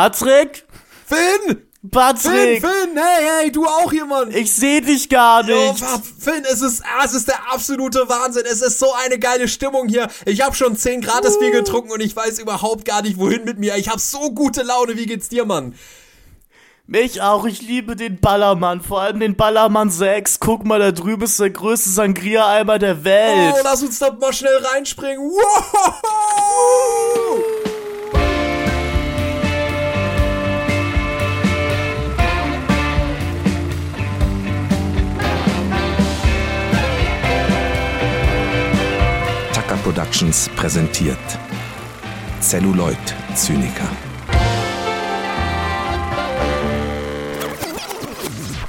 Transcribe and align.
Patrick? 0.00 0.64
Finn! 1.06 1.60
Patrick! 1.90 2.22
Finn, 2.22 2.60
Finn, 2.62 2.96
hey, 2.96 3.26
hey, 3.42 3.52
du 3.52 3.66
auch 3.66 3.92
hier, 3.92 4.06
Mann! 4.06 4.30
Ich 4.30 4.50
seh 4.50 4.80
dich 4.80 5.10
gar 5.10 5.42
Oh, 5.42 5.46
nicht. 5.46 5.84
Finn, 6.18 6.42
es 6.50 6.62
ist, 6.62 6.82
ah, 6.84 7.04
es 7.04 7.12
ist 7.12 7.28
der 7.28 7.52
absolute 7.52 8.08
Wahnsinn. 8.08 8.44
Es 8.50 8.62
ist 8.62 8.78
so 8.78 8.94
eine 9.04 9.18
geile 9.18 9.46
Stimmung 9.46 9.88
hier. 9.88 10.08
Ich 10.24 10.40
habe 10.40 10.56
schon 10.56 10.74
10 10.74 11.02
Grad 11.02 11.26
das 11.26 11.38
Bier 11.38 11.50
getrunken 11.50 11.92
und 11.92 12.00
ich 12.00 12.16
weiß 12.16 12.38
überhaupt 12.38 12.86
gar 12.86 13.02
nicht, 13.02 13.18
wohin 13.18 13.44
mit 13.44 13.58
mir. 13.58 13.76
Ich 13.76 13.90
habe 13.90 14.00
so 14.00 14.30
gute 14.30 14.62
Laune. 14.62 14.96
Wie 14.96 15.04
geht's 15.04 15.28
dir, 15.28 15.44
Mann? 15.44 15.74
Mich 16.86 17.20
auch, 17.20 17.44
ich 17.44 17.60
liebe 17.60 17.94
den 17.94 18.20
Ballermann, 18.20 18.80
vor 18.80 19.02
allem 19.02 19.20
den 19.20 19.36
Ballermann 19.36 19.90
6. 19.90 20.40
Guck 20.40 20.64
mal, 20.64 20.78
da 20.78 20.92
drüben 20.92 21.24
ist 21.24 21.38
der 21.38 21.50
größte 21.50 21.90
Sangria-Eimer 21.90 22.78
der 22.78 23.04
Welt. 23.04 23.54
Oh, 23.54 23.60
lass 23.64 23.82
uns 23.82 23.98
da 23.98 24.10
mal 24.18 24.32
schnell 24.32 24.64
reinspringen. 24.64 25.20
Wow! 25.20 26.00
Productions 40.10 40.50
präsentiert 40.56 41.16
Celluloid 42.40 42.98
Zyniker. 43.36 43.88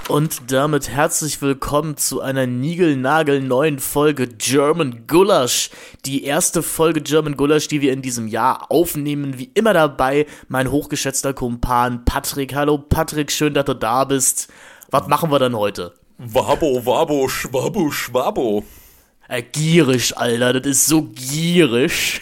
Und 0.08 0.52
damit 0.52 0.90
herzlich 0.90 1.42
willkommen 1.42 1.98
zu 1.98 2.22
einer 2.22 2.46
niegelnagelneuen 2.46 3.80
Folge 3.80 4.28
German 4.28 5.08
Gulasch. 5.08 5.72
Die 6.06 6.26
erste 6.26 6.62
Folge 6.62 7.02
German 7.02 7.36
Gulasch, 7.36 7.68
die 7.68 7.82
wir 7.82 7.92
in 7.92 8.04
diesem 8.04 8.28
Jahr 8.28 8.70
aufnehmen. 8.70 9.40
Wie 9.40 9.50
immer 9.56 9.74
dabei 9.74 10.28
mein 10.48 10.70
hochgeschätzter 10.70 11.34
Kumpan 11.34 12.06
Patrick. 12.06 12.54
Hallo 12.54 12.78
Patrick, 12.78 13.32
schön, 13.32 13.56
dass 13.56 13.66
du 13.66 13.74
da 13.74 14.04
bist. 14.04 14.48
Was 14.92 15.08
machen 15.08 15.32
wir 15.32 15.40
denn 15.40 15.58
heute? 15.58 15.96
Wabo, 16.20 16.86
wabo, 16.86 17.28
schwabo, 17.28 17.90
schwabo. 17.90 18.64
Äh, 19.32 19.44
gierig, 19.44 20.18
Alter, 20.18 20.60
das 20.60 20.70
ist 20.70 20.88
so 20.88 21.04
gierig. 21.04 22.20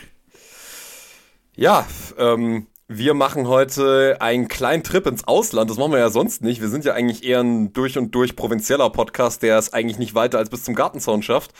Ja, 1.55 1.87
ähm, 2.19 2.67
wir 2.87 3.15
machen 3.15 3.47
heute 3.47 4.17
einen 4.21 4.47
kleinen 4.47 4.83
Trip 4.83 5.07
ins 5.07 5.27
Ausland. 5.27 5.71
Das 5.71 5.77
machen 5.77 5.91
wir 5.91 5.97
ja 5.97 6.11
sonst 6.11 6.43
nicht. 6.43 6.61
Wir 6.61 6.69
sind 6.69 6.85
ja 6.85 6.93
eigentlich 6.93 7.23
eher 7.23 7.39
ein 7.39 7.73
durch 7.73 7.97
und 7.97 8.13
durch 8.13 8.35
provinzieller 8.35 8.91
Podcast, 8.91 9.41
der 9.41 9.57
es 9.57 9.73
eigentlich 9.73 9.97
nicht 9.97 10.13
weiter 10.13 10.37
als 10.37 10.51
bis 10.51 10.63
zum 10.63 10.75
Gartenzaun 10.75 11.23
schafft. 11.23 11.51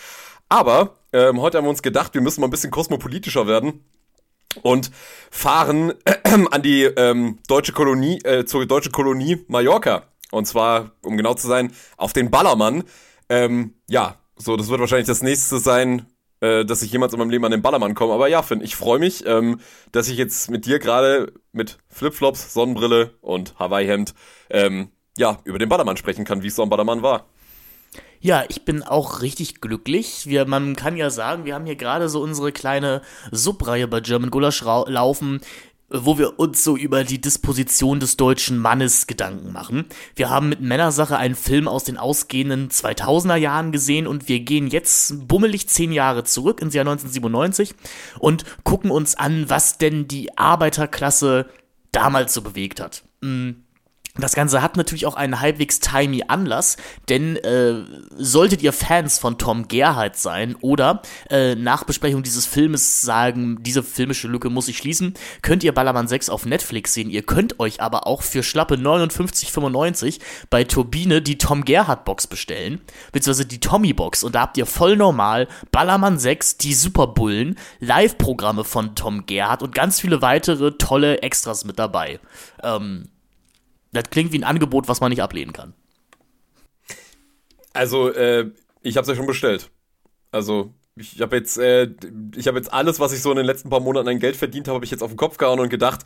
Aber 0.49 0.99
ähm, 1.13 1.41
heute 1.41 1.57
haben 1.57 1.65
wir 1.65 1.71
uns 1.71 1.81
gedacht, 1.81 2.13
wir 2.13 2.21
müssen 2.21 2.41
mal 2.41 2.47
ein 2.47 2.51
bisschen 2.51 2.69
kosmopolitischer 2.69 3.47
werden 3.47 3.83
und 4.61 4.91
fahren 5.31 5.93
an 6.51 6.61
die 6.61 6.83
ähm, 6.83 7.39
deutsche 7.47 7.73
Kolonie, 7.73 8.19
äh, 8.23 8.45
zur 8.45 8.67
deutschen 8.67 8.91
Kolonie 8.91 9.43
Mallorca. 9.47 10.03
Und 10.29 10.45
zwar, 10.45 10.91
um 11.01 11.17
genau 11.17 11.33
zu 11.33 11.47
sein, 11.47 11.73
auf 11.97 12.13
den 12.13 12.29
Ballermann. 12.29 12.83
Ähm, 13.29 13.73
ja, 13.87 14.19
so, 14.41 14.55
das 14.55 14.69
wird 14.69 14.79
wahrscheinlich 14.79 15.07
das 15.07 15.21
nächste 15.21 15.59
sein, 15.59 16.05
äh, 16.39 16.63
dass 16.65 16.81
ich 16.81 16.91
jemals 16.91 17.13
in 17.13 17.19
meinem 17.19 17.29
Leben 17.29 17.45
an 17.45 17.51
den 17.51 17.61
Ballermann 17.61 17.93
komme. 17.93 18.13
Aber 18.13 18.27
ja, 18.27 18.41
Finn, 18.41 18.61
ich 18.61 18.75
freue 18.75 18.99
mich, 18.99 19.25
ähm, 19.25 19.59
dass 19.91 20.07
ich 20.07 20.17
jetzt 20.17 20.49
mit 20.49 20.65
dir 20.65 20.79
gerade 20.79 21.33
mit 21.51 21.77
Flipflops, 21.89 22.53
Sonnenbrille 22.53 23.11
und 23.21 23.59
Hawaii-Hemd 23.59 24.13
ähm, 24.49 24.89
ja, 25.17 25.39
über 25.43 25.59
den 25.59 25.69
Ballermann 25.69 25.97
sprechen 25.97 26.25
kann, 26.25 26.41
wie 26.41 26.47
es 26.47 26.55
so 26.55 26.63
am 26.63 26.69
Ballermann 26.69 27.03
war. 27.03 27.25
Ja, 28.21 28.43
ich 28.49 28.65
bin 28.65 28.83
auch 28.83 29.21
richtig 29.21 29.61
glücklich. 29.61 30.27
Wir, 30.27 30.45
man 30.45 30.75
kann 30.75 30.97
ja 30.97 31.09
sagen, 31.09 31.45
wir 31.45 31.55
haben 31.55 31.65
hier 31.65 31.77
gerade 31.77 32.09
so 32.09 32.21
unsere 32.21 32.51
kleine 32.51 33.01
Subreihe 33.31 33.87
bei 33.87 34.01
German 34.01 34.29
Gulasch 34.29 34.61
laufen, 34.61 35.39
wo 35.89 36.17
wir 36.17 36.39
uns 36.39 36.63
so 36.63 36.77
über 36.77 37.03
die 37.03 37.19
Disposition 37.19 37.99
des 37.99 38.17
deutschen 38.17 38.57
Mannes 38.57 39.07
Gedanken 39.07 39.51
machen. 39.51 39.85
Wir 40.15 40.29
haben 40.29 40.49
mit 40.49 40.61
Männersache 40.61 41.17
einen 41.17 41.35
Film 41.35 41.67
aus 41.67 41.83
den 41.83 41.97
ausgehenden 41.97 42.69
2000er 42.69 43.35
Jahren 43.35 43.71
gesehen 43.71 44.07
und 44.07 44.27
wir 44.27 44.39
gehen 44.41 44.67
jetzt 44.67 45.27
bummelig 45.27 45.67
zehn 45.67 45.91
Jahre 45.91 46.23
zurück 46.23 46.61
ins 46.61 46.73
Jahr 46.73 46.83
1997 46.83 47.73
und 48.19 48.45
gucken 48.63 48.91
uns 48.91 49.15
an, 49.15 49.49
was 49.49 49.77
denn 49.77 50.07
die 50.07 50.37
Arbeiterklasse 50.37 51.47
damals 51.91 52.33
so 52.33 52.41
bewegt 52.41 52.79
hat. 52.79 53.03
Mm. 53.21 53.51
Das 54.19 54.33
Ganze 54.33 54.61
hat 54.61 54.77
natürlich 54.77 55.05
auch 55.05 55.15
einen 55.15 55.39
halbwegs 55.39 55.79
timey 55.79 56.23
Anlass, 56.27 56.77
denn 57.09 57.35
äh, 57.37 57.83
solltet 58.17 58.61
ihr 58.61 58.73
Fans 58.73 59.19
von 59.19 59.37
Tom 59.37 59.67
Gerhardt 59.67 60.17
sein 60.17 60.55
oder 60.61 61.01
äh, 61.29 61.55
nach 61.55 61.83
Besprechung 61.83 62.23
dieses 62.23 62.45
Filmes 62.45 63.01
sagen, 63.01 63.61
diese 63.61 63.83
filmische 63.83 64.27
Lücke 64.27 64.49
muss 64.49 64.67
ich 64.67 64.77
schließen, 64.77 65.13
könnt 65.41 65.63
ihr 65.63 65.73
Ballermann 65.73 66.07
6 66.07 66.29
auf 66.29 66.45
Netflix 66.45 66.93
sehen. 66.93 67.09
Ihr 67.09 67.23
könnt 67.23 67.59
euch 67.59 67.81
aber 67.81 68.07
auch 68.07 68.21
für 68.21 68.43
schlappe 68.43 68.75
59,95 68.75 70.19
bei 70.49 70.63
Turbine 70.63 71.21
die 71.21 71.37
Tom 71.37 71.65
Gerhardt 71.65 72.05
Box 72.05 72.27
bestellen, 72.27 72.81
beziehungsweise 73.11 73.47
die 73.47 73.59
Tommy 73.59 73.93
Box 73.93 74.23
und 74.23 74.35
da 74.35 74.41
habt 74.41 74.57
ihr 74.57 74.65
voll 74.65 74.95
normal 74.95 75.47
Ballermann 75.71 76.19
6, 76.19 76.57
die 76.57 76.73
Superbullen, 76.73 77.55
Live-Programme 77.79 78.63
von 78.63 78.95
Tom 78.95 79.25
Gerhardt 79.25 79.63
und 79.63 79.75
ganz 79.75 79.99
viele 79.99 80.21
weitere 80.21 80.71
tolle 80.77 81.21
Extras 81.21 81.65
mit 81.65 81.79
dabei. 81.79 82.19
Ähm, 82.63 83.09
das 83.91 84.09
klingt 84.09 84.31
wie 84.31 84.39
ein 84.39 84.43
Angebot, 84.43 84.87
was 84.87 85.01
man 85.01 85.09
nicht 85.09 85.21
ablehnen 85.21 85.53
kann. 85.53 85.73
Also, 87.73 88.11
äh, 88.11 88.51
ich 88.81 88.97
hab's 88.97 89.07
ja 89.07 89.15
schon 89.15 89.25
bestellt. 89.27 89.69
Also, 90.31 90.73
ich 90.95 91.21
habe 91.21 91.37
jetzt, 91.37 91.57
äh, 91.57 91.89
ich 92.35 92.47
habe 92.47 92.57
jetzt 92.57 92.73
alles, 92.73 92.99
was 92.99 93.13
ich 93.13 93.21
so 93.21 93.31
in 93.31 93.37
den 93.37 93.45
letzten 93.45 93.69
paar 93.69 93.79
Monaten 93.79 94.09
an 94.09 94.19
Geld 94.19 94.35
verdient 94.35 94.67
habe, 94.67 94.75
habe 94.75 94.85
ich 94.85 94.91
jetzt 94.91 95.03
auf 95.03 95.11
den 95.11 95.17
Kopf 95.17 95.37
gehauen 95.37 95.59
und 95.59 95.69
gedacht, 95.69 96.01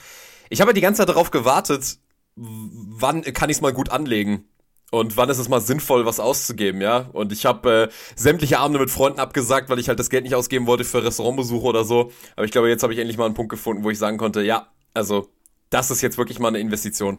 ich 0.49 0.61
habe 0.61 0.69
ja 0.69 0.73
die 0.73 0.81
ganze 0.81 0.99
Zeit 0.99 1.09
darauf 1.09 1.31
gewartet, 1.31 1.97
wann 2.35 3.21
kann 3.21 3.49
ich's 3.49 3.61
mal 3.61 3.73
gut 3.73 3.89
anlegen? 3.89 4.45
Und 4.91 5.17
wann 5.17 5.29
ist 5.29 5.39
es 5.39 5.49
mal 5.49 5.59
sinnvoll, 5.59 6.05
was 6.05 6.19
auszugeben, 6.19 6.79
ja? 6.79 7.09
Und 7.13 7.31
ich 7.31 7.47
habe 7.47 7.89
äh, 7.89 7.89
sämtliche 8.15 8.59
Abende 8.59 8.79
mit 8.79 8.91
Freunden 8.91 9.19
abgesagt, 9.19 9.69
weil 9.69 9.79
ich 9.79 9.87
halt 9.87 9.97
das 9.97 10.11
Geld 10.11 10.23
nicht 10.23 10.35
ausgeben 10.35 10.67
wollte 10.67 10.83
für 10.83 11.03
Restaurantbesuche 11.03 11.65
oder 11.65 11.83
so. 11.83 12.11
Aber 12.35 12.45
ich 12.45 12.51
glaube, 12.51 12.69
jetzt 12.69 12.83
habe 12.83 12.93
ich 12.93 12.99
endlich 12.99 13.17
mal 13.17 13.25
einen 13.25 13.33
Punkt 13.33 13.49
gefunden, 13.49 13.83
wo 13.83 13.89
ich 13.89 13.97
sagen 13.97 14.19
konnte, 14.19 14.43
ja, 14.43 14.67
also, 14.93 15.29
das 15.71 15.89
ist 15.89 16.01
jetzt 16.01 16.19
wirklich 16.19 16.37
mal 16.37 16.49
eine 16.49 16.59
Investition. 16.59 17.17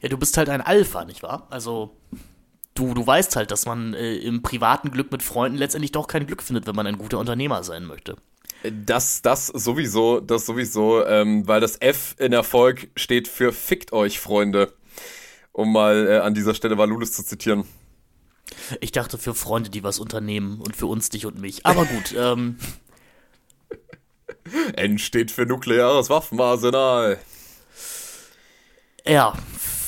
Ja, 0.00 0.08
du 0.08 0.16
bist 0.16 0.36
halt 0.36 0.48
ein 0.48 0.60
Alpha, 0.60 1.04
nicht 1.04 1.22
wahr? 1.22 1.46
Also, 1.50 1.96
du, 2.74 2.94
du 2.94 3.06
weißt 3.06 3.36
halt, 3.36 3.50
dass 3.50 3.66
man 3.66 3.94
äh, 3.94 4.16
im 4.16 4.42
privaten 4.42 4.90
Glück 4.90 5.10
mit 5.12 5.22
Freunden 5.22 5.58
letztendlich 5.58 5.92
doch 5.92 6.06
kein 6.06 6.26
Glück 6.26 6.42
findet, 6.42 6.66
wenn 6.66 6.76
man 6.76 6.86
ein 6.86 6.98
guter 6.98 7.18
Unternehmer 7.18 7.62
sein 7.64 7.84
möchte. 7.84 8.16
Das, 8.62 9.20
das 9.20 9.48
sowieso, 9.48 10.20
das 10.20 10.46
sowieso, 10.46 11.04
ähm, 11.06 11.46
weil 11.46 11.60
das 11.60 11.80
F 11.80 12.16
in 12.18 12.32
Erfolg 12.32 12.88
steht 12.96 13.28
für 13.28 13.52
Fickt 13.52 13.92
euch, 13.92 14.18
Freunde. 14.18 14.72
Um 15.52 15.72
mal 15.72 16.08
äh, 16.08 16.18
an 16.18 16.34
dieser 16.34 16.54
Stelle 16.54 16.78
Valulis 16.78 17.12
zu 17.12 17.22
zitieren. 17.24 17.64
Ich 18.80 18.92
dachte 18.92 19.18
für 19.18 19.34
Freunde, 19.34 19.70
die 19.70 19.82
was 19.82 19.98
unternehmen 19.98 20.60
und 20.60 20.76
für 20.76 20.86
uns, 20.86 21.10
dich 21.10 21.26
und 21.26 21.38
mich. 21.38 21.66
Aber 21.66 21.84
gut, 21.84 22.14
ähm, 22.16 22.56
N 24.76 24.98
steht 24.98 25.30
für 25.30 25.46
nukleares 25.46 26.10
Waffenarsenal. 26.10 27.18
Ja, 29.06 29.34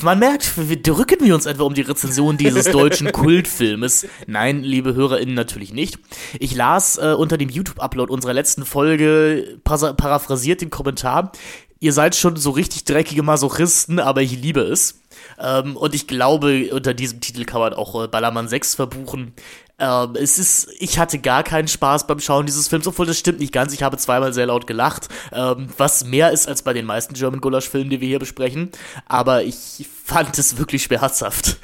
man 0.02 0.18
merkt, 0.18 0.68
wir 0.68 0.80
drücken 0.80 1.24
wir 1.24 1.34
uns 1.34 1.46
etwa 1.46 1.64
um 1.64 1.74
die 1.74 1.82
Rezension 1.82 2.36
dieses 2.36 2.66
deutschen 2.66 3.12
Kultfilmes. 3.12 4.06
Nein, 4.26 4.62
liebe 4.62 4.94
HörerInnen, 4.94 5.34
natürlich 5.34 5.72
nicht. 5.72 5.98
Ich 6.38 6.54
las 6.54 6.98
äh, 6.98 7.14
unter 7.16 7.38
dem 7.38 7.48
YouTube-Upload 7.48 8.12
unserer 8.12 8.34
letzten 8.34 8.66
Folge 8.66 9.58
para 9.64 9.94
paraphrasiert 9.94 10.60
den 10.60 10.70
Kommentar. 10.70 11.32
Ihr 11.78 11.92
seid 11.92 12.14
schon 12.14 12.36
so 12.36 12.50
richtig 12.50 12.84
dreckige 12.84 13.22
Masochisten, 13.22 13.98
aber 13.98 14.22
ich 14.22 14.32
liebe 14.40 14.60
es. 14.60 15.00
Ähm, 15.38 15.76
und 15.76 15.94
ich 15.94 16.06
glaube, 16.06 16.70
unter 16.72 16.94
diesem 16.94 17.20
Titel 17.20 17.44
kann 17.44 17.60
man 17.60 17.74
auch 17.74 18.04
äh, 18.04 18.08
Ballermann 18.08 18.48
6 18.48 18.74
verbuchen. 18.74 19.32
Ähm, 19.78 20.16
es 20.16 20.38
ist, 20.38 20.68
ich 20.78 20.98
hatte 20.98 21.18
gar 21.18 21.42
keinen 21.42 21.68
Spaß 21.68 22.06
beim 22.06 22.18
Schauen 22.18 22.46
dieses 22.46 22.68
Films, 22.68 22.86
obwohl 22.86 23.06
das 23.06 23.18
stimmt 23.18 23.40
nicht 23.40 23.52
ganz. 23.52 23.74
Ich 23.74 23.82
habe 23.82 23.98
zweimal 23.98 24.32
sehr 24.32 24.46
laut 24.46 24.66
gelacht, 24.66 25.08
ähm, 25.32 25.68
was 25.76 26.04
mehr 26.04 26.30
ist 26.30 26.48
als 26.48 26.62
bei 26.62 26.72
den 26.72 26.86
meisten 26.86 27.14
German 27.14 27.40
Gulasch-Filmen, 27.40 27.90
die 27.90 28.00
wir 28.00 28.08
hier 28.08 28.18
besprechen. 28.18 28.70
Aber 29.06 29.42
ich 29.44 29.86
fand 30.04 30.38
es 30.38 30.56
wirklich 30.56 30.84
schmerzhaft. 30.84 31.58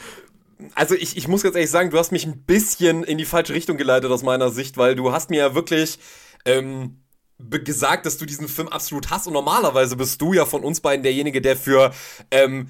Also 0.74 0.94
ich, 0.94 1.16
ich 1.16 1.26
muss 1.26 1.42
ganz 1.42 1.56
ehrlich 1.56 1.70
sagen, 1.70 1.90
du 1.90 1.98
hast 1.98 2.12
mich 2.12 2.26
ein 2.26 2.42
bisschen 2.42 3.02
in 3.02 3.18
die 3.18 3.24
falsche 3.24 3.54
Richtung 3.54 3.78
geleitet 3.78 4.10
aus 4.10 4.22
meiner 4.22 4.50
Sicht, 4.50 4.76
weil 4.76 4.94
du 4.94 5.12
hast 5.12 5.30
mir 5.30 5.38
ja 5.38 5.54
wirklich 5.54 5.98
ähm, 6.44 6.98
gesagt, 7.38 8.06
dass 8.06 8.18
du 8.18 8.26
diesen 8.26 8.46
Film 8.46 8.68
absolut 8.68 9.10
hast 9.10 9.26
und 9.26 9.32
normalerweise 9.32 9.96
bist 9.96 10.20
du 10.20 10.34
ja 10.34 10.44
von 10.44 10.62
uns 10.62 10.80
beiden 10.80 11.02
derjenige, 11.02 11.40
der 11.40 11.56
für 11.56 11.92
ähm, 12.30 12.68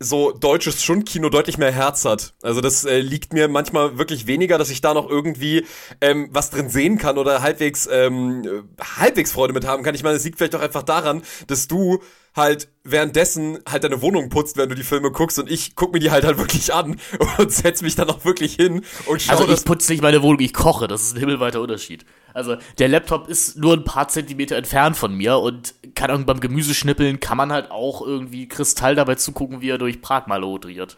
so 0.00 0.32
deutsches 0.32 0.84
Schundkino 0.84 1.28
deutlich 1.28 1.58
mehr 1.58 1.72
Herz 1.72 2.04
hat. 2.04 2.34
Also 2.42 2.60
das 2.60 2.84
äh, 2.84 3.00
liegt 3.00 3.32
mir 3.32 3.48
manchmal 3.48 3.98
wirklich 3.98 4.26
weniger, 4.26 4.56
dass 4.56 4.70
ich 4.70 4.80
da 4.80 4.94
noch 4.94 5.08
irgendwie 5.08 5.66
ähm, 6.00 6.28
was 6.30 6.50
drin 6.50 6.68
sehen 6.68 6.98
kann 6.98 7.18
oder 7.18 7.42
halbwegs 7.42 7.88
ähm, 7.90 8.44
äh, 8.44 8.84
halbwegs 9.00 9.32
Freude 9.32 9.52
mit 9.52 9.66
haben 9.66 9.82
kann. 9.82 9.94
Ich 9.94 10.04
meine, 10.04 10.16
es 10.16 10.24
liegt 10.24 10.38
vielleicht 10.38 10.54
auch 10.54 10.60
einfach 10.60 10.84
daran, 10.84 11.22
dass 11.48 11.66
du 11.66 12.00
halt 12.36 12.68
währenddessen 12.84 13.58
halt 13.68 13.84
deine 13.84 14.00
Wohnung 14.00 14.28
putzt, 14.28 14.56
während 14.56 14.70
du 14.70 14.76
die 14.76 14.84
Filme 14.84 15.10
guckst 15.10 15.38
und 15.38 15.50
ich 15.50 15.74
guck 15.74 15.92
mir 15.92 15.98
die 15.98 16.10
halt 16.10 16.24
halt 16.24 16.38
wirklich 16.38 16.72
an 16.72 17.00
und 17.38 17.52
setz 17.52 17.82
mich 17.82 17.96
dann 17.96 18.08
auch 18.08 18.24
wirklich 18.24 18.54
hin 18.54 18.84
und 19.06 19.20
schaue 19.20 19.38
Also 19.38 19.52
ich 19.52 19.64
putze 19.64 19.92
nicht 19.92 20.02
meine 20.02 20.22
Wohnung, 20.22 20.40
ich 20.40 20.54
koche. 20.54 20.86
Das 20.86 21.02
ist 21.02 21.14
ein 21.14 21.20
himmelweiter 21.20 21.60
Unterschied. 21.60 22.04
Also 22.38 22.56
der 22.78 22.88
Laptop 22.88 23.28
ist 23.28 23.56
nur 23.58 23.74
ein 23.74 23.84
paar 23.84 24.08
Zentimeter 24.08 24.56
entfernt 24.56 24.96
von 24.96 25.14
mir 25.14 25.38
und 25.38 25.74
kann 25.94 26.10
auch 26.10 26.24
beim 26.24 26.40
Gemüseschnippeln 26.40 27.20
kann 27.20 27.36
man 27.36 27.52
halt 27.52 27.70
auch 27.70 28.00
irgendwie 28.00 28.48
Kristall 28.48 28.94
dabei 28.94 29.16
zugucken, 29.16 29.60
wie 29.60 29.70
er 29.70 29.78
durch 29.78 30.00
Prag 30.00 30.26
malodriert. 30.26 30.96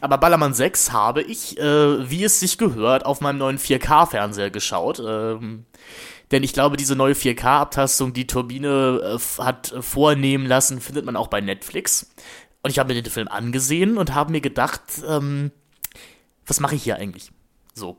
Aber 0.00 0.16
Ballermann 0.18 0.54
6 0.54 0.92
habe 0.92 1.22
ich, 1.22 1.58
äh, 1.58 2.08
wie 2.08 2.24
es 2.24 2.40
sich 2.40 2.56
gehört, 2.56 3.04
auf 3.04 3.20
meinem 3.20 3.38
neuen 3.38 3.58
4K-Fernseher 3.58 4.50
geschaut. 4.50 5.02
Ähm, 5.04 5.66
denn 6.30 6.42
ich 6.42 6.54
glaube, 6.54 6.78
diese 6.78 6.96
neue 6.96 7.14
4K-Abtastung, 7.14 8.14
die 8.14 8.26
Turbine 8.26 9.18
äh, 9.18 9.42
hat 9.42 9.74
vornehmen 9.80 10.46
lassen, 10.46 10.80
findet 10.80 11.04
man 11.04 11.16
auch 11.16 11.28
bei 11.28 11.40
Netflix. 11.40 12.10
Und 12.62 12.70
ich 12.70 12.78
habe 12.78 12.94
mir 12.94 13.02
den 13.02 13.10
Film 13.10 13.28
angesehen 13.28 13.98
und 13.98 14.14
habe 14.14 14.32
mir 14.32 14.40
gedacht, 14.40 14.80
ähm, 15.06 15.50
was 16.46 16.60
mache 16.60 16.74
ich 16.74 16.84
hier 16.84 16.96
eigentlich? 16.96 17.30
So. 17.74 17.98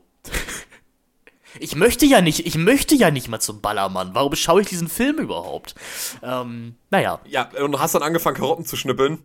Ich 1.60 1.76
möchte 1.76 2.06
ja 2.06 2.20
nicht, 2.20 2.46
ich 2.46 2.56
möchte 2.56 2.94
ja 2.94 3.10
nicht 3.10 3.28
mal 3.28 3.40
zum 3.40 3.60
Ballermann. 3.60 4.14
Warum 4.14 4.34
schaue 4.34 4.62
ich 4.62 4.68
diesen 4.68 4.88
Film 4.88 5.18
überhaupt? 5.18 5.74
Ähm, 6.22 6.76
naja. 6.90 7.20
Ja, 7.26 7.50
und 7.62 7.72
du 7.72 7.80
hast 7.80 7.94
dann 7.94 8.02
angefangen, 8.02 8.36
Karotten 8.36 8.64
zu 8.64 8.76
schnippeln. 8.76 9.22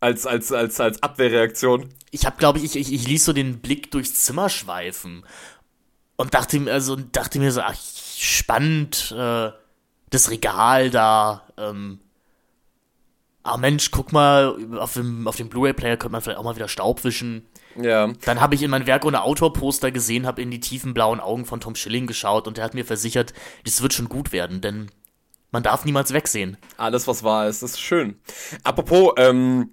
Als, 0.00 0.26
als, 0.26 0.50
als, 0.50 0.80
als 0.80 1.02
Abwehrreaktion. 1.02 1.88
Ich 2.10 2.26
habe, 2.26 2.36
glaube 2.36 2.58
ich, 2.58 2.64
ich, 2.64 2.76
ich, 2.76 2.92
ich 2.92 3.06
ließ 3.06 3.24
so 3.24 3.32
den 3.32 3.60
Blick 3.60 3.92
durchs 3.92 4.24
Zimmer 4.24 4.48
schweifen. 4.48 5.24
Und 6.16 6.34
dachte 6.34 6.58
mir, 6.58 6.72
also, 6.72 6.96
dachte 6.96 7.38
mir 7.38 7.52
so, 7.52 7.60
ach, 7.60 7.76
spannend, 8.18 9.14
äh, 9.16 9.52
das 10.10 10.30
Regal 10.30 10.90
da, 10.90 11.42
ähm, 11.56 12.00
ah 13.42 13.56
Mensch, 13.56 13.90
guck 13.90 14.12
mal, 14.12 14.56
auf 14.78 14.94
dem, 14.94 15.26
auf 15.26 15.36
dem 15.36 15.48
Blu-ray-Player 15.48 15.96
könnte 15.96 16.12
man 16.12 16.20
vielleicht 16.20 16.38
auch 16.38 16.44
mal 16.44 16.56
wieder 16.56 16.68
Staub 16.68 17.04
wischen. 17.04 17.46
Ja. 17.76 18.12
Dann 18.24 18.40
habe 18.40 18.54
ich 18.54 18.62
in 18.62 18.70
mein 18.70 18.86
Werk 18.86 19.04
ohne 19.04 19.22
Autorposter 19.22 19.90
gesehen, 19.90 20.26
habe 20.26 20.42
in 20.42 20.50
die 20.50 20.60
tiefen 20.60 20.94
blauen 20.94 21.20
Augen 21.20 21.44
von 21.44 21.60
Tom 21.60 21.74
Schilling 21.74 22.06
geschaut 22.06 22.46
und 22.46 22.58
er 22.58 22.64
hat 22.64 22.74
mir 22.74 22.84
versichert, 22.84 23.32
das 23.64 23.82
wird 23.82 23.92
schon 23.92 24.08
gut 24.08 24.32
werden, 24.32 24.60
denn 24.60 24.90
man 25.50 25.62
darf 25.62 25.84
niemals 25.84 26.12
wegsehen. 26.12 26.56
Alles, 26.76 27.06
was 27.06 27.22
wahr 27.22 27.48
ist, 27.48 27.62
ist 27.62 27.80
schön. 27.80 28.16
Apropos, 28.64 29.12
ähm, 29.18 29.70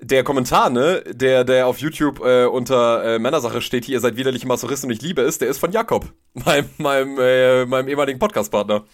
der 0.00 0.24
Kommentar, 0.24 0.70
ne, 0.70 1.02
der, 1.06 1.44
der 1.44 1.66
auf 1.66 1.78
YouTube 1.78 2.20
äh, 2.20 2.44
unter 2.44 3.02
äh, 3.04 3.18
Männersache 3.18 3.60
steht, 3.60 3.84
hier, 3.86 3.94
ihr 3.94 4.00
seid 4.00 4.16
widerliche 4.16 4.46
Masochisten 4.46 4.90
und 4.90 4.94
ich 4.94 5.02
liebe 5.02 5.22
es, 5.22 5.38
der 5.38 5.48
ist 5.48 5.58
von 5.58 5.72
Jakob, 5.72 6.12
meinem, 6.34 6.68
meinem, 6.78 7.18
äh, 7.18 7.66
meinem 7.66 7.88
ehemaligen 7.88 8.18
Podcastpartner. 8.18 8.84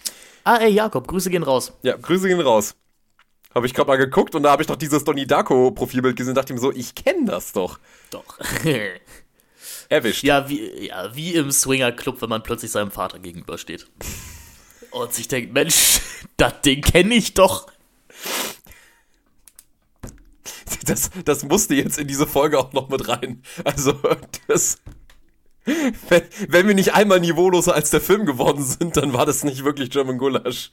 Ah, 0.45 0.57
ey, 0.57 0.71
Jakob, 0.71 1.07
Grüße 1.07 1.29
gehen 1.29 1.43
raus. 1.43 1.73
Ja, 1.83 1.95
Grüße 1.95 2.27
gehen 2.27 2.39
raus. 2.39 2.75
Habe 3.53 3.67
ich 3.67 3.73
gerade 3.73 3.87
mal 3.87 3.97
geguckt 3.97 4.33
und 4.35 4.43
da 4.43 4.51
habe 4.51 4.63
ich 4.63 4.67
doch 4.67 4.75
dieses 4.75 5.03
Donnie 5.03 5.27
Darko 5.27 5.71
Profilbild 5.71 6.15
gesehen 6.15 6.31
und 6.31 6.35
dachte 6.35 6.53
mir 6.53 6.59
so, 6.59 6.71
ich 6.71 6.95
kenne 6.95 7.25
das 7.25 7.51
doch. 7.51 7.79
Doch. 8.09 8.39
Erwischt. 9.89 10.23
ja, 10.23 10.49
wie, 10.49 10.87
ja, 10.87 11.15
wie 11.15 11.33
im 11.35 11.51
Swinger 11.51 11.91
Club, 11.91 12.21
wenn 12.21 12.29
man 12.29 12.41
plötzlich 12.41 12.71
seinem 12.71 12.91
Vater 12.91 13.19
gegenübersteht. 13.19 13.87
Und 14.91 15.13
sich 15.13 15.27
denkt, 15.27 15.53
Mensch, 15.53 16.01
das 16.37 16.61
Ding 16.61 16.81
kenne 16.81 17.13
ich 17.13 17.33
doch. 17.33 17.67
Das, 20.85 21.11
das 21.23 21.43
musste 21.43 21.75
jetzt 21.75 21.97
in 21.97 22.07
diese 22.07 22.27
Folge 22.27 22.59
auch 22.59 22.73
noch 22.73 22.89
mit 22.89 23.07
rein. 23.07 23.43
Also, 23.63 23.97
das. 24.47 24.79
Wenn, 25.65 26.23
wenn 26.49 26.67
wir 26.67 26.75
nicht 26.75 26.93
einmal 26.93 27.21
niveauloser 27.21 27.73
als 27.73 27.89
der 27.89 28.01
Film 28.01 28.25
geworden 28.25 28.63
sind, 28.63 28.97
dann 28.97 29.13
war 29.13 29.25
das 29.25 29.43
nicht 29.43 29.63
wirklich 29.63 29.89
German 29.89 30.17
Gulasch. 30.17 30.71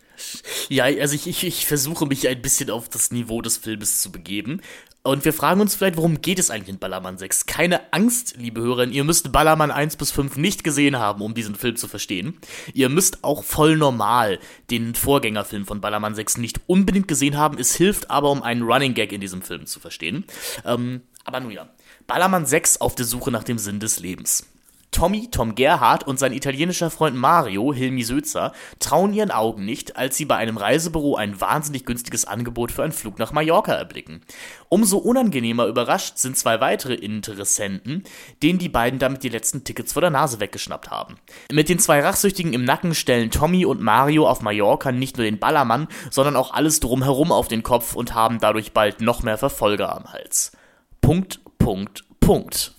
Ja, 0.68 0.84
also 0.84 1.14
ich, 1.14 1.28
ich, 1.28 1.44
ich 1.44 1.66
versuche 1.66 2.06
mich 2.06 2.26
ein 2.26 2.42
bisschen 2.42 2.70
auf 2.70 2.88
das 2.88 3.12
Niveau 3.12 3.40
des 3.40 3.56
Filmes 3.56 4.00
zu 4.00 4.10
begeben. 4.10 4.60
Und 5.02 5.24
wir 5.24 5.32
fragen 5.32 5.62
uns 5.62 5.74
vielleicht, 5.74 5.96
worum 5.96 6.20
geht 6.20 6.38
es 6.38 6.50
eigentlich 6.50 6.68
in 6.68 6.78
Ballermann 6.78 7.16
6? 7.16 7.46
Keine 7.46 7.92
Angst, 7.92 8.34
liebe 8.36 8.60
Hörerinnen, 8.60 8.94
ihr 8.94 9.04
müsst 9.04 9.32
Ballermann 9.32 9.70
1 9.70 9.96
bis 9.96 10.10
5 10.10 10.36
nicht 10.36 10.62
gesehen 10.62 10.98
haben, 10.98 11.22
um 11.22 11.32
diesen 11.32 11.54
Film 11.54 11.76
zu 11.76 11.88
verstehen. 11.88 12.36
Ihr 12.74 12.90
müsst 12.90 13.24
auch 13.24 13.42
voll 13.42 13.76
normal 13.76 14.40
den 14.70 14.94
Vorgängerfilm 14.94 15.64
von 15.64 15.80
Ballermann 15.80 16.14
6 16.14 16.36
nicht 16.36 16.60
unbedingt 16.66 17.08
gesehen 17.08 17.38
haben. 17.38 17.58
Es 17.58 17.74
hilft 17.74 18.10
aber, 18.10 18.30
um 18.30 18.42
einen 18.42 18.62
Running 18.62 18.92
Gag 18.92 19.12
in 19.12 19.22
diesem 19.22 19.40
Film 19.40 19.64
zu 19.64 19.80
verstehen. 19.80 20.24
Ähm, 20.66 21.00
aber 21.24 21.40
nun 21.40 21.52
ja. 21.52 21.70
Ballermann 22.06 22.44
6 22.44 22.82
auf 22.82 22.94
der 22.94 23.06
Suche 23.06 23.30
nach 23.30 23.44
dem 23.44 23.56
Sinn 23.56 23.80
des 23.80 24.00
Lebens. 24.00 24.50
Tommy, 24.90 25.28
Tom 25.30 25.54
Gerhardt 25.54 26.06
und 26.06 26.18
sein 26.18 26.32
italienischer 26.32 26.90
Freund 26.90 27.16
Mario, 27.16 27.72
Hilmi 27.72 28.02
Sözer, 28.02 28.52
trauen 28.78 29.12
ihren 29.12 29.30
Augen 29.30 29.64
nicht, 29.64 29.96
als 29.96 30.16
sie 30.16 30.24
bei 30.24 30.36
einem 30.36 30.56
Reisebüro 30.56 31.16
ein 31.16 31.40
wahnsinnig 31.40 31.84
günstiges 31.86 32.24
Angebot 32.24 32.72
für 32.72 32.82
einen 32.82 32.92
Flug 32.92 33.18
nach 33.18 33.32
Mallorca 33.32 33.72
erblicken. 33.72 34.22
Umso 34.68 34.98
unangenehmer 34.98 35.66
überrascht 35.66 36.18
sind 36.18 36.36
zwei 36.36 36.60
weitere 36.60 36.94
Interessenten, 36.94 38.04
denen 38.42 38.58
die 38.58 38.68
beiden 38.68 38.98
damit 38.98 39.22
die 39.22 39.28
letzten 39.28 39.64
Tickets 39.64 39.92
vor 39.92 40.02
der 40.02 40.10
Nase 40.10 40.40
weggeschnappt 40.40 40.90
haben. 40.90 41.16
Mit 41.52 41.68
den 41.68 41.78
zwei 41.78 42.00
Rachsüchtigen 42.00 42.52
im 42.52 42.64
Nacken 42.64 42.94
stellen 42.94 43.30
Tommy 43.30 43.64
und 43.64 43.80
Mario 43.80 44.28
auf 44.28 44.42
Mallorca 44.42 44.92
nicht 44.92 45.16
nur 45.16 45.24
den 45.24 45.38
Ballermann, 45.38 45.88
sondern 46.10 46.36
auch 46.36 46.52
alles 46.52 46.80
drumherum 46.80 47.32
auf 47.32 47.48
den 47.48 47.62
Kopf 47.62 47.94
und 47.94 48.14
haben 48.14 48.40
dadurch 48.40 48.72
bald 48.72 49.00
noch 49.00 49.22
mehr 49.22 49.38
Verfolger 49.38 49.94
am 49.94 50.12
Hals. 50.12 50.52
Punkt, 51.00 51.40
Punkt, 51.58 52.04
Punkt. 52.20 52.74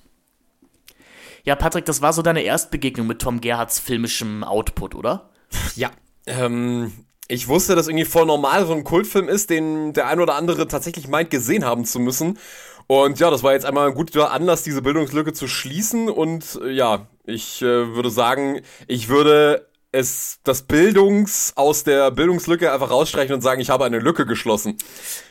Ja, 1.43 1.55
Patrick, 1.55 1.85
das 1.85 2.01
war 2.01 2.13
so 2.13 2.21
deine 2.21 2.41
Erstbegegnung 2.41 3.07
mit 3.07 3.19
Tom 3.19 3.41
Gerhards 3.41 3.79
filmischem 3.79 4.43
Output, 4.43 4.95
oder? 4.95 5.29
Ja. 5.75 5.91
Ähm, 6.25 6.91
ich 7.27 7.47
wusste, 7.47 7.75
dass 7.75 7.87
irgendwie 7.87 8.05
voll 8.05 8.25
normal 8.25 8.65
so 8.65 8.73
ein 8.73 8.83
Kultfilm 8.83 9.29
ist, 9.29 9.49
den 9.49 9.93
der 9.93 10.07
ein 10.07 10.19
oder 10.19 10.35
andere 10.35 10.67
tatsächlich 10.67 11.07
meint, 11.07 11.29
gesehen 11.29 11.65
haben 11.65 11.85
zu 11.85 11.99
müssen. 11.99 12.37
Und 12.87 13.19
ja, 13.19 13.29
das 13.29 13.41
war 13.41 13.53
jetzt 13.53 13.65
einmal 13.65 13.87
ein 13.87 13.95
guter 13.95 14.31
Anlass, 14.31 14.63
diese 14.63 14.81
Bildungslücke 14.81 15.33
zu 15.33 15.47
schließen. 15.47 16.09
Und 16.09 16.59
äh, 16.61 16.71
ja, 16.71 17.07
ich 17.25 17.61
äh, 17.61 17.95
würde 17.95 18.09
sagen, 18.09 18.61
ich 18.87 19.07
würde 19.07 19.70
es 19.91 20.39
das 20.43 20.61
Bildungs 20.61 21.51
aus 21.55 21.83
der 21.83 22.11
Bildungslücke 22.11 22.71
einfach 22.71 22.89
rausstreichen 22.89 23.35
und 23.35 23.41
sagen, 23.41 23.59
ich 23.59 23.69
habe 23.69 23.83
eine 23.83 23.99
Lücke 23.99 24.25
geschlossen. 24.25 24.77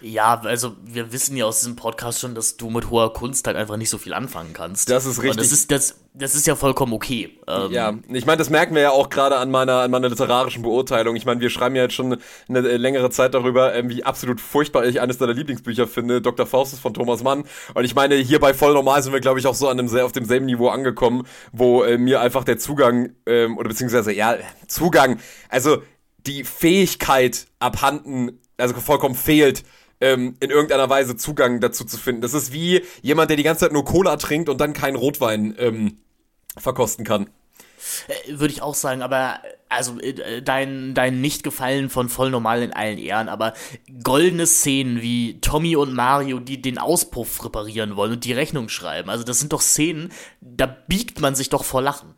Ja, 0.02 0.38
also 0.40 0.76
wir 0.84 1.12
wissen 1.12 1.36
ja 1.36 1.46
aus 1.46 1.60
diesem 1.60 1.76
Podcast 1.76 2.20
schon, 2.20 2.34
dass 2.34 2.56
du 2.56 2.68
mit 2.68 2.90
hoher 2.90 3.12
Kunst 3.12 3.46
halt 3.46 3.56
einfach 3.56 3.78
nicht 3.78 3.90
so 3.90 3.96
viel 3.96 4.12
anfangen 4.12 4.52
kannst. 4.52 4.90
Das 4.90 5.06
ist 5.06 5.18
richtig. 5.18 5.30
Und 5.30 5.40
das 5.40 5.52
ist, 5.52 5.70
das, 5.70 5.96
das 6.12 6.34
ist 6.34 6.46
ja 6.46 6.56
vollkommen 6.56 6.92
okay. 6.92 7.38
Ähm 7.46 7.70
ja, 7.70 7.94
ich 8.08 8.26
meine, 8.26 8.38
das 8.38 8.50
merken 8.50 8.74
wir 8.74 8.82
ja 8.82 8.90
auch 8.90 9.10
gerade 9.10 9.36
an 9.36 9.50
meiner, 9.50 9.82
an 9.82 9.90
meiner 9.92 10.08
literarischen 10.08 10.62
Beurteilung. 10.62 11.14
Ich 11.14 11.24
meine, 11.24 11.40
wir 11.40 11.50
schreiben 11.50 11.76
ja 11.76 11.82
jetzt 11.82 11.94
schon 11.94 12.18
eine 12.48 12.60
längere 12.60 13.10
Zeit 13.10 13.32
darüber, 13.32 13.74
ähm, 13.74 13.88
wie 13.90 14.02
absolut 14.02 14.40
furchtbar 14.40 14.84
ich 14.86 15.00
eines 15.00 15.18
deiner 15.18 15.34
Lieblingsbücher 15.34 15.86
finde, 15.86 16.20
Dr. 16.20 16.46
Faustus 16.46 16.80
von 16.80 16.94
Thomas 16.94 17.22
Mann. 17.22 17.44
Und 17.74 17.84
ich 17.84 17.94
meine, 17.94 18.16
hier 18.16 18.40
bei 18.40 18.54
Voll 18.54 18.74
Normal 18.74 19.02
sind 19.02 19.12
wir, 19.12 19.20
glaube 19.20 19.38
ich, 19.38 19.46
auch 19.46 19.54
so 19.54 19.68
an 19.68 19.78
einem, 19.78 19.96
auf 19.98 20.12
demselben 20.12 20.46
Niveau 20.46 20.68
angekommen, 20.68 21.26
wo 21.52 21.84
äh, 21.84 21.96
mir 21.96 22.20
einfach 22.20 22.42
der 22.42 22.58
Zugang, 22.58 23.12
ähm, 23.26 23.56
oder 23.56 23.68
beziehungsweise, 23.68 24.12
ja, 24.12 24.36
Zugang, 24.66 25.20
also 25.48 25.82
die 26.26 26.42
Fähigkeit 26.42 27.46
abhanden, 27.60 28.40
also 28.56 28.74
vollkommen 28.74 29.14
fehlt, 29.14 29.64
ähm, 30.00 30.36
in 30.40 30.50
irgendeiner 30.50 30.88
Weise 30.88 31.16
Zugang 31.16 31.60
dazu 31.60 31.84
zu 31.84 31.98
finden. 31.98 32.20
Das 32.22 32.34
ist 32.34 32.52
wie 32.52 32.82
jemand, 33.02 33.30
der 33.30 33.36
die 33.36 33.42
ganze 33.42 33.66
Zeit 33.66 33.72
nur 33.72 33.84
Cola 33.84 34.16
trinkt 34.16 34.48
und 34.48 34.60
dann 34.60 34.72
keinen 34.72 34.96
Rotwein 34.96 35.54
ähm, 35.58 35.98
verkosten 36.60 37.04
kann. 37.04 37.30
Äh, 38.08 38.38
würde 38.38 38.52
ich 38.52 38.62
auch 38.62 38.74
sagen, 38.74 39.02
aber 39.02 39.40
also 39.68 39.98
äh, 40.00 40.42
dein, 40.42 40.94
dein 40.94 41.20
Nicht-Gefallen 41.20 41.90
von 41.90 42.08
voll 42.08 42.30
normal 42.30 42.62
in 42.62 42.72
allen 42.72 42.98
Ehren, 42.98 43.28
aber 43.28 43.54
goldene 44.02 44.46
Szenen 44.46 45.00
wie 45.00 45.40
Tommy 45.40 45.76
und 45.76 45.94
Mario, 45.94 46.40
die 46.40 46.60
den 46.60 46.78
Auspuff 46.78 47.44
reparieren 47.44 47.96
wollen 47.96 48.12
und 48.12 48.24
die 48.24 48.32
Rechnung 48.32 48.68
schreiben, 48.68 49.10
also 49.10 49.24
das 49.24 49.40
sind 49.40 49.52
doch 49.52 49.62
Szenen, 49.62 50.12
da 50.40 50.66
biegt 50.66 51.20
man 51.20 51.34
sich 51.34 51.48
doch 51.48 51.64
vor 51.64 51.82
Lachen. 51.82 52.14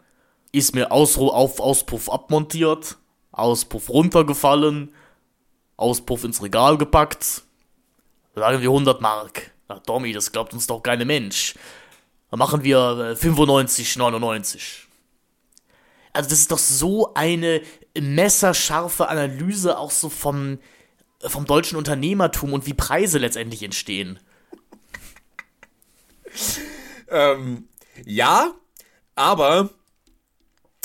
Ist 0.50 0.74
mir 0.74 0.92
Ausruh 0.92 1.28
auf 1.28 1.60
Auspuff 1.60 2.10
abmontiert, 2.10 2.98
Auspuff 3.30 3.88
runtergefallen, 3.88 4.92
Auspuff 5.76 6.24
ins 6.24 6.42
Regal 6.42 6.76
gepackt, 6.76 7.44
Sagen 8.34 8.62
wir 8.62 8.70
100 8.70 9.00
Mark. 9.00 9.50
Na, 9.68 9.78
Tommy, 9.78 10.12
das 10.12 10.32
glaubt 10.32 10.54
uns 10.54 10.66
doch 10.66 10.82
kein 10.82 11.06
Mensch. 11.06 11.54
Dann 12.32 12.38
machen 12.38 12.64
wir 12.64 13.14
95, 13.14 13.94
äh, 13.94 13.98
99. 13.98 14.88
Also 16.14 16.30
das 16.30 16.38
ist 16.38 16.50
doch 16.50 16.56
so 16.56 17.12
eine 17.12 17.60
messerscharfe 18.00 19.10
Analyse 19.10 19.76
auch 19.76 19.90
so 19.90 20.08
vom, 20.08 20.58
vom 21.20 21.44
deutschen 21.44 21.76
Unternehmertum 21.76 22.54
und 22.54 22.64
wie 22.64 22.72
Preise 22.72 23.18
letztendlich 23.18 23.62
entstehen. 23.62 24.18
Ähm, 27.10 27.68
ja, 28.06 28.54
aber 29.14 29.68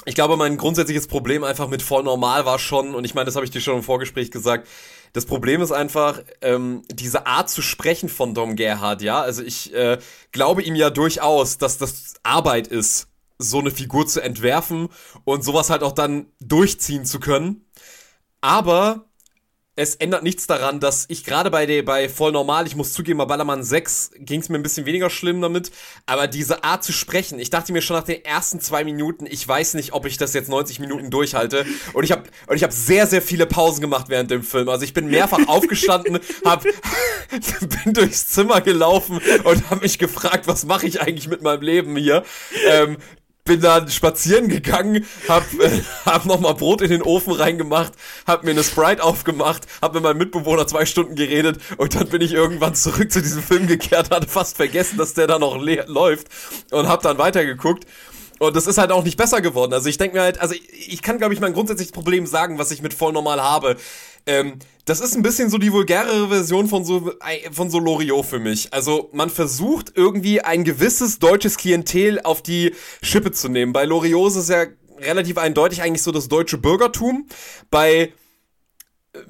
ich 0.03 0.15
glaube, 0.15 0.35
mein 0.35 0.57
grundsätzliches 0.57 1.07
Problem 1.07 1.45
einfach 1.45 1.69
mit 1.69 1.81
voll 1.81 2.03
normal 2.03 2.45
war 2.45 2.59
schon, 2.59 2.93
und 2.93 3.05
ich 3.05 3.13
meine, 3.13 3.23
das 3.23 3.37
habe 3.37 3.45
ich 3.45 3.51
dir 3.51 3.61
schon 3.61 3.77
im 3.77 3.83
Vorgespräch 3.83 4.31
gesagt, 4.31 4.67
das 5.13 5.25
Problem 5.25 5.61
ist 5.61 5.71
einfach, 5.71 6.21
ähm, 6.41 6.83
diese 6.91 7.25
Art 7.27 7.49
zu 7.49 7.61
sprechen 7.61 8.09
von 8.09 8.33
Dom 8.33 8.55
Gerhard, 8.55 9.01
ja. 9.01 9.21
Also 9.21 9.43
ich 9.43 9.73
äh, 9.73 9.97
glaube 10.31 10.61
ihm 10.61 10.75
ja 10.75 10.89
durchaus, 10.89 11.57
dass 11.57 11.77
das 11.77 12.15
Arbeit 12.23 12.67
ist, 12.67 13.07
so 13.39 13.59
eine 13.59 13.71
Figur 13.71 14.07
zu 14.07 14.21
entwerfen 14.21 14.89
und 15.23 15.43
sowas 15.43 15.69
halt 15.69 15.83
auch 15.83 15.91
dann 15.91 16.27
durchziehen 16.39 17.05
zu 17.05 17.19
können. 17.19 17.65
Aber 18.41 19.05
es 19.77 19.93
ändert 19.95 20.23
nichts 20.23 20.47
daran, 20.47 20.79
dass 20.79 21.05
ich 21.07 21.23
gerade 21.23 21.51
bei 21.51 21.67
der, 21.67 21.83
bei 21.83 22.09
voll 22.09 22.31
normal, 22.31 22.65
ich 22.65 22.75
muss 22.75 22.93
zugeben, 22.93 23.19
bei 23.19 23.25
Ballermann 23.25 23.63
6 23.63 24.11
ging 24.17 24.41
es 24.41 24.49
mir 24.49 24.57
ein 24.57 24.63
bisschen 24.63 24.87
weniger 24.87 25.11
schlimm 25.11 25.39
damit, 25.39 25.71
aber 26.07 26.25
diese 26.25 26.63
Art 26.63 26.83
zu 26.83 26.91
sprechen, 26.91 27.39
ich 27.39 27.51
dachte 27.51 27.71
mir 27.71 27.83
schon 27.83 27.95
nach 27.95 28.03
den 28.03 28.25
ersten 28.25 28.59
zwei 28.59 28.83
Minuten, 28.83 29.27
ich 29.27 29.47
weiß 29.47 29.75
nicht, 29.75 29.93
ob 29.93 30.07
ich 30.07 30.17
das 30.17 30.33
jetzt 30.33 30.49
90 30.49 30.79
Minuten 30.79 31.11
durchhalte 31.11 31.63
und 31.93 32.03
ich 32.03 32.11
habe 32.11 32.23
und 32.47 32.55
ich 32.55 32.63
habe 32.63 32.73
sehr 32.73 33.05
sehr 33.05 33.21
viele 33.21 33.45
Pausen 33.45 33.81
gemacht 33.81 34.09
während 34.09 34.31
dem 34.31 34.41
Film. 34.41 34.67
Also 34.67 34.83
ich 34.83 34.95
bin 34.95 35.07
mehrfach 35.09 35.39
aufgestanden, 35.47 36.19
hab 36.43 36.63
bin 37.83 37.93
durchs 37.93 38.27
Zimmer 38.29 38.61
gelaufen 38.61 39.21
und 39.43 39.69
habe 39.69 39.81
mich 39.81 39.99
gefragt, 39.99 40.47
was 40.47 40.65
mache 40.65 40.87
ich 40.87 41.01
eigentlich 41.01 41.27
mit 41.27 41.43
meinem 41.43 41.61
Leben 41.61 41.95
hier? 41.95 42.23
Ähm, 42.67 42.97
bin 43.47 43.61
dann 43.61 43.89
spazieren 43.89 44.47
gegangen, 44.47 45.05
hab, 45.27 45.43
äh, 45.59 45.81
hab 46.05 46.25
nochmal 46.25 46.53
Brot 46.53 46.81
in 46.81 46.89
den 46.89 47.01
Ofen 47.01 47.33
reingemacht, 47.33 47.93
hab 48.27 48.43
mir 48.43 48.51
eine 48.51 48.63
Sprite 48.63 49.03
aufgemacht, 49.03 49.65
hab 49.81 49.93
mit 49.95 50.03
meinem 50.03 50.17
Mitbewohner 50.17 50.67
zwei 50.67 50.85
Stunden 50.85 51.15
geredet 51.15 51.59
und 51.77 51.95
dann 51.95 52.07
bin 52.09 52.21
ich 52.21 52.33
irgendwann 52.33 52.75
zurück 52.75 53.11
zu 53.11 53.21
diesem 53.21 53.41
Film 53.41 53.65
gekehrt, 53.67 54.11
hatte 54.11 54.27
fast 54.27 54.57
vergessen, 54.57 54.97
dass 54.97 55.15
der 55.15 55.25
da 55.25 55.39
noch 55.39 55.57
läuft 55.57 56.27
und 56.71 56.87
hab 56.87 57.01
dann 57.01 57.17
weitergeguckt. 57.17 57.85
Und 58.39 58.55
das 58.55 58.67
ist 58.67 58.77
halt 58.77 58.91
auch 58.91 59.03
nicht 59.03 59.17
besser 59.17 59.41
geworden. 59.41 59.73
Also 59.73 59.89
ich 59.89 59.97
denke 59.97 60.17
mir 60.17 60.21
halt, 60.21 60.39
also 60.39 60.53
ich, 60.53 60.93
ich 60.93 61.01
kann, 61.01 61.17
glaube 61.17 61.33
ich, 61.33 61.39
mein 61.39 61.53
grundsätzliches 61.53 61.91
Problem 61.91 62.27
sagen, 62.27 62.59
was 62.59 62.69
ich 62.69 62.83
mit 62.83 62.93
voll 62.93 63.11
normal 63.11 63.41
habe. 63.41 63.77
Ähm, 64.27 64.59
das 64.87 65.01
ist 65.01 65.15
ein 65.15 65.21
bisschen 65.21 65.49
so 65.49 65.57
die 65.57 65.73
vulgärere 65.73 66.29
Version 66.29 66.67
von 66.67 66.85
so, 66.85 67.11
von 67.51 67.69
so 67.69 67.77
Loriot 67.77 68.25
für 68.25 68.39
mich. 68.39 68.73
Also 68.73 69.09
man 69.11 69.29
versucht 69.29 69.91
irgendwie 69.95 70.39
ein 70.39 70.63
gewisses 70.63 71.19
deutsches 71.19 71.57
Klientel 71.57 72.21
auf 72.21 72.41
die 72.41 72.73
Schippe 73.01 73.33
zu 73.33 73.49
nehmen. 73.49 73.73
Bei 73.73 73.83
Loriot 73.83 74.29
ist 74.29 74.37
es 74.37 74.47
ja 74.47 74.65
relativ 74.99 75.37
eindeutig 75.37 75.81
eigentlich 75.81 76.01
so 76.01 76.11
das 76.11 76.29
deutsche 76.29 76.57
Bürgertum. 76.57 77.27
Bei 77.69 78.13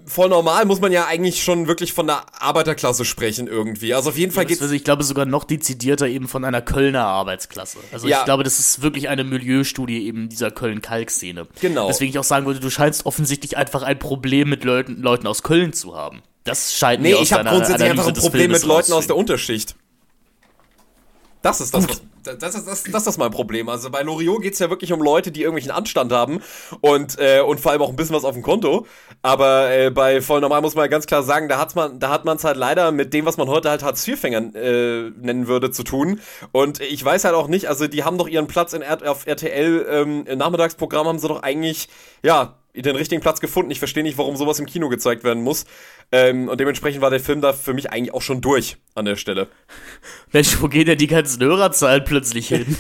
voll 0.06 0.30
normal 0.30 0.66
muss 0.66 0.82
man 0.82 0.92
ja 0.92 1.06
eigentlich 1.06 1.44
schon 1.44 1.68
wirklich 1.68 1.94
von 1.94 2.08
der 2.08 2.24
Arbeiterklasse 2.40 3.06
sprechen 3.06 3.48
irgendwie. 3.48 3.94
Also 3.94 4.10
auf 4.10 4.18
jeden 4.18 4.32
Fall 4.32 4.46
geht's. 4.46 4.62
Also 4.62 4.74
ich 4.74 4.84
glaube 4.84 5.04
sogar 5.04 5.26
noch 5.26 5.44
dezidierter 5.44 6.08
eben 6.08 6.28
von 6.28 6.46
einer 6.46 6.62
Kölner 6.62 7.06
Arbeitsklasse. 7.06 7.80
Also 7.92 8.08
ja. 8.08 8.20
ich 8.20 8.26
glaube, 8.26 8.44
das 8.44 8.60
ist 8.60 8.82
wirklich 8.82 9.10
eine 9.10 9.24
Milieustudie 9.24 10.06
eben 10.06 10.30
dieser 10.30 10.52
Köln-Kalk-Szene. 10.52 11.48
Genau. 11.62 11.88
Deswegen 11.88 12.12
ich 12.12 12.20
auch 12.20 12.24
sagen 12.24 12.46
würde, 12.46 12.60
du 12.60 12.70
scheinst 12.70 13.06
offensichtlich 13.06 13.58
einfach 13.58 13.84
ein 13.84 14.00
Problem 14.00 14.50
mit 14.50 14.64
Leuten, 14.64 15.02
Leuten 15.02 15.28
aus 15.28 15.44
Köln 15.44 15.74
zu 15.74 15.96
haben. 15.96 16.22
Das 16.44 16.74
scheint 16.74 17.02
nee, 17.02 17.10
mir 17.10 17.18
aus 17.18 17.24
ich 17.24 17.34
habe 17.34 17.44
grundsätzlich 17.44 17.90
Analyse 17.90 17.92
einfach 17.92 18.08
ein 18.08 18.22
Problem 18.22 18.52
mit 18.52 18.64
Leuten 18.64 18.94
aus 18.94 19.08
der 19.08 19.18
Unterschicht. 19.18 19.76
Das 21.42 21.62
ist 21.62 21.74
das, 21.74 21.88
was, 21.88 22.02
das, 22.36 22.56
ist, 22.56 22.68
das, 22.68 22.84
das 22.84 23.08
ist 23.08 23.18
mein 23.18 23.32
Problem. 23.32 23.70
Also 23.70 23.90
bei 23.90 24.02
Loriot 24.02 24.42
geht 24.42 24.54
es 24.54 24.60
ja 24.60 24.70
wirklich 24.70 24.94
um 24.94 25.02
Leute, 25.02 25.32
die 25.32 25.42
irgendwelchen 25.42 25.72
Anstand 25.72 26.12
haben 26.12 26.42
und, 26.82 27.18
äh, 27.20 27.42
und 27.42 27.60
vor 27.60 27.72
allem 27.72 27.82
auch 27.82 27.90
ein 27.90 27.96
bisschen 27.96 28.16
was 28.16 28.24
auf 28.24 28.34
dem 28.34 28.44
Konto. 28.44 28.86
Aber 29.22 29.72
äh, 29.72 29.90
bei 29.90 30.22
Voll 30.22 30.42
Normal 30.42 30.62
muss 30.62 30.76
man 30.76 30.90
ganz 30.90 31.06
klar 31.06 31.24
sagen, 31.24 31.48
da, 31.50 31.60
hat's 31.60 31.76
man, 31.76 32.00
da 32.00 32.10
hat 32.10 32.26
man 32.26 32.38
es 32.38 32.44
halt 32.44 32.58
leider 32.58 32.92
mit 32.92 33.14
dem, 33.14 33.26
was 33.26 33.38
man 33.38 33.48
heute 33.48 33.70
halt 33.70 33.84
Hartz-IV-Fängern 33.84 34.56
äh, 34.56 35.10
nennen 35.10 35.48
würde, 35.48 35.72
zu 35.72 35.84
tun. 35.84 36.20
Und 36.52 36.82
ich 36.82 37.04
weiß 37.04 37.24
halt 37.24 37.36
auch 37.36 37.48
nicht, 37.48 37.68
also 37.68 37.88
die 37.88 38.04
haben 38.04 38.18
doch 38.18 38.28
ihren 38.28 38.48
Platz 38.48 38.74
in 38.74 38.82
R 38.82 38.98
auf 39.10 39.28
RTL 39.28 39.86
ähm, 39.90 40.26
im 40.26 40.38
Nachmittagsprogramm, 40.38 41.08
haben 41.08 41.20
sie 41.20 41.28
doch 41.28 41.44
eigentlich, 41.44 41.90
ja, 42.24 42.56
den 42.82 42.96
richtigen 42.96 43.22
Platz 43.22 43.40
gefunden. 43.40 43.72
Ich 43.72 43.80
verstehe 43.80 44.04
nicht, 44.04 44.18
warum 44.18 44.36
sowas 44.36 44.60
im 44.60 44.66
Kino 44.66 44.90
gezeigt 44.90 45.24
werden 45.24 45.44
muss. 45.44 45.66
Ähm, 46.12 46.48
und 46.48 46.60
dementsprechend 46.60 47.02
war 47.02 47.10
der 47.10 47.20
Film 47.20 47.42
da 47.42 47.52
für 47.52 47.74
mich 47.74 47.92
eigentlich 47.92 48.14
auch 48.14 48.22
schon 48.22 48.40
durch 48.40 48.78
an 48.96 49.06
der 49.06 49.18
Stelle. 49.18 49.50
Mensch, 50.32 50.62
wo 50.62 50.68
geht 50.68 50.88
denn 50.88 50.98
die 50.98 51.08
ganzen 51.08 51.44
Hörerzahlen 51.44 52.04
plötzlich 52.06 52.48
hin? 52.48 52.66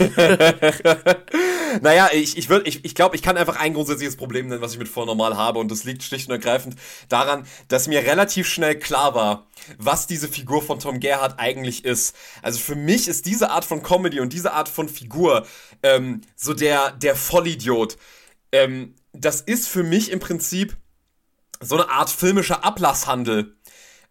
naja, 1.81 2.09
ich, 2.13 2.37
ich, 2.37 2.49
würd, 2.49 2.67
ich, 2.67 2.85
ich 2.85 2.95
glaube, 2.95 3.15
ich 3.15 3.21
kann 3.21 3.35
einfach 3.35 3.59
ein 3.59 3.73
grundsätzliches 3.73 4.15
Problem 4.15 4.47
nennen, 4.47 4.61
was 4.61 4.73
ich 4.73 4.79
mit 4.79 4.87
voll 4.87 5.05
normal 5.05 5.35
habe. 5.35 5.59
Und 5.59 5.69
das 5.71 5.83
liegt 5.83 6.03
schlicht 6.03 6.29
und 6.29 6.33
ergreifend 6.33 6.75
daran, 7.09 7.45
dass 7.67 7.87
mir 7.87 7.99
relativ 8.03 8.47
schnell 8.47 8.79
klar 8.79 9.13
war, 9.13 9.47
was 9.77 10.07
diese 10.07 10.29
Figur 10.29 10.61
von 10.61 10.79
Tom 10.79 10.99
Gerhardt 10.99 11.39
eigentlich 11.39 11.83
ist. 11.83 12.15
Also 12.41 12.59
für 12.59 12.75
mich 12.75 13.07
ist 13.07 13.25
diese 13.25 13.49
Art 13.49 13.65
von 13.65 13.83
Comedy 13.83 14.19
und 14.19 14.31
diese 14.31 14.53
Art 14.53 14.69
von 14.69 14.87
Figur 14.87 15.45
ähm, 15.83 16.21
so 16.35 16.53
der, 16.53 16.91
der 16.91 17.15
Vollidiot. 17.15 17.97
Ähm, 18.51 18.95
das 19.19 19.41
ist 19.41 19.67
für 19.67 19.83
mich 19.83 20.11
im 20.11 20.19
Prinzip 20.19 20.77
so 21.59 21.75
eine 21.75 21.89
Art 21.89 22.09
filmischer 22.09 22.63
Ablasshandel, 22.63 23.57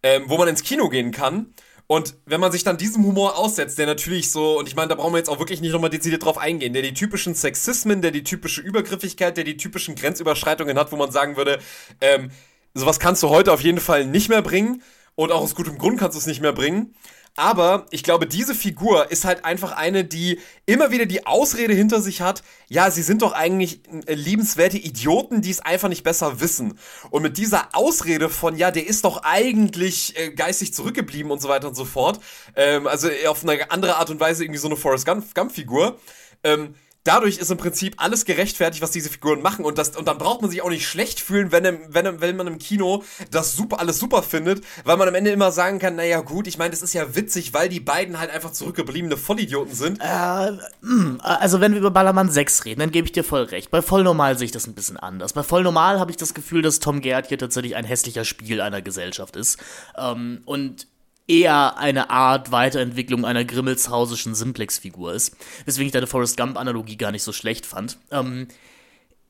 ähm, 0.03 0.25
wo 0.27 0.37
man 0.37 0.49
ins 0.49 0.63
Kino 0.63 0.89
gehen 0.89 1.13
kann. 1.13 1.55
Und 1.89 2.17
wenn 2.25 2.41
man 2.41 2.51
sich 2.51 2.65
dann 2.65 2.79
diesem 2.79 3.05
Humor 3.05 3.39
aussetzt, 3.39 3.79
der 3.79 3.87
natürlich 3.87 4.33
so, 4.33 4.59
und 4.59 4.67
ich 4.67 4.75
meine, 4.75 4.89
da 4.89 4.97
brauchen 4.97 5.13
wir 5.13 5.19
jetzt 5.19 5.29
auch 5.29 5.39
wirklich 5.39 5.61
nicht 5.61 5.71
nochmal 5.71 5.91
dezidiert 5.91 6.25
drauf 6.25 6.37
eingehen, 6.37 6.73
der 6.73 6.83
die 6.83 6.95
typischen 6.95 7.37
Sexismen, 7.37 8.03
der 8.03 8.11
die 8.11 8.25
typische 8.25 8.61
Übergriffigkeit, 8.61 9.37
der 9.37 9.45
die 9.45 9.57
typischen 9.57 9.95
Grenzüberschreitungen 9.95 10.77
hat, 10.77 10.91
wo 10.91 10.97
man 10.97 11.13
sagen 11.13 11.37
würde, 11.37 11.61
ähm, 12.01 12.33
sowas 12.75 12.99
kannst 12.99 13.23
du 13.23 13.29
heute 13.29 13.53
auf 13.53 13.61
jeden 13.61 13.79
Fall 13.79 14.05
nicht 14.05 14.29
mehr 14.29 14.43
bringen 14.43 14.83
und 15.15 15.31
auch 15.31 15.43
aus 15.43 15.55
gutem 15.55 15.79
Grund 15.79 16.01
kannst 16.01 16.17
du 16.17 16.19
es 16.19 16.27
nicht 16.27 16.41
mehr 16.41 16.53
bringen. 16.53 16.95
Aber 17.37 17.87
ich 17.91 18.03
glaube, 18.03 18.27
diese 18.27 18.55
Figur 18.55 19.11
ist 19.11 19.27
halt 19.27 19.45
einfach 19.45 19.73
eine, 19.73 20.05
die 20.05 20.41
immer 20.65 20.91
wieder 20.91 21.05
die 21.05 21.27
Ausrede 21.27 21.75
hinter 21.75 22.01
sich 22.01 22.23
hat, 22.23 22.43
ja, 22.69 22.91
sie 22.91 23.03
sind 23.03 23.21
doch 23.21 23.33
eigentlich 23.33 23.81
äh, 24.07 24.15
liebenswerte 24.15 24.79
Idioten, 24.79 25.43
die 25.43 25.51
es 25.51 25.61
einfach 25.61 25.91
nicht 25.91 26.03
besser 26.03 26.41
wissen. 26.41 26.79
Und 27.11 27.23
mit 27.23 27.37
dieser 27.37 27.69
Ausrede 27.75 28.31
von, 28.31 28.57
ja, 28.57 28.71
der 28.71 28.87
ist 28.87 29.05
doch 29.05 29.23
eigentlich 29.23 30.19
äh, 30.19 30.31
geistig 30.31 30.73
zurückgeblieben 30.73 31.31
und 31.31 31.43
so 31.43 31.49
weiter 31.51 31.69
und 31.69 31.75
so 31.75 31.85
fort, 31.85 32.21
ähm, 32.57 32.87
also 32.87 33.09
auf 33.29 33.43
eine 33.43 33.71
andere 33.71 33.97
Art 33.97 34.09
und 34.09 34.19
Weise 34.19 34.43
irgendwie 34.43 34.61
so 34.61 34.69
eine 34.69 34.77
Forrest 34.77 35.07
Gump-Figur, 35.07 35.99
ähm, 36.43 36.75
dadurch 37.07 37.39
ist 37.39 37.51
im 37.51 37.59
Prinzip 37.59 37.95
alles 37.99 38.25
gerechtfertigt, 38.25 38.83
was 38.83 38.91
diese 38.91 39.11
Figuren 39.11 39.43
machen. 39.43 39.65
Und, 39.65 39.79
das, 39.79 39.97
und 39.97 40.09
dann 40.09 40.19
braucht 40.19 40.43
man 40.43 40.51
sich 40.51 40.63
auch 40.63 40.71
nicht 40.71 40.87
schlecht 40.87 41.21
fühlen, 41.21 41.53
wenn, 41.53 41.65
wenn, 41.89 42.21
wenn 42.21 42.37
man 42.37 42.47
im 42.47 42.59
Kino 42.59 43.05
das 43.31 43.55
super, 43.55 43.81
alles 43.81 43.99
super 43.99 44.23
findet, 44.23 44.65
weil 44.85 44.97
man 44.97 45.09
am 45.09 45.15
Ende 45.15 45.31
immer 45.31 45.53
sagen 45.53 45.79
kann, 45.79 45.97
naja 45.97 46.21
gut, 46.21 46.47
ich 46.47 46.59
meine, 46.59 46.71
das 46.71 46.83
ist 46.83 46.93
ja 46.93 47.15
witzig, 47.15 47.55
weil 47.55 47.69
die 47.69 47.81
beiden 47.81 48.19
halt 48.19 48.31
einfach 48.31 48.53
zurückgebliebene 48.53 49.17
Vollidioten 49.17 49.75
sind. 49.75 50.01
Äh, 50.01 50.53
hm, 50.83 51.21
also 51.23 51.61
wenn 51.61 51.73
wir 51.73 51.81
über 51.81 51.91
Ballermann 51.91 52.31
6 52.31 52.65
reden, 52.65 52.81
dann 52.81 52.91
gebe 52.91 53.07
ich 53.07 53.13
dir 53.13 53.25
voll 53.25 53.43
recht. 53.43 53.71
Bei 53.71 53.83
Vollnormal 53.83 54.37
sehe 54.37 54.47
ich 54.47 54.53
das 54.53 54.67
ein 54.67 54.75
bisschen 54.75 54.97
anders. 54.97 55.33
Bei 55.33 55.43
Vollnormal 55.43 56.01
habe 56.01 56.11
ich 56.11 56.17
das 56.17 56.35
Gefühl, 56.35 56.63
dass 56.63 56.81
Tom 56.81 57.01
Gerd 57.01 57.29
hier 57.29 57.39
tatsächlich 57.39 57.77
ein 57.77 57.85
hässlicher 57.85 58.25
Spiel 58.25 58.61
einer 58.61 58.83
Gesellschaft 58.83 59.37
ist. 59.37 59.59
Ähm, 59.97 60.43
und 60.45 60.87
eher 61.29 61.79
eine 61.79 62.11
Art 62.11 62.53
Weiterentwicklung 62.53 63.25
einer 63.25 63.45
grimmelshausischen 63.45 64.35
Simplex-Figur 64.35 65.13
ist. 65.13 65.37
Weswegen 65.65 65.87
ich 65.87 65.93
deine 65.93 66.07
Forrest 66.07 66.37
Gump-Analogie 66.37 66.97
gar 66.97 67.13
nicht 67.13 67.23
so 67.23 67.33
schlecht 67.33 67.67
fand. 67.67 67.99
Ähm, 68.11 68.49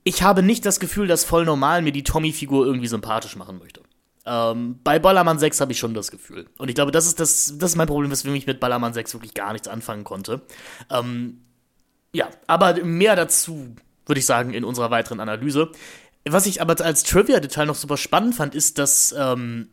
ich 0.05 0.23
habe 0.23 0.43
nicht 0.43 0.65
das 0.67 0.79
Gefühl, 0.79 1.07
dass 1.07 1.25
voll 1.25 1.45
normal 1.45 1.83
mir 1.83 1.93
die 1.93 2.05
Tommy-Figur 2.05 2.67
irgendwie 2.67 2.87
sympathisch 2.87 3.37
machen 3.37 3.59
möchte. 3.59 3.81
Ähm, 4.26 4.81
bei 4.85 4.99
Ballermann 4.99 5.38
6 5.38 5.61
habe 5.61 5.73
ich 5.73 5.79
schon 5.79 5.95
das 5.95 6.11
Gefühl. 6.11 6.47
Und 6.59 6.69
ich 6.69 6.75
glaube, 6.75 6.93
das 6.93 7.07
ist, 7.07 7.21
das, 7.21 7.55
das 7.57 7.71
ist 7.71 7.76
mein 7.76 7.87
Problem, 7.87 8.11
weswegen 8.11 8.37
ich 8.37 8.47
mit 8.47 8.61
Ballermann 8.61 8.93
6 8.93 9.15
wirklich 9.15 9.35
gar 9.35 9.53
nichts 9.53 9.69
anfangen 9.69 10.05
konnte. 10.05 10.43
Ähm, 10.91 11.41
ja, 12.12 12.29
aber 12.47 12.83
mehr 12.85 13.17
dazu, 13.17 13.75
würde 14.05 14.19
ich 14.19 14.26
sagen, 14.26 14.53
in 14.53 14.65
unserer 14.65 14.91
weiteren 14.91 15.21
Analyse. 15.21 15.71
Was 16.29 16.47
ich 16.47 16.61
aber 16.61 16.81
als 16.85 17.05
Trivia-Detail 17.05 17.67
noch 17.67 17.76
super 17.76 17.97
spannend 17.97 18.35
fand, 18.35 18.55
ist, 18.55 18.79
dass 18.79 19.15
ähm, 19.17 19.69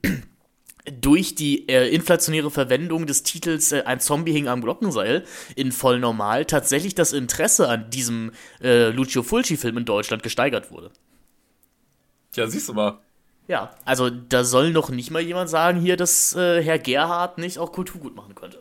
durch 0.91 1.35
die 1.35 1.67
äh, 1.69 1.89
inflationäre 1.89 2.51
Verwendung 2.51 3.05
des 3.05 3.23
Titels 3.23 3.71
äh, 3.71 3.83
Ein 3.85 3.99
Zombie 3.99 4.33
hing 4.33 4.47
am 4.47 4.61
Glockenseil 4.61 5.23
in 5.55 5.71
voll 5.71 5.99
normal 5.99 6.45
tatsächlich 6.45 6.93
das 6.93 7.13
Interesse 7.13 7.69
an 7.69 7.89
diesem 7.89 8.31
äh, 8.61 8.89
Lucio 8.89 9.23
Fulci-Film 9.23 9.77
in 9.77 9.85
Deutschland 9.85 10.23
gesteigert 10.23 10.71
wurde. 10.71 10.91
Tja, 12.33 12.47
siehst 12.47 12.67
du 12.67 12.73
mal. 12.73 12.99
Ja, 13.47 13.75
also 13.85 14.09
da 14.09 14.43
soll 14.43 14.71
noch 14.71 14.89
nicht 14.89 15.11
mal 15.11 15.21
jemand 15.21 15.49
sagen 15.49 15.79
hier, 15.79 15.97
dass 15.97 16.35
äh, 16.35 16.61
Herr 16.61 16.79
Gerhard 16.79 17.37
nicht 17.37 17.59
auch 17.59 17.71
Kulturgut 17.71 18.15
machen 18.15 18.35
könnte. 18.35 18.59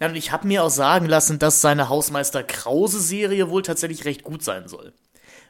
Ja, 0.00 0.08
und 0.08 0.16
ich 0.16 0.32
habe 0.32 0.46
mir 0.46 0.62
auch 0.62 0.70
sagen 0.70 1.06
lassen, 1.06 1.38
dass 1.38 1.60
seine 1.60 1.88
Hausmeister 1.88 2.42
Krause-Serie 2.42 3.48
wohl 3.50 3.62
tatsächlich 3.62 4.04
recht 4.04 4.22
gut 4.24 4.42
sein 4.42 4.68
soll. 4.68 4.92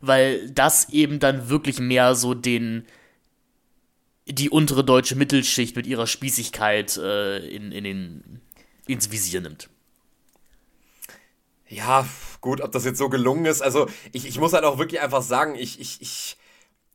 Weil 0.00 0.50
das 0.50 0.90
eben 0.90 1.18
dann 1.18 1.48
wirklich 1.48 1.80
mehr 1.80 2.14
so 2.14 2.34
den 2.34 2.86
die 4.26 4.50
untere 4.50 4.84
deutsche 4.84 5.14
Mittelschicht 5.14 5.76
mit 5.76 5.86
ihrer 5.86 6.06
Spießigkeit 6.06 6.96
äh, 6.96 7.38
in, 7.46 7.70
in 7.72 7.84
den, 7.84 8.40
ins 8.86 9.10
Visier 9.10 9.40
nimmt. 9.40 9.68
Ja, 11.68 12.06
gut, 12.40 12.60
ob 12.60 12.72
das 12.72 12.84
jetzt 12.84 12.98
so 12.98 13.08
gelungen 13.08 13.46
ist. 13.46 13.62
Also, 13.62 13.88
ich, 14.12 14.26
ich 14.26 14.38
muss 14.38 14.52
halt 14.52 14.64
auch 14.64 14.78
wirklich 14.78 15.00
einfach 15.00 15.22
sagen, 15.22 15.54
ich, 15.56 15.80
ich, 15.80 16.00
ich, 16.00 16.36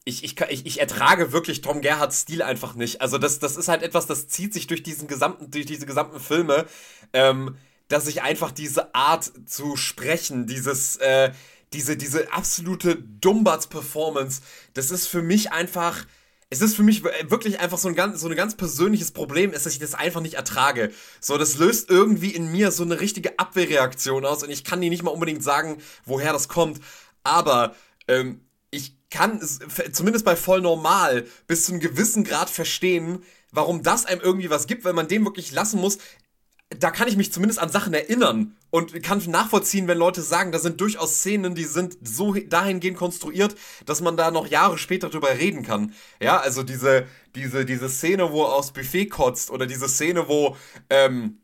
ich, 0.05 0.23
ich, 0.23 0.39
ich, 0.49 0.65
ich 0.65 0.79
ertrage 0.79 1.31
wirklich 1.31 1.61
Tom 1.61 1.81
Gerhards 1.81 2.21
Stil 2.21 2.41
einfach 2.41 2.75
nicht. 2.75 3.01
Also, 3.01 3.17
das, 3.17 3.39
das 3.39 3.57
ist 3.57 3.67
halt 3.67 3.83
etwas, 3.83 4.07
das 4.07 4.27
zieht 4.27 4.53
sich 4.53 4.67
durch 4.67 4.83
diesen 4.83 5.07
gesamten, 5.07 5.51
durch 5.51 5.65
diese 5.65 5.85
gesamten 5.85 6.19
Filme, 6.19 6.65
ähm, 7.13 7.57
dass 7.87 8.07
ich 8.07 8.21
einfach 8.21 8.51
diese 8.51 8.95
Art 8.95 9.31
zu 9.45 9.75
sprechen, 9.75 10.47
dieses, 10.47 10.97
äh, 10.97 11.31
diese, 11.73 11.97
diese 11.97 12.31
absolute 12.31 12.95
Dumbatz-Performance, 12.95 14.41
das 14.73 14.91
ist 14.91 15.07
für 15.07 15.21
mich 15.21 15.51
einfach 15.51 16.05
es 16.51 16.61
ist 16.61 16.75
für 16.75 16.83
mich 16.83 17.03
wirklich 17.03 17.61
einfach 17.61 17.77
so 17.77 17.87
ein 17.87 17.95
ganz, 17.95 18.19
so 18.19 18.27
ein 18.27 18.35
ganz 18.35 18.55
persönliches 18.55 19.11
Problem, 19.11 19.53
ist, 19.53 19.65
dass 19.65 19.73
ich 19.73 19.79
das 19.79 19.95
einfach 19.95 20.19
nicht 20.19 20.33
ertrage. 20.33 20.91
So, 21.21 21.37
das 21.37 21.57
löst 21.57 21.89
irgendwie 21.89 22.31
in 22.31 22.51
mir 22.51 22.71
so 22.71 22.83
eine 22.83 22.99
richtige 22.99 23.39
Abwehrreaktion 23.39 24.25
aus 24.25 24.43
und 24.43 24.49
ich 24.49 24.65
kann 24.65 24.81
dir 24.81 24.89
nicht 24.89 25.01
mal 25.01 25.11
unbedingt 25.11 25.43
sagen, 25.43 25.77
woher 26.05 26.33
das 26.33 26.49
kommt. 26.49 26.81
Aber 27.23 27.73
ähm, 28.09 28.41
ich 28.69 28.97
kann 29.09 29.37
es 29.37 29.59
zumindest 29.93 30.25
bei 30.25 30.35
voll 30.35 30.59
normal 30.59 31.25
bis 31.47 31.65
zu 31.65 31.71
einem 31.71 31.79
gewissen 31.79 32.25
Grad 32.25 32.49
verstehen, 32.49 33.23
warum 33.51 33.81
das 33.81 34.05
einem 34.05 34.19
irgendwie 34.19 34.49
was 34.49 34.67
gibt, 34.67 34.83
weil 34.83 34.93
man 34.93 35.07
dem 35.07 35.23
wirklich 35.23 35.53
lassen 35.53 35.79
muss. 35.79 35.99
Da 36.79 36.89
kann 36.89 37.07
ich 37.07 37.17
mich 37.17 37.33
zumindest 37.33 37.59
an 37.59 37.69
Sachen 37.69 37.93
erinnern 37.93 38.55
und 38.69 39.03
kann 39.03 39.21
nachvollziehen, 39.27 39.87
wenn 39.87 39.97
Leute 39.97 40.21
sagen, 40.21 40.51
da 40.51 40.59
sind 40.59 40.79
durchaus 40.79 41.15
Szenen, 41.15 41.53
die 41.53 41.65
sind 41.65 41.97
so 42.01 42.33
dahingehend 42.33 42.97
konstruiert, 42.97 43.55
dass 43.85 44.01
man 44.01 44.15
da 44.15 44.31
noch 44.31 44.47
Jahre 44.47 44.77
später 44.77 45.09
drüber 45.09 45.29
reden 45.37 45.63
kann. 45.63 45.93
Ja, 46.21 46.39
also 46.39 46.63
diese, 46.63 47.05
diese, 47.35 47.65
diese 47.65 47.89
Szene, 47.89 48.31
wo 48.31 48.43
er 48.43 48.53
aufs 48.53 48.71
Buffet 48.71 49.07
kotzt 49.07 49.51
oder 49.51 49.65
diese 49.65 49.89
Szene, 49.89 50.29
wo, 50.29 50.55
ähm, 50.89 51.41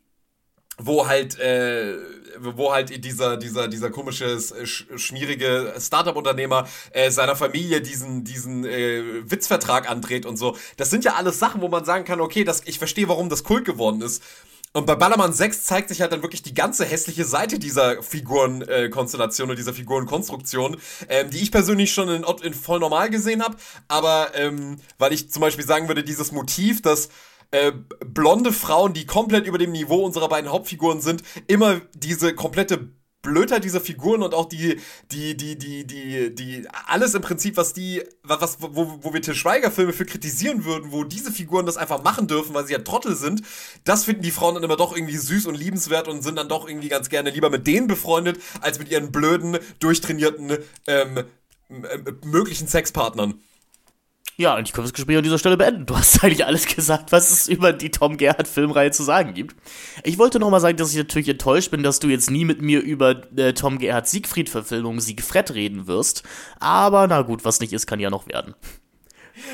wo 0.77 1.07
halt, 1.07 1.37
äh, 1.39 1.97
wo 2.39 2.71
halt 2.71 3.03
dieser, 3.03 3.35
dieser, 3.35 3.67
dieser 3.67 3.89
komische, 3.89 4.25
äh, 4.25 4.65
schmierige 4.65 5.73
Startup-Unternehmer 5.79 6.67
äh, 6.91 7.09
seiner 7.11 7.35
Familie 7.35 7.81
diesen, 7.81 8.23
diesen 8.23 8.63
äh, 8.63 9.29
Witzvertrag 9.29 9.89
andreht 9.89 10.25
und 10.25 10.37
so. 10.37 10.55
Das 10.77 10.89
sind 10.89 11.03
ja 11.03 11.15
alles 11.15 11.39
Sachen, 11.39 11.61
wo 11.61 11.67
man 11.67 11.83
sagen 11.83 12.05
kann, 12.05 12.21
okay, 12.21 12.43
das, 12.43 12.61
ich 12.65 12.77
verstehe, 12.77 13.09
warum 13.09 13.29
das 13.29 13.43
Kult 13.43 13.65
geworden 13.65 14.01
ist. 14.01 14.23
Und 14.73 14.85
bei 14.85 14.95
Ballermann 14.95 15.33
6 15.33 15.63
zeigt 15.63 15.89
sich 15.89 16.01
halt 16.01 16.11
dann 16.11 16.21
wirklich 16.21 16.43
die 16.43 16.53
ganze 16.53 16.85
hässliche 16.85 17.25
Seite 17.25 17.57
dieser 17.57 18.03
Figurenkonstellation 18.03 19.47
äh, 19.47 19.51
und 19.51 19.57
dieser 19.57 19.73
Figurenkonstruktion, 19.73 20.77
ähm, 21.09 21.29
die 21.29 21.39
ich 21.39 21.51
persönlich 21.51 21.93
schon 21.93 22.09
in, 22.09 22.23
in 22.43 22.53
voll 22.53 22.79
normal 22.79 23.09
gesehen 23.09 23.43
habe. 23.43 23.55
Aber 23.87 24.35
ähm, 24.35 24.79
weil 24.99 25.13
ich 25.13 25.31
zum 25.31 25.41
Beispiel 25.41 25.65
sagen 25.65 25.87
würde, 25.87 26.03
dieses 26.03 26.31
Motiv, 26.31 26.81
dass 26.81 27.09
äh, 27.51 27.71
blonde 28.05 28.51
Frauen, 28.51 28.93
die 28.93 29.05
komplett 29.05 29.47
über 29.47 29.57
dem 29.57 29.71
Niveau 29.71 30.03
unserer 30.03 30.27
beiden 30.27 30.51
Hauptfiguren 30.51 31.01
sind, 31.01 31.23
immer 31.47 31.81
diese 31.95 32.35
komplette 32.35 32.89
Blödheit 33.21 33.63
dieser 33.63 33.81
Figuren 33.81 34.23
und 34.23 34.33
auch 34.33 34.45
die, 34.45 34.79
die, 35.11 35.35
die, 35.35 35.57
die, 35.57 35.85
die, 35.85 36.33
die, 36.33 36.67
alles 36.85 37.13
im 37.13 37.21
Prinzip, 37.21 37.57
was 37.57 37.73
die, 37.73 38.03
was, 38.23 38.61
wo, 38.61 38.99
wo 39.01 39.13
wir 39.13 39.21
Til 39.21 39.35
Schweiger-Filme 39.35 39.91
für 39.91 40.05
kritisieren 40.05 40.65
würden, 40.65 40.91
wo 40.91 41.03
diese 41.03 41.31
Figuren 41.31 41.65
das 41.65 41.77
einfach 41.77 42.03
machen 42.03 42.27
dürfen, 42.27 42.53
weil 42.53 42.65
sie 42.65 42.73
ja 42.73 42.79
Trottel 42.79 43.15
sind, 43.15 43.41
das 43.83 44.05
finden 44.05 44.21
die 44.21 44.31
Frauen 44.31 44.55
dann 44.55 44.63
immer 44.63 44.77
doch 44.77 44.95
irgendwie 44.95 45.17
süß 45.17 45.47
und 45.47 45.55
liebenswert 45.55 46.07
und 46.07 46.21
sind 46.21 46.37
dann 46.37 46.47
doch 46.47 46.67
irgendwie 46.67 46.89
ganz 46.89 47.09
gerne 47.09 47.31
lieber 47.31 47.49
mit 47.49 47.67
denen 47.67 47.87
befreundet, 47.87 48.39
als 48.61 48.79
mit 48.79 48.89
ihren 48.89 49.11
blöden, 49.11 49.57
durchtrainierten, 49.79 50.57
ähm, 50.87 51.23
möglichen 52.23 52.67
Sexpartnern. 52.67 53.41
Ja, 54.39 54.55
und 54.55 54.67
ich 54.67 54.73
kann 54.73 54.83
das 54.83 54.93
Gespräch 54.93 55.17
an 55.17 55.23
dieser 55.23 55.39
Stelle 55.39 55.57
beenden. 55.57 55.87
Du 55.87 55.97
hast 55.97 56.23
eigentlich 56.23 56.45
alles 56.45 56.67
gesagt, 56.67 57.11
was 57.11 57.31
es 57.31 57.47
über 57.47 57.73
die 57.73 57.89
Tom 57.89 58.17
Gerhardt 58.17 58.47
Filmreihe 58.47 58.91
zu 58.91 59.01
sagen 59.03 59.33
gibt. 59.33 59.55
Ich 60.03 60.19
wollte 60.19 60.39
nochmal 60.39 60.59
sagen, 60.59 60.77
dass 60.77 60.91
ich 60.91 60.97
natürlich 60.97 61.29
enttäuscht 61.29 61.71
bin, 61.71 61.81
dass 61.81 61.99
du 61.99 62.07
jetzt 62.07 62.29
nie 62.29 62.45
mit 62.45 62.61
mir 62.61 62.81
über 62.81 63.23
äh, 63.35 63.53
Tom 63.53 63.79
Gerhardt 63.79 64.07
Siegfried 64.07 64.49
Verfilmung 64.49 64.99
Siegfried 64.99 65.51
reden 65.55 65.87
wirst. 65.87 66.21
Aber 66.59 67.07
na 67.07 67.23
gut, 67.23 67.45
was 67.45 67.59
nicht 67.59 67.73
ist, 67.73 67.87
kann 67.87 67.99
ja 67.99 68.11
noch 68.11 68.27
werden. 68.27 68.53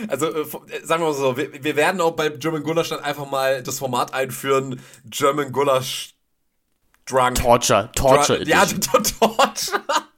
Also 0.09 0.27
äh, 0.27 0.41
äh 0.41 0.45
sagen 0.83 1.01
wir 1.01 1.07
mal 1.07 1.13
so, 1.13 1.37
wir, 1.37 1.63
wir, 1.63 1.75
werden 1.77 2.01
auch 2.01 2.11
bei 2.11 2.29
German 2.29 2.63
Gulasch 2.63 2.89
dann 2.89 2.99
einfach 2.99 3.29
mal 3.29 3.63
das 3.63 3.79
Format 3.79 4.13
einführen, 4.13 4.81
German 5.05 5.53
Gulasch 5.53 6.15
Drunk. 7.05 7.35
Torture, 7.35 7.89
Torture 7.95 8.37
Drunk, 8.39 8.49
Ja, 8.49 8.65
Torture, 9.19 9.35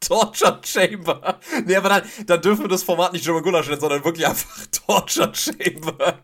Torture 0.08 0.60
Chamber. 0.64 1.40
Nee, 1.66 1.76
aber 1.76 1.90
dann, 1.90 2.02
dann 2.26 2.42
dürfen 2.42 2.64
wir 2.64 2.70
das 2.70 2.84
Format 2.84 3.14
nicht 3.14 3.26
German 3.26 3.44
Gulasch 3.44 3.68
nennen, 3.68 3.80
sondern 3.80 4.04
wirklich 4.04 4.26
einfach 4.28 4.50
Torture 4.88 5.32
Chamber. 5.34 6.20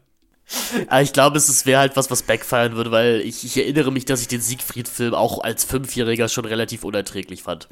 Aber 0.88 1.02
ich 1.02 1.14
glaube, 1.14 1.38
es 1.38 1.66
wäre 1.66 1.80
halt 1.80 1.96
was, 1.96 2.12
was 2.12 2.24
backfeiern 2.24 2.76
würde, 2.76 2.92
weil 2.92 3.22
ich, 3.22 3.46
ich 3.46 3.58
erinnere 3.58 3.92
mich, 3.92 4.06
dass 4.06 4.22
ich 4.22 4.28
den 4.28 4.42
Siegfried-Film 4.42 5.14
auch 5.14 5.44
als 5.44 5.64
Fünfjähriger 5.64 6.28
schon 6.28 6.46
relativ 6.46 6.84
unerträglich 6.84 7.44
fand. 7.44 7.70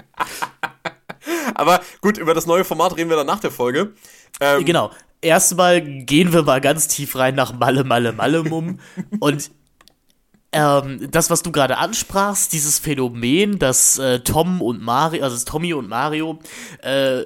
aber 1.56 1.82
gut, 2.02 2.18
über 2.18 2.34
das 2.34 2.46
neue 2.46 2.64
Format 2.64 2.96
reden 2.96 3.10
wir 3.10 3.18
dann 3.18 3.28
nach 3.28 3.40
der 3.40 3.52
Folge. 3.52 3.94
Ähm, 4.40 4.64
genau. 4.66 4.92
Erstmal 5.22 5.82
gehen 5.82 6.32
wir 6.32 6.44
mal 6.44 6.62
ganz 6.62 6.88
tief 6.88 7.18
rein 7.18 7.36
nach 7.36 7.52
Malle, 7.54 7.84
Malle, 7.84 8.14
Malle, 8.14 8.44
Mum. 8.44 8.80
und 9.20 9.52
ähm, 10.52 11.12
das, 11.12 11.30
was 11.30 11.44
du 11.44 11.52
gerade 11.52 11.78
ansprachst, 11.78 12.54
dieses 12.54 12.80
Phänomen, 12.80 13.60
dass 13.60 14.00
äh, 14.00 14.22
Tom 14.22 14.62
und 14.62 14.82
Mario, 14.82 15.24
also 15.24 15.44
Tommy 15.46 15.74
und 15.74 15.88
Mario, 15.88 16.40
äh, 16.82 17.24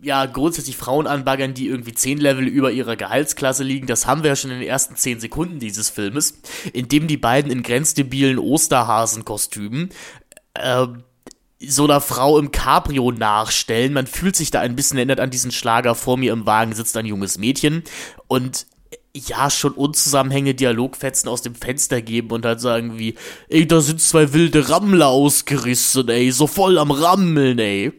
ja, 0.00 0.24
grundsätzlich 0.26 0.76
Frauen 0.76 1.06
anbaggern, 1.06 1.52
die 1.52 1.66
irgendwie 1.66 1.92
zehn 1.92 2.18
Level 2.18 2.46
über 2.46 2.70
ihrer 2.70 2.96
Gehaltsklasse 2.96 3.64
liegen, 3.64 3.86
das 3.86 4.06
haben 4.06 4.22
wir 4.22 4.30
ja 4.30 4.36
schon 4.36 4.50
in 4.50 4.60
den 4.60 4.68
ersten 4.68 4.96
zehn 4.96 5.20
Sekunden 5.20 5.58
dieses 5.58 5.90
Filmes, 5.90 6.40
in 6.72 6.88
dem 6.88 7.06
die 7.06 7.18
beiden 7.18 7.50
in 7.50 7.62
grenzdebilen 7.62 8.38
Osterhasenkostümen 8.38 9.90
äh, 10.54 10.86
so 11.60 11.84
einer 11.84 12.00
Frau 12.00 12.38
im 12.38 12.52
Cabrio 12.52 13.10
nachstellen. 13.10 13.92
Man 13.92 14.06
fühlt 14.06 14.36
sich 14.36 14.50
da 14.50 14.60
ein 14.60 14.76
bisschen 14.76 14.96
erinnert 14.96 15.20
an 15.20 15.30
diesen 15.30 15.50
Schlager. 15.50 15.94
Vor 15.94 16.16
mir 16.16 16.32
im 16.32 16.46
Wagen 16.46 16.72
sitzt 16.72 16.96
ein 16.96 17.04
junges 17.04 17.36
Mädchen 17.36 17.82
und 18.28 18.66
ja, 19.14 19.50
schon 19.50 19.72
Unzusammenhänge, 19.72 20.54
Dialogfetzen 20.54 21.28
aus 21.28 21.42
dem 21.42 21.54
Fenster 21.54 22.02
geben 22.02 22.30
und 22.30 22.44
halt 22.44 22.60
sagen 22.60 22.98
wie, 22.98 23.14
ey, 23.48 23.66
da 23.66 23.80
sind 23.80 24.00
zwei 24.00 24.32
wilde 24.32 24.68
Rammler 24.68 25.08
ausgerissen, 25.08 26.08
ey, 26.08 26.30
so 26.30 26.46
voll 26.46 26.78
am 26.78 26.90
Rammeln, 26.90 27.58
ey. 27.58 27.92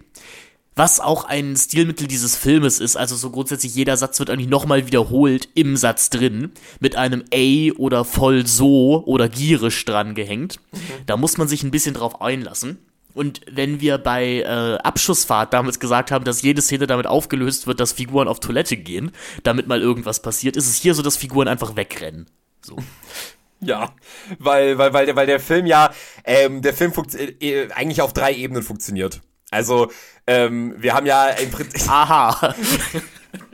Was 0.76 1.02
auch 1.02 1.26
ein 1.26 1.58
Stilmittel 1.58 2.08
dieses 2.08 2.38
Filmes 2.38 2.80
ist, 2.80 2.96
also 2.96 3.18
so 3.18 3.32
grundsätzlich 3.32 3.76
jeder 3.76 3.98
Satz 3.98 4.18
wird 4.20 4.30
eigentlich 4.30 4.48
nochmal 4.48 4.88
wiederholt 4.88 5.50
im 5.54 5.76
Satz 5.76 6.10
drin, 6.10 6.52
mit 6.80 6.96
einem 6.96 7.26
ey 7.32 7.74
oder 7.74 8.06
voll 8.06 8.48
so 8.48 9.04
oder 9.06 9.28
gierisch 9.28 9.84
dran 9.84 10.16
gehängt. 10.16 10.62
Mhm. 10.72 10.78
Da 11.06 11.18
muss 11.18 11.38
man 11.38 11.50
sich 11.50 11.64
ein 11.64 11.72
bisschen 11.72 11.96
drauf 11.96 12.22
einlassen. 12.22 12.78
Und 13.20 13.42
wenn 13.52 13.82
wir 13.82 13.98
bei 13.98 14.44
äh, 14.44 14.78
Abschussfahrt 14.82 15.52
damals 15.52 15.82
gesagt 15.82 16.10
haben, 16.10 16.24
dass 16.24 16.42
jede 16.42 16.62
Szene 16.62 16.88
damit 16.88 17.06
aufgelöst 17.06 17.68
wird, 17.68 17.82
dass 17.82 17.92
Figuren 17.92 18.30
auf 18.30 18.40
Toilette 18.40 18.78
gehen, 18.78 19.12
damit 19.44 19.68
mal 19.68 19.82
irgendwas 19.82 20.22
passiert, 20.22 20.56
ist 20.56 20.70
es 20.70 20.78
hier 20.78 20.94
so, 20.94 21.02
dass 21.02 21.18
Figuren 21.18 21.50
einfach 21.50 21.76
wegrennen. 21.76 22.28
So. 22.62 22.78
Ja, 23.60 23.94
weil, 24.38 24.78
weil, 24.78 24.94
weil, 24.94 25.06
der, 25.06 25.18
weil 25.18 25.28
der 25.28 25.42
Film 25.42 25.66
ja, 25.66 25.92
ähm, 26.24 26.62
der 26.62 26.74
Film 26.74 26.94
äh, 27.42 27.70
eigentlich 27.74 28.02
auf 28.02 28.14
drei 28.14 28.34
Ebenen 28.34 28.64
funktioniert. 28.64 29.20
Also, 29.52 29.92
ähm, 30.26 30.76
wir 30.78 30.94
haben 30.94 31.06
ja 31.06 31.28
im 31.28 31.52
Prinzip. 31.52 31.92
Aha. 31.92 32.56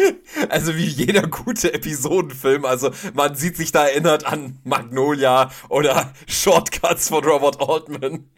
Also 0.48 0.76
wie 0.76 0.86
jeder 0.86 1.22
gute 1.26 1.72
Episodenfilm. 1.72 2.64
Also 2.64 2.90
man 3.14 3.34
sieht 3.34 3.56
sich 3.56 3.72
da 3.72 3.86
erinnert 3.86 4.26
an 4.26 4.58
Magnolia 4.64 5.50
oder 5.68 6.12
Shortcuts 6.26 7.08
von 7.08 7.24
Robert 7.24 7.60
Altman 7.60 8.28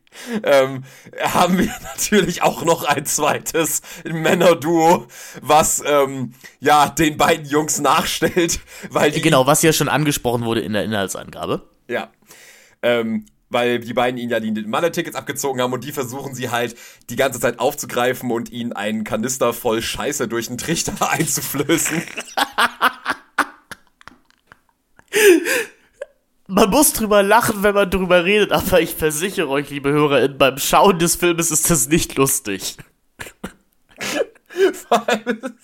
ähm, 0.43 0.85
haben 1.21 1.59
wir 1.59 1.73
natürlich 1.83 2.43
auch 2.43 2.65
noch 2.65 2.85
ein 2.85 3.07
zweites 3.07 3.83
Männerduo, 4.05 5.07
was 5.41 5.83
ähm, 5.85 6.35
ja 6.61 6.89
den 6.89 7.17
beiden 7.17 7.47
Jungs 7.47 7.81
nachstellt, 7.81 8.61
weil 8.91 9.11
die 9.11 9.21
genau, 9.21 9.47
was 9.47 9.63
ja 9.63 9.73
schon 9.73 9.89
angesprochen 9.89 10.45
wurde 10.45 10.61
in 10.61 10.73
der 10.73 10.85
Inhaltsangabe. 10.85 11.63
Ja. 11.89 12.11
Ähm, 12.83 13.27
weil 13.53 13.81
die 13.81 13.95
beiden 13.95 14.19
ihnen 14.19 14.31
ja 14.31 14.41
die 14.41 14.51
Malle-Tickets 14.51 15.17
abgezogen 15.17 15.61
haben 15.61 15.73
und 15.73 15.85
die 15.85 15.93
versuchen 15.93 16.35
sie 16.35 16.51
halt 16.51 16.77
die 17.11 17.17
ganze 17.17 17.41
Zeit 17.41 17.59
aufzugreifen 17.59 18.31
und 18.31 18.51
ihnen 18.51 18.73
einen 18.73 19.05
Kanister 19.05 19.53
voll 19.53 19.83
Scheiße 19.83 20.29
durch 20.29 20.49
den 20.49 20.59
Trichter 20.59 20.95
einzuflößen. 21.11 22.03
man 26.47 26.71
muss 26.71 26.93
drüber 26.93 27.23
lachen, 27.23 27.63
wenn 27.63 27.75
man 27.75 27.91
drüber 27.91 28.25
redet, 28.25 28.53
aber 28.53 28.81
ich 28.81 28.95
versichere 28.95 29.49
euch, 29.49 29.71
liebe 29.71 29.91
HörerInnen, 29.91 30.39
beim 30.39 30.59
Schauen 30.59 30.99
des 30.99 31.17
Filmes 31.17 31.51
ist 31.51 31.71
das 31.71 31.89
nicht 31.89 32.17
lustig. 32.17 32.77
Vor 34.89 35.09
allem 35.09 35.55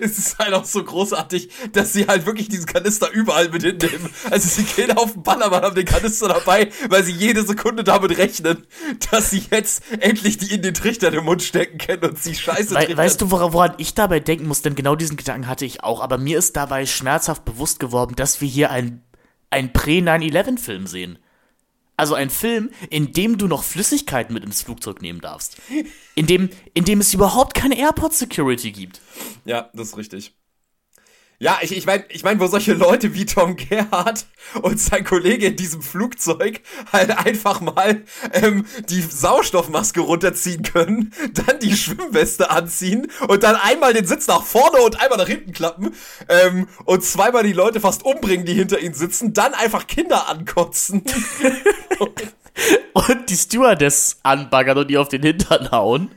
es 0.00 0.18
ist 0.18 0.38
halt 0.38 0.54
auch 0.54 0.64
so 0.64 0.82
großartig, 0.82 1.50
dass 1.72 1.92
sie 1.92 2.06
halt 2.06 2.26
wirklich 2.26 2.48
diesen 2.48 2.66
Kanister 2.66 3.10
überall 3.10 3.48
mit 3.48 3.62
hinnehmen. 3.62 4.10
Also 4.30 4.48
sie 4.48 4.64
gehen 4.64 4.96
auf 4.96 5.12
den 5.12 5.22
Ballermann, 5.22 5.62
haben 5.62 5.74
den 5.74 5.84
Kanister 5.84 6.28
dabei, 6.28 6.70
weil 6.88 7.04
sie 7.04 7.12
jede 7.12 7.42
Sekunde 7.42 7.84
damit 7.84 8.16
rechnen, 8.16 8.66
dass 9.10 9.30
sie 9.30 9.42
jetzt 9.50 9.82
endlich 10.00 10.38
die 10.38 10.54
in 10.54 10.62
den 10.62 10.74
Trichter 10.74 11.08
in 11.08 11.14
den 11.14 11.24
Mund 11.24 11.42
stecken 11.42 11.78
können 11.78 12.04
und 12.04 12.22
sie 12.22 12.34
scheiße 12.34 12.74
We 12.74 12.96
Weißt 12.96 13.20
du, 13.20 13.30
woran 13.30 13.74
ich 13.78 13.94
dabei 13.94 14.20
denken 14.20 14.46
muss? 14.46 14.62
Denn 14.62 14.74
genau 14.74 14.94
diesen 14.94 15.16
Gedanken 15.16 15.48
hatte 15.48 15.64
ich 15.64 15.82
auch. 15.82 16.00
Aber 16.00 16.18
mir 16.18 16.38
ist 16.38 16.56
dabei 16.56 16.86
schmerzhaft 16.86 17.44
bewusst 17.44 17.80
geworden, 17.80 18.14
dass 18.16 18.40
wir 18.40 18.48
hier 18.48 18.70
ein 18.70 19.02
ein 19.50 19.72
Prä-9-11-Film 19.72 20.86
sehen. 20.86 21.18
Also 22.02 22.16
ein 22.16 22.30
Film, 22.30 22.70
in 22.90 23.12
dem 23.12 23.38
du 23.38 23.46
noch 23.46 23.62
Flüssigkeiten 23.62 24.34
mit 24.34 24.42
ins 24.42 24.60
Flugzeug 24.62 25.02
nehmen 25.02 25.20
darfst. 25.20 25.58
In 26.16 26.26
dem, 26.26 26.50
in 26.74 26.84
dem 26.84 26.98
es 26.98 27.14
überhaupt 27.14 27.54
keine 27.54 27.78
Airport-Security 27.78 28.72
gibt. 28.72 29.00
Ja, 29.44 29.70
das 29.72 29.90
ist 29.90 29.96
richtig. 29.96 30.34
Ja, 31.42 31.58
ich, 31.60 31.76
ich 31.76 31.86
meine, 31.86 32.04
ich 32.08 32.22
mein, 32.22 32.38
wo 32.38 32.46
solche 32.46 32.72
Leute 32.72 33.14
wie 33.14 33.26
Tom 33.26 33.56
Gerhardt 33.56 34.26
und 34.62 34.78
sein 34.78 35.02
Kollege 35.02 35.46
in 35.46 35.56
diesem 35.56 35.82
Flugzeug 35.82 36.60
halt 36.92 37.10
einfach 37.18 37.60
mal 37.60 38.04
ähm, 38.32 38.64
die 38.88 39.00
Sauerstoffmaske 39.00 39.98
runterziehen 39.98 40.62
können, 40.62 41.12
dann 41.34 41.58
die 41.58 41.76
Schwimmweste 41.76 42.52
anziehen 42.52 43.08
und 43.26 43.42
dann 43.42 43.56
einmal 43.56 43.92
den 43.92 44.06
Sitz 44.06 44.28
nach 44.28 44.44
vorne 44.44 44.82
und 44.82 45.02
einmal 45.02 45.18
nach 45.18 45.26
hinten 45.26 45.50
klappen 45.50 45.96
ähm, 46.28 46.68
und 46.84 47.02
zweimal 47.02 47.42
die 47.42 47.52
Leute 47.52 47.80
fast 47.80 48.04
umbringen, 48.04 48.46
die 48.46 48.54
hinter 48.54 48.78
ihnen 48.78 48.94
sitzen, 48.94 49.32
dann 49.32 49.52
einfach 49.52 49.88
Kinder 49.88 50.28
ankotzen. 50.28 51.02
und 52.92 53.30
die 53.30 53.36
Stewardess 53.36 54.20
anbaggern 54.22 54.78
und 54.78 54.88
die 54.88 54.96
auf 54.96 55.08
den 55.08 55.24
Hintern 55.24 55.72
hauen. 55.72 56.08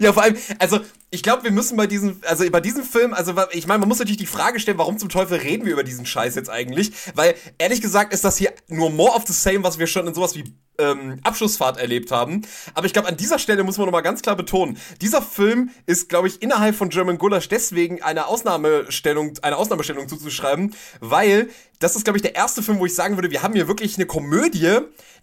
Ja, 0.00 0.12
vor 0.12 0.22
allem, 0.22 0.36
also 0.58 0.80
ich 1.10 1.22
glaube, 1.22 1.44
wir 1.44 1.52
müssen 1.52 1.76
bei 1.76 1.86
diesem, 1.86 2.20
also 2.26 2.48
bei 2.50 2.60
diesem 2.60 2.82
Film, 2.82 3.14
also 3.14 3.34
ich 3.52 3.66
meine, 3.66 3.80
man 3.80 3.88
muss 3.88 3.98
natürlich 3.98 4.18
die 4.18 4.26
Frage 4.26 4.58
stellen, 4.58 4.78
warum 4.78 4.98
zum 4.98 5.08
Teufel 5.08 5.38
reden 5.38 5.64
wir 5.64 5.72
über 5.72 5.84
diesen 5.84 6.06
Scheiß 6.06 6.34
jetzt 6.34 6.50
eigentlich? 6.50 6.92
Weil 7.14 7.34
ehrlich 7.58 7.80
gesagt 7.80 8.12
ist 8.12 8.24
das 8.24 8.36
hier 8.36 8.52
nur 8.68 8.90
more 8.90 9.14
of 9.14 9.24
the 9.26 9.32
same, 9.32 9.62
was 9.62 9.78
wir 9.78 9.86
schon 9.86 10.06
in 10.06 10.14
sowas 10.14 10.34
wie 10.34 10.44
ähm, 10.78 11.20
Abschlussfahrt 11.22 11.78
erlebt 11.78 12.10
haben. 12.10 12.42
Aber 12.74 12.86
ich 12.86 12.92
glaube, 12.92 13.08
an 13.08 13.16
dieser 13.16 13.38
Stelle 13.38 13.62
muss 13.62 13.78
man 13.78 13.86
nochmal 13.86 14.02
ganz 14.02 14.22
klar 14.22 14.36
betonen, 14.36 14.78
dieser 15.00 15.22
Film 15.22 15.70
ist, 15.86 16.08
glaube 16.08 16.28
ich, 16.28 16.42
innerhalb 16.42 16.74
von 16.74 16.88
German 16.88 17.18
Gulasch 17.18 17.48
deswegen 17.48 18.02
eine 18.02 18.26
Ausnahmestellung, 18.26 19.34
eine 19.42 19.56
Ausnahmestellung 19.56 20.08
zuzuschreiben, 20.08 20.74
weil 21.00 21.48
das 21.78 21.96
ist, 21.96 22.04
glaube 22.04 22.18
ich, 22.18 22.22
der 22.22 22.34
erste 22.34 22.62
Film, 22.62 22.78
wo 22.80 22.86
ich 22.86 22.94
sagen 22.94 23.16
würde, 23.16 23.30
wir 23.30 23.42
haben 23.42 23.54
hier 23.54 23.68
wirklich 23.68 23.96
eine 23.96 24.06
Komödie, 24.06 24.78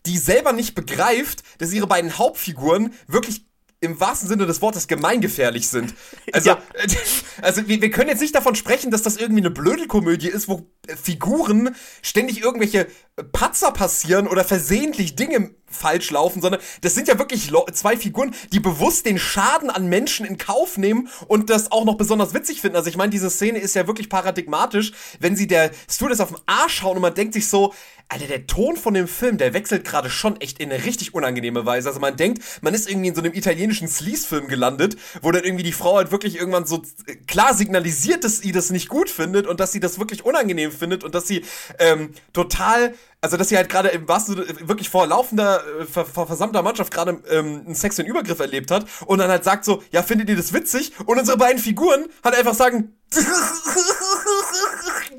die 0.05 0.17
selber 0.17 0.53
nicht 0.53 0.73
begreift, 0.75 1.43
dass 1.57 1.73
ihre 1.73 1.87
beiden 1.87 2.17
Hauptfiguren 2.17 2.93
wirklich 3.07 3.45
im 3.81 3.99
wahrsten 3.99 4.29
Sinne 4.29 4.45
des 4.45 4.61
Wortes 4.61 4.87
gemeingefährlich 4.87 5.67
sind. 5.67 5.95
Also, 6.31 6.51
ja. 6.51 6.61
also 7.41 7.67
wir, 7.67 7.81
wir 7.81 7.89
können 7.89 8.09
jetzt 8.09 8.21
nicht 8.21 8.35
davon 8.35 8.55
sprechen, 8.55 8.91
dass 8.91 9.01
das 9.01 9.17
irgendwie 9.17 9.41
eine 9.41 9.49
Blödelkomödie 9.49 10.29
ist, 10.29 10.47
wo 10.47 10.67
Figuren 10.95 11.75
ständig 12.01 12.41
irgendwelche 12.41 12.87
Patzer 13.31 13.71
passieren 13.71 14.27
oder 14.27 14.43
versehentlich 14.43 15.15
Dinge 15.15 15.51
falsch 15.67 16.11
laufen, 16.11 16.41
sondern 16.41 16.61
das 16.81 16.95
sind 16.95 17.07
ja 17.07 17.17
wirklich 17.17 17.51
zwei 17.73 17.95
Figuren, 17.95 18.33
die 18.51 18.59
bewusst 18.59 19.05
den 19.05 19.17
Schaden 19.19 19.69
an 19.69 19.87
Menschen 19.87 20.25
in 20.25 20.37
Kauf 20.37 20.77
nehmen 20.77 21.09
und 21.27 21.49
das 21.49 21.71
auch 21.71 21.85
noch 21.85 21.95
besonders 21.95 22.33
witzig 22.33 22.61
finden. 22.61 22.75
Also 22.75 22.89
ich 22.89 22.97
meine, 22.97 23.09
diese 23.09 23.29
Szene 23.29 23.59
ist 23.59 23.75
ja 23.75 23.87
wirklich 23.87 24.09
paradigmatisch, 24.09 24.91
wenn 25.19 25.35
sie 25.35 25.47
der 25.47 25.71
Stewardess 25.89 26.19
auf 26.19 26.29
den 26.29 26.39
Arsch 26.45 26.81
hauen 26.81 26.97
und 26.97 27.01
man 27.01 27.13
denkt 27.13 27.33
sich 27.33 27.47
so, 27.47 27.73
Alter, 28.11 28.27
der 28.27 28.45
Ton 28.45 28.75
von 28.75 28.93
dem 28.93 29.07
Film, 29.07 29.37
der 29.37 29.53
wechselt 29.53 29.85
gerade 29.85 30.09
schon 30.09 30.41
echt 30.41 30.59
in 30.59 30.69
eine 30.69 30.83
richtig 30.83 31.13
unangenehme 31.13 31.65
Weise. 31.65 31.87
Also 31.87 32.01
man 32.01 32.17
denkt, 32.17 32.43
man 32.61 32.73
ist 32.73 32.89
irgendwie 32.89 33.07
in 33.07 33.15
so 33.15 33.21
einem 33.21 33.33
italienischen 33.33 33.87
Sleaze-Film 33.87 34.49
gelandet, 34.49 34.97
wo 35.21 35.31
dann 35.31 35.45
irgendwie 35.45 35.63
die 35.63 35.71
Frau 35.71 35.95
halt 35.95 36.11
wirklich 36.11 36.35
irgendwann 36.35 36.65
so 36.65 36.83
äh, 37.07 37.15
klar 37.15 37.53
signalisiert, 37.53 38.25
dass 38.25 38.39
sie 38.39 38.51
das 38.51 38.69
nicht 38.69 38.89
gut 38.89 39.09
findet 39.09 39.47
und 39.47 39.61
dass 39.61 39.71
sie 39.71 39.79
das 39.79 39.97
wirklich 39.97 40.25
unangenehm 40.25 40.73
findet 40.81 41.03
und 41.03 41.15
dass 41.15 41.27
sie 41.27 41.45
ähm, 41.79 42.13
total 42.33 42.93
also 43.21 43.37
dass 43.37 43.49
sie 43.49 43.55
halt 43.55 43.69
gerade 43.69 43.89
im 43.89 44.07
wahrsten 44.07 44.35
wirklich 44.67 44.89
vor 44.89 45.05
laufender, 45.05 45.61
äh, 45.79 45.85
vor, 45.85 46.05
vor 46.05 46.25
versammelter 46.25 46.63
Mannschaft 46.63 46.91
gerade 46.91 47.21
ähm, 47.29 47.61
einen 47.65 47.75
sexuellen 47.75 48.09
Übergriff 48.09 48.39
erlebt 48.39 48.71
hat 48.71 48.87
und 49.05 49.19
dann 49.19 49.29
halt 49.29 49.43
sagt 49.43 49.63
so, 49.63 49.83
ja, 49.91 50.01
findet 50.01 50.27
ihr 50.29 50.35
das 50.35 50.53
witzig? 50.53 50.91
Und 51.05 51.19
unsere 51.19 51.37
beiden 51.37 51.61
Figuren 51.61 52.07
halt 52.23 52.35
einfach 52.35 52.55
sagen, 52.55 52.95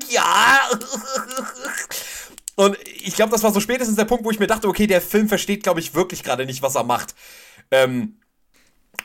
ja. 0.09 0.59
Und 2.55 2.77
ich 2.83 3.15
glaube, 3.15 3.31
das 3.31 3.41
war 3.41 3.53
so 3.53 3.61
spätestens 3.61 3.95
der 3.95 4.05
Punkt, 4.05 4.25
wo 4.25 4.31
ich 4.31 4.39
mir 4.39 4.47
dachte, 4.47 4.67
okay, 4.67 4.85
der 4.85 5.01
Film 5.01 5.29
versteht, 5.29 5.63
glaube 5.63 5.79
ich, 5.79 5.95
wirklich 5.95 6.23
gerade 6.23 6.45
nicht, 6.45 6.61
was 6.61 6.75
er 6.75 6.83
macht. 6.83 7.15
Ähm, 7.71 8.19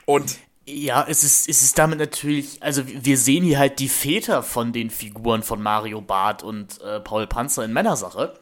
und 0.07 0.39
ja, 0.69 1.05
es 1.09 1.25
ist, 1.25 1.49
es 1.49 1.63
ist 1.63 1.79
damit 1.79 1.99
natürlich, 1.99 2.63
also 2.63 2.83
wir 2.87 3.17
sehen 3.17 3.43
hier 3.43 3.59
halt 3.59 3.79
die 3.79 3.89
Väter 3.89 4.43
von 4.43 4.73
den 4.73 4.91
Figuren 4.91 5.43
von 5.43 5.63
Mario 5.63 6.01
Barth 6.01 6.43
und 6.43 6.81
äh, 6.83 7.01
Paul 7.01 7.27
Panzer 7.27 7.65
in 7.65 7.73
Männersache. 7.73 8.35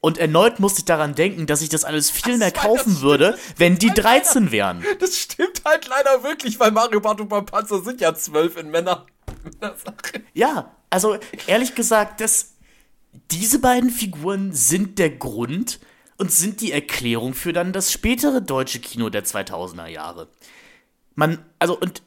Und 0.00 0.18
erneut 0.18 0.60
musste 0.60 0.80
ich 0.80 0.86
daran 0.86 1.14
denken, 1.14 1.46
dass 1.46 1.60
ich 1.60 1.68
das 1.68 1.84
alles 1.84 2.10
viel 2.10 2.32
das 2.32 2.38
mehr 2.38 2.50
kaufen 2.50 3.02
würde, 3.02 3.38
wenn 3.56 3.78
die 3.78 3.90
13 3.90 4.44
leider, 4.44 4.52
wären. 4.52 4.84
Das 4.98 5.16
stimmt 5.16 5.62
halt 5.64 5.86
leider 5.88 6.22
wirklich, 6.22 6.58
weil 6.58 6.70
Mario 6.70 7.00
Barth 7.00 7.20
und 7.20 7.28
Paul 7.28 7.44
Panzer 7.44 7.82
sind 7.82 8.00
ja 8.00 8.14
12 8.14 8.56
in 8.56 8.70
Männer. 8.70 9.06
Männersache. 9.60 10.22
Ja, 10.32 10.74
also 10.88 11.18
ehrlich 11.46 11.74
gesagt, 11.74 12.20
das, 12.20 12.54
diese 13.30 13.58
beiden 13.58 13.90
Figuren 13.90 14.52
sind 14.52 14.98
der 14.98 15.10
Grund 15.10 15.80
und 16.16 16.32
sind 16.32 16.62
die 16.62 16.72
Erklärung 16.72 17.34
für 17.34 17.52
dann 17.52 17.72
das 17.72 17.92
spätere 17.92 18.40
deutsche 18.40 18.80
Kino 18.80 19.10
der 19.10 19.24
2000er 19.24 19.86
Jahre. 19.86 20.28
Man, 21.14 21.38
also, 21.58 21.78
und 21.78 22.02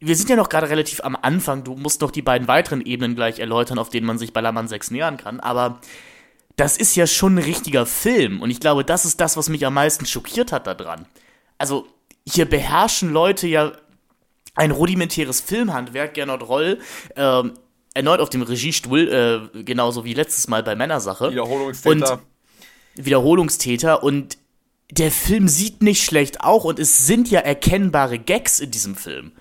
wir 0.00 0.16
sind 0.16 0.30
ja 0.30 0.36
noch 0.36 0.48
gerade 0.48 0.68
relativ 0.68 1.00
am 1.04 1.16
Anfang, 1.20 1.64
du 1.64 1.74
musst 1.74 2.00
noch 2.00 2.10
die 2.10 2.22
beiden 2.22 2.48
weiteren 2.48 2.80
Ebenen 2.80 3.14
gleich 3.14 3.38
erläutern, 3.38 3.78
auf 3.78 3.88
denen 3.88 4.06
man 4.06 4.18
sich 4.18 4.32
Ballermann 4.32 4.68
6 4.68 4.90
nähern 4.90 5.16
kann, 5.16 5.40
aber 5.40 5.80
das 6.56 6.76
ist 6.76 6.96
ja 6.96 7.06
schon 7.06 7.36
ein 7.36 7.44
richtiger 7.44 7.86
Film 7.86 8.40
und 8.40 8.50
ich 8.50 8.60
glaube, 8.60 8.84
das 8.84 9.04
ist 9.04 9.20
das, 9.20 9.36
was 9.36 9.48
mich 9.48 9.64
am 9.66 9.74
meisten 9.74 10.06
schockiert 10.06 10.52
hat 10.52 10.66
daran. 10.66 11.06
Also, 11.58 11.86
hier 12.26 12.44
beherrschen 12.44 13.12
Leute 13.12 13.46
ja 13.46 13.72
ein 14.54 14.70
rudimentäres 14.70 15.40
Filmhandwerk, 15.40 16.14
Gernot 16.14 16.46
Roll, 16.46 16.78
ähm, 17.16 17.54
erneut 17.94 18.20
auf 18.20 18.30
dem 18.30 18.42
Regiestuhl, 18.42 19.50
äh, 19.54 19.62
genauso 19.64 20.04
wie 20.04 20.14
letztes 20.14 20.48
Mal 20.48 20.62
bei 20.62 20.74
Männersache. 20.74 21.30
Wiederholungstäter. 21.30 22.12
Und 22.12 22.22
Wiederholungstäter 22.94 24.02
und 24.02 24.38
der 24.92 25.10
Film 25.10 25.48
sieht 25.48 25.82
nicht 25.82 26.04
schlecht 26.04 26.42
auch 26.42 26.64
und 26.64 26.78
es 26.78 27.06
sind 27.06 27.30
ja 27.30 27.40
erkennbare 27.40 28.18
Gags 28.18 28.60
in 28.60 28.70
diesem 28.70 28.94
Film. 28.94 29.32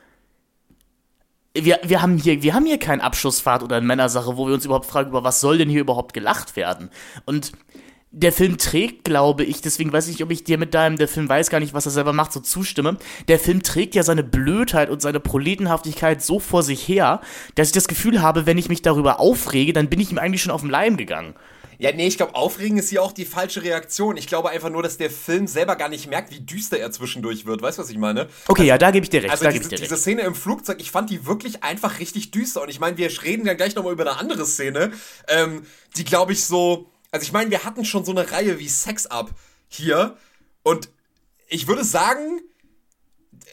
Wir, 1.53 1.81
wir, 1.83 2.01
haben 2.01 2.17
hier, 2.17 2.41
wir 2.41 2.53
haben 2.53 2.65
hier 2.65 2.79
keinen 2.79 3.01
Abschlussfahrt 3.01 3.61
oder 3.61 3.75
eine 3.75 3.85
Männersache, 3.85 4.37
wo 4.37 4.47
wir 4.47 4.53
uns 4.53 4.63
überhaupt 4.63 4.85
fragen, 4.85 5.09
über 5.09 5.25
was 5.25 5.41
soll 5.41 5.57
denn 5.57 5.67
hier 5.67 5.81
überhaupt 5.81 6.13
gelacht 6.13 6.55
werden. 6.55 6.89
Und 7.25 7.51
der 8.11 8.31
Film 8.31 8.57
trägt, 8.57 9.03
glaube 9.03 9.43
ich, 9.43 9.61
deswegen 9.61 9.91
weiß 9.91 10.07
ich 10.07 10.13
nicht, 10.13 10.23
ob 10.23 10.31
ich 10.31 10.45
dir 10.45 10.57
mit 10.57 10.73
deinem, 10.73 10.95
der 10.95 11.09
Film 11.09 11.27
weiß 11.27 11.49
gar 11.49 11.59
nicht, 11.59 11.73
was 11.73 11.85
er 11.85 11.91
selber 11.91 12.13
macht, 12.13 12.31
so 12.31 12.39
zustimme. 12.39 12.95
Der 13.27 13.37
Film 13.37 13.61
trägt 13.61 13.93
ja 13.93 14.03
seine 14.03 14.23
Blödheit 14.23 14.89
und 14.89 15.01
seine 15.01 15.19
Proletenhaftigkeit 15.19 16.21
so 16.21 16.39
vor 16.39 16.63
sich 16.63 16.87
her, 16.87 17.19
dass 17.55 17.67
ich 17.67 17.73
das 17.73 17.89
Gefühl 17.89 18.21
habe, 18.21 18.45
wenn 18.45 18.57
ich 18.57 18.69
mich 18.69 18.81
darüber 18.81 19.19
aufrege, 19.19 19.73
dann 19.73 19.89
bin 19.89 19.99
ich 19.99 20.11
ihm 20.11 20.17
eigentlich 20.17 20.41
schon 20.41 20.53
auf 20.53 20.61
den 20.61 20.69
Leim 20.69 20.95
gegangen. 20.95 21.35
Ja, 21.81 21.91
nee, 21.91 22.07
ich 22.07 22.17
glaube, 22.17 22.35
aufregen 22.35 22.77
ist 22.77 22.89
hier 22.89 23.01
auch 23.01 23.11
die 23.11 23.25
falsche 23.25 23.63
Reaktion. 23.63 24.15
Ich 24.17 24.27
glaube 24.27 24.49
einfach 24.49 24.69
nur, 24.69 24.83
dass 24.83 24.97
der 24.97 25.09
Film 25.09 25.47
selber 25.47 25.75
gar 25.75 25.89
nicht 25.89 26.07
merkt, 26.07 26.31
wie 26.31 26.39
düster 26.39 26.77
er 26.77 26.91
zwischendurch 26.91 27.45
wird. 27.45 27.61
Weißt 27.61 27.77
du, 27.77 27.81
was 27.81 27.89
ich 27.89 27.97
meine? 27.97 28.29
Okay, 28.47 28.61
also, 28.61 28.63
ja, 28.63 28.77
da 28.77 28.91
gebe 28.91 29.03
ich 29.03 29.09
dir 29.09 29.23
recht. 29.23 29.31
Also 29.31 29.49
diese, 29.49 29.69
dir 29.69 29.77
diese 29.77 29.97
Szene 29.97 30.21
im 30.21 30.35
Flugzeug, 30.35 30.79
ich 30.79 30.91
fand 30.91 31.09
die 31.09 31.25
wirklich 31.25 31.63
einfach 31.63 31.99
richtig 31.99 32.31
düster. 32.31 32.61
Und 32.61 32.69
ich 32.69 32.79
meine, 32.79 32.97
wir 32.97 33.09
reden 33.23 33.45
ja 33.45 33.55
gleich 33.55 33.75
nochmal 33.75 33.93
über 33.93 34.03
eine 34.03 34.19
andere 34.19 34.45
Szene, 34.45 34.91
ähm, 35.27 35.65
die, 35.97 36.03
glaube 36.03 36.33
ich, 36.33 36.45
so 36.45 36.91
also 37.11 37.25
ich 37.25 37.33
meine, 37.33 37.51
wir 37.51 37.65
hatten 37.65 37.83
schon 37.83 38.05
so 38.05 38.11
eine 38.11 38.31
Reihe 38.31 38.57
wie 38.57 38.69
Sex 38.69 39.05
Up 39.05 39.31
hier 39.67 40.17
und 40.63 40.89
ich 41.47 41.67
würde 41.67 41.83
sagen, 41.83 42.41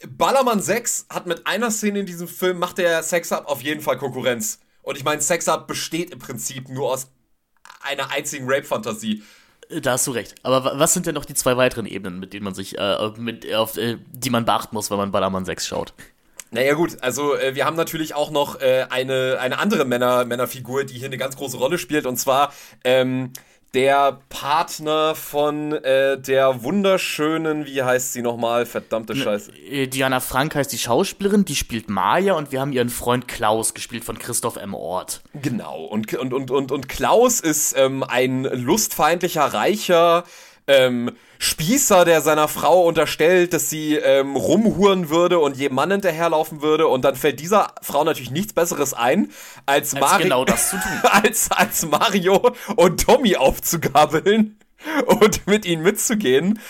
Ballermann 0.09 0.62
6 0.62 1.07
hat 1.11 1.27
mit 1.27 1.47
einer 1.47 1.73
Szene 1.73 2.01
in 2.01 2.07
diesem 2.07 2.29
Film, 2.29 2.59
macht 2.59 2.79
der 2.79 3.03
Sex 3.03 3.33
Up 3.33 3.47
auf 3.47 3.61
jeden 3.61 3.81
Fall 3.81 3.99
Konkurrenz. 3.99 4.61
Und 4.83 4.97
ich 4.97 5.03
meine, 5.03 5.21
Sex 5.21 5.49
Up 5.49 5.67
besteht 5.67 6.11
im 6.11 6.21
Prinzip 6.21 6.69
nur 6.69 6.93
aus 6.93 7.09
einer 7.83 8.11
einzigen 8.11 8.46
Rape-Fantasie. 8.48 9.22
Da 9.83 9.92
hast 9.92 10.07
du 10.07 10.12
recht. 10.12 10.35
Aber 10.42 10.78
was 10.78 10.94
sind 10.94 11.07
denn 11.07 11.14
noch 11.14 11.26
die 11.26 11.35
zwei 11.35 11.57
weiteren 11.57 11.87
Ebenen, 11.87 12.20
mit 12.20 12.33
denen 12.33 12.44
man 12.44 12.54
sich, 12.54 12.78
äh, 12.78 13.11
mit, 13.16 13.52
auf, 13.54 13.76
äh, 13.76 13.98
die 14.12 14.31
man 14.31 14.44
beachten 14.44 14.74
muss, 14.74 14.90
wenn 14.90 14.96
man 14.96 15.11
Ballermann 15.11 15.44
6 15.44 15.66
schaut? 15.66 15.92
Naja 16.50 16.72
gut, 16.72 17.02
also 17.02 17.37
äh, 17.37 17.54
wir 17.54 17.66
haben 17.66 17.76
natürlich 17.76 18.14
auch 18.14 18.31
noch 18.31 18.61
äh, 18.61 18.87
eine, 18.88 19.37
eine 19.38 19.59
andere 19.59 19.85
Männer, 19.85 20.24
Männerfigur, 20.24 20.85
die 20.85 20.94
hier 20.94 21.07
eine 21.07 21.18
ganz 21.18 21.37
große 21.37 21.59
Rolle 21.59 21.76
spielt, 21.76 22.07
und 22.07 22.16
zwar 22.16 22.54
ähm, 22.85 23.33
der 23.74 24.18
Partner 24.31 25.14
von 25.14 25.72
äh, 25.72 26.18
der 26.18 26.62
wunderschönen, 26.62 27.66
wie 27.66 27.83
heißt 27.83 28.14
sie 28.14 28.22
nochmal, 28.22 28.64
verdammte 28.64 29.14
Scheiße. 29.14 29.52
Äh, 29.52 29.87
Diana 29.88 30.20
Frank 30.20 30.54
heißt 30.54 30.72
die 30.72 30.78
Schauspielerin, 30.78 31.44
die 31.44 31.54
spielt 31.54 31.90
Maya 31.90 32.35
und 32.35 32.50
wir 32.50 32.61
haben 32.61 32.72
ihren 32.72 32.88
Freund 32.88 33.28
Klaus, 33.28 33.74
gespielt 33.74 34.04
von 34.04 34.18
Christoph 34.18 34.57
M. 34.57 34.74
Ort. 34.74 35.20
Genau, 35.35 35.85
und, 35.85 36.12
und, 36.14 36.33
und, 36.33 36.50
und, 36.50 36.72
und 36.72 36.88
Klaus 36.88 37.40
ist 37.40 37.76
ähm, 37.76 38.02
ein 38.02 38.44
lustfeindlicher, 38.44 39.42
reicher, 39.42 40.24
ähm, 40.68 41.11
Spießer, 41.38 42.04
der 42.04 42.20
seiner 42.20 42.48
Frau 42.48 42.85
unterstellt, 42.85 43.52
dass 43.52 43.70
sie 43.70 43.94
ähm, 43.94 44.37
rumhuren 44.37 45.09
würde 45.09 45.38
und 45.38 45.57
jedem 45.57 45.76
Mann 45.76 45.90
hinterherlaufen 45.90 46.62
würde. 46.62 46.88
Und 46.88 47.04
dann 47.04 47.16
fällt 47.16 47.40
dieser 47.40 47.74
Frau 47.81 48.04
natürlich 48.04 48.31
nichts 48.31 48.52
Besseres 48.52 48.92
ein, 48.92 49.31
als, 49.66 49.94
als 49.94 50.00
Mario, 50.00 50.24
genau 50.24 50.44
das 50.44 50.70
zu 50.70 50.76
tun. 50.76 51.00
als, 51.11 51.50
als 51.50 51.87
Mario 51.87 52.54
und 52.76 53.04
Tommy 53.04 53.37
aufzugabeln 53.37 54.59
und 55.07 55.46
mit 55.46 55.64
ihnen 55.64 55.83
mitzugehen. 55.83 56.61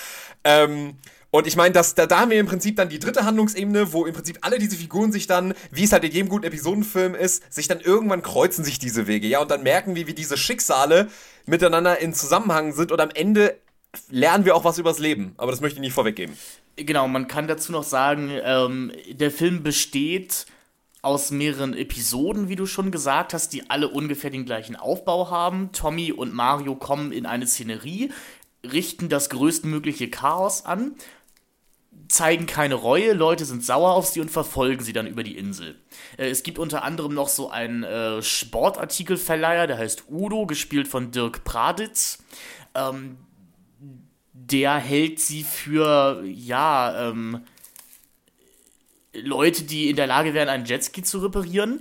Ähm, 0.44 0.96
und 1.30 1.46
ich 1.46 1.56
meine, 1.56 1.72
da, 1.72 1.82
da 1.82 2.20
haben 2.20 2.30
wir 2.30 2.40
im 2.40 2.46
Prinzip 2.46 2.76
dann 2.76 2.88
die 2.88 2.98
dritte 2.98 3.24
Handlungsebene, 3.24 3.92
wo 3.92 4.06
im 4.06 4.14
Prinzip 4.14 4.38
alle 4.42 4.58
diese 4.58 4.76
Figuren 4.76 5.12
sich 5.12 5.26
dann, 5.26 5.52
wie 5.70 5.84
es 5.84 5.92
halt 5.92 6.04
in 6.04 6.12
jedem 6.12 6.28
guten 6.30 6.44
Episodenfilm 6.44 7.14
ist, 7.14 7.52
sich 7.52 7.68
dann 7.68 7.80
irgendwann 7.80 8.22
kreuzen 8.22 8.64
sich 8.64 8.78
diese 8.78 9.06
Wege, 9.06 9.26
ja, 9.26 9.40
und 9.40 9.50
dann 9.50 9.62
merken 9.62 9.94
wir, 9.94 10.06
wie 10.06 10.14
diese 10.14 10.38
Schicksale 10.38 11.08
miteinander 11.44 11.98
in 11.98 12.14
Zusammenhang 12.14 12.72
sind 12.72 12.92
und 12.92 13.00
am 13.00 13.10
Ende 13.10 13.58
lernen 14.10 14.44
wir 14.44 14.54
auch 14.56 14.64
was 14.64 14.78
übers 14.78 14.98
Leben, 14.98 15.34
aber 15.36 15.50
das 15.50 15.60
möchte 15.60 15.76
ich 15.76 15.82
nicht 15.82 15.92
vorweggeben. 15.92 16.36
Genau, 16.76 17.08
man 17.08 17.26
kann 17.26 17.48
dazu 17.48 17.72
noch 17.72 17.82
sagen, 17.82 18.30
ähm, 18.30 18.92
der 19.10 19.30
Film 19.30 19.62
besteht 19.62 20.46
aus 21.02 21.30
mehreren 21.30 21.74
Episoden, 21.74 22.48
wie 22.48 22.56
du 22.56 22.66
schon 22.66 22.90
gesagt 22.90 23.32
hast, 23.32 23.52
die 23.52 23.70
alle 23.70 23.88
ungefähr 23.88 24.30
den 24.30 24.44
gleichen 24.44 24.76
Aufbau 24.76 25.30
haben. 25.30 25.70
Tommy 25.72 26.12
und 26.12 26.34
Mario 26.34 26.74
kommen 26.74 27.12
in 27.12 27.26
eine 27.26 27.46
Szenerie, 27.46 28.12
richten 28.64 29.08
das 29.08 29.30
größtmögliche 29.30 30.10
Chaos 30.10 30.64
an, 30.64 30.96
zeigen 32.08 32.46
keine 32.46 32.74
Reue, 32.74 33.12
Leute 33.12 33.44
sind 33.44 33.64
sauer 33.64 33.92
auf 33.92 34.06
sie 34.06 34.20
und 34.20 34.30
verfolgen 34.30 34.82
sie 34.82 34.92
dann 34.92 35.06
über 35.06 35.22
die 35.22 35.36
Insel. 35.36 35.76
Äh, 36.16 36.28
es 36.28 36.42
gibt 36.42 36.58
unter 36.58 36.82
anderem 36.82 37.14
noch 37.14 37.28
so 37.28 37.50
einen 37.50 37.84
äh, 37.84 38.22
Sportartikelverleiher, 38.22 39.66
der 39.66 39.78
heißt 39.78 40.04
Udo, 40.10 40.46
gespielt 40.46 40.88
von 40.88 41.10
Dirk 41.10 41.44
Praditz. 41.44 42.18
Ähm, 42.74 43.18
der 44.50 44.76
hält 44.76 45.20
sie 45.20 45.44
für, 45.44 46.22
ja, 46.24 47.10
ähm, 47.10 47.40
Leute, 49.14 49.64
die 49.64 49.90
in 49.90 49.96
der 49.96 50.06
Lage 50.06 50.34
wären, 50.34 50.48
einen 50.48 50.64
Jetski 50.64 51.02
zu 51.02 51.18
reparieren. 51.18 51.80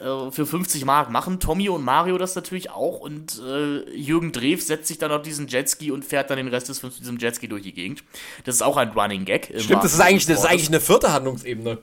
Äh, 0.00 0.30
für 0.30 0.46
50 0.46 0.84
Mark 0.84 1.10
machen 1.10 1.38
Tommy 1.38 1.68
und 1.68 1.84
Mario 1.84 2.18
das 2.18 2.34
natürlich 2.34 2.70
auch 2.70 3.00
und 3.00 3.40
äh, 3.40 3.90
Jürgen 3.94 4.32
Drews 4.32 4.66
setzt 4.66 4.88
sich 4.88 4.98
dann 4.98 5.12
auf 5.12 5.22
diesen 5.22 5.48
Jetski 5.48 5.90
und 5.90 6.04
fährt 6.04 6.30
dann 6.30 6.38
den 6.38 6.48
Rest 6.48 6.68
des 6.68 6.80
Films 6.80 6.96
mit 6.96 7.02
diesem 7.02 7.18
Jetski 7.18 7.48
durch 7.48 7.62
die 7.62 7.72
Gegend. 7.72 8.02
Das 8.44 8.56
ist 8.56 8.62
auch 8.62 8.76
ein 8.76 8.90
Running 8.90 9.24
Gag. 9.24 9.52
Stimmt, 9.58 9.84
das 9.84 9.94
ist, 9.94 10.00
eigentlich, 10.00 10.26
das 10.26 10.40
ist 10.40 10.46
eigentlich 10.46 10.68
eine 10.68 10.80
vierte 10.80 11.12
Handlungsebene. 11.12 11.78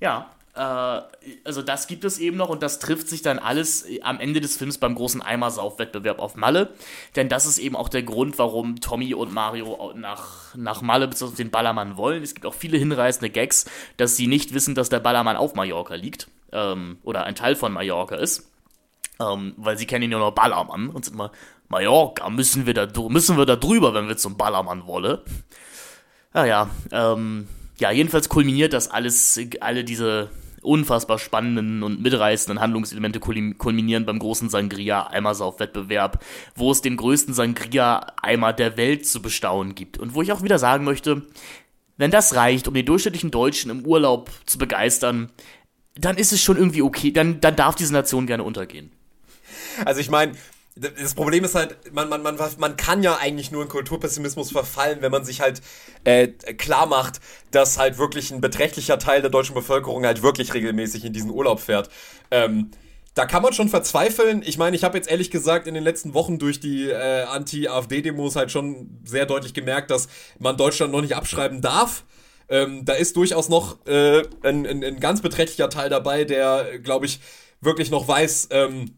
Ja, 0.00 0.30
also 0.54 1.62
das 1.62 1.86
gibt 1.86 2.04
es 2.04 2.18
eben 2.18 2.36
noch 2.36 2.48
und 2.48 2.62
das 2.62 2.80
trifft 2.80 3.08
sich 3.08 3.22
dann 3.22 3.38
alles 3.38 3.86
am 4.02 4.18
Ende 4.18 4.40
des 4.40 4.56
Films 4.56 4.78
beim 4.78 4.96
großen 4.96 5.22
Eimersauf-Wettbewerb 5.22 6.18
auf 6.18 6.34
Malle. 6.34 6.74
Denn 7.14 7.28
das 7.28 7.46
ist 7.46 7.58
eben 7.58 7.76
auch 7.76 7.88
der 7.88 8.02
Grund, 8.02 8.38
warum 8.38 8.80
Tommy 8.80 9.14
und 9.14 9.32
Mario 9.32 9.92
nach, 9.94 10.54
nach 10.56 10.82
Malle 10.82 11.06
bzw. 11.06 11.36
den 11.36 11.50
Ballermann 11.50 11.96
wollen. 11.96 12.22
Es 12.22 12.34
gibt 12.34 12.46
auch 12.46 12.54
viele 12.54 12.78
hinreißende 12.78 13.30
Gags, 13.30 13.66
dass 13.96 14.16
sie 14.16 14.26
nicht 14.26 14.52
wissen, 14.52 14.74
dass 14.74 14.88
der 14.88 15.00
Ballermann 15.00 15.36
auf 15.36 15.54
Mallorca 15.54 15.94
liegt. 15.94 16.28
Ähm, 16.52 16.98
oder 17.04 17.24
ein 17.24 17.36
Teil 17.36 17.54
von 17.54 17.72
Mallorca 17.72 18.16
ist. 18.16 18.50
Ähm, 19.20 19.54
weil 19.56 19.78
sie 19.78 19.86
kennen 19.86 20.04
ihn 20.04 20.12
ja 20.12 20.18
noch 20.18 20.32
Ballermann 20.32 20.88
und 20.88 21.04
sind 21.04 21.14
immer, 21.14 21.30
Mallorca, 21.68 22.28
müssen 22.28 22.66
wir 22.66 22.74
da, 22.74 22.88
müssen 23.08 23.38
wir 23.38 23.46
da 23.46 23.54
drüber, 23.54 23.94
wenn 23.94 24.08
wir 24.08 24.16
zum 24.16 24.36
Ballermann 24.36 24.86
wollen. 24.86 25.18
Naja, 26.32 26.68
ähm, 26.90 27.46
ja, 27.80 27.90
jedenfalls 27.90 28.28
kulminiert 28.28 28.72
das 28.72 28.90
alles, 28.90 29.40
alle 29.60 29.84
diese 29.84 30.30
unfassbar 30.62 31.18
spannenden 31.18 31.82
und 31.82 32.02
mitreißenden 32.02 32.60
Handlungselemente 32.60 33.18
kulminieren 33.18 34.04
beim 34.04 34.18
großen 34.18 34.50
Sangria-Eimersauf-Wettbewerb, 34.50 36.22
wo 36.54 36.70
es 36.70 36.82
den 36.82 36.96
größten 36.96 37.32
Sangria-Eimer 37.32 38.52
der 38.52 38.76
Welt 38.76 39.06
zu 39.06 39.22
bestaunen 39.22 39.74
gibt. 39.74 39.98
Und 39.98 40.14
wo 40.14 40.20
ich 40.20 40.32
auch 40.32 40.42
wieder 40.42 40.58
sagen 40.58 40.84
möchte, 40.84 41.22
wenn 41.96 42.10
das 42.10 42.34
reicht, 42.34 42.68
um 42.68 42.74
den 42.74 42.84
durchschnittlichen 42.84 43.30
Deutschen 43.30 43.70
im 43.70 43.86
Urlaub 43.86 44.30
zu 44.44 44.58
begeistern, 44.58 45.30
dann 45.94 46.18
ist 46.18 46.32
es 46.32 46.42
schon 46.42 46.56
irgendwie 46.56 46.82
okay, 46.82 47.10
dann, 47.10 47.40
dann 47.40 47.56
darf 47.56 47.74
diese 47.74 47.92
Nation 47.92 48.26
gerne 48.26 48.44
untergehen. 48.44 48.92
Also 49.84 50.00
ich 50.00 50.10
meine, 50.10 50.32
das 50.76 51.14
Problem 51.14 51.44
ist 51.44 51.54
halt, 51.54 51.92
man, 51.92 52.08
man, 52.08 52.22
man, 52.22 52.38
man 52.58 52.76
kann 52.76 53.02
ja 53.02 53.16
eigentlich 53.16 53.50
nur 53.50 53.62
in 53.62 53.68
Kulturpessimismus 53.68 54.52
verfallen, 54.52 55.02
wenn 55.02 55.10
man 55.10 55.24
sich 55.24 55.40
halt 55.40 55.60
äh, 56.04 56.28
klar 56.28 56.86
macht, 56.86 57.20
dass 57.50 57.76
halt 57.76 57.98
wirklich 57.98 58.30
ein 58.30 58.40
beträchtlicher 58.40 58.98
Teil 58.98 59.20
der 59.20 59.30
deutschen 59.30 59.54
Bevölkerung 59.54 60.06
halt 60.06 60.22
wirklich 60.22 60.54
regelmäßig 60.54 61.04
in 61.04 61.12
diesen 61.12 61.30
Urlaub 61.30 61.60
fährt. 61.60 61.90
Ähm, 62.30 62.70
da 63.14 63.26
kann 63.26 63.42
man 63.42 63.52
schon 63.52 63.68
verzweifeln. 63.68 64.42
Ich 64.46 64.56
meine, 64.56 64.76
ich 64.76 64.84
habe 64.84 64.96
jetzt 64.96 65.10
ehrlich 65.10 65.30
gesagt 65.30 65.66
in 65.66 65.74
den 65.74 65.82
letzten 65.82 66.14
Wochen 66.14 66.38
durch 66.38 66.60
die 66.60 66.88
äh, 66.88 67.22
Anti-AfD-Demos 67.24 68.36
halt 68.36 68.52
schon 68.52 69.00
sehr 69.04 69.26
deutlich 69.26 69.52
gemerkt, 69.52 69.90
dass 69.90 70.08
man 70.38 70.56
Deutschland 70.56 70.92
noch 70.92 71.02
nicht 71.02 71.16
abschreiben 71.16 71.60
darf. 71.60 72.04
Ähm, 72.48 72.84
da 72.84 72.92
ist 72.92 73.16
durchaus 73.16 73.48
noch 73.48 73.84
äh, 73.86 74.22
ein, 74.42 74.66
ein, 74.66 74.84
ein 74.84 75.00
ganz 75.00 75.20
beträchtlicher 75.20 75.68
Teil 75.68 75.90
dabei, 75.90 76.24
der, 76.24 76.78
glaube 76.78 77.06
ich, 77.06 77.20
wirklich 77.60 77.90
noch 77.90 78.08
weiß, 78.08 78.48
ähm, 78.52 78.94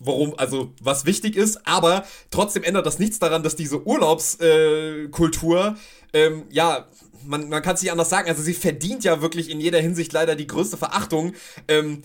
worum, 0.00 0.34
also 0.36 0.72
was 0.80 1.04
wichtig 1.04 1.36
ist, 1.36 1.66
aber 1.66 2.04
trotzdem 2.30 2.64
ändert 2.64 2.86
das 2.86 2.98
nichts 2.98 3.18
daran, 3.18 3.42
dass 3.42 3.56
diese 3.56 3.86
Urlaubskultur, 3.86 5.76
äh, 6.12 6.26
ähm, 6.26 6.44
ja, 6.50 6.88
man, 7.24 7.48
man 7.48 7.62
kann 7.62 7.74
es 7.74 7.82
nicht 7.82 7.92
anders 7.92 8.10
sagen, 8.10 8.28
also 8.28 8.42
sie 8.42 8.54
verdient 8.54 9.04
ja 9.04 9.22
wirklich 9.22 9.50
in 9.50 9.60
jeder 9.60 9.78
Hinsicht 9.78 10.12
leider 10.12 10.34
die 10.34 10.46
größte 10.46 10.76
Verachtung. 10.76 11.34
Ähm, 11.68 12.02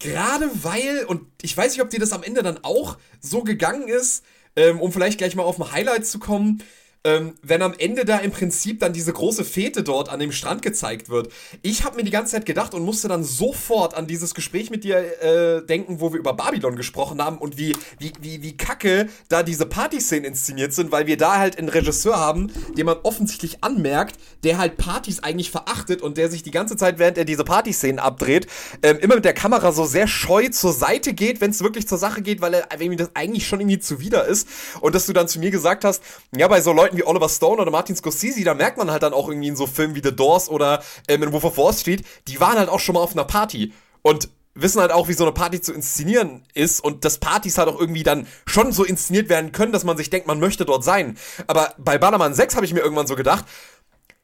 Gerade 0.00 0.48
weil, 0.62 1.04
und 1.06 1.22
ich 1.42 1.56
weiß 1.56 1.72
nicht, 1.72 1.82
ob 1.82 1.90
dir 1.90 1.98
das 1.98 2.12
am 2.12 2.22
Ende 2.22 2.44
dann 2.44 2.62
auch 2.62 2.98
so 3.20 3.42
gegangen 3.42 3.88
ist, 3.88 4.24
ähm, 4.54 4.80
um 4.80 4.92
vielleicht 4.92 5.18
gleich 5.18 5.34
mal 5.34 5.42
auf 5.42 5.60
ein 5.60 5.72
Highlight 5.72 6.06
zu 6.06 6.20
kommen, 6.20 6.62
ähm, 7.08 7.34
wenn 7.42 7.62
am 7.62 7.74
Ende 7.78 8.04
da 8.04 8.18
im 8.18 8.30
Prinzip 8.30 8.80
dann 8.80 8.92
diese 8.92 9.12
große 9.12 9.44
Fete 9.44 9.82
dort 9.82 10.10
an 10.10 10.20
dem 10.20 10.32
Strand 10.32 10.62
gezeigt 10.62 11.08
wird. 11.08 11.32
Ich 11.62 11.84
habe 11.84 11.96
mir 11.96 12.04
die 12.04 12.10
ganze 12.10 12.32
Zeit 12.32 12.46
gedacht 12.46 12.74
und 12.74 12.84
musste 12.84 13.08
dann 13.08 13.24
sofort 13.24 13.94
an 13.94 14.06
dieses 14.06 14.34
Gespräch 14.34 14.70
mit 14.70 14.84
dir 14.84 14.98
äh, 15.22 15.66
denken, 15.66 16.00
wo 16.00 16.12
wir 16.12 16.18
über 16.18 16.34
Babylon 16.34 16.76
gesprochen 16.76 17.22
haben 17.22 17.38
und 17.38 17.56
wie, 17.56 17.74
wie, 17.98 18.12
wie, 18.20 18.42
wie 18.42 18.56
kacke 18.56 19.08
da 19.28 19.42
diese 19.42 19.66
Partyszenen 19.66 20.24
inszeniert 20.24 20.72
sind, 20.72 20.92
weil 20.92 21.06
wir 21.06 21.16
da 21.16 21.38
halt 21.38 21.58
einen 21.58 21.68
Regisseur 21.68 22.16
haben, 22.16 22.52
den 22.76 22.86
man 22.86 22.98
offensichtlich 23.02 23.64
anmerkt, 23.64 24.16
der 24.44 24.58
halt 24.58 24.76
Partys 24.76 25.20
eigentlich 25.20 25.50
verachtet 25.50 26.02
und 26.02 26.18
der 26.18 26.30
sich 26.30 26.42
die 26.42 26.50
ganze 26.50 26.76
Zeit, 26.76 26.98
während 26.98 27.18
er 27.18 27.24
diese 27.24 27.44
Partyszenen 27.44 27.98
abdreht, 27.98 28.46
ähm, 28.82 28.98
immer 28.98 29.14
mit 29.16 29.24
der 29.24 29.34
Kamera 29.34 29.72
so 29.72 29.84
sehr 29.86 30.06
scheu 30.06 30.48
zur 30.48 30.72
Seite 30.72 31.14
geht, 31.14 31.40
wenn 31.40 31.50
es 31.50 31.62
wirklich 31.62 31.88
zur 31.88 31.98
Sache 31.98 32.22
geht, 32.22 32.40
weil 32.40 32.54
er 32.54 32.68
weil 32.78 32.96
das 32.96 33.10
eigentlich 33.14 33.46
schon 33.46 33.60
irgendwie 33.60 33.78
zuwider 33.78 34.26
ist. 34.26 34.48
Und 34.80 34.94
dass 34.94 35.06
du 35.06 35.12
dann 35.12 35.28
zu 35.28 35.38
mir 35.38 35.50
gesagt 35.50 35.84
hast, 35.84 36.02
ja, 36.36 36.48
bei 36.48 36.60
so 36.60 36.72
Leuten 36.72 36.97
wie 36.98 37.04
Oliver 37.04 37.28
Stone 37.28 37.62
oder 37.62 37.70
Martin 37.70 37.96
Scorsese, 37.96 38.44
da 38.44 38.54
merkt 38.54 38.76
man 38.76 38.90
halt 38.90 39.02
dann 39.02 39.14
auch 39.14 39.28
irgendwie 39.28 39.48
in 39.48 39.56
so 39.56 39.66
Filmen 39.66 39.94
wie 39.94 40.02
The 40.02 40.14
Doors 40.14 40.50
oder 40.50 40.82
ähm, 41.08 41.22
in 41.22 41.32
Wolf 41.32 41.44
of 41.44 41.56
Wall 41.56 41.72
Street, 41.72 42.04
die 42.26 42.40
waren 42.40 42.58
halt 42.58 42.68
auch 42.68 42.80
schon 42.80 42.94
mal 42.94 43.00
auf 43.00 43.12
einer 43.12 43.24
Party. 43.24 43.72
Und 44.02 44.28
wissen 44.54 44.80
halt 44.80 44.92
auch, 44.92 45.08
wie 45.08 45.12
so 45.12 45.24
eine 45.24 45.32
Party 45.32 45.60
zu 45.60 45.72
inszenieren 45.72 46.44
ist 46.54 46.80
und 46.82 47.04
dass 47.04 47.18
Partys 47.18 47.58
halt 47.58 47.68
auch 47.68 47.78
irgendwie 47.78 48.02
dann 48.02 48.26
schon 48.46 48.72
so 48.72 48.84
inszeniert 48.84 49.28
werden 49.28 49.52
können, 49.52 49.72
dass 49.72 49.84
man 49.84 49.96
sich 49.96 50.10
denkt, 50.10 50.26
man 50.26 50.40
möchte 50.40 50.64
dort 50.64 50.84
sein. 50.84 51.16
Aber 51.46 51.74
bei 51.78 51.98
Ballermann 51.98 52.34
6 52.34 52.56
habe 52.56 52.66
ich 52.66 52.74
mir 52.74 52.80
irgendwann 52.80 53.06
so 53.06 53.14
gedacht, 53.14 53.44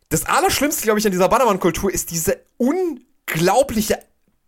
das 0.09 0.27
Allerschlimmste, 0.27 0.83
glaube 0.83 0.99
ich, 0.99 1.07
an 1.07 1.13
dieser 1.13 1.29
Ballermann-Kultur 1.29 1.93
ist 1.93 2.11
diese 2.11 2.41
unglaubliche 2.57 3.99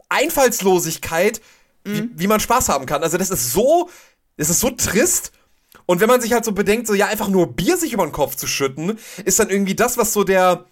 Einfallslosigkeit, 0.08 1.40
mhm. 1.84 1.94
wie, 1.94 2.10
wie 2.20 2.26
man 2.26 2.40
Spaß 2.40 2.68
haben 2.68 2.86
kann. 2.86 3.02
Also 3.02 3.18
das 3.18 3.30
ist 3.30 3.52
so, 3.52 3.88
das 4.36 4.50
ist 4.50 4.60
so 4.60 4.70
trist 4.70 5.32
und 5.86 6.00
wenn 6.00 6.08
man 6.08 6.20
sich 6.20 6.32
halt 6.32 6.44
so 6.44 6.52
bedenkt, 6.52 6.86
so 6.86 6.94
ja, 6.94 7.06
einfach 7.06 7.28
nur 7.28 7.54
Bier 7.54 7.76
sich 7.76 7.92
über 7.92 8.04
den 8.04 8.12
Kopf 8.12 8.34
zu 8.34 8.46
schütten, 8.46 8.98
ist 9.24 9.38
dann 9.38 9.50
irgendwie 9.50 9.74
das, 9.74 9.96
was 9.96 10.12
so 10.12 10.24
der 10.24 10.66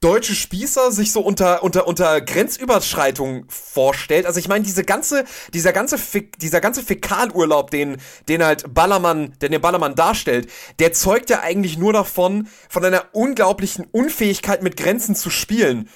deutsche 0.00 0.34
Spießer 0.34 0.92
sich 0.92 1.10
so 1.10 1.20
unter, 1.20 1.62
unter, 1.64 1.88
unter 1.88 2.20
Grenzüberschreitung 2.20 3.46
vorstellt. 3.48 4.26
Also 4.26 4.38
ich 4.38 4.48
meine, 4.48 4.64
diese 4.64 4.84
ganze, 4.84 5.24
dieser 5.52 5.72
ganze, 5.72 5.98
Fik, 5.98 6.38
dieser 6.38 6.60
ganze 6.60 6.82
Fäkalurlaub, 6.82 7.70
den, 7.70 7.96
den 8.28 8.44
halt 8.44 8.72
Ballermann, 8.72 9.34
den 9.40 9.50
der 9.50 9.58
Ballermann 9.58 9.96
darstellt, 9.96 10.48
der 10.78 10.92
zeugt 10.92 11.30
ja 11.30 11.40
eigentlich 11.40 11.78
nur 11.78 11.92
davon, 11.92 12.48
von 12.68 12.84
einer 12.84 13.06
unglaublichen 13.12 13.86
Unfähigkeit 13.90 14.62
mit 14.62 14.76
Grenzen 14.76 15.16
zu 15.16 15.30
spielen. 15.30 15.88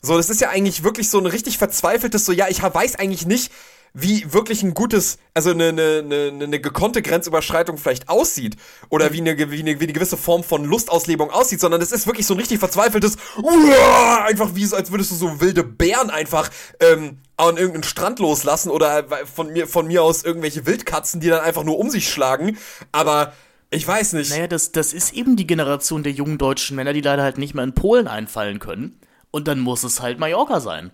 So, 0.00 0.16
das 0.16 0.30
ist 0.30 0.40
ja 0.40 0.48
eigentlich 0.48 0.82
wirklich 0.82 1.10
so 1.10 1.18
ein 1.18 1.26
richtig 1.26 1.58
verzweifeltes, 1.58 2.24
so 2.24 2.32
ja, 2.32 2.48
ich 2.48 2.62
weiß 2.62 2.96
eigentlich 2.96 3.26
nicht, 3.26 3.52
wie 3.92 4.32
wirklich 4.32 4.62
ein 4.62 4.74
gutes, 4.74 5.18
also 5.34 5.50
eine, 5.50 5.68
eine, 5.68 6.02
eine, 6.04 6.44
eine 6.44 6.60
gekonnte 6.60 7.02
Grenzüberschreitung 7.02 7.78
vielleicht 7.78 8.08
aussieht 8.08 8.56
oder 8.88 9.12
wie 9.12 9.20
eine, 9.20 9.36
wie, 9.50 9.60
eine, 9.60 9.80
wie 9.80 9.84
eine 9.84 9.92
gewisse 9.92 10.16
Form 10.16 10.44
von 10.44 10.64
Lustauslebung 10.64 11.30
aussieht, 11.30 11.60
sondern 11.60 11.82
es 11.82 11.92
ist 11.92 12.06
wirklich 12.06 12.26
so 12.26 12.34
ein 12.34 12.40
richtig 12.40 12.58
verzweifeltes, 12.58 13.16
uah, 13.42 14.24
einfach 14.24 14.54
wie 14.54 14.64
so, 14.64 14.76
als 14.76 14.90
würdest 14.90 15.10
du 15.10 15.16
so 15.16 15.40
wilde 15.40 15.64
Bären 15.64 16.10
einfach 16.10 16.50
ähm, 16.80 17.18
an 17.36 17.56
irgendeinen 17.56 17.84
Strand 17.84 18.18
loslassen 18.18 18.70
oder 18.70 19.06
von 19.26 19.52
mir, 19.52 19.66
von 19.66 19.86
mir 19.86 20.02
aus 20.02 20.22
irgendwelche 20.24 20.66
Wildkatzen, 20.66 21.20
die 21.20 21.28
dann 21.28 21.40
einfach 21.40 21.64
nur 21.64 21.78
um 21.78 21.90
sich 21.90 22.08
schlagen, 22.08 22.58
aber 22.92 23.32
ich 23.70 23.86
weiß 23.86 24.14
nicht. 24.14 24.30
Naja, 24.30 24.48
das, 24.48 24.72
das 24.72 24.92
ist 24.92 25.12
eben 25.12 25.36
die 25.36 25.46
Generation 25.46 26.02
der 26.02 26.12
jungen 26.12 26.38
deutschen 26.38 26.74
Männer, 26.76 26.92
die 26.92 27.00
leider 27.00 27.22
halt 27.22 27.38
nicht 27.38 27.54
mehr 27.54 27.62
in 27.62 27.72
Polen 27.72 28.08
einfallen 28.08 28.58
können. 28.58 28.98
Und 29.30 29.46
dann 29.46 29.60
muss 29.60 29.84
es 29.84 30.00
halt 30.00 30.18
Mallorca 30.18 30.58
sein. 30.58 30.90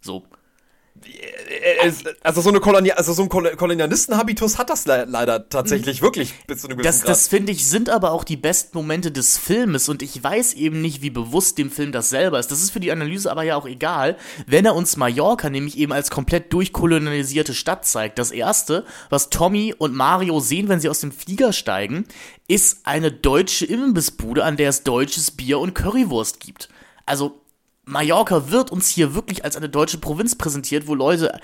So. 0.00 0.24
Äh, 1.06 1.92
also 2.22 2.40
so 2.40 2.50
eine 2.50 2.60
Kolonial, 2.60 2.96
also 2.96 3.12
so 3.12 3.22
ein 3.22 3.28
Kolonialistenhabitus 3.28 4.58
hat 4.58 4.70
das 4.70 4.86
le 4.86 5.06
leider 5.08 5.48
tatsächlich 5.48 6.00
mhm. 6.00 6.06
wirklich 6.06 6.34
bis 6.46 6.60
zu 6.60 6.68
einem 6.68 6.78
gewissen 6.78 7.02
Das, 7.02 7.06
das 7.06 7.28
finde 7.28 7.52
ich 7.52 7.66
sind 7.66 7.90
aber 7.90 8.12
auch 8.12 8.24
die 8.24 8.36
besten 8.36 8.76
Momente 8.76 9.10
des 9.10 9.38
Filmes 9.38 9.88
und 9.88 10.02
ich 10.02 10.22
weiß 10.22 10.54
eben 10.54 10.80
nicht, 10.80 11.02
wie 11.02 11.10
bewusst 11.10 11.58
dem 11.58 11.70
Film 11.70 11.92
das 11.92 12.10
selber 12.10 12.38
ist. 12.38 12.50
Das 12.50 12.62
ist 12.62 12.70
für 12.70 12.80
die 12.80 12.92
Analyse 12.92 13.30
aber 13.30 13.42
ja 13.42 13.56
auch 13.56 13.66
egal, 13.66 14.16
wenn 14.46 14.64
er 14.64 14.74
uns 14.74 14.96
Mallorca 14.96 15.50
nämlich 15.50 15.78
eben 15.78 15.92
als 15.92 16.10
komplett 16.10 16.52
durchkolonialisierte 16.52 17.54
Stadt 17.54 17.86
zeigt. 17.86 18.18
Das 18.18 18.30
erste, 18.30 18.84
was 19.10 19.30
Tommy 19.30 19.74
und 19.76 19.94
Mario 19.94 20.40
sehen, 20.40 20.68
wenn 20.68 20.80
sie 20.80 20.88
aus 20.88 21.00
dem 21.00 21.12
Flieger 21.12 21.52
steigen, 21.52 22.06
ist 22.48 22.80
eine 22.84 23.10
deutsche 23.10 23.66
Imbissbude, 23.66 24.44
an 24.44 24.56
der 24.56 24.70
es 24.70 24.82
deutsches 24.82 25.30
Bier 25.30 25.58
und 25.58 25.74
Currywurst 25.74 26.40
gibt. 26.40 26.68
Also 27.06 27.43
Mallorca 27.84 28.50
wird 28.50 28.70
uns 28.70 28.88
hier 28.88 29.14
wirklich 29.14 29.44
als 29.44 29.56
eine 29.56 29.68
deutsche 29.68 29.98
Provinz 29.98 30.36
präsentiert, 30.36 30.86
wo 30.86 30.94
Leute 30.94 31.40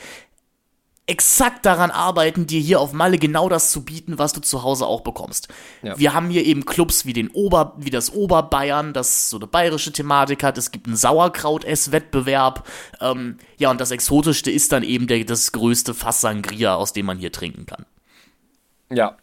exakt 1.10 1.66
daran 1.66 1.90
arbeiten, 1.90 2.46
dir 2.46 2.60
hier 2.60 2.80
auf 2.80 2.92
Malle 2.92 3.18
genau 3.18 3.48
das 3.48 3.72
zu 3.72 3.84
bieten, 3.84 4.18
was 4.18 4.32
du 4.32 4.40
zu 4.40 4.62
Hause 4.62 4.86
auch 4.86 5.00
bekommst. 5.00 5.48
Ja. 5.82 5.98
Wir 5.98 6.14
haben 6.14 6.30
hier 6.30 6.44
eben 6.44 6.64
Clubs 6.64 7.04
wie 7.04 7.12
den 7.12 7.30
Ober, 7.30 7.74
wie 7.78 7.90
das 7.90 8.12
Oberbayern, 8.12 8.92
das 8.92 9.28
so 9.28 9.36
eine 9.36 9.48
bayerische 9.48 9.92
Thematik 9.92 10.44
hat. 10.44 10.56
Es 10.56 10.70
gibt 10.70 10.86
einen 10.86 10.94
Sauerkraut-Esswettbewerb. 10.94 12.64
Ähm, 13.00 13.38
ja, 13.58 13.72
und 13.72 13.80
das 13.80 13.90
Exotischste 13.90 14.52
ist 14.52 14.70
dann 14.70 14.84
eben 14.84 15.08
der, 15.08 15.24
das 15.24 15.50
größte 15.50 15.94
Fass 15.94 16.20
Sangria, 16.20 16.76
aus 16.76 16.92
dem 16.92 17.06
man 17.06 17.18
hier 17.18 17.32
trinken 17.32 17.66
kann. 17.66 17.86
Ja, 18.88 19.16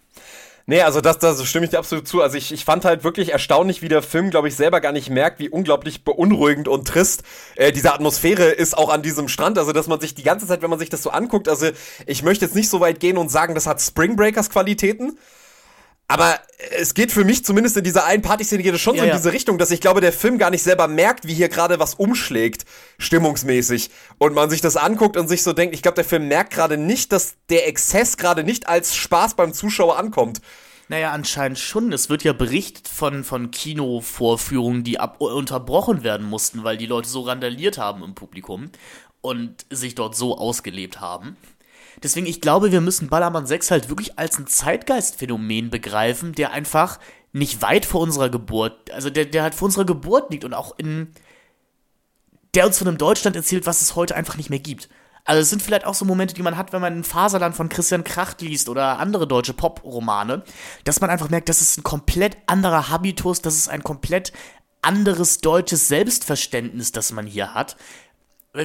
Nee, 0.69 0.81
also 0.81 0.99
das, 0.99 1.17
das 1.17 1.41
stimme 1.45 1.63
ich 1.63 1.71
dir 1.71 1.77
absolut 1.79 2.09
zu. 2.09 2.21
Also 2.21 2.37
ich, 2.37 2.51
ich 2.51 2.65
fand 2.65 2.83
halt 2.83 3.05
wirklich 3.05 3.31
erstaunlich, 3.31 3.81
wie 3.81 3.87
der 3.87 4.01
Film, 4.01 4.31
glaube 4.31 4.49
ich, 4.49 4.55
selber 4.57 4.81
gar 4.81 4.91
nicht 4.91 5.09
merkt, 5.09 5.39
wie 5.39 5.47
unglaublich 5.47 6.03
beunruhigend 6.03 6.67
und 6.67 6.85
trist 6.85 7.23
äh, 7.55 7.71
diese 7.71 7.93
Atmosphäre 7.93 8.43
ist 8.49 8.77
auch 8.77 8.89
an 8.89 9.01
diesem 9.01 9.29
Strand. 9.29 9.57
Also 9.57 9.71
dass 9.71 9.87
man 9.87 10.01
sich 10.01 10.13
die 10.13 10.23
ganze 10.23 10.45
Zeit, 10.45 10.61
wenn 10.61 10.69
man 10.69 10.77
sich 10.77 10.89
das 10.89 11.01
so 11.03 11.09
anguckt, 11.09 11.47
also 11.47 11.67
ich 12.05 12.21
möchte 12.21 12.43
jetzt 12.43 12.53
nicht 12.53 12.67
so 12.67 12.81
weit 12.81 12.99
gehen 12.99 13.17
und 13.17 13.31
sagen, 13.31 13.55
das 13.55 13.65
hat 13.65 13.81
Spring 13.81 14.17
Breakers 14.17 14.49
Qualitäten. 14.49 15.17
Aber 16.09 16.39
es 16.71 16.93
geht 16.93 17.11
für 17.11 17.25
mich 17.25 17.43
zumindest 17.43 17.75
in 17.75 17.83
dieser 17.83 18.05
einen 18.05 18.21
Partyszene 18.21 18.63
geht 18.63 18.73
es 18.73 18.79
schon 18.79 18.95
Ja, 18.95 19.01
so 19.01 19.03
in 19.05 19.09
ja. 19.09 19.17
diese 19.17 19.33
Richtung, 19.33 19.57
dass 19.57 19.71
ich 19.71 19.81
glaube, 19.81 19.99
der 19.99 20.13
Film 20.13 20.37
gar 20.37 20.49
nicht 20.49 20.63
selber 20.63 20.87
merkt, 20.87 21.27
wie 21.27 21.33
hier 21.33 21.49
gerade 21.49 21.79
was 21.79 21.95
umschlägt, 21.95 22.65
stimmungsmäßig. 22.97 23.89
Und 24.17 24.33
man 24.33 24.49
sich 24.49 24.61
das 24.61 24.77
anguckt 24.77 25.17
und 25.17 25.27
sich 25.27 25.43
so 25.43 25.51
denkt, 25.51 25.75
ich 25.75 25.81
glaube, 25.81 25.95
der 25.95 26.05
Film 26.05 26.29
merkt 26.29 26.53
gerade 26.53 26.77
nicht, 26.77 27.11
dass 27.11 27.35
der 27.49 27.67
Exzess 27.67 28.15
gerade 28.15 28.45
nicht 28.45 28.69
als 28.69 28.95
Spaß 28.95 29.35
beim 29.35 29.53
Zuschauer 29.53 29.97
ankommt. 29.99 30.41
Naja, 30.87 31.11
anscheinend 31.11 31.59
schon. 31.59 31.91
Es 31.91 32.09
wird 32.09 32.23
ja 32.23 32.31
berichtet 32.31 32.87
von, 32.87 33.25
von 33.25 33.51
Kinovorführungen, 33.51 34.85
die 34.85 35.01
ab 35.01 35.19
unterbrochen 35.19 36.03
werden 36.03 36.25
mussten, 36.25 36.63
weil 36.63 36.77
die 36.77 36.85
Leute 36.85 37.09
so 37.09 37.21
randaliert 37.21 37.77
haben 37.77 38.03
im 38.03 38.15
Publikum 38.15 38.71
und 39.19 39.65
sich 39.69 39.95
dort 39.95 40.15
so 40.15 40.37
ausgelebt 40.37 41.01
haben. 41.01 41.35
Deswegen, 42.03 42.27
ich 42.27 42.41
glaube, 42.41 42.71
wir 42.71 42.81
müssen 42.81 43.09
Ballermann 43.09 43.47
6 43.47 43.71
halt 43.71 43.89
wirklich 43.89 44.19
als 44.19 44.37
ein 44.37 44.47
Zeitgeistphänomen 44.47 45.69
begreifen, 45.69 46.33
der 46.33 46.51
einfach 46.51 46.99
nicht 47.33 47.61
weit 47.61 47.85
vor 47.85 48.01
unserer 48.01 48.29
Geburt, 48.29 48.91
also 48.91 49.09
der, 49.09 49.25
der 49.25 49.43
halt 49.43 49.55
vor 49.55 49.65
unserer 49.65 49.85
Geburt 49.85 50.31
liegt 50.31 50.45
und 50.45 50.53
auch 50.53 50.77
in, 50.77 51.13
der 52.53 52.65
uns 52.65 52.77
von 52.77 52.87
einem 52.87 52.97
Deutschland 52.97 53.35
erzählt, 53.35 53.65
was 53.65 53.81
es 53.81 53.95
heute 53.95 54.15
einfach 54.15 54.37
nicht 54.37 54.49
mehr 54.49 54.59
gibt. 54.59 54.89
Also 55.25 55.41
es 55.41 55.49
sind 55.49 55.61
vielleicht 55.61 55.85
auch 55.85 55.93
so 55.93 56.05
Momente, 56.05 56.33
die 56.33 56.41
man 56.41 56.55
hat, 56.55 56.71
wenn 56.71 56.79
man 56.79 56.93
ein 56.93 57.03
Faserland 57.03 57.53
von 57.53 57.67
Christian 57.67 58.05
Kracht 58.05 58.41
liest 58.41 58.69
oder 58.69 58.97
andere 58.97 59.27
deutsche 59.27 59.53
Pop-Romane, 59.53 60.43
dass 60.85 61.01
man 61.01 61.09
einfach 61.09 61.29
merkt, 61.29 61.49
das 61.49 61.61
ist 61.61 61.77
ein 61.77 61.83
komplett 61.83 62.37
anderer 62.45 62.89
Habitus, 62.89 63.41
das 63.41 63.55
ist 63.57 63.67
ein 63.67 63.83
komplett 63.83 64.31
anderes 64.81 65.39
deutsches 65.39 65.89
Selbstverständnis, 65.89 66.93
das 66.93 67.11
man 67.11 67.27
hier 67.27 67.53
hat. 67.53 67.75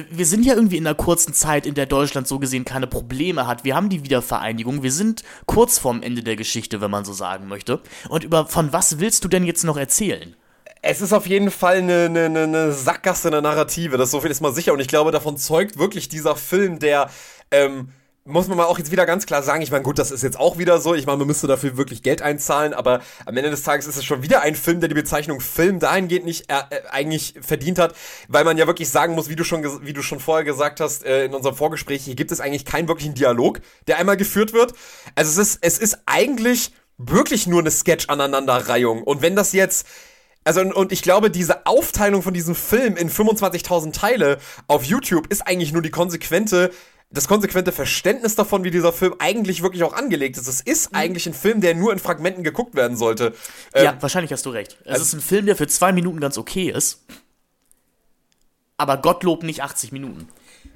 Wir 0.09 0.25
sind 0.25 0.45
ja 0.45 0.55
irgendwie 0.55 0.77
in 0.77 0.87
einer 0.87 0.95
kurzen 0.95 1.33
Zeit, 1.33 1.65
in 1.65 1.75
der 1.75 1.85
Deutschland 1.85 2.27
so 2.27 2.39
gesehen 2.39 2.65
keine 2.65 2.87
Probleme 2.87 3.47
hat. 3.47 3.63
Wir 3.63 3.75
haben 3.75 3.89
die 3.89 4.03
Wiedervereinigung. 4.03 4.81
Wir 4.83 4.91
sind 4.91 5.23
kurz 5.45 5.77
vorm 5.77 6.01
Ende 6.01 6.23
der 6.23 6.35
Geschichte, 6.35 6.81
wenn 6.81 6.91
man 6.91 7.05
so 7.05 7.13
sagen 7.13 7.47
möchte. 7.47 7.79
Und 8.09 8.23
über 8.23 8.47
von 8.47 8.73
was 8.73 8.99
willst 8.99 9.23
du 9.23 9.27
denn 9.27 9.43
jetzt 9.43 9.63
noch 9.63 9.77
erzählen? 9.77 10.35
Es 10.81 10.99
ist 10.99 11.13
auf 11.13 11.27
jeden 11.27 11.49
Fall 11.51 11.77
eine, 11.77 12.05
eine, 12.05 12.25
eine- 12.43 12.71
Sackgasse 12.73 13.29
in 13.29 13.31
der 13.33 13.41
Narrative, 13.41 13.97
das 13.97 14.11
so 14.11 14.19
viel 14.19 14.31
ist 14.31 14.41
mal 14.41 14.53
sicher. 14.53 14.73
Und 14.73 14.79
ich 14.81 14.87
glaube, 14.89 15.11
davon 15.11 15.37
zeugt 15.37 15.77
wirklich 15.77 16.09
dieser 16.09 16.35
Film, 16.35 16.79
der, 16.79 17.09
ähm, 17.51 17.89
muss 18.25 18.47
man 18.47 18.57
mal 18.57 18.65
auch 18.65 18.77
jetzt 18.77 18.91
wieder 18.91 19.05
ganz 19.05 19.25
klar 19.25 19.43
sagen, 19.43 19.61
ich 19.61 19.71
meine, 19.71 19.83
gut, 19.83 19.99
das 19.99 20.09
ist 20.09 20.23
jetzt 20.23 20.39
auch 20.39 20.57
wieder 20.57 20.79
so, 20.79 20.95
ich 20.95 21.05
meine, 21.05 21.17
man 21.17 21.27
müsste 21.27 21.47
dafür 21.47 21.75
wirklich 21.75 22.03
Geld 22.03 22.21
einzahlen, 22.21 22.73
aber 22.73 23.01
am 23.25 23.35
Ende 23.35 23.49
des 23.49 23.63
Tages 23.63 23.85
ist 23.85 23.97
es 23.97 24.05
schon 24.05 24.23
wieder 24.23 24.41
ein 24.41 24.55
Film, 24.55 24.79
der 24.79 24.87
die 24.87 24.95
Bezeichnung 24.95 25.41
Film 25.41 25.79
dahingehend 25.79 26.25
nicht 26.25 26.49
äh, 26.49 26.55
äh, 26.69 26.81
eigentlich 26.89 27.35
verdient 27.41 27.79
hat, 27.79 27.93
weil 28.29 28.45
man 28.45 28.57
ja 28.57 28.65
wirklich 28.65 28.89
sagen 28.89 29.15
muss, 29.15 29.27
wie 29.27 29.35
du 29.35 29.43
schon, 29.43 29.85
wie 29.85 29.91
du 29.91 30.01
schon 30.01 30.21
vorher 30.21 30.45
gesagt 30.45 30.79
hast, 30.79 31.03
äh, 31.03 31.25
in 31.25 31.33
unserem 31.33 31.55
Vorgespräch, 31.55 32.05
hier 32.05 32.15
gibt 32.15 32.31
es 32.31 32.39
eigentlich 32.39 32.63
keinen 32.63 32.87
wirklichen 32.87 33.13
Dialog, 33.13 33.59
der 33.87 33.97
einmal 33.97 34.15
geführt 34.15 34.53
wird. 34.53 34.73
Also 35.15 35.41
es 35.41 35.49
ist, 35.49 35.59
es 35.61 35.77
ist 35.77 35.99
eigentlich 36.05 36.71
wirklich 36.97 37.45
nur 37.45 37.59
eine 37.59 37.71
Sketch-Aneinanderreihung. 37.71 39.03
Und 39.03 39.21
wenn 39.21 39.35
das 39.35 39.51
jetzt 39.51 39.85
also 40.45 40.59
und 40.59 40.91
ich 40.91 41.01
glaube, 41.01 41.31
diese 41.31 41.65
Aufteilung 41.65 42.21
von 42.21 42.33
diesem 42.33 42.53
Film 42.53 42.97
in 42.97 43.09
25.000 43.09 43.93
Teile 43.93 44.39
auf 44.67 44.83
YouTube 44.83 45.27
ist 45.27 45.47
eigentlich 45.47 45.71
nur 45.71 45.81
die 45.81 45.89
konsequente 45.89 46.71
das 47.13 47.27
konsequente 47.27 47.71
Verständnis 47.71 48.35
davon, 48.35 48.63
wie 48.63 48.71
dieser 48.71 48.91
Film 48.91 49.13
eigentlich 49.19 49.61
wirklich 49.61 49.83
auch 49.83 49.93
angelegt 49.93 50.35
ist. 50.37 50.47
Es 50.47 50.61
ist 50.61 50.95
eigentlich 50.95 51.27
ein 51.27 51.35
Film, 51.35 51.61
der 51.61 51.75
nur 51.75 51.93
in 51.93 51.99
Fragmenten 51.99 52.43
geguckt 52.43 52.73
werden 52.73 52.97
sollte. 52.97 53.33
Ähm, 53.73 53.85
ja, 53.85 53.97
wahrscheinlich 53.99 54.31
hast 54.33 54.45
du 54.47 54.49
recht. 54.49 54.77
Es 54.83 54.99
ist 54.99 55.13
ein 55.13 55.21
Film, 55.21 55.45
der 55.45 55.55
für 55.55 55.67
zwei 55.67 55.91
Minuten 55.91 56.19
ganz 56.19 56.39
okay 56.39 56.71
ist. 56.71 57.05
Aber 58.77 58.97
Gottlob 58.97 59.43
nicht 59.43 59.61
80 59.61 59.91
Minuten. 59.91 60.27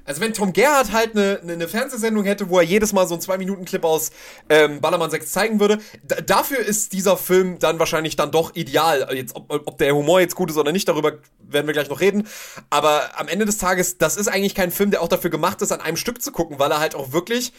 Also 0.04 0.22
wenn 0.22 0.32
Tom 0.32 0.54
Gerhardt 0.54 0.92
halt 0.92 1.14
eine 1.14 1.38
ne, 1.42 1.56
ne 1.58 1.68
Fernsehsendung 1.68 2.24
hätte, 2.24 2.48
wo 2.48 2.58
er 2.58 2.64
jedes 2.64 2.94
Mal 2.94 3.06
so 3.06 3.14
einen 3.14 3.22
2-Minuten-Clip 3.22 3.84
aus 3.84 4.10
ähm, 4.48 4.80
Ballermann 4.80 5.10
6 5.10 5.30
zeigen 5.30 5.60
würde, 5.60 5.78
da, 6.02 6.16
dafür 6.22 6.58
ist 6.60 6.94
dieser 6.94 7.18
Film 7.18 7.58
dann 7.58 7.78
wahrscheinlich 7.78 8.16
dann 8.16 8.30
doch 8.30 8.56
ideal. 8.56 9.06
Jetzt, 9.14 9.36
ob, 9.36 9.50
ob 9.50 9.76
der 9.78 9.94
Humor 9.94 10.20
jetzt 10.20 10.34
gut 10.34 10.50
ist 10.50 10.56
oder 10.56 10.72
nicht, 10.72 10.88
darüber 10.88 11.12
werden 11.40 11.66
wir 11.66 11.74
gleich 11.74 11.90
noch 11.90 12.00
reden. 12.00 12.26
Aber 12.70 13.18
am 13.18 13.28
Ende 13.28 13.44
des 13.44 13.58
Tages, 13.58 13.98
das 13.98 14.16
ist 14.16 14.28
eigentlich 14.28 14.54
kein 14.54 14.70
Film, 14.70 14.90
der 14.90 15.02
auch 15.02 15.08
dafür 15.08 15.30
gemacht 15.30 15.60
ist, 15.60 15.72
an 15.72 15.82
einem 15.82 15.98
Stück 15.98 16.22
zu 16.22 16.32
gucken, 16.32 16.58
weil 16.58 16.70
er 16.70 16.80
halt 16.80 16.94
auch 16.94 17.12
wirklich 17.12 17.52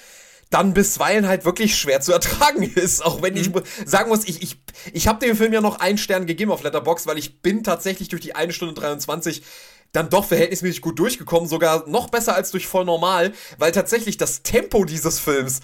dann 0.50 0.74
bisweilen 0.74 1.28
halt 1.28 1.46
wirklich 1.46 1.78
schwer 1.78 2.02
zu 2.02 2.12
ertragen 2.12 2.64
ist. 2.76 3.06
Auch 3.06 3.22
wenn 3.22 3.38
ich 3.38 3.52
mu- 3.52 3.62
sagen 3.86 4.10
muss, 4.10 4.28
ich, 4.28 4.42
ich, 4.42 4.58
ich 4.94 5.08
habe 5.08 5.24
dem 5.24 5.38
Film 5.38 5.54
ja 5.54 5.62
noch 5.62 5.80
einen 5.80 6.00
Stern 6.00 6.26
gegeben 6.26 6.52
auf 6.52 6.64
Letterbox, 6.64 7.06
weil 7.06 7.20
ich 7.20 7.42
bin 7.42 7.64
tatsächlich 7.64 8.08
durch 8.10 8.22
die 8.22 8.34
1 8.36 8.56
Stunde 8.56 8.74
23 8.74 9.44
dann 9.92 10.10
doch 10.10 10.26
verhältnismäßig 10.26 10.82
gut 10.82 11.00
durchgekommen, 11.00 11.50
sogar 11.50 11.88
noch 11.88 12.10
besser 12.10 12.36
als 12.36 12.52
durch 12.52 12.68
voll 12.68 12.86
normal, 12.86 13.34
weil 13.58 13.72
tatsächlich 13.72 14.18
das 14.18 14.44
Tempo 14.44 14.86
dieses 14.86 15.20
Films 15.20 15.62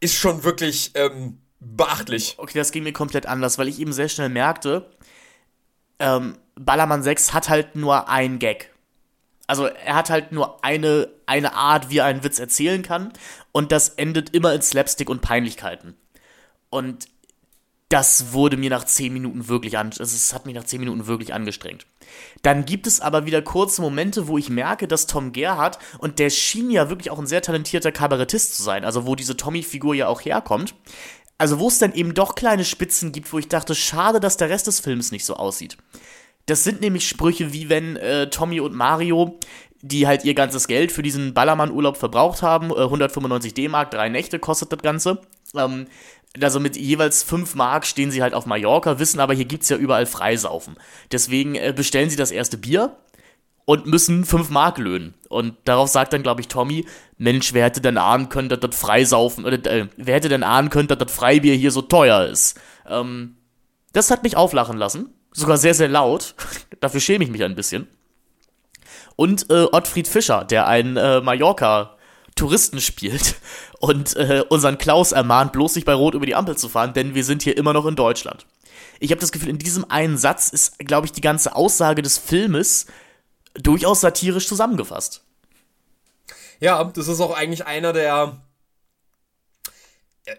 ist 0.00 0.14
schon 0.14 0.44
wirklich 0.44 0.92
ähm, 0.94 1.38
beachtlich. 1.60 2.36
Okay, 2.38 2.58
das 2.58 2.70
ging 2.70 2.84
mir 2.84 2.92
komplett 2.92 3.26
anders, 3.26 3.58
weil 3.58 3.68
ich 3.68 3.80
eben 3.80 3.92
sehr 3.92 4.08
schnell 4.08 4.28
merkte, 4.28 4.88
ähm, 5.98 6.38
Ballermann 6.54 7.02
6 7.02 7.32
hat 7.32 7.48
halt 7.48 7.76
nur 7.76 8.08
einen 8.08 8.38
Gag. 8.38 8.72
Also 9.46 9.66
er 9.66 9.94
hat 9.94 10.10
halt 10.10 10.30
nur 10.30 10.62
eine, 10.62 11.08
eine 11.26 11.54
Art, 11.54 11.90
wie 11.90 11.98
er 11.98 12.04
einen 12.04 12.22
Witz 12.22 12.38
erzählen 12.38 12.82
kann. 12.82 13.12
Und 13.50 13.72
das 13.72 13.88
endet 13.90 14.34
immer 14.34 14.52
in 14.52 14.62
Slapstick 14.62 15.08
und 15.08 15.22
Peinlichkeiten. 15.22 15.96
Und 16.70 17.08
das 17.88 18.32
wurde 18.32 18.56
mir 18.56 18.70
nach 18.70 18.84
10 18.84 19.12
Minuten 19.12 19.48
wirklich 19.48 19.78
an, 19.78 19.88
also 19.88 20.02
es 20.02 20.34
hat 20.34 20.44
mich 20.44 20.54
nach 20.54 20.64
10 20.64 20.80
Minuten 20.80 21.06
wirklich 21.06 21.32
angestrengt. 21.32 21.86
Dann 22.42 22.64
gibt 22.64 22.86
es 22.86 23.00
aber 23.00 23.24
wieder 23.24 23.40
kurze 23.40 23.80
Momente, 23.80 24.28
wo 24.28 24.36
ich 24.36 24.50
merke, 24.50 24.86
dass 24.88 25.06
Tom 25.06 25.32
Gerhardt, 25.32 25.78
und 25.98 26.18
der 26.18 26.30
schien 26.30 26.70
ja 26.70 26.90
wirklich 26.90 27.10
auch 27.10 27.18
ein 27.18 27.26
sehr 27.26 27.42
talentierter 27.42 27.92
Kabarettist 27.92 28.56
zu 28.56 28.62
sein, 28.62 28.84
also 28.84 29.06
wo 29.06 29.14
diese 29.14 29.36
Tommy-Figur 29.36 29.94
ja 29.94 30.08
auch 30.08 30.20
herkommt, 30.20 30.74
also 31.38 31.58
wo 31.58 31.68
es 31.68 31.78
dann 31.78 31.94
eben 31.94 32.14
doch 32.14 32.34
kleine 32.34 32.64
Spitzen 32.64 33.12
gibt, 33.12 33.32
wo 33.32 33.38
ich 33.38 33.48
dachte, 33.48 33.74
schade, 33.74 34.20
dass 34.20 34.36
der 34.36 34.50
Rest 34.50 34.66
des 34.66 34.80
Films 34.80 35.12
nicht 35.12 35.24
so 35.24 35.34
aussieht. 35.34 35.78
Das 36.46 36.64
sind 36.64 36.80
nämlich 36.80 37.08
Sprüche 37.08 37.52
wie 37.52 37.68
wenn 37.68 37.96
äh, 37.96 38.28
Tommy 38.30 38.60
und 38.60 38.74
Mario, 38.74 39.38
die 39.80 40.06
halt 40.06 40.24
ihr 40.24 40.34
ganzes 40.34 40.66
Geld 40.66 40.90
für 40.90 41.02
diesen 41.02 41.34
Ballermann-Urlaub 41.34 41.96
verbraucht 41.96 42.42
haben, 42.42 42.70
äh, 42.70 42.82
195 42.82 43.54
D-Mark, 43.54 43.90
drei 43.90 44.08
Nächte 44.08 44.38
kostet 44.38 44.72
das 44.72 44.80
Ganze. 44.80 45.20
Ähm, 45.54 45.86
also 46.42 46.60
mit 46.60 46.76
jeweils 46.76 47.22
5 47.22 47.54
Mark 47.54 47.86
stehen 47.86 48.10
sie 48.10 48.22
halt 48.22 48.34
auf 48.34 48.46
Mallorca, 48.46 48.98
wissen 48.98 49.20
aber, 49.20 49.34
hier 49.34 49.44
gibt's 49.44 49.68
ja 49.68 49.76
überall 49.76 50.06
Freisaufen. 50.06 50.76
Deswegen 51.12 51.54
äh, 51.54 51.72
bestellen 51.74 52.10
sie 52.10 52.16
das 52.16 52.30
erste 52.30 52.58
Bier 52.58 52.96
und 53.64 53.86
müssen 53.86 54.24
5 54.24 54.50
Mark 54.50 54.78
löhnen. 54.78 55.14
Und 55.28 55.56
darauf 55.64 55.88
sagt 55.88 56.12
dann, 56.12 56.22
glaube 56.22 56.40
ich, 56.40 56.48
Tommy, 56.48 56.86
Mensch, 57.16 57.52
wer 57.52 57.66
hätte 57.66 57.80
denn 57.80 57.98
ahnen 57.98 58.28
können, 58.28 58.48
dass 58.48 58.60
das 58.60 58.76
Freisaufen, 58.76 59.44
oder 59.44 59.64
äh, 59.70 59.88
wer 59.96 60.14
hätte 60.14 60.28
denn 60.28 60.42
ahnen 60.42 60.70
können, 60.70 60.88
dass 60.88 60.98
das 60.98 61.12
Freibier 61.12 61.54
hier 61.54 61.70
so 61.70 61.82
teuer 61.82 62.24
ist? 62.26 62.58
Ähm, 62.88 63.36
das 63.92 64.10
hat 64.10 64.22
mich 64.22 64.36
auflachen 64.36 64.78
lassen. 64.78 65.12
Sogar 65.32 65.58
sehr, 65.58 65.74
sehr 65.74 65.88
laut. 65.88 66.34
Dafür 66.80 67.00
schäme 67.00 67.24
ich 67.24 67.30
mich 67.30 67.44
ein 67.44 67.54
bisschen. 67.54 67.88
Und 69.16 69.50
äh, 69.50 69.66
Ottfried 69.72 70.08
Fischer, 70.08 70.44
der 70.44 70.66
einen 70.66 70.96
äh, 70.96 71.20
Mallorca-Touristen 72.38 72.80
spielt 72.80 73.36
und 73.80 74.16
äh, 74.16 74.44
unseren 74.48 74.78
Klaus 74.78 75.12
ermahnt, 75.12 75.52
bloß 75.52 75.74
nicht 75.74 75.84
bei 75.84 75.94
Rot 75.94 76.14
über 76.14 76.26
die 76.26 76.34
Ampel 76.34 76.56
zu 76.56 76.68
fahren, 76.68 76.94
denn 76.94 77.14
wir 77.14 77.24
sind 77.24 77.42
hier 77.42 77.56
immer 77.56 77.72
noch 77.72 77.86
in 77.86 77.96
Deutschland. 77.96 78.46
Ich 79.00 79.10
habe 79.10 79.20
das 79.20 79.32
Gefühl, 79.32 79.50
in 79.50 79.58
diesem 79.58 79.88
einen 79.90 80.18
Satz 80.18 80.48
ist, 80.48 80.78
glaube 80.78 81.06
ich, 81.06 81.12
die 81.12 81.20
ganze 81.20 81.54
Aussage 81.54 82.02
des 82.02 82.18
Filmes 82.18 82.86
durchaus 83.54 84.00
satirisch 84.00 84.48
zusammengefasst. 84.48 85.24
Ja, 86.60 86.82
das 86.84 87.06
ist 87.06 87.20
auch 87.20 87.36
eigentlich 87.36 87.66
einer 87.66 87.92
der, 87.92 88.40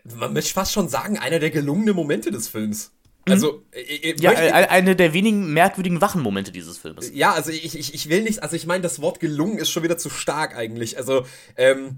man 0.03 0.33
möchte 0.33 0.53
fast 0.53 0.73
schon 0.73 0.89
sagen, 0.89 1.17
einer 1.17 1.39
der 1.39 1.51
gelungenen 1.51 1.95
Momente 1.95 2.31
des 2.31 2.49
Films. 2.49 2.91
Also, 3.31 3.63
ich, 3.71 4.03
ich 4.03 4.21
Ja, 4.21 4.31
möchte- 4.31 4.45
äh, 4.47 4.51
eine 4.51 4.95
der 4.95 5.13
wenigen 5.13 5.53
merkwürdigen 5.53 6.01
Wachenmomente 6.01 6.51
dieses 6.51 6.77
Filmes. 6.77 7.11
Ja, 7.13 7.33
also 7.33 7.51
ich, 7.51 7.77
ich, 7.77 7.93
ich 7.93 8.09
will 8.09 8.23
nicht, 8.23 8.41
also 8.43 8.55
ich 8.55 8.65
meine, 8.65 8.81
das 8.81 9.01
Wort 9.01 9.19
gelungen 9.19 9.57
ist 9.57 9.69
schon 9.69 9.83
wieder 9.83 9.97
zu 9.97 10.09
stark 10.09 10.55
eigentlich. 10.55 10.97
Also, 10.97 11.25
ähm, 11.57 11.97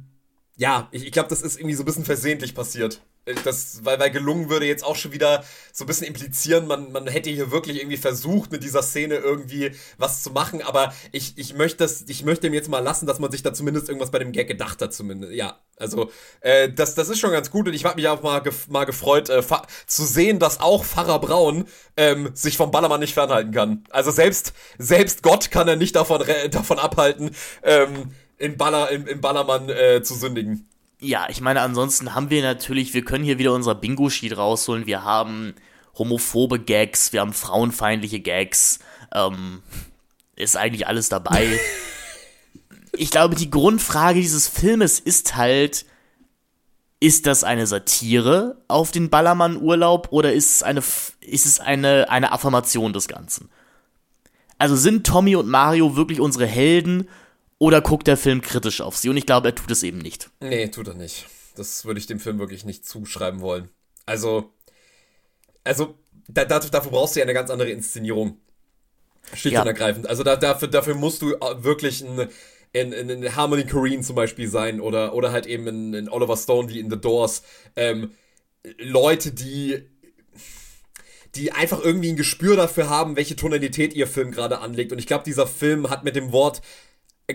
ja, 0.58 0.90
ich, 0.92 1.06
ich 1.06 1.12
glaube, 1.12 1.30
das 1.30 1.42
ist 1.42 1.58
irgendwie 1.60 1.76
so 1.76 1.84
ein 1.84 1.86
bisschen 1.86 2.06
versehentlich 2.06 2.54
passiert. 2.54 3.02
Äh, 3.26 3.36
Das, 3.44 3.84
weil, 3.84 4.00
weil 4.00 4.12
gelungen 4.12 4.50
würde 4.50 4.66
jetzt 4.66 4.84
auch 4.84 4.96
schon 4.96 5.12
wieder 5.12 5.44
so 5.74 5.84
ein 5.84 5.88
bisschen 5.88 6.08
implizieren, 6.08 6.68
man, 6.68 6.92
man 6.92 7.08
hätte 7.08 7.30
hier 7.30 7.52
wirklich 7.52 7.78
irgendwie 7.78 7.98
versucht, 7.98 8.52
mit 8.52 8.64
dieser 8.64 8.84
Szene 8.84 9.16
irgendwie 9.16 9.72
was 9.98 10.24
zu 10.24 10.32
machen, 10.32 10.62
aber 10.62 10.94
ich, 11.12 11.38
ich 11.38 11.54
möchte 11.56 11.78
das, 11.78 12.04
ich 12.08 12.24
möchte 12.24 12.48
ihm 12.48 12.54
jetzt 12.54 12.70
mal 12.70 12.80
lassen, 12.80 13.06
dass 13.06 13.20
man 13.20 13.32
sich 13.32 13.44
da 13.44 13.54
zumindest 13.54 13.90
irgendwas 13.90 14.12
bei 14.12 14.20
dem 14.20 14.32
Gag 14.32 14.48
gedacht 14.48 14.82
hat, 14.82 14.94
zumindest. 14.94 15.34
Ja, 15.34 15.60
also, 15.78 16.12
äh, 16.42 16.72
das, 16.72 16.96
das 16.96 17.10
ist 17.10 17.20
schon 17.20 17.32
ganz 17.32 17.52
gut 17.52 17.68
und 17.68 17.74
ich 17.74 17.86
habe 17.86 17.96
mich 17.96 18.08
auch 18.08 18.22
mal, 18.22 18.40
gef 18.42 18.68
mal 18.68 18.86
gefreut, 18.86 19.30
äh, 19.30 19.42
zu 19.88 20.06
sehen, 20.06 20.40
dass 20.40 20.60
auch 20.60 20.84
Pfarrer 20.86 21.20
Braun 21.20 21.66
ähm, 21.98 22.32
sich 22.34 22.58
vom 22.58 22.72
Ballermann 22.72 23.00
nicht 23.00 23.14
fernhalten 23.14 23.52
kann. 23.52 23.84
Also 23.90 24.12
selbst, 24.12 24.54
selbst 24.78 25.24
Gott 25.24 25.52
kann 25.52 25.68
er 25.68 25.76
nicht 25.76 25.96
davon, 25.96 26.24
davon 26.52 26.80
abhalten, 26.80 27.32
ähm, 27.64 28.12
in 28.38 28.58
Baller, 28.58 28.90
im, 28.90 29.08
im 29.08 29.22
Ballermann 29.22 29.70
äh, 29.70 30.02
zu 30.04 30.16
sündigen. 30.16 30.68
Ja, 31.04 31.26
ich 31.30 31.42
meine, 31.42 31.62
ansonsten 31.62 32.14
haben 32.14 32.30
wir 32.30 32.44
natürlich, 32.44 32.94
wir 32.94 33.04
können 33.04 33.24
hier 33.24 33.40
wieder 33.40 33.54
unser 33.54 33.74
Bingo-Sheet 33.74 34.38
rausholen. 34.38 34.86
Wir 34.86 35.04
haben 35.04 35.56
homophobe 35.98 36.60
Gags, 36.60 37.12
wir 37.12 37.22
haben 37.22 37.34
frauenfeindliche 37.34 38.20
Gags. 38.20 38.80
Ähm, 39.12 39.64
ist 40.36 40.56
eigentlich 40.56 40.86
alles 40.86 41.10
dabei. 41.10 41.60
ich 42.94 43.10
glaube, 43.10 43.34
die 43.34 43.50
Grundfrage 43.50 44.22
dieses 44.22 44.48
Filmes 44.48 45.00
ist 45.00 45.36
halt, 45.36 45.88
ist 47.00 47.26
das 47.26 47.44
eine 47.44 47.66
Satire 47.66 48.62
auf 48.68 48.92
den 48.92 49.10
Ballermann-Urlaub 49.10 50.10
oder 50.12 50.34
ist 50.34 50.58
es 50.58 50.64
eine, 50.64 50.84
ist 51.22 51.48
es 51.48 51.60
eine, 51.60 52.12
eine 52.12 52.32
Affirmation 52.32 52.94
des 52.94 53.08
Ganzen? 53.08 53.50
Also 54.60 54.76
sind 54.76 55.08
Tommy 55.08 55.36
und 55.36 55.48
Mario 55.50 55.96
wirklich 55.96 56.20
unsere 56.20 56.46
Helden 56.46 57.10
oder 57.62 57.80
guckt 57.80 58.08
der 58.08 58.18
Film 58.18 58.42
kritisch 58.42 58.82
auf 58.82 58.98
sie? 58.98 59.10
Und 59.10 59.18
ich 59.18 59.28
glaube, 59.28 59.50
er 59.50 59.56
tut 59.56 59.70
es 59.70 59.84
eben 59.84 60.00
nicht. 60.00 60.32
Nee, 60.40 60.70
tut 60.70 60.88
er 60.88 60.96
nicht. 60.96 61.28
Das 61.56 61.86
würde 61.86 62.00
ich 62.00 62.08
dem 62.08 62.20
Film 62.20 62.40
wirklich 62.40 62.66
nicht 62.66 62.88
zuschreiben 62.88 63.40
wollen. 63.40 63.70
Also, 64.08 64.52
also 65.64 65.94
da, 66.28 66.46
dafür 66.46 66.90
brauchst 66.90 67.16
du 67.16 67.20
ja 67.20 67.24
eine 67.24 67.36
ganz 67.36 67.52
andere 67.52 67.70
Inszenierung. 67.70 68.40
Schlicht 69.36 69.54
ja. 69.54 69.62
und 69.62 69.68
ergreifend. 69.68 70.10
Also 70.10 70.24
da, 70.24 70.38
dafür, 70.38 70.70
dafür 70.70 70.96
musst 70.96 71.22
du 71.22 71.36
wirklich 71.58 72.02
ein 72.02 72.30
in, 72.74 72.94
in, 72.94 73.10
in 73.10 73.36
Harmony 73.36 73.68
Korine 73.68 74.02
zum 74.02 74.16
Beispiel 74.16 74.48
sein 74.48 74.82
oder, 74.82 75.14
oder 75.14 75.32
halt 75.32 75.46
eben 75.46 75.68
in, 75.68 75.94
in 75.94 76.10
Oliver 76.10 76.38
Stone 76.38 76.68
wie 76.70 76.80
in 76.80 76.90
The 76.90 77.00
Doors. 77.00 77.44
Ähm, 77.76 78.16
Leute, 78.80 79.34
die 79.34 79.84
die 81.36 81.52
einfach 81.52 81.80
irgendwie 81.82 82.10
ein 82.10 82.18
Gespür 82.18 82.56
dafür 82.56 82.90
haben, 82.90 83.16
welche 83.16 83.36
Tonalität 83.36 83.94
ihr 83.94 84.08
Film 84.08 84.32
gerade 84.32 84.60
anlegt. 84.60 84.92
Und 84.92 84.98
ich 84.98 85.08
glaube, 85.08 85.24
dieser 85.24 85.48
Film 85.48 85.90
hat 85.90 86.04
mit 86.04 86.16
dem 86.16 86.32
Wort, 86.32 86.62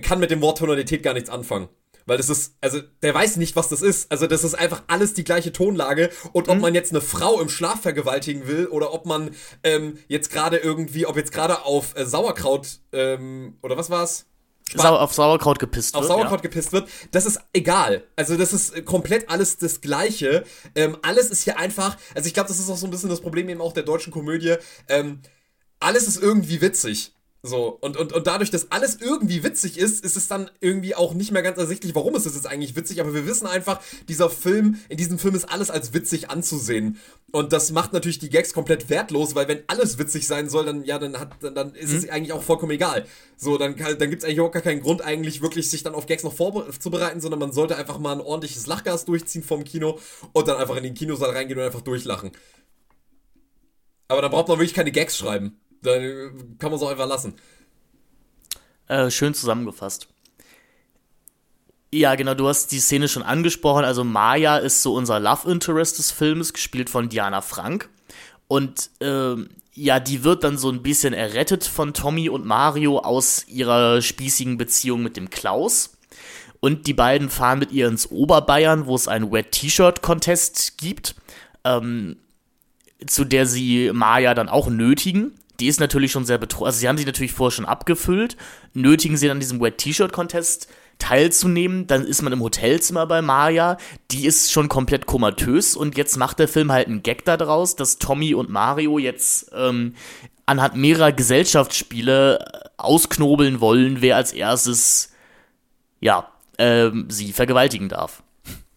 kann 0.00 0.20
mit 0.20 0.30
dem 0.30 0.40
Wort 0.40 0.58
Tonalität 0.58 1.02
gar 1.02 1.14
nichts 1.14 1.30
anfangen. 1.30 1.68
Weil 2.06 2.18
das 2.18 2.28
ist, 2.28 2.54
also 2.60 2.80
der 3.02 3.14
weiß 3.14 3.36
nicht, 3.36 3.56
was 3.56 3.68
das 3.68 3.82
ist. 3.82 4.12
Also 4.12 4.28
das 4.28 4.44
ist 4.44 4.54
einfach 4.54 4.84
alles 4.86 5.14
die 5.14 5.24
gleiche 5.24 5.52
Tonlage. 5.52 6.10
Und 6.32 6.48
ob 6.48 6.56
mhm. 6.56 6.62
man 6.62 6.74
jetzt 6.74 6.92
eine 6.92 7.00
Frau 7.00 7.40
im 7.40 7.48
Schlaf 7.48 7.82
vergewaltigen 7.82 8.46
will 8.46 8.66
oder 8.68 8.94
ob 8.94 9.06
man 9.06 9.32
ähm, 9.64 9.98
jetzt 10.06 10.30
gerade 10.30 10.58
irgendwie, 10.58 11.06
ob 11.06 11.16
jetzt 11.16 11.32
gerade 11.32 11.64
auf 11.64 11.96
äh, 11.96 12.06
Sauerkraut 12.06 12.78
ähm, 12.92 13.58
oder 13.62 13.76
was 13.76 13.90
war's? 13.90 14.26
Sau 14.74 14.96
auf 14.96 15.14
Sauerkraut 15.14 15.58
gepisst 15.58 15.94
auf 15.94 16.02
wird. 16.02 16.10
Auf 16.10 16.16
Sauerkraut 16.16 16.40
ja. 16.40 16.42
gepisst 16.42 16.72
wird. 16.72 16.88
Das 17.10 17.26
ist 17.26 17.40
egal. 17.52 18.04
Also 18.16 18.36
das 18.36 18.52
ist 18.52 18.84
komplett 18.84 19.28
alles 19.28 19.58
das 19.58 19.80
Gleiche. 19.80 20.44
Ähm, 20.74 20.96
alles 21.02 21.30
ist 21.30 21.42
hier 21.42 21.58
einfach. 21.58 21.96
Also 22.14 22.26
ich 22.28 22.34
glaube, 22.34 22.48
das 22.48 22.58
ist 22.58 22.68
auch 22.68 22.76
so 22.76 22.86
ein 22.86 22.90
bisschen 22.90 23.08
das 23.08 23.20
Problem 23.20 23.48
eben 23.48 23.60
auch 23.60 23.72
der 23.72 23.84
deutschen 23.84 24.12
Komödie. 24.12 24.56
Ähm, 24.88 25.20
alles 25.78 26.08
ist 26.08 26.20
irgendwie 26.20 26.60
witzig. 26.60 27.15
So, 27.46 27.78
und, 27.80 27.96
und, 27.96 28.12
und 28.12 28.26
dadurch, 28.26 28.50
dass 28.50 28.72
alles 28.72 28.98
irgendwie 29.00 29.44
witzig 29.44 29.78
ist, 29.78 30.04
ist 30.04 30.16
es 30.16 30.26
dann 30.26 30.50
irgendwie 30.60 30.96
auch 30.96 31.14
nicht 31.14 31.30
mehr 31.30 31.42
ganz 31.42 31.58
ersichtlich, 31.58 31.94
warum 31.94 32.16
ist 32.16 32.26
es 32.26 32.34
jetzt 32.34 32.46
eigentlich 32.46 32.74
witzig, 32.74 33.00
aber 33.00 33.14
wir 33.14 33.26
wissen 33.26 33.46
einfach, 33.46 33.80
dieser 34.08 34.28
Film, 34.30 34.80
in 34.88 34.96
diesem 34.96 35.18
Film 35.18 35.36
ist 35.36 35.44
alles 35.44 35.70
als 35.70 35.94
witzig 35.94 36.28
anzusehen. 36.28 36.98
Und 37.30 37.52
das 37.52 37.70
macht 37.70 37.92
natürlich 37.92 38.18
die 38.18 38.30
Gags 38.30 38.52
komplett 38.52 38.90
wertlos, 38.90 39.34
weil 39.34 39.46
wenn 39.46 39.62
alles 39.68 39.98
witzig 39.98 40.26
sein 40.26 40.48
soll, 40.48 40.64
dann, 40.64 40.84
ja, 40.84 40.98
dann 40.98 41.20
hat, 41.20 41.34
dann, 41.40 41.54
dann 41.54 41.74
ist 41.74 41.92
mhm. 41.92 41.98
es 41.98 42.08
eigentlich 42.08 42.32
auch 42.32 42.42
vollkommen 42.42 42.72
egal. 42.72 43.06
So, 43.36 43.58
dann, 43.58 43.76
dann 43.76 44.10
gibt 44.10 44.22
es 44.22 44.24
eigentlich 44.24 44.40
auch 44.40 44.50
gar 44.50 44.62
keinen 44.62 44.80
Grund, 44.80 45.02
eigentlich 45.02 45.40
wirklich 45.40 45.70
sich 45.70 45.84
dann 45.84 45.94
auf 45.94 46.06
Gags 46.06 46.24
noch 46.24 46.34
vorzubereiten, 46.34 47.20
sondern 47.20 47.38
man 47.38 47.52
sollte 47.52 47.76
einfach 47.76 47.98
mal 47.98 48.12
ein 48.12 48.20
ordentliches 48.20 48.66
Lachgas 48.66 49.04
durchziehen 49.04 49.44
vom 49.44 49.62
Kino 49.62 50.00
und 50.32 50.48
dann 50.48 50.56
einfach 50.56 50.76
in 50.76 50.82
den 50.82 50.94
Kinosaal 50.94 51.30
reingehen 51.30 51.60
und 51.60 51.66
einfach 51.66 51.82
durchlachen. 51.82 52.32
Aber 54.08 54.22
dann 54.22 54.30
braucht 54.30 54.48
man 54.48 54.58
wirklich 54.58 54.74
keine 54.74 54.92
Gags 54.92 55.16
schreiben. 55.16 55.60
Dann 55.86 56.58
kann 56.58 56.70
man 56.70 56.80
es 56.80 56.82
auch 56.82 56.90
einfach 56.90 57.06
lassen. 57.06 57.34
Äh, 58.88 59.10
schön 59.10 59.34
zusammengefasst. 59.34 60.08
Ja, 61.92 62.16
genau, 62.16 62.34
du 62.34 62.48
hast 62.48 62.72
die 62.72 62.80
Szene 62.80 63.06
schon 63.08 63.22
angesprochen. 63.22 63.84
Also 63.84 64.02
Maya 64.02 64.58
ist 64.58 64.82
so 64.82 64.94
unser 64.94 65.20
Love 65.20 65.50
Interest 65.50 65.98
des 65.98 66.10
Films, 66.10 66.52
gespielt 66.52 66.90
von 66.90 67.08
Diana 67.08 67.40
Frank. 67.40 67.88
Und 68.48 68.90
ähm, 69.00 69.48
ja, 69.74 70.00
die 70.00 70.24
wird 70.24 70.42
dann 70.42 70.58
so 70.58 70.70
ein 70.70 70.82
bisschen 70.82 71.14
errettet 71.14 71.64
von 71.64 71.94
Tommy 71.94 72.28
und 72.28 72.44
Mario 72.44 72.98
aus 72.98 73.46
ihrer 73.46 74.02
spießigen 74.02 74.58
Beziehung 74.58 75.02
mit 75.02 75.16
dem 75.16 75.30
Klaus. 75.30 75.96
Und 76.58 76.88
die 76.88 76.94
beiden 76.94 77.30
fahren 77.30 77.60
mit 77.60 77.70
ihr 77.70 77.86
ins 77.86 78.10
Oberbayern, 78.10 78.86
wo 78.86 78.96
es 78.96 79.06
einen 79.06 79.30
Wet 79.30 79.52
T-Shirt 79.52 80.02
Contest 80.02 80.78
gibt, 80.78 81.14
ähm, 81.64 82.16
zu 83.06 83.24
der 83.24 83.46
sie 83.46 83.92
Maya 83.92 84.34
dann 84.34 84.48
auch 84.48 84.68
nötigen 84.68 85.38
die 85.60 85.68
ist 85.68 85.80
natürlich 85.80 86.12
schon 86.12 86.24
sehr 86.24 86.38
betroffen. 86.38 86.66
Also 86.66 86.78
sie 86.78 86.88
haben 86.88 86.96
sich 86.96 87.06
natürlich 87.06 87.32
vorher 87.32 87.54
schon 87.54 87.64
abgefüllt, 87.66 88.36
nötigen 88.74 89.16
sie 89.16 89.26
dann 89.26 89.36
an 89.36 89.40
diesem 89.40 89.60
Wet 89.60 89.78
T-Shirt 89.78 90.12
Contest 90.12 90.68
teilzunehmen. 90.98 91.86
Dann 91.86 92.06
ist 92.06 92.22
man 92.22 92.32
im 92.32 92.40
Hotelzimmer 92.40 93.06
bei 93.06 93.22
Maya. 93.22 93.76
Die 94.10 94.26
ist 94.26 94.52
schon 94.52 94.68
komplett 94.68 95.06
komatös 95.06 95.76
und 95.76 95.96
jetzt 95.96 96.16
macht 96.16 96.38
der 96.38 96.48
Film 96.48 96.72
halt 96.72 96.88
einen 96.88 97.02
Gag 97.02 97.24
daraus, 97.24 97.76
dass 97.76 97.98
Tommy 97.98 98.34
und 98.34 98.50
Mario 98.50 98.98
jetzt 98.98 99.50
ähm, 99.54 99.94
anhand 100.46 100.76
mehrerer 100.76 101.12
Gesellschaftsspiele 101.12 102.38
äh, 102.38 102.68
ausknobeln 102.76 103.60
wollen, 103.60 104.00
wer 104.00 104.16
als 104.16 104.32
erstes 104.32 105.12
ja 106.00 106.30
ähm, 106.58 107.06
sie 107.10 107.32
vergewaltigen 107.32 107.88
darf. 107.88 108.22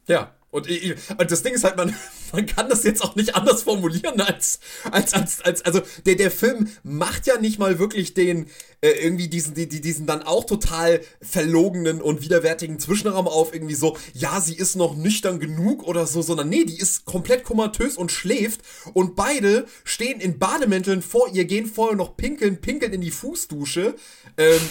Ja, 0.08 0.32
und, 0.52 0.68
und 0.68 1.32
das 1.32 1.44
Ding 1.44 1.54
ist 1.54 1.64
halt, 1.64 1.78
man, 1.78 1.94
man 2.34 2.46
kann 2.46 2.70
das 2.70 2.84
jetzt 2.84 3.04
auch 3.04 3.16
nicht 3.16 3.36
anders 3.36 3.64
formulieren 3.64 4.20
als, 4.22 4.60
als, 4.92 5.14
als, 5.14 5.42
als 5.42 5.64
also 5.64 5.82
der, 6.06 6.16
der 6.16 6.32
Film 6.32 6.70
macht 6.84 7.28
ja 7.28 7.38
nicht 7.38 7.60
mal 7.60 7.80
wirklich 7.80 8.14
den, 8.14 8.48
äh, 8.82 8.90
irgendwie 8.90 9.28
diesen, 9.28 9.54
die, 9.54 9.68
diesen 9.68 10.06
dann 10.06 10.24
auch 10.24 10.46
total 10.46 11.02
verlogenen 11.22 12.02
und 12.02 12.22
widerwärtigen 12.22 12.80
Zwischenraum 12.80 13.28
auf, 13.28 13.54
irgendwie 13.54 13.76
so, 13.76 13.98
ja, 14.14 14.40
sie 14.42 14.56
ist 14.56 14.76
noch 14.76 14.96
nüchtern 14.96 15.40
genug 15.40 15.84
oder 15.84 16.08
so, 16.08 16.22
sondern 16.22 16.50
nee, 16.50 16.66
die 16.66 16.78
ist 16.78 17.06
komplett 17.06 17.44
komatös 17.44 17.98
und 17.98 18.12
schläft 18.12 18.62
und 18.94 19.16
beide 19.16 19.66
stehen 19.84 20.20
in 20.20 20.40
Bademänteln 20.40 21.02
vor 21.02 21.30
ihr, 21.34 21.46
gehen 21.46 21.66
vorher 21.66 21.98
noch 21.98 22.16
pinkeln, 22.18 22.62
pinkeln 22.62 22.94
in 22.94 23.02
die 23.02 23.12
Fußdusche, 23.12 23.96
ähm, 24.38 24.62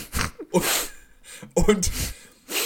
und, 0.50 0.64
und 1.54 1.90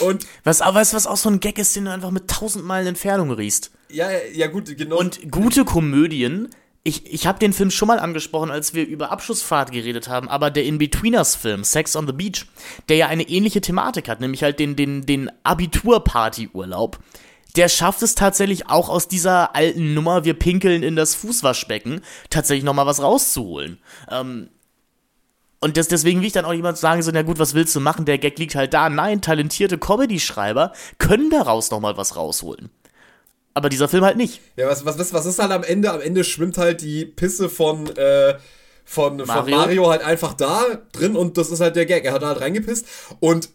und 0.01 0.27
was, 0.45 0.61
aber 0.61 0.79
weißt 0.79 0.95
was 0.95 1.07
auch 1.07 1.17
so 1.17 1.29
ein 1.29 1.41
Gag 1.41 1.59
ist, 1.59 1.75
den 1.75 1.87
du 1.87 1.91
einfach 1.91 2.11
mit 2.11 2.29
tausend 2.29 2.65
Meilen 2.65 2.87
Entfernung 2.89 3.31
riechst? 3.33 3.71
Ja, 3.93 4.09
ja, 4.33 4.47
gut, 4.47 4.77
genau. 4.77 4.99
Und 4.99 5.31
gute 5.31 5.65
Komödien, 5.65 6.49
ich, 6.85 7.13
ich 7.13 7.27
habe 7.27 7.39
den 7.39 7.53
Film 7.53 7.71
schon 7.71 7.89
mal 7.89 8.01
angesprochen, 8.01 8.51
als 8.51 8.75
wir 8.75 8.87
über 8.87 9.13
Abschlussfahrt 9.13 9.71
geredet 9.71 10.09
haben, 10.09 10.29
aber 10.29 10.51
der 10.51 10.65
In-Betweeners-Film, 10.65 11.63
Sex 11.63 11.95
on 11.95 12.07
the 12.07 12.13
Beach, 12.13 12.47
der 12.89 12.97
ja 12.97 13.07
eine 13.07 13.29
ähnliche 13.29 13.61
Thematik 13.61 14.09
hat, 14.09 14.21
nämlich 14.21 14.43
halt 14.43 14.59
den, 14.59 14.75
den, 14.75 15.07
den 15.07 15.31
Abitur-Party-Urlaub, 15.45 16.99
der 17.57 17.69
schafft 17.69 18.03
es 18.03 18.15
tatsächlich 18.15 18.69
auch 18.69 18.89
aus 18.89 19.09
dieser 19.09 19.55
alten 19.55 19.95
Nummer, 19.95 20.25
wir 20.25 20.35
pinkeln 20.35 20.83
in 20.83 20.97
das 20.97 21.15
Fußwaschbecken, 21.15 22.01
tatsächlich 22.31 22.65
nochmal 22.65 22.87
was 22.87 23.03
rauszuholen. 23.03 23.79
Ähm, 24.11 24.49
und 25.61 25.77
das, 25.77 25.87
deswegen 25.87 26.21
will 26.21 26.27
ich 26.27 26.33
dann 26.33 26.45
auch 26.45 26.53
jemand 26.53 26.79
sagen, 26.79 27.03
so, 27.03 27.13
na 27.13 27.23
gut, 27.23 27.39
was 27.39 27.55
willst 27.55 27.77
du 27.77 27.81
machen? 27.81 28.05
Der 28.05 28.19
Gag 28.19 28.37
liegt 28.39 28.57
halt 28.57 28.75
da. 28.75 28.91
Nein, 28.91 29.21
talentierte 29.21 29.79
Comedy-Schreiber 29.79 30.73
können 30.99 31.31
daraus 31.31 31.71
nochmal 31.71 31.97
was 31.97 32.17
rausholen. 32.17 32.71
Aber 33.55 33.69
dieser 33.69 33.89
Film 33.89 34.05
halt 34.05 34.17
nicht. 34.17 34.41
Ja, 34.57 34.69
was, 34.69 34.85
was, 34.85 35.13
was 35.13 35.27
ist 35.27 35.39
halt 35.39 35.53
am 35.53 35.63
Ende? 35.63 35.93
Am 35.93 36.01
Ende 36.01 36.25
schwimmt 36.25 36.59
halt 36.59 36.81
die 36.81 37.05
Pisse 37.05 37.49
von, 37.49 37.95
äh, 37.97 38.35
von, 38.85 39.19
Mario. 39.19 39.35
von 39.35 39.51
Mario 39.51 39.91
halt 39.91 40.03
einfach 40.03 40.35
da 40.35 40.63
drin 40.93 41.17
und 41.17 41.37
das 41.37 41.51
ist 41.51 41.61
halt 41.61 41.77
der 41.77 41.87
Gag. 41.87 42.05
Er 42.05 42.13
hat 42.13 42.23
da 42.23 42.29
halt 42.29 42.41
reingepisst 42.41 42.87
und 43.21 43.51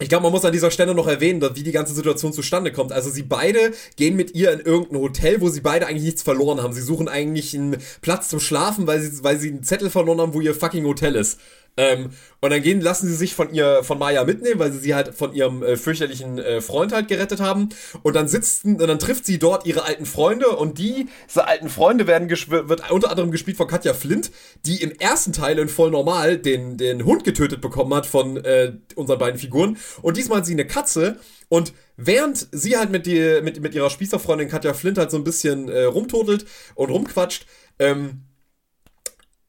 ich 0.00 0.08
glaube, 0.08 0.22
man 0.22 0.32
muss 0.32 0.46
an 0.46 0.52
dieser 0.52 0.70
Stelle 0.70 0.94
noch 0.94 1.06
erwähnen, 1.06 1.46
wie 1.54 1.62
die 1.62 1.72
ganze 1.72 1.92
Situation 1.92 2.32
zustande 2.32 2.72
kommt. 2.72 2.90
Also 2.90 3.10
sie 3.10 3.22
beide 3.22 3.72
gehen 3.96 4.16
mit 4.16 4.34
ihr 4.34 4.50
in 4.50 4.60
irgendein 4.60 4.98
Hotel, 5.02 5.42
wo 5.42 5.50
sie 5.50 5.60
beide 5.60 5.86
eigentlich 5.86 6.04
nichts 6.04 6.22
verloren 6.22 6.62
haben. 6.62 6.72
Sie 6.72 6.80
suchen 6.80 7.06
eigentlich 7.06 7.54
einen 7.54 7.76
Platz 8.00 8.30
zum 8.30 8.40
Schlafen, 8.40 8.86
weil 8.86 9.02
sie, 9.02 9.22
weil 9.22 9.38
sie 9.38 9.50
einen 9.50 9.62
Zettel 9.62 9.90
verloren 9.90 10.20
haben, 10.20 10.32
wo 10.32 10.40
ihr 10.40 10.54
fucking 10.54 10.86
Hotel 10.86 11.16
ist. 11.16 11.38
Ähm, 11.76 12.10
und 12.40 12.50
dann 12.50 12.62
gehen, 12.62 12.80
lassen 12.80 13.06
sie 13.06 13.14
sich 13.14 13.34
von 13.34 13.52
ihr, 13.52 13.82
von 13.84 13.98
Maya 13.98 14.24
mitnehmen, 14.24 14.58
weil 14.58 14.72
sie 14.72 14.78
sie 14.78 14.94
halt 14.94 15.14
von 15.14 15.32
ihrem 15.32 15.62
äh, 15.62 15.76
fürchterlichen 15.76 16.38
äh, 16.38 16.60
Freund 16.60 16.92
halt 16.92 17.08
gerettet 17.08 17.40
haben. 17.40 17.68
Und 18.02 18.16
dann 18.16 18.28
sitzt, 18.28 18.64
und 18.64 18.78
dann 18.78 18.98
trifft 18.98 19.26
sie 19.26 19.38
dort 19.38 19.66
ihre 19.66 19.84
alten 19.84 20.06
Freunde 20.06 20.48
und 20.50 20.78
die, 20.78 21.08
diese 21.28 21.46
alten 21.46 21.68
Freunde 21.68 22.06
werden 22.06 22.28
wird 22.30 22.90
unter 22.90 23.10
anderem 23.10 23.30
gespielt 23.30 23.56
von 23.56 23.66
Katja 23.66 23.94
Flint, 23.94 24.30
die 24.64 24.82
im 24.82 24.92
ersten 24.92 25.32
Teil 25.32 25.58
in 25.58 25.68
voll 25.68 25.90
normal 25.90 26.38
den, 26.38 26.76
den 26.76 27.04
Hund 27.04 27.24
getötet 27.24 27.60
bekommen 27.60 27.94
hat 27.94 28.06
von 28.06 28.36
äh, 28.38 28.72
unseren 28.94 29.18
beiden 29.18 29.38
Figuren. 29.38 29.76
Und 30.02 30.16
diesmal 30.16 30.38
hat 30.38 30.46
sie 30.46 30.52
eine 30.52 30.66
Katze 30.66 31.18
und 31.48 31.72
während 31.96 32.48
sie 32.52 32.76
halt 32.76 32.90
mit, 32.90 33.06
die, 33.06 33.40
mit, 33.42 33.60
mit 33.60 33.74
ihrer 33.74 33.90
Spießerfreundin 33.90 34.48
Katja 34.48 34.72
Flint 34.72 34.98
halt 34.98 35.10
so 35.10 35.16
ein 35.16 35.24
bisschen 35.24 35.68
äh, 35.68 35.84
rumtotelt 35.84 36.46
und 36.74 36.90
rumquatscht, 36.90 37.46
ähm, 37.78 38.22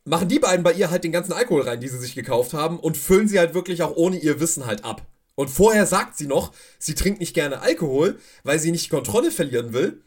machen 0.06 0.28
die 0.28 0.40
beiden 0.40 0.64
bei 0.64 0.74
ihr 0.74 0.90
halt 0.90 1.04
den 1.04 1.12
ganzen 1.12 1.34
Alkohol 1.34 1.62
rein, 1.62 1.80
die 1.80 1.88
sie 1.88 2.00
sich 2.00 2.16
gekauft 2.16 2.54
haben 2.54 2.80
und 2.80 2.98
füllen 2.98 3.28
sie 3.28 3.40
halt 3.40 3.54
wirklich 3.54 3.84
auch 3.84 3.96
ohne 3.96 4.18
ihr 4.18 4.40
Wissen 4.40 4.66
halt 4.66 4.84
ab. 4.84 5.06
Und 5.36 5.50
vorher 5.50 5.86
sagt 5.86 6.18
sie 6.18 6.28
noch, 6.28 6.52
sie 6.78 6.96
trinkt 6.96 7.20
nicht 7.20 7.34
gerne 7.34 7.62
Alkohol, 7.62 8.20
weil 8.44 8.60
sie 8.60 8.72
nicht 8.72 8.86
die 8.86 8.90
Kontrolle 8.90 9.32
verlieren 9.32 9.74
will. 9.74 10.04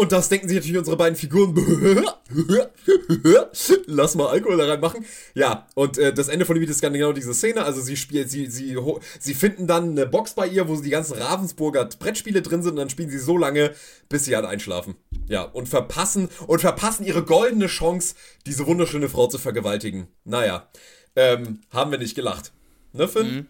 Und 0.00 0.12
das 0.12 0.30
denken 0.30 0.48
sich 0.48 0.56
natürlich 0.56 0.78
unsere 0.78 0.96
beiden 0.96 1.14
Figuren. 1.14 1.54
Lass 3.86 4.14
mal 4.14 4.28
Alkohol 4.28 4.56
da 4.56 4.64
reinmachen. 4.64 5.04
Ja, 5.34 5.66
und 5.74 5.98
äh, 5.98 6.14
das 6.14 6.28
Ende 6.28 6.46
von 6.46 6.56
dem 6.56 6.62
Video 6.62 6.72
ist 6.72 6.80
genau 6.80 7.12
diese 7.12 7.34
Szene. 7.34 7.64
Also 7.64 7.82
sie 7.82 7.98
spielt, 7.98 8.30
sie, 8.30 8.46
sie, 8.46 8.78
sie 9.18 9.34
finden 9.34 9.66
dann 9.66 9.90
eine 9.90 10.06
Box 10.06 10.32
bei 10.32 10.46
ihr, 10.46 10.70
wo 10.70 10.76
die 10.76 10.88
ganzen 10.88 11.18
Ravensburger 11.18 11.84
Brettspiele 11.84 12.40
drin 12.40 12.62
sind 12.62 12.70
und 12.70 12.76
dann 12.78 12.88
spielen 12.88 13.10
sie 13.10 13.18
so 13.18 13.36
lange, 13.36 13.74
bis 14.08 14.24
sie 14.24 14.34
halt 14.34 14.46
einschlafen. 14.46 14.94
Ja, 15.28 15.42
und 15.42 15.68
verpassen, 15.68 16.30
und 16.46 16.62
verpassen 16.62 17.04
ihre 17.04 17.22
goldene 17.22 17.66
Chance, 17.66 18.14
diese 18.46 18.66
wunderschöne 18.66 19.10
Frau 19.10 19.26
zu 19.26 19.36
vergewaltigen. 19.36 20.06
Naja, 20.24 20.70
ähm, 21.14 21.60
haben 21.74 21.90
wir 21.90 21.98
nicht 21.98 22.14
gelacht. 22.14 22.52
Ne, 22.94 23.06
Finn? 23.06 23.34
Mhm. 23.34 23.46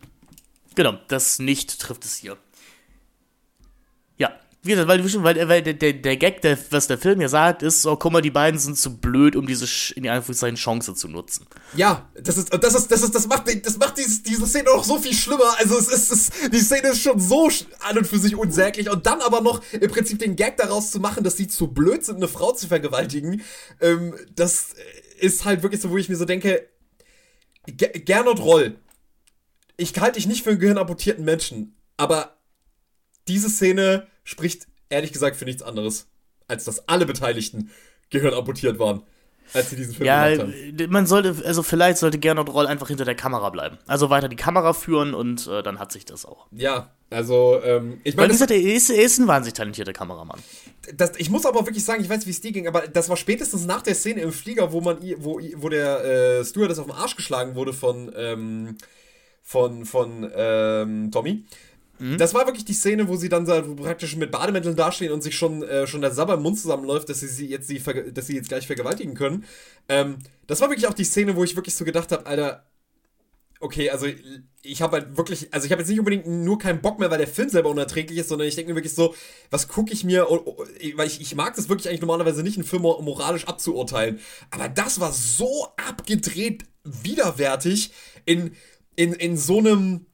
Genau, 0.74 0.98
das 1.06 1.38
nicht 1.38 1.80
trifft 1.80 2.04
es 2.04 2.16
hier. 2.16 2.36
Ja, 4.62 4.68
wie 4.68 4.70
gesagt, 4.72 4.88
weil, 4.88 5.24
weil, 5.24 5.48
weil 5.48 5.62
der, 5.62 5.92
der, 5.94 6.16
Gag, 6.18 6.42
der, 6.42 6.58
was 6.70 6.86
der 6.86 6.98
Film 6.98 7.18
hier 7.18 7.30
sagt, 7.30 7.62
ist, 7.62 7.80
so, 7.80 7.96
guck 7.96 8.12
mal, 8.12 8.20
die 8.20 8.30
beiden 8.30 8.60
sind 8.60 8.76
zu 8.76 8.98
blöd, 8.98 9.34
um 9.34 9.46
diese, 9.46 9.66
in 9.94 10.02
die 10.02 10.10
Anführungszeichen, 10.10 10.56
Chance 10.56 10.94
zu 10.94 11.08
nutzen. 11.08 11.46
Ja, 11.74 12.10
das 12.14 12.36
ist, 12.36 12.52
das 12.52 12.74
ist, 12.74 12.90
das 12.92 13.02
ist, 13.02 13.14
das 13.14 13.26
macht, 13.26 13.44
das 13.64 13.78
macht 13.78 13.96
diese, 13.96 14.22
diese 14.22 14.46
Szene 14.46 14.64
noch 14.64 14.84
so 14.84 14.98
viel 14.98 15.14
schlimmer. 15.14 15.54
Also 15.58 15.78
es 15.78 15.88
ist, 15.88 16.12
es, 16.12 16.50
die 16.50 16.60
Szene 16.60 16.88
ist 16.88 17.00
schon 17.00 17.18
so 17.18 17.50
an 17.80 17.96
und 17.96 18.06
für 18.06 18.18
sich 18.18 18.36
unsäglich 18.36 18.90
und 18.90 19.06
dann 19.06 19.22
aber 19.22 19.40
noch 19.40 19.62
im 19.72 19.90
Prinzip 19.90 20.18
den 20.18 20.36
Gag 20.36 20.58
daraus 20.58 20.90
zu 20.90 21.00
machen, 21.00 21.24
dass 21.24 21.38
sie 21.38 21.48
zu 21.48 21.68
blöd 21.68 22.04
sind, 22.04 22.16
eine 22.16 22.28
Frau 22.28 22.52
zu 22.52 22.68
vergewaltigen, 22.68 23.42
ähm, 23.80 24.14
das 24.34 24.74
ist 25.18 25.46
halt 25.46 25.62
wirklich 25.62 25.80
so, 25.80 25.90
wo 25.90 25.96
ich 25.96 26.10
mir 26.10 26.16
so 26.16 26.26
denke, 26.26 26.68
Gernot 27.66 28.40
Roll, 28.40 28.76
ich 29.78 29.98
halte 29.98 30.18
dich 30.18 30.26
nicht 30.26 30.44
für 30.44 30.50
einen 30.50 30.58
gehirnamputierten 30.58 31.24
Menschen, 31.24 31.76
aber 31.96 32.36
diese 33.26 33.48
Szene 33.48 34.06
spricht 34.24 34.66
ehrlich 34.88 35.12
gesagt 35.12 35.36
für 35.36 35.44
nichts 35.44 35.62
anderes, 35.62 36.08
als 36.48 36.64
dass 36.64 36.88
alle 36.88 37.06
Beteiligten 37.06 37.70
gehirnamputiert 38.10 38.78
waren. 38.78 39.02
Als 39.52 39.70
sie 39.70 39.76
diesen 39.76 39.94
Film 39.94 40.06
ja, 40.06 40.28
gemacht 40.28 40.54
haben. 40.78 40.90
man 40.90 41.06
sollte, 41.06 41.34
also 41.44 41.62
vielleicht 41.62 41.98
sollte 41.98 42.18
Gernot 42.18 42.48
Roll 42.50 42.66
einfach 42.66 42.88
hinter 42.88 43.04
der 43.04 43.16
Kamera 43.16 43.50
bleiben. 43.50 43.78
Also 43.86 44.08
weiter 44.08 44.28
die 44.28 44.36
Kamera 44.36 44.72
führen 44.72 45.12
und 45.12 45.46
äh, 45.48 45.62
dann 45.62 45.80
hat 45.80 45.90
sich 45.90 46.04
das 46.04 46.24
auch. 46.24 46.46
Ja, 46.52 46.92
also, 47.10 47.60
ähm, 47.64 48.00
ich 48.04 48.16
Weil, 48.16 48.22
meine. 48.22 48.28
wie 48.28 48.34
gesagt, 48.34 48.52
er 48.52 48.60
ist, 48.60 48.90
er 48.90 49.02
ist 49.02 49.18
ein 49.18 49.26
wahnsinnig 49.26 49.54
talentierter 49.54 49.92
Kameramann. 49.92 50.38
Das, 50.94 51.12
ich 51.18 51.30
muss 51.30 51.44
aber 51.44 51.66
wirklich 51.66 51.84
sagen, 51.84 52.02
ich 52.02 52.08
weiß, 52.08 52.26
wie 52.26 52.30
es 52.30 52.40
dir 52.40 52.52
ging, 52.52 52.68
aber 52.68 52.86
das 52.86 53.08
war 53.08 53.16
spätestens 53.16 53.66
nach 53.66 53.82
der 53.82 53.96
Szene 53.96 54.20
im 54.20 54.30
Flieger, 54.30 54.72
wo 54.72 54.80
man, 54.80 54.98
wo, 55.18 55.40
wo 55.56 55.68
der 55.68 56.04
äh, 56.04 56.44
Stewardess 56.44 56.78
auf 56.78 56.86
den 56.86 56.94
Arsch 56.94 57.16
geschlagen 57.16 57.56
wurde 57.56 57.72
von, 57.72 58.12
ähm, 58.16 58.78
von, 59.42 59.84
von 59.84 60.30
ähm, 60.32 61.10
Tommy. 61.10 61.44
Das 62.18 62.32
war 62.32 62.46
wirklich 62.46 62.64
die 62.64 62.72
Szene, 62.72 63.08
wo 63.08 63.16
sie 63.16 63.28
dann 63.28 63.44
so 63.46 63.74
praktisch 63.76 64.16
mit 64.16 64.30
Bademänteln 64.30 64.74
dastehen 64.74 65.12
und 65.12 65.22
sich 65.22 65.36
schon, 65.36 65.62
äh, 65.62 65.86
schon 65.86 66.00
der 66.00 66.12
Sabber 66.12 66.34
im 66.34 66.42
Mund 66.42 66.58
zusammenläuft, 66.58 67.08
dass 67.08 67.20
sie, 67.20 67.28
sie 67.28 67.46
jetzt, 67.46 67.70
verge- 67.70 68.10
dass 68.10 68.26
sie 68.26 68.36
jetzt 68.36 68.48
gleich 68.48 68.66
vergewaltigen 68.66 69.14
können. 69.14 69.44
Ähm, 69.88 70.16
das 70.46 70.60
war 70.60 70.70
wirklich 70.70 70.88
auch 70.88 70.94
die 70.94 71.04
Szene, 71.04 71.36
wo 71.36 71.44
ich 71.44 71.56
wirklich 71.56 71.74
so 71.74 71.84
gedacht 71.84 72.10
habe, 72.10 72.26
Alter, 72.26 72.66
okay, 73.60 73.90
also 73.90 74.06
ich 74.62 74.82
habe 74.82 74.96
halt 74.96 75.16
wirklich, 75.18 75.52
also 75.52 75.66
ich 75.66 75.72
habe 75.72 75.82
jetzt 75.82 75.90
nicht 75.90 75.98
unbedingt 75.98 76.26
nur 76.26 76.58
keinen 76.58 76.80
Bock 76.80 76.98
mehr, 76.98 77.10
weil 77.10 77.18
der 77.18 77.28
Film 77.28 77.50
selber 77.50 77.68
unerträglich 77.68 78.18
ist, 78.18 78.28
sondern 78.28 78.48
ich 78.48 78.54
denke 78.56 78.70
mir 78.70 78.76
wirklich 78.76 78.94
so, 78.94 79.14
was 79.50 79.68
gucke 79.68 79.92
ich 79.92 80.02
mir, 80.02 80.30
oh, 80.30 80.40
oh, 80.44 80.64
weil 80.94 81.06
ich, 81.06 81.20
ich 81.20 81.34
mag 81.34 81.54
das 81.54 81.68
wirklich 81.68 81.88
eigentlich 81.88 82.00
normalerweise 82.00 82.42
nicht, 82.42 82.56
einen 82.56 82.66
Film 82.66 82.82
mor- 82.82 83.02
moralisch 83.02 83.46
abzuurteilen. 83.46 84.18
Aber 84.50 84.68
das 84.68 85.00
war 85.00 85.12
so 85.12 85.68
abgedreht 85.76 86.64
widerwärtig 86.84 87.92
in, 88.24 88.52
in, 88.96 89.12
in 89.12 89.36
so 89.36 89.58
einem, 89.58 90.06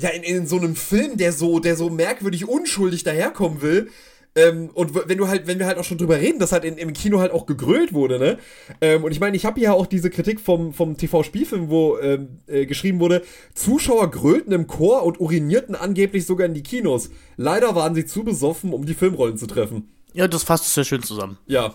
ja, 0.00 0.08
in, 0.08 0.22
in 0.22 0.46
so 0.46 0.56
einem 0.56 0.76
Film, 0.76 1.16
der 1.16 1.32
so, 1.32 1.60
der 1.60 1.76
so 1.76 1.90
merkwürdig 1.90 2.48
unschuldig 2.48 3.04
daherkommen 3.04 3.60
will. 3.60 3.90
Ähm, 4.34 4.70
und 4.74 4.94
wenn 4.94 5.18
du 5.18 5.28
halt, 5.28 5.46
wenn 5.46 5.58
wir 5.58 5.66
halt 5.66 5.76
auch 5.76 5.84
schon 5.84 5.98
drüber 5.98 6.18
reden, 6.18 6.38
dass 6.38 6.52
halt 6.52 6.64
in, 6.64 6.78
im 6.78 6.92
Kino 6.92 7.18
halt 7.18 7.32
auch 7.32 7.46
gegrölt 7.46 7.92
wurde, 7.92 8.18
ne? 8.18 8.38
Ähm, 8.80 9.02
und 9.02 9.10
ich 9.10 9.18
meine, 9.18 9.36
ich 9.36 9.44
habe 9.44 9.60
ja 9.60 9.72
auch 9.72 9.86
diese 9.86 10.08
Kritik 10.08 10.40
vom, 10.40 10.72
vom 10.72 10.96
TV-Spielfilm, 10.96 11.68
wo 11.68 11.98
ähm, 11.98 12.38
äh, 12.46 12.64
geschrieben 12.64 13.00
wurde, 13.00 13.22
Zuschauer 13.54 14.10
grölten 14.10 14.52
im 14.52 14.68
Chor 14.68 15.02
und 15.02 15.20
urinierten 15.20 15.74
angeblich 15.74 16.26
sogar 16.26 16.46
in 16.46 16.54
die 16.54 16.62
Kinos. 16.62 17.10
Leider 17.36 17.74
waren 17.74 17.94
sie 17.94 18.06
zu 18.06 18.22
besoffen, 18.22 18.72
um 18.72 18.86
die 18.86 18.94
Filmrollen 18.94 19.36
zu 19.36 19.46
treffen. 19.46 19.90
Ja, 20.12 20.28
das 20.28 20.44
fasst 20.44 20.64
es 20.64 20.74
sehr 20.74 20.84
schön 20.84 21.02
zusammen. 21.02 21.36
Ja. 21.46 21.74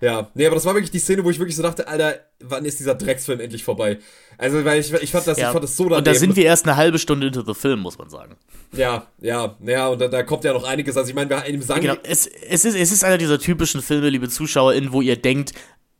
Ja, 0.00 0.30
nee, 0.34 0.46
aber 0.46 0.56
das 0.56 0.64
war 0.64 0.74
wirklich 0.74 0.90
die 0.90 0.98
Szene, 0.98 1.24
wo 1.24 1.30
ich 1.30 1.38
wirklich 1.38 1.56
so 1.56 1.62
dachte, 1.62 1.88
Alter, 1.88 2.20
wann 2.40 2.64
ist 2.64 2.78
dieser 2.80 2.94
Drecksfilm 2.94 3.40
endlich 3.40 3.64
vorbei? 3.64 3.98
Also, 4.38 4.64
weil 4.64 4.80
ich, 4.80 4.92
ich 4.92 5.10
fand 5.10 5.26
das, 5.26 5.38
Ja. 5.38 5.46
ich 5.48 5.52
fand 5.52 5.64
das 5.64 5.76
so 5.76 5.84
und 5.84 5.90
da 5.90 6.00
daneben. 6.00 6.20
sind 6.20 6.36
wir 6.36 6.44
erst 6.44 6.66
eine 6.66 6.76
halbe 6.76 6.98
Stunde 6.98 7.28
into 7.28 7.42
the 7.42 7.54
Film, 7.54 7.80
muss 7.80 7.96
man 7.98 8.10
sagen. 8.10 8.36
Ja, 8.72 9.06
ja, 9.20 9.56
ja, 9.64 9.88
und 9.88 10.00
da, 10.00 10.08
da 10.08 10.22
kommt 10.22 10.44
ja 10.44 10.52
noch 10.52 10.64
einiges. 10.64 10.96
Also 10.96 11.08
ich 11.08 11.14
meine, 11.14 11.30
wir 11.30 11.44
im 11.46 11.62
Sang 11.62 11.80
Genau, 11.80 11.94
es, 12.02 12.26
es, 12.26 12.64
ist, 12.64 12.76
es 12.76 12.92
ist 12.92 13.04
einer 13.04 13.16
dieser 13.18 13.38
typischen 13.38 13.80
Filme, 13.80 14.10
liebe 14.10 14.28
ZuschauerInnen, 14.28 14.92
wo 14.92 15.00
ihr 15.00 15.16
denkt, 15.16 15.52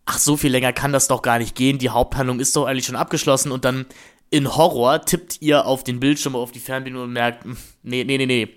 ach, 0.05 0.18
so 0.18 0.36
viel 0.36 0.51
länger 0.53 0.72
kann 0.72 0.92
das 0.92 1.09
doch 1.09 1.22
gar 1.22 1.38
nicht 1.38 1.55
gehen, 1.55 1.78
die 1.78 1.90
Haupthandlung 1.90 2.38
ist 2.40 2.55
doch 2.55 2.66
eigentlich 2.66 2.86
schon 2.86 2.97
abgeschlossen 2.97 3.51
und 3.51 3.64
dann 3.64 3.86
in 4.28 4.57
Horror 4.57 5.03
tippt 5.05 5.40
ihr 5.40 5.64
auf 5.66 5.84
den 5.84 6.01
Bildschirm, 6.01 6.34
auf 6.36 6.53
die 6.53 6.59
Fernbedienung 6.59 7.05
und 7.05 7.12
merkt, 7.12 7.44
hm, 7.44 7.57
nee, 7.82 8.05
nee, 8.05 8.18
nee, 8.18 8.26
nee. 8.26 8.49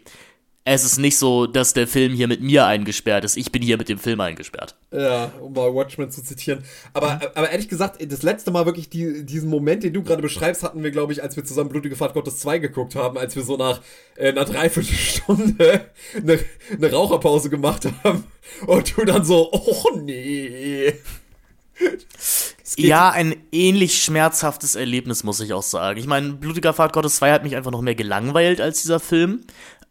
Es 0.66 0.84
ist 0.84 0.98
nicht 0.98 1.18
so, 1.18 1.48
dass 1.48 1.74
der 1.74 1.88
Film 1.88 2.14
hier 2.14 2.28
mit 2.28 2.42
mir 2.42 2.66
eingesperrt 2.66 3.24
ist. 3.24 3.38
Ich 3.38 3.52
bin 3.52 3.62
hier 3.62 3.78
mit 3.78 3.90
dem 3.90 3.98
Film 3.98 4.20
eingesperrt. 4.20 4.76
Ja, 4.92 5.32
um 5.42 5.54
mal 5.54 5.74
Watchmen 5.74 6.12
zu 6.12 6.22
zitieren. 6.22 6.64
Aber, 6.94 7.20
aber 7.34 7.50
ehrlich 7.50 7.70
gesagt, 7.70 8.00
das 8.12 8.22
letzte 8.24 8.52
Mal 8.52 8.66
wirklich 8.66 8.90
die, 8.90 9.26
diesen 9.26 9.50
Moment, 9.50 9.84
den 9.84 9.94
du 9.94 10.04
gerade 10.04 10.22
beschreibst, 10.22 10.62
hatten 10.62 10.84
wir, 10.84 10.92
glaube 10.92 11.14
ich, 11.14 11.24
als 11.24 11.36
wir 11.36 11.46
zusammen 11.46 11.70
Blutige 11.70 11.96
Fahrt 11.96 12.14
Gottes 12.14 12.40
2 12.40 12.60
geguckt 12.60 12.96
haben, 12.96 13.18
als 13.18 13.36
wir 13.36 13.44
so 13.44 13.58
nach 13.58 13.82
äh, 14.16 14.30
einer 14.30 14.46
Dreiviertelstunde 14.46 15.86
eine, 16.16 16.40
eine 16.72 16.92
Raucherpause 16.92 17.50
gemacht 17.50 17.88
haben. 18.04 18.26
Und 18.68 18.96
du 18.96 19.06
dann 19.06 19.24
so, 19.24 19.50
oh 19.52 19.98
nee. 20.00 20.94
Ja, 22.76 23.10
ein 23.10 23.36
ähnlich 23.52 24.04
schmerzhaftes 24.04 24.76
Erlebnis, 24.76 25.24
muss 25.24 25.40
ich 25.40 25.54
auch 25.54 25.64
sagen. 25.64 26.00
Ich 26.00 26.06
meine, 26.06 26.34
Blutiger 26.34 26.74
Fahrt 26.74 26.94
Gottes 26.94 27.16
2 27.16 27.32
hat 27.32 27.44
mich 27.44 27.56
einfach 27.56 27.72
noch 27.72 27.82
mehr 27.82 27.96
gelangweilt 27.96 28.62
als 28.62 28.82
dieser 28.82 29.00
Film. 29.00 29.42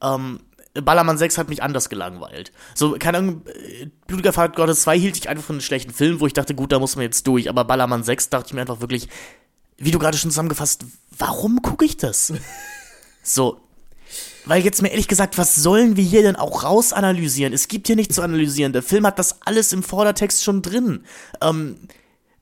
Ähm, 0.02 0.40
Ballermann 0.82 1.18
6 1.18 1.38
hat 1.38 1.48
mich 1.48 1.62
anders 1.62 1.88
gelangweilt. 1.88 2.52
So, 2.74 2.96
keine 2.98 3.18
Ahnung, 3.18 3.42
äh, 3.46 3.86
Blutiger 4.06 4.32
Fahrt 4.32 4.56
Gottes 4.56 4.82
2 4.82 4.98
hielt 4.98 5.16
ich 5.16 5.28
einfach 5.28 5.44
für 5.44 5.52
einen 5.52 5.60
schlechten 5.60 5.92
Film, 5.92 6.20
wo 6.20 6.26
ich 6.26 6.32
dachte, 6.32 6.54
gut, 6.54 6.72
da 6.72 6.78
muss 6.78 6.96
man 6.96 7.04
jetzt 7.04 7.26
durch. 7.26 7.48
Aber 7.48 7.64
Ballermann 7.64 8.02
6 8.02 8.30
dachte 8.30 8.48
ich 8.48 8.54
mir 8.54 8.60
einfach 8.60 8.80
wirklich, 8.80 9.08
wie 9.76 9.90
du 9.90 9.98
gerade 9.98 10.18
schon 10.18 10.30
zusammengefasst, 10.30 10.84
warum 11.16 11.62
gucke 11.62 11.84
ich 11.84 11.96
das? 11.96 12.32
so. 13.22 13.60
Weil 14.44 14.64
jetzt 14.64 14.80
mir 14.80 14.88
ehrlich 14.88 15.08
gesagt, 15.08 15.36
was 15.36 15.54
sollen 15.54 15.96
wir 15.96 16.04
hier 16.04 16.22
denn 16.22 16.36
auch 16.36 16.64
rausanalysieren? 16.64 17.52
Es 17.52 17.68
gibt 17.68 17.86
hier 17.86 17.96
nichts 17.96 18.14
zu 18.14 18.22
analysieren. 18.22 18.72
Der 18.72 18.82
Film 18.82 19.06
hat 19.06 19.18
das 19.18 19.42
alles 19.44 19.72
im 19.72 19.82
Vordertext 19.82 20.42
schon 20.42 20.62
drin. 20.62 21.04
Ähm, 21.42 21.76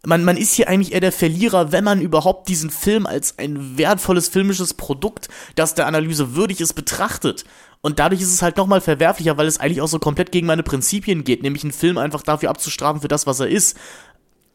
man, 0.06 0.24
man 0.24 0.36
ist 0.36 0.54
hier 0.54 0.68
eigentlich 0.68 0.92
eher 0.92 1.00
der 1.00 1.10
Verlierer, 1.10 1.72
wenn 1.72 1.82
man 1.82 2.00
überhaupt 2.00 2.48
diesen 2.48 2.70
Film 2.70 3.06
als 3.06 3.38
ein 3.38 3.76
wertvolles 3.76 4.28
filmisches 4.28 4.74
Produkt, 4.74 5.28
das 5.56 5.74
der 5.74 5.88
Analyse 5.88 6.36
würdig 6.36 6.60
ist, 6.60 6.74
betrachtet. 6.74 7.44
Und 7.86 8.00
dadurch 8.00 8.20
ist 8.20 8.32
es 8.32 8.42
halt 8.42 8.56
nochmal 8.56 8.80
verwerflicher, 8.80 9.38
weil 9.38 9.46
es 9.46 9.60
eigentlich 9.60 9.80
auch 9.80 9.86
so 9.86 10.00
komplett 10.00 10.32
gegen 10.32 10.48
meine 10.48 10.64
Prinzipien 10.64 11.22
geht, 11.22 11.44
nämlich 11.44 11.62
einen 11.62 11.72
Film 11.72 11.98
einfach 11.98 12.22
dafür 12.22 12.50
abzustrafen 12.50 13.00
für 13.00 13.06
das, 13.06 13.28
was 13.28 13.38
er 13.38 13.46
ist. 13.46 13.78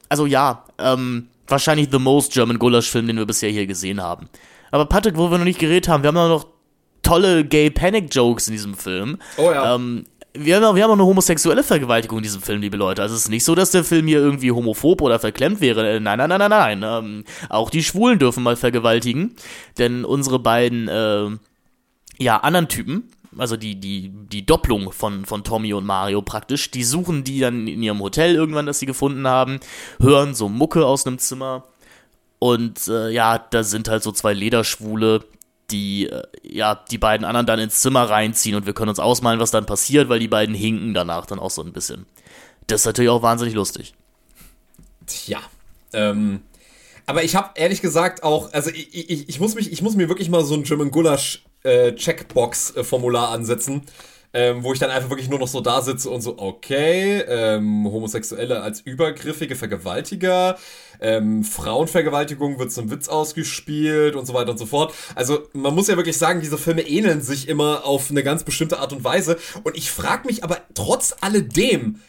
Also 0.09 0.25
ja, 0.25 0.65
ähm, 0.77 1.29
wahrscheinlich 1.47 1.88
the 1.93 1.97
most 1.97 2.34
German 2.34 2.59
Gulasch-Film, 2.59 3.07
den 3.07 3.15
wir 3.15 3.25
bisher 3.25 3.49
hier 3.49 3.67
gesehen 3.67 4.01
haben. 4.01 4.27
Aber 4.69 4.86
Patrick, 4.86 5.15
wo 5.15 5.32
wir 5.32 5.38
noch 5.38 5.45
nicht 5.45 5.59
geredet 5.59 5.88
haben, 5.88 6.03
wir 6.03 6.09
haben 6.09 6.17
auch 6.17 6.27
noch 6.27 6.45
tolle 7.03 7.45
Gay 7.45 7.69
Panic 7.69 8.13
Jokes 8.13 8.49
in 8.49 8.51
diesem 8.51 8.73
Film. 8.73 9.17
Oh 9.38 9.49
ja. 9.49 9.75
Ähm, 9.75 10.03
wir 10.34 10.57
haben, 10.57 10.65
auch, 10.65 10.75
wir 10.75 10.84
haben 10.84 10.91
auch 10.91 10.95
eine 10.95 11.05
homosexuelle 11.05 11.63
Vergewaltigung 11.63 12.17
in 12.17 12.23
diesem 12.23 12.41
Film, 12.41 12.59
liebe 12.59 12.75
Leute. 12.75 13.01
Also 13.01 13.15
es 13.15 13.21
ist 13.21 13.29
nicht 13.29 13.45
so, 13.45 13.55
dass 13.55 13.71
der 13.71 13.86
Film 13.86 14.07
hier 14.07 14.19
irgendwie 14.19 14.51
homophob 14.51 15.01
oder 15.01 15.19
verklemmt 15.19 15.61
wäre. 15.61 15.89
Äh, 15.89 16.01
Nein, 16.01 16.17
nein, 16.17 16.27
nein, 16.27 16.49
nein, 16.49 16.79
nein. 16.79 16.84
Ähm, 16.84 17.23
auch 17.47 17.69
die 17.69 17.82
Schwulen 17.82 18.19
dürfen 18.19 18.43
mal 18.43 18.57
vergewaltigen. 18.57 19.38
Denn 19.77 20.03
unsere 20.03 20.38
beiden, 20.38 20.89
äh, 20.89 21.29
ja, 22.19 22.36
anderen 22.36 22.67
Typen, 22.67 23.09
also 23.38 23.57
die, 23.57 23.79
die, 23.79 24.09
die 24.09 24.45
Doppelung 24.45 24.91
von, 24.91 25.25
von 25.25 25.43
Tommy 25.43 25.73
und 25.73 25.86
Mario 25.86 26.21
praktisch, 26.21 26.71
die 26.71 26.84
suchen 26.84 27.23
die 27.23 27.39
dann 27.39 27.67
in 27.67 27.82
ihrem 27.82 28.01
Hotel 28.01 28.36
irgendwann, 28.36 28.65
das 28.65 28.79
sie 28.79 28.86
gefunden 28.86 29.27
haben, 29.27 29.59
hören 29.99 30.36
so 30.36 30.49
Mucke 30.49 30.86
aus 30.86 31.07
einem 31.07 31.17
Zimmer. 31.17 31.63
Und 32.39 32.88
äh, 32.88 33.09
ja, 33.09 33.38
da 33.38 33.63
sind 33.63 33.88
halt 33.88 34.03
so 34.03 34.11
zwei 34.11 34.34
Lederschwule, 34.34 35.23
die 35.69 36.07
äh, 36.07 36.23
ja 36.43 36.75
die 36.89 36.97
beiden 36.97 37.25
anderen 37.25 37.45
dann 37.45 37.59
ins 37.59 37.82
Zimmer 37.82 38.09
reinziehen 38.09 38.55
und 38.55 38.65
wir 38.65 38.73
können 38.73 38.89
uns 38.89 38.99
ausmalen, 38.99 39.39
was 39.39 39.51
dann 39.51 39.65
passiert, 39.65 40.09
weil 40.09 40.19
die 40.19 40.27
beiden 40.27 40.55
hinken 40.55 40.93
danach 40.93 41.25
dann 41.25 41.39
auch 41.39 41.51
so 41.51 41.61
ein 41.61 41.71
bisschen. 41.71 42.05
Das 42.67 42.82
ist 42.82 42.86
natürlich 42.86 43.09
auch 43.09 43.21
wahnsinnig 43.21 43.53
lustig. 43.53 43.93
Tja. 45.05 45.39
Ähm, 45.93 46.41
aber 47.05 47.23
ich 47.23 47.36
habe 47.36 47.51
ehrlich 47.55 47.82
gesagt 47.82 48.23
auch, 48.23 48.53
also 48.53 48.69
ich, 48.69 49.09
ich, 49.09 49.29
ich, 49.29 49.39
muss 49.39 49.55
mich, 49.55 49.71
ich 49.71 49.82
muss 49.82 49.95
mir 49.95 50.09
wirklich 50.09 50.29
mal 50.29 50.43
so 50.43 50.53
ein 50.53 50.63
German 50.63 50.91
Gulasch 50.91 51.43
äh, 51.64 51.93
Checkbox-Formular 51.93 53.30
ansetzen, 53.30 53.84
ähm, 54.34 54.64
wo 54.64 54.74
ich 54.74 54.80
dann 54.80 54.89
einfach 54.89 55.09
wirklich 55.09 55.30
nur 55.30 55.39
noch 55.39 55.47
so 55.47 55.62
da 55.62 55.82
sitze 55.82 56.09
und 56.09 56.22
so, 56.22 56.38
okay, 56.38 57.22
ähm, 57.28 57.86
Homosexuelle 57.91 58.62
als 58.62 58.80
übergriffige 58.82 59.55
Vergewaltiger, 59.55 60.57
ähm, 61.01 61.43
Frauenvergewaltigung 61.43 62.59
wird 62.59 62.72
zum 62.72 62.89
Witz 62.91 63.09
ausgespielt 63.09 64.16
und 64.16 64.26
so 64.26 64.34
weiter 64.34 64.51
und 64.51 64.57
so 64.57 64.66
fort. 64.66 64.93
Also 65.16 65.39
man 65.53 65.76
muss 65.76 65.88
ja 65.88 65.97
wirklich 65.97 66.18
sagen, 66.18 66.39
diese 66.39 66.57
Filme 66.57 66.82
ähneln 66.82 67.22
sich 67.22 67.49
immer 67.49 67.86
auf 67.86 68.09
eine 68.09 68.24
ganz 68.24 68.43
bestimmte 68.43 68.80
Art 68.80 68.93
und 68.93 69.03
Weise. 69.03 69.38
Und 69.64 69.76
ich 69.76 69.91
frage 69.91 70.28
mich 70.28 70.43
aber 70.43 70.59
trotz 70.74 71.16
alledem, 71.22 71.99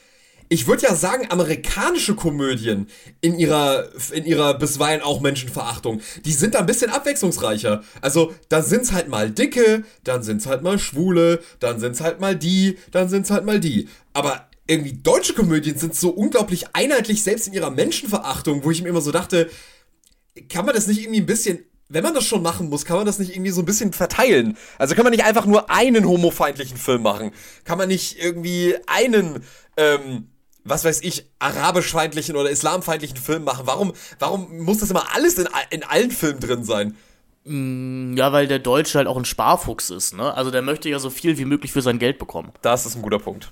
ich 0.53 0.67
würde 0.67 0.83
ja 0.83 0.95
sagen, 0.95 1.31
amerikanische 1.31 2.15
Komödien 2.15 2.87
in 3.23 3.39
ihrer, 3.39 3.89
in 4.13 4.27
ihrer 4.27 4.53
bisweilen 4.53 5.01
auch 5.01 5.23
Menschenverachtung, 5.23 6.03
die 6.27 6.33
sind 6.33 6.55
da 6.55 6.59
ein 6.59 6.67
bisschen 6.67 6.91
abwechslungsreicher. 6.91 7.83
Also, 8.03 8.35
da 8.51 8.61
sind's 8.61 8.93
halt 8.93 9.09
mal 9.09 9.31
Dicke, 9.31 9.85
dann 10.05 10.23
sind's 10.23 10.45
halt 10.45 10.63
mal 10.63 10.79
Schwule, 10.79 11.41
dann 11.59 11.81
sind's 11.81 12.03
halt 12.03 12.21
mal 12.21 12.37
die, 12.37 12.77
dann 12.91 13.09
sind's 13.09 13.31
halt 13.31 13.47
mal 13.47 13.61
die. 13.61 13.89
Aber 14.13 14.47
irgendwie 14.67 14.93
deutsche 14.93 15.33
Komödien 15.33 15.79
sind 15.79 15.97
so 15.97 16.11
unglaublich 16.11 16.67
einheitlich, 16.75 17.23
selbst 17.23 17.47
in 17.47 17.55
ihrer 17.55 17.71
Menschenverachtung, 17.71 18.63
wo 18.63 18.71
ich 18.71 18.83
mir 18.83 18.91
immer 18.91 19.01
so 19.01 19.11
dachte, 19.11 19.49
kann 20.51 20.67
man 20.67 20.75
das 20.75 20.87
nicht 20.87 21.01
irgendwie 21.01 21.21
ein 21.21 21.27
bisschen 21.27 21.65
wenn 21.89 22.05
man 22.05 22.15
das 22.15 22.25
schon 22.25 22.41
machen 22.41 22.71
muss, 22.71 22.87
kann 22.87 22.97
man 22.97 23.05
das 23.05 23.19
nicht 23.19 23.33
irgendwie 23.33 23.51
so 23.51 23.61
ein 23.61 23.67
bisschen 23.67 23.93
verteilen? 23.93 24.57
Also 24.79 24.95
kann 24.95 25.05
man 25.05 25.11
nicht 25.11 25.25
einfach 25.25 25.45
nur 25.45 25.71
einen 25.71 26.09
homofeindlichen 26.09 26.79
Film 26.79 27.03
machen? 27.03 27.33
Kann 27.65 27.77
man 27.77 27.89
nicht 27.89 28.19
irgendwie 28.19 28.77
einen, 28.87 29.45
ähm, 29.77 30.32
was 30.65 30.85
weiß 30.85 31.01
ich, 31.03 31.27
arabischfeindlichen 31.39 32.37
oder 32.37 32.51
islamfeindlichen 32.51 33.17
Film 33.17 33.45
machen? 33.45 33.63
Warum, 33.67 33.93
warum 34.19 34.59
muss 34.59 34.79
das 34.79 34.91
immer 34.91 35.15
alles 35.15 35.39
in, 35.39 35.49
in 35.71 35.83
allen 35.85 36.11
Filmen 36.11 36.41
drin 36.41 36.65
sein? 36.65 36.97
Ja, 37.45 38.33
weil 38.33 38.47
der 38.47 38.61
Deutsche 38.61 38.99
halt 38.99 39.09
auch 39.09 39.17
ein 39.17 39.25
Sparfuchs 39.25 39.91
ist, 39.91 40.15
ne? 40.15 40.33
Also 40.35 40.53
der 40.53 40.63
möchte 40.63 40.89
ja 40.89 41.01
so 41.01 41.11
viel 41.11 41.39
wie 41.39 41.45
möglich 41.45 41.73
für 41.73 41.83
sein 41.83 41.99
Geld 41.99 42.19
bekommen. 42.19 42.53
Das 42.63 42.87
ist 42.87 42.95
ein 42.95 43.03
guter 43.03 43.19
Punkt. 43.19 43.51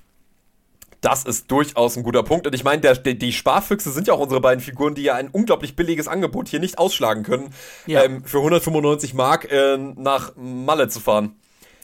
Das 1.01 1.25
ist 1.25 1.51
durchaus 1.51 1.97
ein 1.97 2.03
guter 2.05 2.23
Punkt. 2.23 2.47
Und 2.47 2.55
ich 2.55 2.63
meine, 2.63 2.83
der, 2.83 2.95
die 2.95 3.33
Sparfüchse 3.33 3.91
sind 3.91 4.07
ja 4.07 4.13
auch 4.15 4.21
unsere 4.21 4.41
beiden 4.41 4.61
Figuren, 4.63 4.95
die 4.95 5.03
ja 5.03 5.15
ein 5.15 5.29
unglaublich 5.29 5.75
billiges 5.75 6.07
Angebot 6.07 6.47
hier 6.49 6.61
nicht 6.61 6.79
ausschlagen 6.79 7.23
können, 7.25 7.53
Ja. 7.87 8.05
ähm, 8.05 8.23
für 8.25 8.37
195 8.39 9.15
Mark 9.15 9.51
äh, 9.51 9.77
nach 9.77 10.37
Malle 10.37 10.89
zu 10.89 11.01
fahren. 11.01 11.35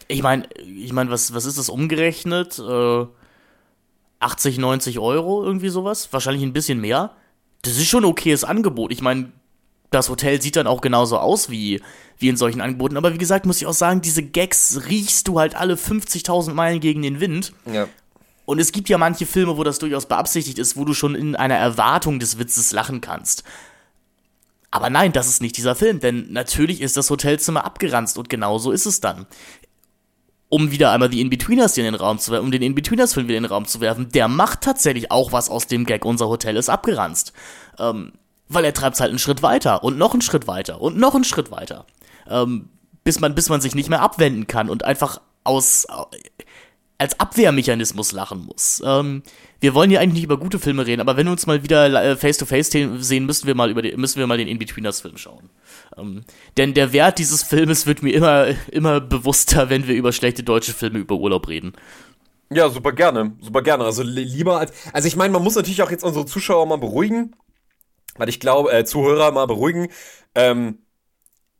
Ich 0.06 0.22
meine, 0.22 0.46
ich 0.64 0.92
mein, 0.92 1.10
was, 1.10 1.34
was 1.34 1.44
ist 1.46 1.58
das 1.58 1.68
umgerechnet? 1.70 2.58
Äh, 2.60 3.06
80, 4.20 4.58
90 4.58 4.98
Euro, 4.98 5.44
irgendwie 5.44 5.68
sowas? 5.68 6.08
Wahrscheinlich 6.12 6.42
ein 6.42 6.52
bisschen 6.52 6.80
mehr. 6.80 7.12
Das 7.62 7.76
ist 7.76 7.86
schon 7.86 8.04
ein 8.04 8.10
okayes 8.10 8.44
Angebot. 8.44 8.92
Ich 8.92 9.02
meine, 9.02 9.32
das 9.90 10.08
Hotel 10.08 10.40
sieht 10.40 10.56
dann 10.56 10.66
auch 10.66 10.80
genauso 10.80 11.18
aus 11.18 11.50
wie, 11.50 11.80
wie 12.18 12.28
in 12.28 12.36
solchen 12.36 12.60
Angeboten. 12.60 12.96
Aber 12.96 13.12
wie 13.12 13.18
gesagt, 13.18 13.46
muss 13.46 13.60
ich 13.60 13.66
auch 13.66 13.74
sagen, 13.74 14.00
diese 14.00 14.22
Gags 14.22 14.80
riechst 14.88 15.28
du 15.28 15.38
halt 15.38 15.54
alle 15.54 15.74
50.000 15.74 16.52
Meilen 16.52 16.80
gegen 16.80 17.02
den 17.02 17.20
Wind. 17.20 17.52
Ja. 17.70 17.88
Und 18.44 18.60
es 18.60 18.72
gibt 18.72 18.88
ja 18.88 18.98
manche 18.98 19.26
Filme, 19.26 19.56
wo 19.56 19.64
das 19.64 19.78
durchaus 19.78 20.06
beabsichtigt 20.06 20.58
ist, 20.58 20.76
wo 20.76 20.84
du 20.84 20.94
schon 20.94 21.14
in 21.14 21.34
einer 21.34 21.56
Erwartung 21.56 22.18
des 22.18 22.38
Witzes 22.38 22.72
lachen 22.72 23.00
kannst. 23.00 23.42
Aber 24.70 24.90
nein, 24.90 25.12
das 25.12 25.28
ist 25.28 25.40
nicht 25.40 25.56
dieser 25.56 25.74
Film, 25.74 26.00
denn 26.00 26.32
natürlich 26.32 26.80
ist 26.80 26.96
das 26.96 27.10
Hotelzimmer 27.10 27.64
abgeranzt 27.64 28.18
und 28.18 28.28
genau 28.28 28.58
so 28.58 28.72
ist 28.72 28.86
es 28.86 29.00
dann. 29.00 29.26
Um 30.48 30.70
wieder 30.70 30.92
einmal 30.92 31.08
die 31.08 31.20
Inbetweeners 31.20 31.76
in 31.76 31.84
den 31.84 31.96
Raum 31.96 32.18
zu 32.18 32.30
werfen, 32.30 32.44
um 32.44 32.50
den 32.52 32.62
Inbetweeners-Film 32.62 33.26
wieder 33.26 33.36
in 33.36 33.42
den 33.42 33.52
Raum 33.52 33.66
zu 33.66 33.80
werfen, 33.80 34.08
der 34.10 34.28
macht 34.28 34.60
tatsächlich 34.60 35.10
auch 35.10 35.32
was 35.32 35.50
aus 35.50 35.66
dem 35.66 35.84
Gag, 35.84 36.04
unser 36.04 36.28
Hotel 36.28 36.56
ist 36.56 36.68
abgeranzt. 36.68 37.32
Ähm, 37.78 38.12
weil 38.48 38.64
er 38.64 38.74
treibt 38.74 39.00
halt 39.00 39.10
einen 39.10 39.18
Schritt 39.18 39.42
weiter 39.42 39.82
und 39.82 39.98
noch 39.98 40.12
einen 40.12 40.22
Schritt 40.22 40.46
weiter 40.46 40.80
und 40.80 40.96
noch 40.96 41.14
einen 41.14 41.24
Schritt 41.24 41.50
weiter. 41.50 41.84
Ähm, 42.28 42.68
bis 43.02 43.20
man, 43.20 43.34
bis 43.34 43.48
man 43.48 43.60
sich 43.60 43.74
nicht 43.74 43.88
mehr 43.88 44.02
abwenden 44.02 44.46
kann 44.46 44.68
und 44.68 44.84
einfach 44.84 45.20
aus, 45.44 45.86
als 46.98 47.20
Abwehrmechanismus 47.20 48.12
lachen 48.12 48.44
muss. 48.46 48.82
Ähm, 48.84 49.22
wir 49.60 49.74
wollen 49.74 49.90
hier 49.90 50.00
eigentlich 50.00 50.14
nicht 50.14 50.24
über 50.24 50.38
gute 50.38 50.58
Filme 50.58 50.86
reden, 50.86 51.00
aber 51.00 51.16
wenn 51.16 51.26
wir 51.26 51.32
uns 51.32 51.46
mal 51.46 51.62
wieder 51.62 52.16
face 52.16 52.38
to 52.38 52.46
face 52.46 52.70
sehen, 52.70 53.26
müssen 53.26 53.46
wir 53.46 53.54
mal 53.54 53.70
über 53.70 53.82
die, 53.82 53.96
müssen 53.96 54.18
wir 54.18 54.26
mal 54.26 54.38
den 54.38 54.48
In-Betweeners-Film 54.48 55.16
schauen. 55.16 55.50
Ähm, 55.96 56.24
denn 56.56 56.74
der 56.74 56.92
Wert 56.92 57.18
dieses 57.18 57.42
Filmes 57.42 57.86
wird 57.86 58.02
mir 58.02 58.12
immer, 58.12 58.48
immer 58.70 59.00
bewusster, 59.00 59.70
wenn 59.70 59.86
wir 59.86 59.94
über 59.94 60.12
schlechte 60.12 60.42
deutsche 60.42 60.72
Filme 60.72 60.98
über 60.98 61.16
Urlaub 61.16 61.48
reden. 61.48 61.72
Ja, 62.50 62.68
super 62.68 62.92
gerne. 62.92 63.32
Super 63.40 63.62
gerne. 63.62 63.84
Also 63.84 64.02
li 64.02 64.22
lieber 64.22 64.58
als. 64.58 64.72
Also 64.92 65.08
ich 65.08 65.16
meine, 65.16 65.32
man 65.32 65.42
muss 65.42 65.56
natürlich 65.56 65.82
auch 65.82 65.90
jetzt 65.90 66.04
unsere 66.04 66.26
Zuschauer 66.26 66.66
mal 66.66 66.78
beruhigen. 66.78 67.34
Weil 68.16 68.28
ich 68.28 68.40
glaube, 68.40 68.72
äh, 68.72 68.84
Zuhörer 68.84 69.32
mal 69.32 69.46
beruhigen. 69.46 69.88
Ähm, 70.34 70.78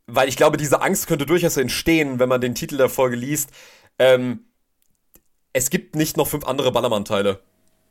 weil 0.07 0.29
ich 0.29 0.37
glaube, 0.37 0.57
diese 0.57 0.81
Angst 0.81 1.07
könnte 1.09 1.27
durchaus 1.27 1.57
entstehen, 1.57 2.19
wenn 2.19 2.29
man 2.29 2.41
den 2.41 2.55
Titel 2.55 2.77
der 2.77 2.89
Folge 2.89 3.17
liest. 3.17 3.51
Ähm, 3.99 4.45
es 5.53 5.71
gibt 5.71 5.97
nicht 5.97 6.17
noch 6.17 6.29
fünf 6.29 6.45
andere 6.45 6.71
Ballermann-Teile. 6.71 7.41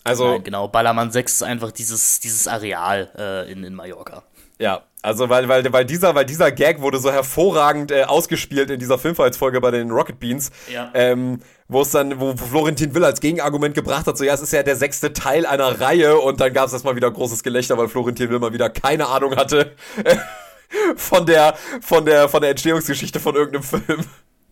Also, 0.04 0.34
Nein, 0.34 0.44
genau, 0.44 0.68
Ballermann 0.68 1.12
6 1.12 1.34
ist 1.34 1.44
einfach 1.44 1.72
dieses, 1.72 2.20
dieses 2.20 2.48
Areal 2.48 3.12
äh, 3.18 3.52
in, 3.52 3.64
in 3.64 3.74
Mallorca. 3.74 4.24
Ja, 4.60 4.84
also 5.02 5.30
weil, 5.30 5.48
weil, 5.48 5.72
weil, 5.72 5.86
dieser, 5.86 6.16
weil 6.16 6.26
dieser 6.26 6.52
Gag 6.52 6.82
wurde 6.82 6.98
so 6.98 7.12
hervorragend 7.12 7.92
äh, 7.92 8.04
ausgespielt 8.04 8.72
in 8.72 8.80
dieser 8.80 8.98
Filmfights-Folge 8.98 9.62
bei 9.62 9.72
den 9.72 9.92
Rocket 9.92 10.20
Beans. 10.20 10.52
Ja. 10.72 10.90
Ähm, 10.94 11.40
wo 11.68 11.82
es 11.82 11.92
dann, 11.92 12.20
wo 12.20 12.36
Florentin 12.36 12.94
Will 12.94 13.04
als 13.04 13.22
Gegenargument 13.22 13.76
gebracht 13.76 14.08
hat, 14.08 14.18
so 14.18 14.24
ja, 14.24 14.34
es 14.34 14.42
ist 14.42 14.54
ja 14.54 14.64
der 14.64 14.76
sechste 14.76 15.14
Teil 15.14 15.46
einer 15.46 15.80
Reihe 15.82 16.18
und 16.18 16.40
dann 16.40 16.54
gab 16.54 16.68
es 16.68 16.74
erstmal 16.74 16.96
wieder 16.96 17.10
großes 17.10 17.44
Gelächter, 17.44 17.78
weil 17.78 17.88
Florentin 17.88 18.30
Will 18.30 18.40
mal 18.40 18.54
wieder 18.54 18.70
keine 18.70 19.08
Ahnung 19.08 19.36
hatte 19.36 19.76
von 20.96 21.26
der, 21.26 21.56
von 21.82 22.06
der, 22.06 22.30
von 22.30 22.42
der 22.42 22.52
Entstehungsgeschichte 22.52 23.20
von 23.20 23.36
irgendeinem 23.36 23.64
Film. 23.64 24.06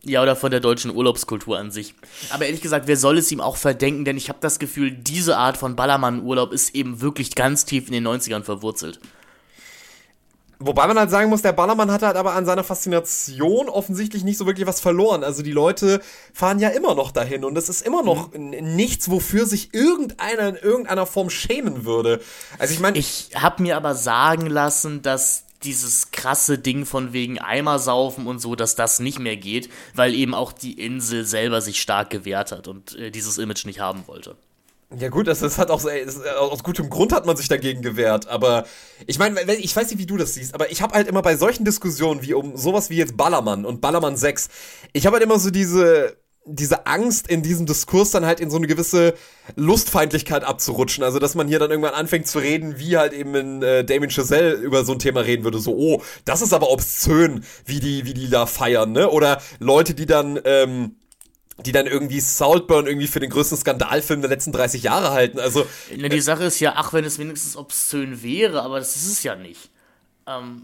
Ja, 0.05 0.21
oder 0.21 0.35
von 0.35 0.51
der 0.51 0.59
deutschen 0.59 0.93
Urlaubskultur 0.93 1.57
an 1.57 1.71
sich. 1.71 1.95
Aber 2.29 2.45
ehrlich 2.45 2.61
gesagt, 2.61 2.87
wer 2.87 2.97
soll 2.97 3.17
es 3.17 3.31
ihm 3.31 3.39
auch 3.39 3.55
verdenken? 3.55 4.03
Denn 4.03 4.17
ich 4.17 4.27
habe 4.27 4.39
das 4.41 4.59
Gefühl, 4.59 4.91
diese 4.91 5.37
Art 5.37 5.55
von 5.55 5.77
Ballermann-Urlaub 5.77 6.51
ist 6.51 6.75
eben 6.75 6.99
wirklich 6.99 7.35
ganz 7.35 7.63
tief 7.63 7.87
in 7.87 7.93
den 7.93 8.05
90ern 8.05 8.43
verwurzelt. 8.43 8.99
Wobei 10.65 10.87
man 10.87 10.97
halt 10.97 11.09
sagen 11.09 11.29
muss, 11.29 11.41
der 11.41 11.51
Ballermann 11.53 11.91
hat 11.91 12.01
halt 12.01 12.15
aber 12.15 12.33
an 12.33 12.45
seiner 12.45 12.63
Faszination 12.63 13.69
offensichtlich 13.69 14.23
nicht 14.23 14.37
so 14.37 14.45
wirklich 14.45 14.67
was 14.67 14.79
verloren. 14.79 15.23
Also 15.23 15.43
die 15.43 15.51
Leute 15.51 16.01
fahren 16.33 16.59
ja 16.59 16.69
immer 16.69 16.95
noch 16.95 17.11
dahin 17.11 17.43
und 17.45 17.57
es 17.57 17.69
ist 17.69 17.81
immer 17.81 18.03
noch 18.03 18.33
n- 18.33 18.49
nichts, 18.75 19.09
wofür 19.09 19.45
sich 19.45 19.73
irgendeiner 19.73 20.49
in 20.49 20.55
irgendeiner 20.55 21.05
Form 21.05 21.29
schämen 21.29 21.85
würde. 21.85 22.21
Also 22.59 22.73
ich 22.73 22.79
meine, 22.79 22.97
Ich 22.97 23.29
habe 23.35 23.61
mir 23.61 23.77
aber 23.77 23.95
sagen 23.95 24.45
lassen, 24.47 25.01
dass 25.01 25.45
dieses 25.63 26.11
krasse 26.11 26.57
Ding 26.57 26.85
von 26.85 27.13
wegen 27.13 27.39
Eimersaufen 27.39 28.27
und 28.27 28.39
so, 28.39 28.55
dass 28.55 28.75
das 28.75 28.99
nicht 28.99 29.19
mehr 29.19 29.37
geht, 29.37 29.69
weil 29.95 30.13
eben 30.13 30.33
auch 30.33 30.51
die 30.51 30.73
Insel 30.73 31.25
selber 31.25 31.61
sich 31.61 31.81
stark 31.81 32.09
gewehrt 32.09 32.51
hat 32.51 32.67
und 32.67 32.95
äh, 32.97 33.11
dieses 33.11 33.37
Image 33.37 33.65
nicht 33.65 33.79
haben 33.79 34.03
wollte. 34.07 34.35
Ja 34.99 35.09
gut, 35.09 35.27
das, 35.27 35.39
das 35.39 35.57
hat 35.57 35.71
auch 35.71 35.81
das, 35.81 36.21
aus 36.23 36.63
gutem 36.63 36.89
Grund 36.89 37.13
hat 37.13 37.25
man 37.25 37.35
sich 37.35 37.47
dagegen 37.47 37.81
gewehrt, 37.81 38.27
aber 38.27 38.65
ich 39.07 39.17
meine, 39.17 39.41
ich 39.55 39.75
weiß 39.75 39.89
nicht, 39.89 39.99
wie 39.99 40.05
du 40.05 40.17
das 40.17 40.35
siehst, 40.35 40.53
aber 40.53 40.71
ich 40.71 40.81
habe 40.81 40.93
halt 40.93 41.07
immer 41.07 41.21
bei 41.21 41.35
solchen 41.35 41.65
Diskussionen 41.65 42.21
wie 42.21 42.33
um 42.33 42.55
sowas 42.57 42.89
wie 42.89 42.97
jetzt 42.97 43.17
Ballermann 43.17 43.65
und 43.65 43.81
Ballermann 43.81 44.17
6, 44.17 44.49
ich 44.91 45.05
habe 45.05 45.15
halt 45.15 45.23
immer 45.23 45.39
so 45.39 45.49
diese 45.49 46.17
diese 46.45 46.87
Angst 46.87 47.29
in 47.29 47.41
diesem 47.41 47.65
Diskurs 47.65 48.11
dann 48.11 48.25
halt 48.25 48.41
in 48.41 48.49
so 48.49 48.57
eine 48.57 48.67
gewisse 48.67 49.13
Lustfeindlichkeit 49.55 50.43
abzurutschen, 50.43 51.03
also 51.03 51.17
dass 51.17 51.35
man 51.35 51.47
hier 51.47 51.59
dann 51.59 51.71
irgendwann 51.71 51.93
anfängt 51.93 52.27
zu 52.27 52.39
reden, 52.39 52.79
wie 52.79 52.97
halt 52.97 53.13
eben 53.13 53.33
in 53.35 53.63
äh, 53.63 53.85
Damien 53.85 54.11
Chazelle 54.11 54.53
über 54.53 54.83
so 54.83 54.91
ein 54.91 54.99
Thema 54.99 55.21
reden 55.21 55.45
würde, 55.45 55.59
so 55.59 55.73
oh, 55.73 56.01
das 56.25 56.41
ist 56.41 56.53
aber 56.53 56.69
obszön, 56.69 57.45
wie 57.65 57.79
die 57.79 58.05
wie 58.05 58.13
die 58.13 58.29
da 58.29 58.45
feiern, 58.45 58.91
ne? 58.91 59.09
Oder 59.09 59.41
Leute, 59.59 59.93
die 59.93 60.05
dann 60.05 60.39
ähm, 60.43 60.95
die 61.59 61.71
dann 61.71 61.85
irgendwie 61.87 62.19
Saltburn 62.19 62.87
irgendwie 62.87 63.07
für 63.07 63.19
den 63.19 63.29
größten 63.29 63.57
Skandalfilm 63.57 64.21
der 64.21 64.29
letzten 64.29 64.51
30 64.51 64.83
Jahre 64.83 65.11
halten. 65.11 65.39
Also, 65.39 65.65
Na, 65.95 66.09
die 66.09 66.21
Sache 66.21 66.43
ist 66.45 66.59
ja, 66.59 66.73
ach, 66.75 66.93
wenn 66.93 67.05
es 67.05 67.19
wenigstens 67.19 67.55
obszön 67.55 68.23
wäre, 68.23 68.61
aber 68.63 68.79
das 68.79 68.95
ist 68.95 69.07
es 69.11 69.23
ja 69.23 69.35
nicht. 69.35 69.69
Ähm, 70.25 70.63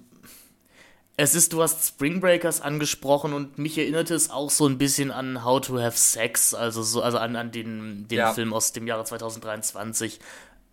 es 1.15 1.35
ist, 1.35 1.51
du 1.53 1.61
hast 1.61 1.85
Spring 1.85 2.21
Breakers 2.21 2.61
angesprochen 2.61 3.33
und 3.33 3.57
mich 3.57 3.77
erinnerte 3.77 4.15
es 4.15 4.29
auch 4.29 4.49
so 4.49 4.65
ein 4.67 4.77
bisschen 4.77 5.11
an 5.11 5.43
How 5.43 5.59
to 5.61 5.79
Have 5.79 5.97
Sex, 5.97 6.53
also 6.53 6.81
so, 6.81 7.01
also 7.01 7.17
an, 7.17 7.35
an 7.35 7.51
den, 7.51 8.07
den 8.07 8.17
Ja. 8.19 8.33
Film 8.33 8.53
aus 8.53 8.71
dem 8.71 8.87
Jahre 8.87 9.03
2023. 9.03 10.19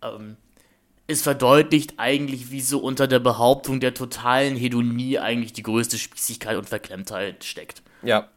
Ähm, 0.01 0.37
es 1.05 1.21
verdeutlicht 1.21 1.95
eigentlich, 1.97 2.49
wie 2.51 2.61
so 2.61 2.79
unter 2.79 3.07
der 3.07 3.19
Behauptung 3.19 3.79
der 3.79 3.93
totalen 3.93 4.55
Hedonie 4.55 5.19
eigentlich 5.19 5.53
die 5.53 5.63
größte 5.63 5.97
Spießigkeit 5.97 6.57
und 6.57 6.67
Verklemmtheit 6.69 7.43
steckt. 7.43 7.81
ja, 8.01 8.29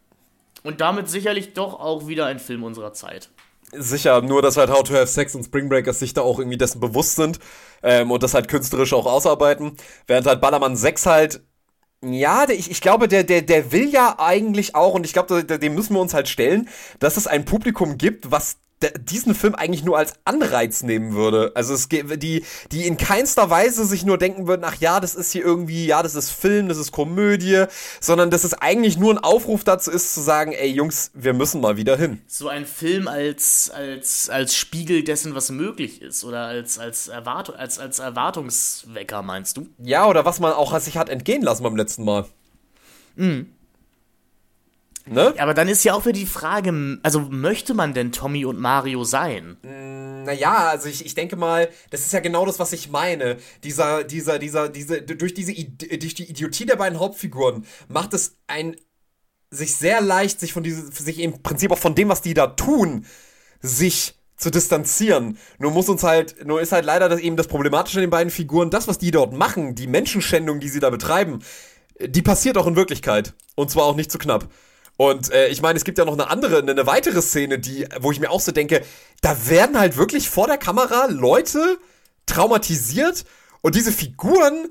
Und 0.62 0.80
damit 0.80 1.08
sicherlich 1.08 1.54
doch 1.54 1.78
auch 1.80 2.06
wieder 2.06 2.26
ein 2.26 2.38
Film 2.38 2.62
unserer 2.64 2.92
Zeit. 2.92 3.30
sicher, 3.72 4.20
nur 4.22 4.42
dass 4.42 4.56
halt 4.56 4.70
How 4.70 4.82
to 4.82 4.94
Have 4.94 5.06
Sex 5.06 5.34
und 5.34 5.44
Spring 5.44 5.68
Breakers 5.68 5.98
sich 6.00 6.12
da 6.12 6.22
auch 6.22 6.38
irgendwie 6.38 6.58
dessen 6.58 6.80
bewusst 6.80 7.16
sind 7.16 7.38
ähm, 7.82 8.10
und 8.10 8.22
das 8.22 8.34
halt 8.34 8.48
künstlerisch 8.48 8.92
auch 8.92 9.06
ausarbeiten. 9.06 9.76
Während 10.06 10.26
halt 10.26 10.40
Ballermann 10.40 10.76
6 10.76 11.06
halt, 11.06 11.42
ja, 12.02 12.48
ich, 12.48 12.70
ich 12.70 12.80
glaube, 12.80 13.08
der, 13.08 13.24
der, 13.24 13.42
der 13.42 13.72
will 13.72 13.88
ja 13.88 14.16
eigentlich 14.18 14.74
auch, 14.74 14.94
und 14.94 15.04
ich 15.04 15.12
glaube, 15.12 15.44
dem 15.44 15.74
müssen 15.74 15.94
wir 15.94 16.00
uns 16.00 16.14
halt 16.14 16.28
stellen, 16.28 16.68
dass 16.98 17.16
es 17.16 17.26
ein 17.26 17.44
Publikum 17.44 17.98
gibt, 17.98 18.30
was 18.30 18.58
diesen 19.00 19.34
Film 19.34 19.54
eigentlich 19.54 19.84
nur 19.84 19.98
als 19.98 20.14
Anreiz 20.24 20.82
nehmen 20.82 21.12
würde. 21.12 21.52
Also 21.54 21.74
es 21.74 21.88
die, 21.88 22.44
die 22.72 22.86
in 22.86 22.96
keinster 22.96 23.50
Weise 23.50 23.84
sich 23.84 24.04
nur 24.04 24.18
denken 24.18 24.46
würden, 24.46 24.64
ach 24.64 24.76
ja, 24.80 25.00
das 25.00 25.14
ist 25.14 25.32
hier 25.32 25.44
irgendwie, 25.44 25.86
ja, 25.86 26.02
das 26.02 26.14
ist 26.14 26.30
Film, 26.30 26.68
das 26.68 26.78
ist 26.78 26.92
Komödie, 26.92 27.64
sondern 28.00 28.30
dass 28.30 28.44
es 28.44 28.54
eigentlich 28.54 28.98
nur 28.98 29.12
ein 29.12 29.18
Aufruf 29.18 29.64
dazu 29.64 29.90
ist, 29.90 30.14
zu 30.14 30.20
sagen, 30.20 30.52
ey 30.52 30.68
Jungs, 30.68 31.10
wir 31.14 31.34
müssen 31.34 31.60
mal 31.60 31.76
wieder 31.76 31.96
hin. 31.96 32.20
so 32.26 32.48
ein 32.48 32.66
Film 32.66 33.08
als, 33.08 33.70
als, 33.70 34.30
als 34.30 34.54
Spiegel 34.54 35.04
dessen, 35.04 35.34
was 35.34 35.50
möglich 35.50 36.00
ist 36.00 36.24
oder 36.24 36.46
als, 36.46 36.78
als, 36.78 37.08
Erwartung, 37.08 37.56
als, 37.56 37.78
als 37.78 37.98
Erwartungswecker, 37.98 39.22
meinst 39.22 39.56
du? 39.56 39.66
Ja, 39.78 40.06
oder 40.06 40.24
was 40.24 40.40
man 40.40 40.52
auch 40.52 40.78
sich 40.80 40.96
hat 40.96 41.08
entgehen 41.08 41.42
lassen 41.42 41.62
beim 41.62 41.76
letzten 41.76 42.04
Mal. 42.04 42.26
Ne? 45.10 45.34
Aber 45.38 45.54
dann 45.54 45.66
ist 45.66 45.82
ja 45.82 45.94
auch 45.94 46.04
wieder 46.04 46.12
die 46.12 46.26
Frage, 46.26 47.00
also 47.02 47.20
möchte 47.20 47.74
man 47.74 47.94
denn 47.94 48.12
Tommy 48.12 48.44
und 48.44 48.60
Mario 48.60 49.02
sein? 49.02 49.56
Naja, 50.24 50.68
also 50.68 50.88
ich, 50.88 51.04
ich 51.04 51.16
denke 51.16 51.34
mal, 51.34 51.68
das 51.90 52.02
ist 52.02 52.12
ja 52.12 52.20
genau 52.20 52.46
das, 52.46 52.60
was 52.60 52.72
ich 52.72 52.90
meine. 52.90 53.36
Dieser, 53.64 54.04
dieser, 54.04 54.38
dieser, 54.38 54.68
diese, 54.68 55.02
durch 55.02 55.34
diese, 55.34 55.52
durch 55.52 56.14
die 56.14 56.30
Idiotie 56.30 56.64
der 56.64 56.76
beiden 56.76 57.00
Hauptfiguren 57.00 57.66
macht 57.88 58.14
es 58.14 58.36
ein, 58.46 58.76
sich 59.50 59.74
sehr 59.74 60.00
leicht, 60.00 60.38
sich 60.38 60.52
von 60.52 60.62
diese, 60.62 60.92
sich 60.92 61.18
im 61.18 61.42
Prinzip 61.42 61.72
auch 61.72 61.78
von 61.78 61.96
dem, 61.96 62.08
was 62.08 62.22
die 62.22 62.34
da 62.34 62.46
tun, 62.46 63.04
sich 63.60 64.14
zu 64.36 64.50
distanzieren. 64.50 65.38
Nur 65.58 65.72
muss 65.72 65.88
uns 65.88 66.04
halt, 66.04 66.46
nur 66.46 66.60
ist 66.60 66.70
halt 66.70 66.84
leider 66.84 67.08
das 67.08 67.18
eben 67.18 67.36
das 67.36 67.48
Problematische 67.48 67.98
an 67.98 68.02
den 68.02 68.10
beiden 68.10 68.30
Figuren, 68.30 68.70
das, 68.70 68.86
was 68.86 68.98
die 68.98 69.10
dort 69.10 69.32
machen, 69.32 69.74
die 69.74 69.88
Menschenschändung, 69.88 70.60
die 70.60 70.68
sie 70.68 70.80
da 70.80 70.88
betreiben, 70.88 71.40
die 72.00 72.22
passiert 72.22 72.56
auch 72.56 72.68
in 72.68 72.76
Wirklichkeit. 72.76 73.34
Und 73.56 73.72
zwar 73.72 73.86
auch 73.86 73.96
nicht 73.96 74.12
zu 74.12 74.18
knapp. 74.18 74.48
Und 75.00 75.32
äh, 75.32 75.48
ich 75.48 75.62
meine, 75.62 75.78
es 75.78 75.84
gibt 75.84 75.96
ja 75.96 76.04
noch 76.04 76.12
eine 76.12 76.28
andere, 76.28 76.58
eine, 76.58 76.86
weitere 76.86 77.22
Szene, 77.22 77.58
die, 77.58 77.86
wo 78.00 78.12
ich 78.12 78.20
mir 78.20 78.30
auch 78.30 78.42
so 78.42 78.52
denke, 78.52 78.82
da 79.22 79.48
werden 79.48 79.78
halt 79.78 79.96
wirklich 79.96 80.28
vor 80.28 80.46
der 80.46 80.58
Kamera 80.58 81.06
Leute 81.06 81.78
traumatisiert 82.26 83.24
und 83.62 83.76
diese 83.76 83.92
Figuren 83.92 84.68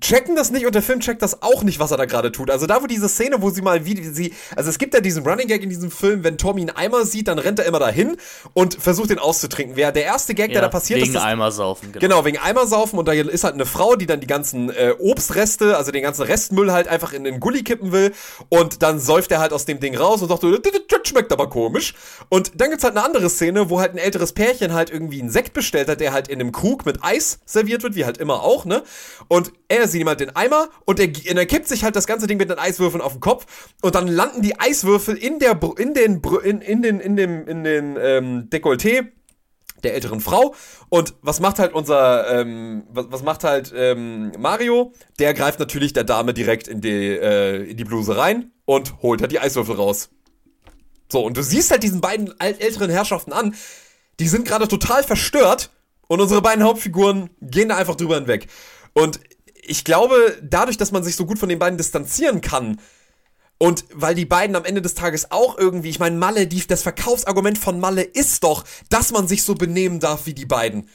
checken 0.00 0.36
das 0.36 0.50
nicht 0.50 0.66
und 0.66 0.74
der 0.74 0.82
Film 0.82 1.00
checkt 1.00 1.22
das 1.22 1.42
auch 1.42 1.62
nicht, 1.62 1.78
was 1.78 1.90
er 1.90 1.96
da 1.96 2.04
gerade 2.04 2.32
tut. 2.32 2.50
Also 2.50 2.66
da, 2.66 2.82
wo 2.82 2.86
diese 2.86 3.08
Szene, 3.08 3.42
wo 3.42 3.50
sie 3.50 3.62
mal 3.62 3.84
wie 3.84 4.02
sie, 4.04 4.34
also 4.56 4.70
es 4.70 4.78
gibt 4.78 4.94
ja 4.94 5.00
diesen 5.00 5.26
Running 5.26 5.48
Gag 5.48 5.62
in 5.62 5.70
diesem 5.70 5.90
Film, 5.90 6.24
wenn 6.24 6.38
Tommy 6.38 6.62
einen 6.62 6.70
Eimer 6.70 7.04
sieht, 7.04 7.28
dann 7.28 7.38
rennt 7.38 7.58
er 7.58 7.66
immer 7.66 7.78
dahin 7.78 8.16
und 8.54 8.74
versucht 8.74 9.10
den 9.10 9.18
auszutrinken. 9.18 9.76
Wer 9.76 9.92
der 9.92 10.04
erste 10.04 10.34
Gag, 10.34 10.48
Ja, 10.48 10.54
der 10.54 10.62
da 10.62 10.68
passiert 10.68 11.00
wegen 11.00 11.08
ist, 11.08 11.16
das, 11.16 11.24
Eimersaufen, 11.24 11.92
genau. 11.92 12.00
Genau, 12.00 12.24
wegen 12.24 12.38
Eimersaufen 12.38 12.98
und 12.98 13.06
da 13.06 13.12
ist 13.12 13.44
halt 13.44 13.54
eine 13.54 13.66
Frau, 13.66 13.96
die 13.96 14.06
dann 14.06 14.20
die 14.20 14.26
ganzen 14.26 14.70
äh, 14.70 14.94
Obstreste, 14.98 15.76
also 15.76 15.90
den 15.90 16.02
ganzen 16.02 16.22
Restmüll 16.22 16.72
halt 16.72 16.88
einfach 16.88 17.12
in 17.12 17.24
den 17.24 17.40
Gully 17.40 17.62
kippen 17.62 17.92
will 17.92 18.12
und 18.48 18.82
dann 18.82 18.98
säuft 18.98 19.30
er 19.32 19.40
halt 19.40 19.52
aus 19.52 19.64
dem 19.64 19.80
Ding 19.80 19.96
raus 19.96 20.22
und 20.22 20.28
sagt 20.28 20.42
das 20.42 21.08
schmeckt 21.08 21.32
aber 21.32 21.48
komisch. 21.48 21.94
Und 22.28 22.60
dann 22.60 22.70
gibt's 22.70 22.84
halt 22.84 22.96
eine 22.96 23.04
andere 23.04 23.30
Szene, 23.30 23.70
wo 23.70 23.80
halt 23.80 23.92
ein 23.92 23.98
älteres 23.98 24.32
Pärchen 24.32 24.72
halt 24.72 24.90
irgendwie 24.90 25.20
einen 25.20 25.30
Sekt 25.30 25.52
bestellt 25.52 25.88
hat, 25.88 26.00
der 26.00 26.12
halt 26.12 26.28
in 26.28 26.40
einem 26.40 26.52
Krug 26.52 26.86
mit 26.86 27.02
Eis 27.02 27.40
serviert 27.44 27.82
wird, 27.82 27.94
wie 27.94 28.04
halt 28.04 28.18
immer 28.18 28.42
auch, 28.42 28.64
ne? 28.64 28.82
Und 29.28 29.52
er 29.68 29.87
sieht 29.88 30.00
ihm 30.00 30.08
halt 30.08 30.20
den 30.20 30.34
Eimer 30.36 30.68
und 30.84 31.00
er, 31.00 31.06
und 31.08 31.36
er 31.36 31.46
kippt 31.46 31.68
sich 31.68 31.84
halt 31.84 31.96
das 31.96 32.06
ganze 32.06 32.26
Ding 32.26 32.38
mit 32.38 32.50
den 32.50 32.58
Eiswürfeln 32.58 33.02
auf 33.02 33.12
den 33.12 33.20
Kopf 33.20 33.46
und 33.82 33.94
dann 33.94 34.06
landen 34.06 34.42
die 34.42 34.58
Eiswürfel 34.58 35.16
in 35.16 35.38
der, 35.38 35.58
in 35.78 35.94
den, 35.94 36.22
in, 36.44 36.60
in 36.60 36.82
den, 36.82 37.00
in 37.00 37.16
dem, 37.16 37.48
in 37.48 37.64
den, 37.64 37.98
ähm, 38.00 38.50
Dekolleté 38.50 39.08
der 39.82 39.94
älteren 39.94 40.20
Frau. 40.20 40.54
Und 40.88 41.14
was 41.22 41.40
macht 41.40 41.58
halt 41.58 41.72
unser, 41.72 42.40
ähm, 42.40 42.84
was, 42.90 43.06
was 43.10 43.22
macht 43.22 43.44
halt 43.44 43.72
ähm, 43.74 44.32
Mario? 44.38 44.92
Der 45.18 45.34
greift 45.34 45.58
natürlich 45.58 45.92
der 45.92 46.04
Dame 46.04 46.34
direkt 46.34 46.68
in 46.68 46.80
die, 46.80 47.16
äh, 47.16 47.70
in 47.70 47.76
die 47.76 47.84
Bluse 47.84 48.16
rein 48.16 48.52
und 48.64 49.02
holt 49.02 49.20
halt 49.20 49.32
die 49.32 49.40
Eiswürfel 49.40 49.76
raus. 49.76 50.10
So, 51.10 51.24
und 51.24 51.36
du 51.36 51.42
siehst 51.42 51.70
halt 51.70 51.82
diesen 51.82 52.00
beiden 52.00 52.38
älteren 52.38 52.90
Herrschaften 52.90 53.32
an, 53.32 53.54
die 54.20 54.28
sind 54.28 54.46
gerade 54.46 54.68
total 54.68 55.02
verstört 55.02 55.70
und 56.06 56.20
unsere 56.20 56.42
beiden 56.42 56.64
Hauptfiguren 56.64 57.30
gehen 57.40 57.68
da 57.68 57.76
einfach 57.76 57.94
drüber 57.94 58.16
hinweg. 58.16 58.48
Und 58.92 59.20
ich 59.68 59.84
glaube, 59.84 60.38
dadurch, 60.42 60.76
dass 60.76 60.92
man 60.92 61.04
sich 61.04 61.16
so 61.16 61.26
gut 61.26 61.38
von 61.38 61.48
den 61.48 61.58
beiden 61.58 61.78
distanzieren 61.78 62.40
kann, 62.40 62.80
und 63.58 63.84
weil 63.92 64.14
die 64.14 64.24
beiden 64.24 64.54
am 64.54 64.64
Ende 64.64 64.80
des 64.80 64.94
Tages 64.94 65.32
auch 65.32 65.58
irgendwie, 65.58 65.90
ich 65.90 65.98
meine, 65.98 66.16
Malle, 66.16 66.46
die, 66.46 66.64
das 66.64 66.82
Verkaufsargument 66.82 67.58
von 67.58 67.80
Malle 67.80 68.02
ist 68.02 68.44
doch, 68.44 68.64
dass 68.88 69.10
man 69.10 69.26
sich 69.26 69.42
so 69.42 69.56
benehmen 69.56 69.98
darf 69.98 70.26
wie 70.26 70.34
die 70.34 70.46
beiden. 70.46 70.88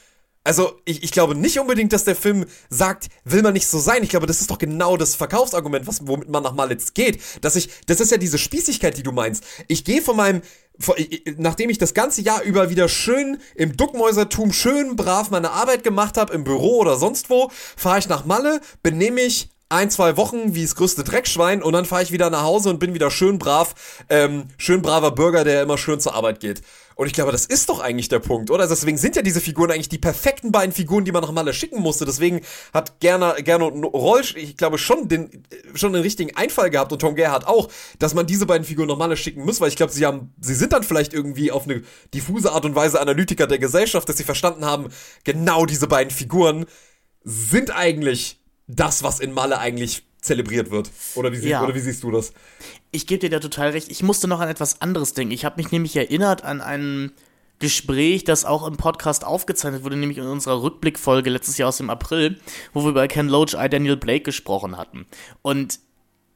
Also, 0.45 0.79
ich, 0.83 1.03
ich 1.03 1.11
glaube 1.11 1.35
nicht 1.35 1.59
unbedingt, 1.59 1.93
dass 1.93 2.03
der 2.03 2.17
Film 2.17 2.45
sagt, 2.69 3.07
will 3.23 3.41
man 3.41 3.53
nicht 3.53 3.67
so 3.67 3.79
sein. 3.79 4.03
Ich 4.03 4.09
glaube, 4.09 4.27
das 4.27 4.41
ist 4.41 4.49
doch 4.49 4.57
genau 4.57 4.97
das 4.97 5.15
Verkaufsargument, 5.15 5.87
was, 5.87 6.05
womit 6.05 6.29
man 6.29 6.43
nach 6.43 6.53
Malle 6.53 6.71
jetzt 6.71 6.95
geht. 6.95 7.21
Dass 7.41 7.55
ich, 7.55 7.69
das 7.87 8.01
ist 8.01 8.11
ja 8.11 8.17
diese 8.17 8.37
Spießigkeit, 8.37 8.97
die 8.97 9.03
du 9.03 9.13
meinst. 9.13 9.43
Ich 9.67 9.85
gehe 9.85 10.01
von 10.01 10.17
meinem, 10.17 10.41
nachdem 11.37 11.69
ich 11.69 11.77
das 11.77 11.93
ganze 11.93 12.21
Jahr 12.21 12.41
über 12.41 12.69
wieder 12.69 12.89
schön 12.89 13.37
im 13.55 13.77
Duckmäusertum 13.77 14.51
schön 14.53 14.95
brav 14.95 15.29
meine 15.29 15.51
Arbeit 15.51 15.83
gemacht 15.83 16.17
habe, 16.17 16.33
im 16.33 16.43
Büro 16.43 16.79
oder 16.79 16.97
sonst 16.97 17.29
wo, 17.29 17.51
fahre 17.77 17.99
ich 17.99 18.09
nach 18.09 18.25
Malle, 18.25 18.59
benehme 18.81 19.21
ich 19.21 19.49
ein, 19.69 19.89
zwei 19.89 20.17
Wochen 20.17 20.53
wie 20.55 20.61
das 20.61 20.75
größte 20.75 21.03
Dreckschwein 21.03 21.63
und 21.63 21.73
dann 21.73 21.85
fahre 21.85 22.03
ich 22.03 22.11
wieder 22.11 22.29
nach 22.29 22.43
Hause 22.43 22.69
und 22.69 22.79
bin 22.79 22.93
wieder 22.93 23.09
schön 23.09 23.39
brav, 23.39 23.73
ähm, 24.09 24.45
schön 24.57 24.81
braver 24.81 25.11
Bürger, 25.11 25.43
der 25.43 25.63
immer 25.63 25.77
schön 25.77 25.99
zur 25.99 26.13
Arbeit 26.13 26.39
geht. 26.39 26.61
Und 26.95 27.07
ich 27.07 27.13
glaube, 27.13 27.31
das 27.31 27.45
ist 27.45 27.69
doch 27.69 27.79
eigentlich 27.79 28.09
der 28.09 28.19
Punkt, 28.19 28.51
oder? 28.51 28.63
Also 28.63 28.73
Deswegen 28.83 28.97
sind 28.97 29.15
ja 29.15 29.21
diese 29.21 29.39
Figuren 29.39 29.71
eigentlich 29.71 29.87
die 29.87 29.97
perfekten 29.97 30.51
beiden 30.51 30.73
Figuren, 30.73 31.05
die 31.05 31.13
man 31.13 31.21
nach 31.21 31.31
Malle 31.31 31.53
schicken 31.53 31.79
musste. 31.79 32.03
Deswegen 32.03 32.41
hat 32.73 32.99
Gerner, 32.99 33.35
Gernot 33.35 33.73
Rolsch, 33.93 34.35
ich 34.35 34.57
glaube, 34.57 34.77
schon 34.77 35.07
den, 35.07 35.43
schon 35.73 35.93
den 35.93 36.01
richtigen 36.01 36.35
Einfall 36.35 36.69
gehabt 36.69 36.91
und 36.91 36.99
Tom 36.99 37.15
Gerhardt 37.15 37.47
auch, 37.47 37.69
dass 37.99 38.13
man 38.13 38.27
diese 38.27 38.45
beiden 38.45 38.65
Figuren 38.65 38.89
nach 38.89 38.97
Malle 38.97 39.15
schicken 39.15 39.45
muss, 39.45 39.61
weil 39.61 39.69
ich 39.69 39.77
glaube, 39.77 39.93
sie 39.93 40.05
haben, 40.05 40.33
sie 40.41 40.53
sind 40.53 40.73
dann 40.73 40.83
vielleicht 40.83 41.13
irgendwie 41.13 41.49
auf 41.49 41.63
eine 41.63 41.83
diffuse 42.13 42.51
Art 42.51 42.65
und 42.65 42.75
Weise 42.75 42.99
Analytiker 42.99 43.47
der 43.47 43.59
Gesellschaft, 43.59 44.09
dass 44.09 44.17
sie 44.17 44.25
verstanden 44.25 44.65
haben, 44.65 44.89
genau 45.23 45.65
diese 45.65 45.87
beiden 45.87 46.11
Figuren 46.11 46.65
sind 47.23 47.73
eigentlich 47.73 48.41
das, 48.67 49.01
was 49.01 49.21
in 49.21 49.31
Malle 49.31 49.59
eigentlich 49.59 50.03
zelebriert 50.23 50.71
wird. 50.71 50.89
Oder 51.15 51.31
wie, 51.31 51.37
sie, 51.37 51.49
Ja. 51.49 51.63
oder 51.63 51.75
wie 51.75 51.79
siehst 51.79 52.01
du 52.03 52.09
das? 52.11 52.33
Ich 52.91 53.05
gebe 53.05 53.19
dir 53.19 53.29
da 53.29 53.39
total 53.39 53.69
recht. 53.71 53.91
Ich 53.91 54.01
musste 54.01 54.27
noch 54.27 54.39
an 54.39 54.49
etwas 54.49 54.81
anderes 54.81 55.13
denken. 55.13 55.33
Ich 55.33 55.45
habe 55.45 55.61
mich 55.61 55.71
nämlich 55.71 55.95
erinnert 55.95 56.43
an 56.43 56.61
ein 56.61 57.11
Gespräch, 57.59 58.23
das 58.23 58.45
auch 58.45 58.65
im 58.67 58.77
Podcast 58.77 59.25
aufgezeichnet 59.25 59.83
wurde, 59.83 59.95
nämlich 59.95 60.17
in 60.17 60.25
unserer 60.25 60.61
Rückblickfolge 60.63 61.29
letztes 61.29 61.57
Jahr 61.57 61.69
aus 61.69 61.77
dem 61.77 61.89
April, 61.89 62.39
wo 62.73 62.83
wir 62.83 62.89
über 62.89 63.07
Ken 63.07 63.27
Loach, 63.27 63.53
I. 63.53 63.69
Daniel 63.69 63.97
Blake 63.97 64.23
gesprochen 64.23 64.77
hatten. 64.77 65.05
Und 65.41 65.79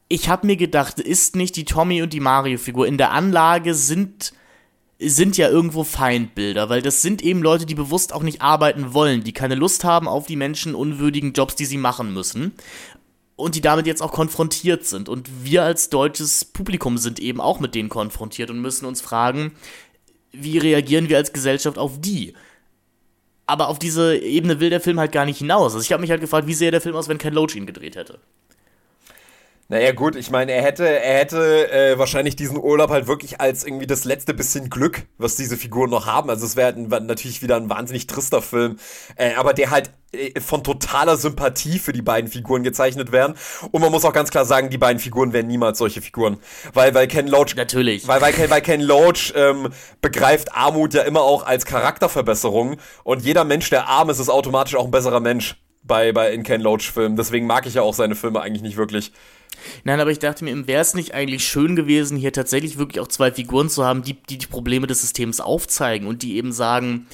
ich 0.10 0.30
habe 0.30 0.48
mir 0.48 0.56
gedacht, 0.58 1.00
ist 1.00 1.36
nicht 1.36 1.56
die 1.56 1.66
Tommy 1.66 2.02
und 2.02 2.14
die 2.14 2.20
Mario-Figur 2.20 2.88
in 2.88 2.98
der 2.98 3.12
Anlage 3.12 3.74
sind 3.74 4.34
sind 5.00 5.38
ja 5.38 5.48
irgendwo 5.48 5.84
Feindbilder, 5.84 6.70
weil 6.70 6.82
das 6.82 7.04
sind 7.04 7.22
eben 7.22 7.44
Leute, 7.44 7.68
die 7.68 7.76
bewusst 7.76 8.12
auch 8.14 8.24
nicht 8.24 8.42
arbeiten 8.42 8.96
wollen, 8.96 9.24
die 9.24 9.32
keine 9.32 9.54
Lust 9.54 9.84
haben 9.84 10.08
auf 10.08 10.26
die 10.26 10.36
menschenunwürdigen 10.36 11.34
Jobs, 11.34 11.56
die 11.56 11.66
sie 11.66 11.78
machen 11.78 12.16
müssen 12.16 12.54
und 13.38 13.56
die 13.56 13.62
damit 13.62 13.88
jetzt 13.88 14.02
auch 14.02 14.12
konfrontiert 14.12 14.84
sind. 14.86 15.08
Und 15.08 15.46
wir 15.46 15.64
als 15.64 15.90
deutsches 15.90 16.44
Publikum 16.44 16.98
sind 16.98 17.20
eben 17.20 17.40
auch 17.40 17.62
mit 17.62 17.76
denen 17.76 17.88
konfrontiert 17.88 18.50
und 18.50 18.60
müssen 18.60 18.86
uns 18.86 19.00
fragen, 19.00 19.54
wie 20.34 20.58
reagieren 20.58 21.08
wir 21.08 21.18
als 21.18 21.32
Gesellschaft 21.32 21.78
auf 21.78 22.02
die? 22.02 22.34
Aber 23.46 23.70
auf 23.70 23.80
diese 23.80 24.18
Ebene 24.18 24.60
will 24.60 24.70
der 24.70 24.82
Film 24.82 25.00
halt 25.00 25.14
gar 25.14 25.26
nicht 25.26 25.38
hinaus. 25.38 25.74
Also 25.74 25.86
ich 25.86 25.94
habe 25.94 26.02
mich 26.02 26.12
halt 26.12 26.20
gefragt, 26.20 26.48
wie 26.48 26.54
sähe 26.54 26.72
der 26.72 26.82
Film 26.82 26.96
aus, 26.96 27.08
wenn 27.08 27.20
Ken 27.20 27.34
Loach 27.34 27.56
ihn 27.56 27.68
gedreht 27.68 27.96
hätte? 27.96 28.20
Naja, 29.70 29.92
gut, 29.92 30.16
ich 30.16 30.32
meine, 30.32 30.54
er 30.54 30.62
hätte, 30.62 30.88
er 30.88 31.20
hätte 31.20 31.72
äh, 31.72 32.00
wahrscheinlich 32.00 32.38
diesen 32.38 32.58
Urlaub 32.58 32.90
halt 32.90 33.08
wirklich 33.08 33.42
als 33.42 33.66
irgendwie 33.66 33.86
das 33.86 34.06
letzte 34.06 34.34
bisschen 34.34 34.70
Glück, 34.70 35.04
was 35.18 35.36
diese 35.36 35.58
Figuren 35.58 35.90
noch 35.90 36.06
haben. 36.06 36.30
Also 36.30 36.46
es 36.46 36.56
wäre 36.56 36.74
halt 36.74 37.04
natürlich 37.04 37.42
wieder 37.42 37.58
ein 37.58 37.70
wahnsinnig 37.70 38.08
trister 38.08 38.42
Film, 38.42 38.78
äh, 39.18 39.34
aber 39.34 39.54
der 39.54 39.70
halt 39.70 39.92
äh, 40.14 40.40
von 40.40 40.64
totaler 40.64 41.18
Sympathie 41.18 41.80
für 41.80 41.92
die 41.92 42.02
beiden 42.02 42.32
Figuren 42.32 42.64
gezeichnet 42.64 43.12
werden. 43.12 43.36
Und 43.72 43.82
man 43.82 43.92
muss 43.92 44.06
auch 44.06 44.14
ganz 44.14 44.32
klar 44.32 44.46
sagen, 44.46 44.70
die 44.70 44.78
beiden 44.78 45.00
Figuren 45.00 45.34
wären 45.34 45.48
niemals 45.48 45.80
solche 45.80 46.02
Figuren. 46.02 46.38
Weil, 46.74 46.94
weil 46.94 47.10
Ken 47.10 47.28
Loach 47.28 47.56
Natürlich. 47.58 48.08
weil, 48.08 48.22
weil, 48.22 48.32
Ken, 48.32 48.50
weil 48.50 48.62
Ken 48.62 48.80
Loach 48.80 49.34
ähm, 49.36 49.68
begreift 50.02 50.56
Armut 50.56 50.94
ja 50.94 51.02
immer 51.02 51.24
auch 51.24 51.46
als 51.46 51.66
Charakterverbesserung 51.66 52.78
und 53.04 53.26
jeder 53.26 53.44
Mensch, 53.44 53.70
der 53.70 53.90
arm 53.90 54.10
ist, 54.10 54.20
ist 54.20 54.30
automatisch 54.30 54.76
auch 54.76 54.86
ein 54.86 54.92
besserer 54.92 55.20
Mensch 55.20 55.62
bei, 55.84 56.12
bei 56.14 56.32
in 56.32 56.44
Ken 56.44 56.62
Loach 56.62 56.92
Filmen. 56.94 57.18
Deswegen 57.18 57.48
mag 57.48 57.66
ich 57.66 57.74
ja 57.74 57.82
auch 57.82 57.94
seine 57.94 58.16
Filme 58.16 58.42
eigentlich 58.42 58.62
nicht 58.62 58.78
wirklich. 58.78 59.12
Nein, 59.84 60.00
aber 60.00 60.12
ich 60.12 60.20
dachte 60.20 60.44
mir, 60.44 60.68
wäre 60.68 60.82
es 60.82 60.94
nicht 60.94 61.14
eigentlich 61.14 61.46
schön 61.48 61.76
gewesen, 61.76 62.18
hier 62.18 62.34
tatsächlich 62.34 62.78
wirklich 62.78 63.00
auch 63.00 63.08
zwei 63.08 63.32
Figuren 63.32 63.70
zu 63.70 63.86
haben, 63.86 64.04
die, 64.04 64.14
die 64.14 64.38
die 64.38 64.48
Probleme 64.48 64.88
des 64.88 65.02
Systems 65.02 65.40
aufzeigen 65.40 66.08
und 66.08 66.24
die 66.24 66.36
eben 66.38 66.52
sagen, 66.52 67.08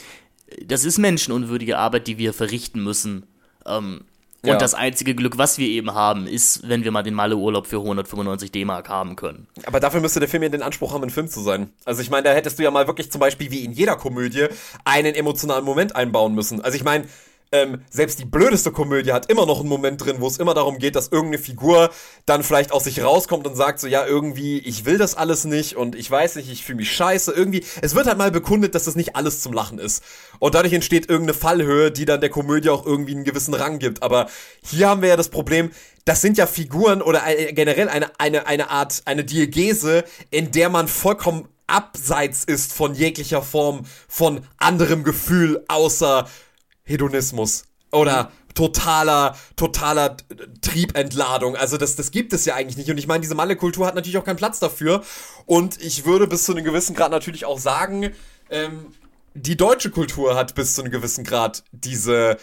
das 0.66 0.86
ist 0.86 0.98
menschenunwürdige 0.98 1.78
Arbeit, 1.78 2.08
die 2.08 2.18
wir 2.18 2.34
verrichten 2.34 2.84
müssen. 2.84 3.26
Ähm, 3.66 4.02
und 4.44 4.50
Ja. 4.50 4.58
das 4.58 4.74
einzige 4.74 5.16
Glück, 5.16 5.38
was 5.38 5.58
wir 5.58 5.68
eben 5.70 5.94
haben, 5.94 6.28
ist, 6.28 6.68
wenn 6.68 6.84
wir 6.84 6.92
mal 6.92 7.02
den 7.02 7.14
Malle-Urlaub 7.14 7.66
für 7.66 7.78
195 7.78 8.52
D-Mark 8.52 8.90
haben 8.90 9.16
können. 9.16 9.48
Aber 9.66 9.80
dafür 9.80 10.02
müsste 10.02 10.20
der 10.20 10.28
Film 10.28 10.44
ja 10.44 10.50
den 10.50 10.62
Anspruch 10.62 10.92
haben, 10.94 11.02
ein 11.04 11.10
Film 11.10 11.30
zu 11.30 11.40
sein. 11.42 11.70
Also 11.86 12.02
ich 12.02 12.10
meine, 12.10 12.24
da 12.24 12.34
hättest 12.34 12.60
du 12.60 12.64
ja 12.64 12.70
mal 12.70 12.86
wirklich 12.86 13.10
zum 13.10 13.20
Beispiel 13.22 13.52
wie 13.52 13.64
in 13.64 13.72
jeder 13.72 13.96
Komödie 13.96 14.48
einen 14.84 15.16
emotionalen 15.16 15.64
Moment 15.64 15.96
einbauen 15.96 16.36
müssen. 16.36 16.60
Also 16.60 16.76
ich 16.76 16.84
meine, 16.84 17.06
ähm, 17.54 17.84
selbst 17.90 18.20
die 18.20 18.26
blödeste 18.26 18.72
Komödie 18.72 19.14
hat 19.14 19.30
immer 19.30 19.46
noch 19.46 19.60
einen 19.60 19.70
Moment 19.70 20.04
drin, 20.04 20.18
wo 20.20 20.28
es 20.28 20.38
immer 20.38 20.56
darum 20.56 20.80
geht, 20.80 20.96
dass 20.96 21.10
irgendeine 21.10 21.42
Figur 21.42 21.92
dann 22.26 22.44
vielleicht 22.44 22.72
aus 22.72 22.86
sich 22.86 23.04
rauskommt 23.04 23.46
und 23.46 23.56
sagt 23.56 23.80
so, 23.80 23.88
ja, 23.88 24.06
irgendwie, 24.06 24.58
ich 24.58 24.86
will 24.86 24.98
das 24.98 25.16
alles 25.16 25.46
nicht 25.46 25.78
und 25.78 25.96
ich 25.96 26.10
weiß 26.10 26.36
nicht, 26.36 26.52
ich 26.52 26.66
fühle 26.66 26.78
mich 26.78 26.92
scheiße. 26.92 27.32
Irgendwie, 27.32 27.64
es 27.82 27.94
wird 27.94 28.08
halt 28.08 28.18
mal 28.18 28.32
bekundet, 28.32 28.74
dass 28.74 28.86
das 28.86 28.96
nicht 28.96 29.16
alles 29.16 29.42
zum 29.42 29.54
Lachen 29.54 29.78
ist. 29.78 30.04
Und 30.40 30.56
dadurch 30.56 30.74
entsteht 30.74 31.10
irgendeine 31.10 31.38
Fallhöhe, 31.38 31.92
die 31.92 32.06
dann 32.06 32.22
der 32.22 32.32
Komödie 32.32 32.70
auch 32.70 32.86
irgendwie 32.86 33.14
einen 33.14 33.24
gewissen 33.24 33.54
Rang 33.54 33.78
gibt. 33.78 34.02
Aber 34.02 34.28
hier 34.64 34.90
haben 34.90 35.04
wir 35.04 35.10
ja 35.10 35.16
das 35.16 35.30
Problem, 35.30 35.70
das 36.06 36.22
sind 36.22 36.40
ja 36.40 36.48
Figuren 36.48 37.04
oder 37.04 37.22
äh, 37.28 37.54
generell 37.54 37.88
eine, 37.88 38.20
eine, 38.20 38.48
eine 38.48 38.72
Art, 38.72 39.04
eine 39.06 39.24
Diegese, 39.24 40.06
in 40.32 40.52
der 40.52 40.70
man 40.70 40.88
vollkommen 40.88 41.48
abseits 41.68 42.44
ist 42.44 42.74
von 42.74 42.94
jeglicher 42.94 43.42
Form 43.42 43.84
von 44.08 44.42
anderem 44.58 45.04
Gefühl 45.04 45.64
außer 45.68 46.28
Hedonismus 46.84 47.66
oder 47.92 48.32
totaler, 48.54 49.38
totaler 49.56 50.18
Triebentladung. 50.62 51.56
Also 51.56 51.78
das, 51.78 51.96
das 51.96 52.12
gibt 52.12 52.34
es 52.34 52.46
ja 52.46 52.56
eigentlich 52.56 52.78
nicht. 52.78 52.90
Und 52.90 52.98
ich 52.98 53.08
meine, 53.08 53.22
diese 53.22 53.36
Malle-Kultur 53.36 53.86
hat 53.86 53.96
natürlich 53.96 54.18
auch 54.18 54.26
keinen 54.26 54.38
Platz 54.38 54.60
dafür. 54.60 55.04
Und 55.46 55.82
ich 55.82 56.06
würde 56.06 56.28
bis 56.28 56.46
zu 56.46 56.54
einem 56.54 56.64
gewissen 56.64 56.96
Grad 56.96 57.12
natürlich 57.12 57.46
auch 57.46 57.60
sagen, 57.60 58.12
ähm, 58.50 58.88
die 59.34 59.58
deutsche 59.58 59.90
Kultur 59.90 60.36
hat 60.36 60.56
bis 60.56 60.76
zu 60.76 60.82
einem 60.82 60.92
gewissen 60.92 61.24
Grad 61.24 61.64
diese 61.72 62.38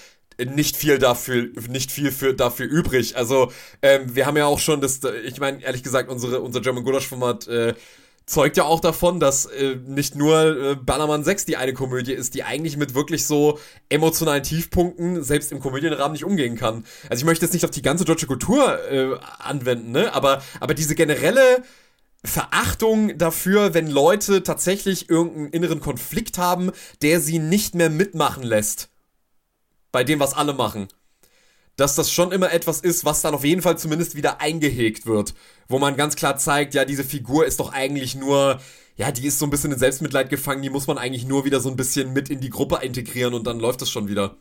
nicht 0.45 0.76
viel 0.76 0.99
dafür, 0.99 1.49
nicht 1.68 1.93
viel 1.93 2.11
für 2.11 2.34
dafür 2.34 2.66
übrig. 2.66 3.16
Also 3.16 3.53
ähm, 3.82 4.14
wir 4.14 4.26
haben 4.26 4.36
ja 4.36 4.47
auch 4.47 4.59
schon 4.59 4.80
das, 4.80 5.01
ich 5.24 5.38
meine 5.38 5.62
ehrlich 5.62 5.82
gesagt 5.82 6.09
unsere 6.09 6.41
unser 6.41 6.61
German 6.61 6.82
Gulasch 6.82 7.07
Format 7.07 7.47
äh, 7.47 7.74
zeugt 8.27 8.57
ja 8.57 8.64
auch 8.64 8.81
davon, 8.81 9.18
dass 9.18 9.47
äh, 9.47 9.77
nicht 9.87 10.14
nur 10.14 10.73
äh, 10.73 10.77
Ballermann 10.77 11.25
6 11.25 11.47
die 11.47 11.57
eine 11.57 11.75
Komödie 11.75 12.12
ist, 12.12 12.35
die 12.35 12.45
eigentlich 12.45 12.77
mit 12.77 12.95
wirklich 12.95 13.27
so 13.27 13.59
emotionalen 13.89 14.43
Tiefpunkten 14.43 15.23
selbst 15.23 15.51
im 15.53 15.61
Komödienrahmen 15.61 16.12
nicht 16.12 16.25
umgehen 16.25 16.57
kann. 16.57 16.85
Also 17.09 17.23
ich 17.23 17.27
möchte 17.27 17.45
jetzt 17.45 17.53
nicht 17.53 17.64
auf 17.64 17.71
die 17.71 17.83
ganze 17.83 18.05
deutsche 18.05 18.27
Kultur 18.27 18.79
äh, 18.91 19.18
anwenden, 19.39 19.91
ne? 19.91 20.12
Aber, 20.14 20.43
aber 20.61 20.75
diese 20.75 20.95
generelle 20.95 21.62
Verachtung 22.25 23.16
dafür, 23.16 23.75
wenn 23.75 23.89
Leute 23.89 24.43
tatsächlich 24.43 25.09
irgendeinen 25.09 25.51
inneren 25.51 25.81
Konflikt 25.81 26.39
haben, 26.39 26.71
der 27.03 27.21
sie 27.21 27.39
nicht 27.39 27.75
mehr 27.75 27.91
mitmachen 27.91 28.43
lässt. 28.43 28.91
Bei 29.91 30.05
dem, 30.05 30.21
was 30.21 30.35
alle 30.35 30.53
machen. 30.53 30.89
Dass 31.81 31.95
das 31.95 32.12
schon 32.12 32.31
immer 32.31 32.53
etwas 32.53 32.81
ist, 32.81 33.07
was 33.07 33.22
dann 33.22 33.33
auf 33.33 33.43
jeden 33.43 33.62
Fall 33.62 33.78
zumindest 33.78 34.14
wieder 34.14 34.43
eingehegt 34.43 35.07
wird. 35.07 35.33
Wo 35.66 35.78
man 35.78 35.97
ganz 35.97 36.14
klar 36.14 36.37
zeigt, 36.37 36.74
ja, 36.74 36.85
diese 36.85 37.05
Figur 37.05 37.47
ist 37.47 37.59
doch 37.59 37.72
eigentlich 37.72 38.14
nur, 38.14 38.61
ja, 38.97 39.11
die 39.11 39.26
ist 39.26 39.39
so 39.39 39.47
ein 39.47 39.51
bisschen 39.51 39.72
in 39.72 39.78
Selbstmitleid 39.78 40.28
gefangen, 40.28 40.61
die 40.61 40.68
muss 40.68 40.87
man 40.87 40.99
eigentlich 40.99 41.24
nur 41.24 41.47
wieder 41.47 41.59
so 41.59 41.70
ein 41.70 41.76
bisschen 41.76 42.12
mit 42.12 42.28
in 42.28 42.41
die 42.41 42.51
Gruppe 42.51 42.81
integrieren 42.83 43.33
und 43.33 43.47
dann 43.47 43.59
läuft 43.59 43.81
das 43.81 43.89
schon 43.89 44.09
wieder. 44.09 44.37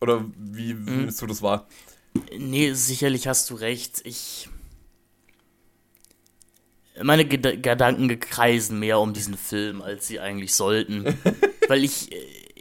Oder 0.00 0.24
wie 0.36 0.74
mhm. 0.74 1.02
nimmst 1.02 1.22
du 1.22 1.28
das 1.28 1.42
wahr? 1.42 1.68
Nee, 2.36 2.72
sicherlich 2.72 3.28
hast 3.28 3.48
du 3.50 3.54
recht. 3.54 4.00
Ich 4.02 4.48
meine 7.00 7.24
Ged 7.24 7.62
Gedanken 7.62 8.18
kreisen 8.18 8.80
mehr 8.80 8.98
um 8.98 9.12
diesen 9.12 9.36
Film, 9.36 9.80
als 9.80 10.08
sie 10.08 10.18
eigentlich 10.18 10.56
sollten. 10.56 11.04
Weil 11.68 11.84
ich, 11.84 12.10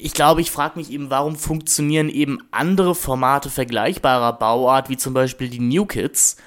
ich 0.02 0.14
glaube, 0.14 0.42
ich 0.42 0.52
frage 0.52 0.80
mich 0.80 0.92
eben, 0.92 1.10
warum 1.10 1.36
funktionieren 1.36 2.10
eben 2.10 2.40
andere 2.52 2.96
Formate 2.96 3.50
vergleichbarer 3.50 4.34
Bauart, 4.34 4.90
wie 4.90 4.98
zum 4.98 5.14
Beispiel 5.14 5.50
die 5.50 5.60
New 5.60 5.86
Kids, 5.86 6.38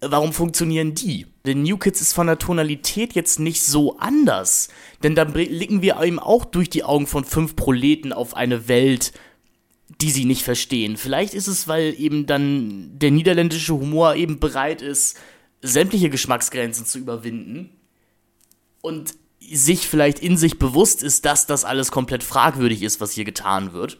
warum 0.00 0.32
funktionieren 0.32 0.94
die? 0.94 1.26
Denn 1.44 1.62
New 1.62 1.76
Kids 1.76 2.00
ist 2.00 2.12
von 2.12 2.26
der 2.26 2.38
Tonalität 2.38 3.14
jetzt 3.14 3.38
nicht 3.38 3.62
so 3.62 3.98
anders. 3.98 4.68
Denn 5.02 5.14
da 5.14 5.24
blicken 5.24 5.82
wir 5.82 6.00
eben 6.02 6.18
auch 6.18 6.44
durch 6.44 6.68
die 6.68 6.84
Augen 6.84 7.06
von 7.06 7.24
fünf 7.24 7.56
Proleten 7.56 8.12
auf 8.12 8.34
eine 8.34 8.68
Welt, 8.68 9.12
die 10.00 10.10
sie 10.10 10.24
nicht 10.24 10.42
verstehen. 10.42 10.96
Vielleicht 10.96 11.34
ist 11.34 11.46
es, 11.46 11.68
weil 11.68 11.94
eben 11.98 12.26
dann 12.26 12.98
der 12.98 13.10
niederländische 13.10 13.74
Humor 13.74 14.16
eben 14.16 14.40
bereit 14.40 14.82
ist, 14.82 15.16
sämtliche 15.62 16.10
Geschmacksgrenzen 16.10 16.84
zu 16.86 16.98
überwinden 16.98 17.70
und 18.80 19.14
sich 19.52 19.88
vielleicht 19.88 20.18
in 20.18 20.36
sich 20.36 20.58
bewusst 20.58 21.02
ist, 21.02 21.24
dass 21.24 21.46
das 21.46 21.64
alles 21.64 21.90
komplett 21.90 22.22
fragwürdig 22.22 22.82
ist, 22.82 23.00
was 23.00 23.12
hier 23.12 23.24
getan 23.24 23.72
wird. 23.72 23.98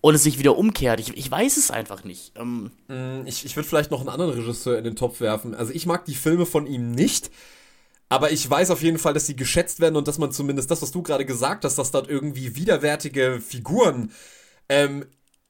Und 0.00 0.14
es 0.14 0.22
sich 0.22 0.38
wieder 0.38 0.56
umkehrt. 0.56 1.00
Ich, 1.00 1.16
ich 1.16 1.30
weiß 1.30 1.56
es 1.56 1.70
einfach 1.70 2.04
nicht. 2.04 2.32
Ähm 2.36 2.70
mm, 2.86 3.26
ich 3.26 3.44
ich 3.44 3.56
würde 3.56 3.68
vielleicht 3.68 3.90
noch 3.90 4.00
einen 4.00 4.08
anderen 4.08 4.32
Regisseur 4.32 4.78
in 4.78 4.84
den 4.84 4.94
Topf 4.94 5.20
werfen. 5.20 5.54
Also 5.54 5.72
ich 5.72 5.86
mag 5.86 6.04
die 6.04 6.14
Filme 6.14 6.46
von 6.46 6.66
ihm 6.66 6.92
nicht. 6.92 7.30
Aber 8.08 8.30
ich 8.30 8.48
weiß 8.48 8.70
auf 8.70 8.82
jeden 8.82 8.98
Fall, 8.98 9.14
dass 9.14 9.26
sie 9.26 9.34
geschätzt 9.34 9.80
werden 9.80 9.96
und 9.96 10.06
dass 10.06 10.18
man 10.18 10.30
zumindest 10.30 10.70
das, 10.70 10.80
was 10.80 10.92
du 10.92 11.02
gerade 11.02 11.24
gesagt 11.24 11.64
hast, 11.64 11.76
dass 11.76 11.90
dort 11.90 12.08
irgendwie 12.08 12.54
widerwärtige 12.54 13.40
Figuren 13.40 14.12
ähm, 14.68 15.06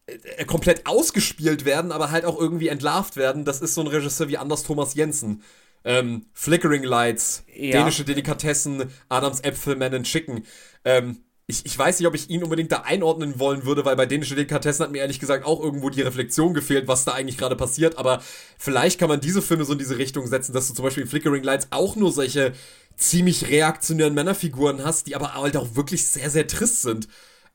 äh, 0.07 0.44
komplett 0.47 0.86
ausgespielt 0.86 1.64
werden, 1.64 1.92
aber 1.92 2.11
halt 2.11 2.24
auch 2.24 2.38
irgendwie 2.38 2.68
entlarvt 2.68 3.16
werden. 3.16 3.44
Das 3.44 3.61
ist 3.61 3.74
so 3.74 3.82
ein 3.82 3.88
Regisseur 3.88 4.28
wie 4.28 4.38
Anders 4.38 4.62
Thomas 4.62 4.94
Jensen. 4.94 5.42
Ähm, 5.87 6.26
Flickering 6.32 6.82
Lights, 6.82 7.45
ja. 7.55 7.78
dänische 7.78 8.05
Delikatessen, 8.05 8.91
Adams 9.09 9.41
Äpfel, 9.41 9.76
Man 9.76 9.95
and 9.95 10.05
Chicken. 10.05 10.45
Ähm, 10.84 11.18
ich, 11.47 11.64
ich 11.64 11.78
weiß 11.78 12.01
nicht, 12.01 12.09
ob 12.09 12.14
ich 12.16 12.28
ihn 12.28 12.43
unbedingt 12.43 12.72
da 12.72 12.80
einordnen 12.80 13.39
wollen 13.39 13.64
würde, 13.64 13.84
weil 13.84 13.95
bei 13.95 14.05
dänische 14.05 14.34
Delikatessen 14.34 14.84
hat 14.84 14.91
mir 14.91 14.99
ehrlich 14.99 15.20
gesagt 15.20 15.45
auch 15.45 15.62
irgendwo 15.62 15.89
die 15.89 16.03
Reflexion 16.03 16.55
gefehlt, 16.55 16.89
was 16.89 17.05
da 17.05 17.12
eigentlich 17.12 17.39
gerade 17.39 17.55
passiert. 17.55 17.99
Aber 17.99 18.20
vielleicht 18.59 18.99
kann 18.99 19.09
man 19.09 19.20
diese 19.20 19.41
Filme 19.41 19.64
so 19.64 19.74
in 19.74 19.78
diese 19.78 19.97
Richtung 19.97 20.26
setzen, 20.26 20.53
dass 20.53 20.66
du 20.66 20.74
zum 20.74 20.84
Beispiel 20.84 21.05
in 21.05 21.09
Flickering 21.09 21.45
Lights 21.45 21.68
auch 21.70 21.95
nur 21.95 22.11
solche 22.11 22.53
ziemlich 22.97 23.49
reaktionären 23.49 24.14
Männerfiguren 24.14 24.84
hast, 24.84 25.07
die 25.07 25.14
aber 25.14 25.34
halt 25.34 25.57
auch 25.57 25.76
wirklich 25.76 26.05
sehr, 26.05 26.30
sehr 26.30 26.49
trist 26.49 26.82
sind. 26.82 27.07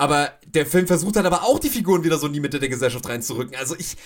Aber 0.02 0.32
der 0.48 0.66
Film 0.66 0.88
versucht 0.88 1.16
dann 1.16 1.28
aber 1.28 1.44
auch 1.44 1.60
die 1.60 1.70
Figuren 1.70 2.04
wieder 2.04 2.18
so 2.18 2.26
in 2.26 2.34
die 2.34 2.40
Mitte 2.40 2.60
der 2.60 2.70
Gesellschaft 2.70 3.08
reinzurücken. 3.08 3.56
Also 3.56 3.76
ich, 3.78 3.98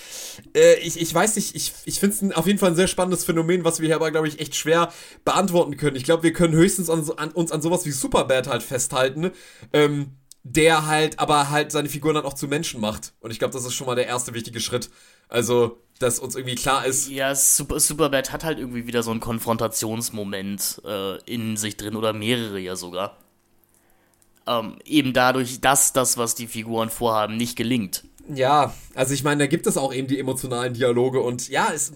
äh, 0.54 0.78
ich, 0.80 1.00
ich 1.00 1.16
weiß 1.16 1.38
nicht, 1.38 1.56
ich, 1.56 1.72
ich 1.86 2.02
finde 2.02 2.18
es 2.32 2.36
auf 2.36 2.48
jeden 2.48 2.60
Fall 2.60 2.72
ein 2.72 2.76
sehr 2.76 2.90
spannendes 2.90 3.24
Phänomen, 3.24 3.64
was 3.64 3.80
wir 3.80 3.88
hier 3.88 3.96
aber, 3.96 4.12
glaube 4.12 4.28
ich, 4.28 4.42
echt 4.42 4.58
schwer 4.58 4.92
beantworten 5.24 5.78
können. 5.78 5.96
Ich 5.96 6.04
glaube, 6.04 6.24
wir 6.24 6.34
können 6.34 6.54
höchstens 6.54 6.90
an, 6.90 7.10
an, 7.16 7.32
uns 7.32 7.54
an 7.54 7.62
sowas 7.62 7.86
wie 7.86 7.92
Superbad 7.92 8.48
halt 8.48 8.62
festhalten, 8.62 9.32
ähm, 9.72 10.18
der 10.44 10.86
halt 10.86 11.18
aber 11.18 11.50
halt 11.50 11.72
seine 11.72 11.88
Figuren 11.88 12.16
dann 12.16 12.26
auch 12.26 12.34
zu 12.34 12.50
Menschen 12.50 12.82
macht. 12.82 13.14
Und 13.22 13.32
ich 13.32 13.40
glaube, 13.40 13.54
das 13.54 13.64
ist 13.64 13.74
schon 13.74 13.88
mal 13.88 13.96
der 13.96 14.08
erste 14.08 14.34
wichtige 14.34 14.60
Schritt. 14.60 14.90
Also, 15.30 15.82
dass 16.00 16.20
uns 16.20 16.36
irgendwie 16.36 16.56
klar 16.56 16.86
ist. 16.86 17.10
Ja, 17.10 17.34
Super, 17.36 17.80
Superbad 17.80 18.34
hat 18.34 18.44
halt 18.44 18.60
irgendwie 18.60 18.86
wieder 18.86 19.02
so 19.02 19.12
einen 19.12 19.22
Konfrontationsmoment 19.22 20.82
äh, 20.84 21.24
in 21.24 21.56
sich 21.56 21.78
drin 21.78 21.96
oder 21.96 22.12
mehrere 22.12 22.60
ja 22.60 22.76
sogar 22.76 23.18
ähm, 24.48 24.78
eben 24.86 25.14
dadurch, 25.14 25.62
dass 25.62 25.94
das, 25.94 26.18
was 26.18 26.36
die 26.36 26.48
Figuren 26.48 26.90
vorhaben, 26.90 27.38
nicht 27.38 27.56
gelingt. 27.56 28.04
Ja, 28.34 28.74
also 28.96 29.14
ich 29.14 29.24
meine, 29.24 29.44
da 29.44 29.48
gibt 29.48 29.68
es 29.68 29.78
auch 29.78 29.94
eben 29.94 30.08
die 30.08 30.20
emotionalen 30.20 30.74
Dialoge 30.74 31.20
und 31.22 31.48
ja, 31.50 31.70
es, 31.74 31.94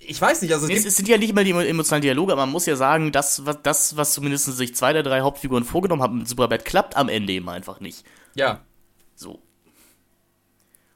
ich 0.00 0.20
weiß 0.20 0.42
nicht, 0.42 0.52
also 0.52 0.68
es, 0.68 0.84
es, 0.84 0.96
sind 0.96 1.08
ja 1.08 1.18
nicht 1.18 1.34
mal 1.34 1.44
die 1.44 1.50
emotionalen 1.50 2.02
Dialoge, 2.02 2.32
aber 2.32 2.42
man 2.46 2.52
muss 2.52 2.66
ja 2.66 2.76
sagen, 2.76 3.12
das, 3.12 3.44
was, 3.46 3.58
das, 3.62 3.96
was 3.96 4.12
zumindest 4.12 4.46
sich 4.46 4.74
zwei 4.74 4.92
der 4.92 5.02
drei 5.02 5.20
Hauptfiguren 5.20 5.64
vorgenommen 5.64 6.02
haben 6.02 6.18
mit 6.18 6.28
Superbad, 6.28 6.64
klappt 6.64 6.96
am 6.96 7.08
Ende 7.08 7.32
eben 7.32 7.48
einfach 7.48 7.80
nicht. 7.80 8.04
Ja. 8.34 8.60
So. 9.14 9.40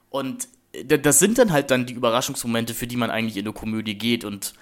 Und 0.09 0.49
äh, 0.73 0.99
das 0.99 1.19
sind 1.19 1.39
dann 1.39 1.53
halt 1.53 1.71
dann 1.71 1.87
die 1.87 1.95
Überraschungsmomente, 1.95 2.75
für 2.75 2.87
die 2.87 2.97
man 2.97 3.11
eigentlich 3.11 3.37
in 3.37 3.47
eine 3.47 3.53
Komödie 3.53 3.97
geht 3.97 4.25
und 4.25 4.55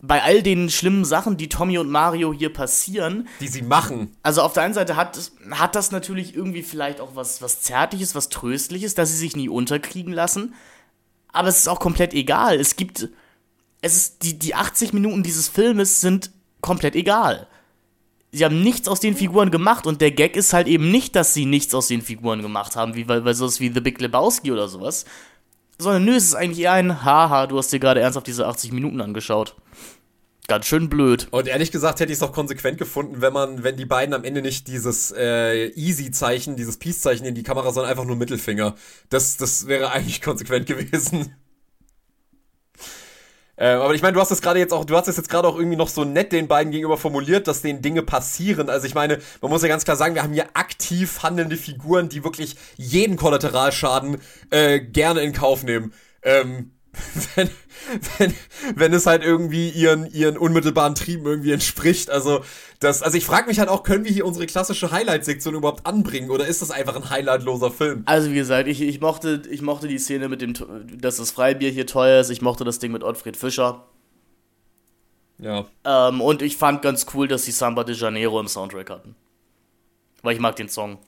bei 0.00 0.22
all 0.22 0.42
den 0.42 0.70
schlimmen 0.70 1.04
Sachen, 1.04 1.36
die 1.36 1.48
Tommy 1.48 1.78
und 1.78 1.90
Mario 1.90 2.32
hier 2.32 2.52
passieren. 2.52 3.28
Die 3.40 3.48
sie 3.48 3.62
machen. 3.62 4.16
Also 4.22 4.42
auf 4.42 4.52
der 4.52 4.62
einen 4.62 4.74
Seite 4.74 4.94
hat, 4.94 5.18
hat 5.50 5.74
das 5.74 5.90
natürlich 5.90 6.36
irgendwie 6.36 6.62
vielleicht 6.62 7.00
auch 7.00 7.16
was, 7.16 7.42
was 7.42 7.62
Zärtliches, 7.62 8.14
was 8.14 8.28
Tröstliches, 8.28 8.94
dass 8.94 9.10
sie 9.10 9.16
sich 9.16 9.34
nie 9.34 9.48
unterkriegen 9.48 10.12
lassen. 10.12 10.54
Aber 11.32 11.48
es 11.48 11.58
ist 11.58 11.68
auch 11.68 11.80
komplett 11.80 12.14
egal. 12.14 12.60
Es 12.60 12.76
gibt. 12.76 13.08
Es 13.80 13.96
ist. 13.96 14.22
Die, 14.22 14.38
die 14.38 14.54
80 14.54 14.92
Minuten 14.92 15.22
dieses 15.22 15.48
Filmes 15.48 16.00
sind 16.00 16.30
komplett 16.60 16.94
egal. 16.94 17.48
Sie 18.30 18.44
haben 18.44 18.62
nichts 18.62 18.88
aus 18.88 19.00
den 19.00 19.16
Figuren 19.16 19.50
gemacht 19.50 19.86
und 19.86 20.00
der 20.00 20.10
Gag 20.10 20.36
ist 20.36 20.52
halt 20.52 20.68
eben 20.68 20.90
nicht, 20.90 21.16
dass 21.16 21.32
sie 21.32 21.46
nichts 21.46 21.74
aus 21.74 21.88
den 21.88 22.02
Figuren 22.02 22.42
gemacht 22.42 22.76
haben, 22.76 22.94
wie 22.94 23.04
bei, 23.04 23.20
bei 23.20 23.32
sowas 23.32 23.58
wie 23.58 23.72
The 23.72 23.80
Big 23.80 24.00
Lebowski 24.00 24.52
oder 24.52 24.68
sowas. 24.68 25.06
Sondern 25.80 26.04
nö, 26.04 26.16
es 26.16 26.24
ist 26.24 26.34
eigentlich 26.34 26.60
eher 26.60 26.72
ein 26.72 27.04
Haha, 27.04 27.46
du 27.46 27.58
hast 27.58 27.72
dir 27.72 27.78
gerade 27.78 28.00
ernsthaft 28.00 28.26
diese 28.26 28.46
80 28.46 28.72
Minuten 28.72 29.00
angeschaut 29.00 29.54
ganz 30.48 30.66
schön 30.66 30.88
blöd. 30.88 31.28
Und 31.30 31.46
ehrlich 31.46 31.70
gesagt 31.70 32.00
hätte 32.00 32.10
ich 32.10 32.18
es 32.18 32.22
auch 32.22 32.32
konsequent 32.32 32.78
gefunden, 32.78 33.20
wenn 33.20 33.32
man, 33.32 33.62
wenn 33.62 33.76
die 33.76 33.84
beiden 33.84 34.14
am 34.14 34.24
Ende 34.24 34.42
nicht 34.42 34.66
dieses 34.66 35.12
äh, 35.12 35.68
Easy-Zeichen, 35.68 36.56
dieses 36.56 36.78
Peace-Zeichen 36.78 37.26
in 37.26 37.34
die 37.34 37.42
Kamera, 37.42 37.70
sondern 37.70 37.90
einfach 37.90 38.06
nur 38.06 38.16
Mittelfinger. 38.16 38.74
Das, 39.10 39.36
das 39.36 39.68
wäre 39.68 39.90
eigentlich 39.92 40.20
konsequent 40.22 40.66
gewesen. 40.66 41.36
Äh, 43.58 43.70
aber 43.70 43.94
ich 43.94 44.02
meine, 44.02 44.14
du 44.14 44.20
hast 44.20 44.30
das 44.30 44.40
gerade 44.40 44.60
jetzt 44.60 44.72
auch, 44.72 44.84
du 44.84 44.96
hast 44.96 45.08
es 45.08 45.16
jetzt 45.16 45.28
gerade 45.28 45.48
auch 45.48 45.56
irgendwie 45.56 45.76
noch 45.76 45.88
so 45.88 46.04
nett 46.04 46.30
den 46.30 46.46
beiden 46.46 46.70
gegenüber 46.70 46.96
formuliert, 46.96 47.48
dass 47.48 47.60
denen 47.60 47.82
Dinge 47.82 48.02
passieren. 48.02 48.70
Also 48.70 48.86
ich 48.86 48.94
meine, 48.94 49.18
man 49.40 49.50
muss 49.50 49.62
ja 49.62 49.68
ganz 49.68 49.84
klar 49.84 49.96
sagen, 49.96 50.14
wir 50.14 50.22
haben 50.22 50.32
hier 50.32 50.46
aktiv 50.54 51.22
handelnde 51.24 51.56
Figuren, 51.56 52.08
die 52.08 52.22
wirklich 52.22 52.56
jeden 52.76 53.16
Kollateralschaden 53.16 54.18
äh, 54.50 54.78
gerne 54.78 55.22
in 55.22 55.32
Kauf 55.32 55.64
nehmen. 55.64 55.92
Ähm, 56.22 56.70
wenn, 57.36 57.50
wenn, 58.18 58.34
wenn 58.74 58.92
es 58.92 59.06
halt 59.06 59.22
irgendwie 59.22 59.70
ihren, 59.70 60.10
ihren 60.12 60.36
unmittelbaren 60.36 60.94
Trieben 60.94 61.26
irgendwie 61.26 61.52
entspricht. 61.52 62.10
Also, 62.10 62.42
das, 62.80 63.02
also 63.02 63.16
ich 63.16 63.24
frage 63.24 63.48
mich 63.48 63.58
halt 63.58 63.68
auch, 63.68 63.82
können 63.82 64.04
wir 64.04 64.12
hier 64.12 64.26
unsere 64.26 64.46
klassische 64.46 64.90
Highlight-Sektion 64.90 65.54
überhaupt 65.54 65.86
anbringen 65.86 66.30
oder 66.30 66.46
ist 66.46 66.62
das 66.62 66.70
einfach 66.70 66.96
ein 66.96 67.10
highlightloser 67.10 67.70
Film? 67.70 68.02
Also, 68.06 68.30
wie 68.30 68.36
gesagt, 68.36 68.68
ich, 68.68 68.80
ich, 68.80 69.00
mochte, 69.00 69.42
ich 69.50 69.62
mochte 69.62 69.88
die 69.88 69.98
Szene 69.98 70.28
mit 70.28 70.42
dem, 70.42 70.54
dass 71.00 71.16
das 71.16 71.30
Freibier 71.30 71.70
hier 71.70 71.86
teuer 71.86 72.20
ist. 72.20 72.30
Ich 72.30 72.42
mochte 72.42 72.64
das 72.64 72.78
Ding 72.78 72.92
mit 72.92 73.04
Ottfried 73.04 73.36
Fischer. 73.36 73.84
Ja. 75.38 75.66
Ähm, 75.84 76.20
und 76.20 76.42
ich 76.42 76.56
fand 76.56 76.82
ganz 76.82 77.06
cool, 77.14 77.28
dass 77.28 77.44
sie 77.44 77.52
Samba 77.52 77.84
de 77.84 77.94
Janeiro 77.94 78.40
im 78.40 78.48
Soundtrack 78.48 78.90
hatten. 78.90 79.14
Weil 80.22 80.34
ich 80.34 80.40
mag 80.40 80.56
den 80.56 80.68
Song. 80.68 80.98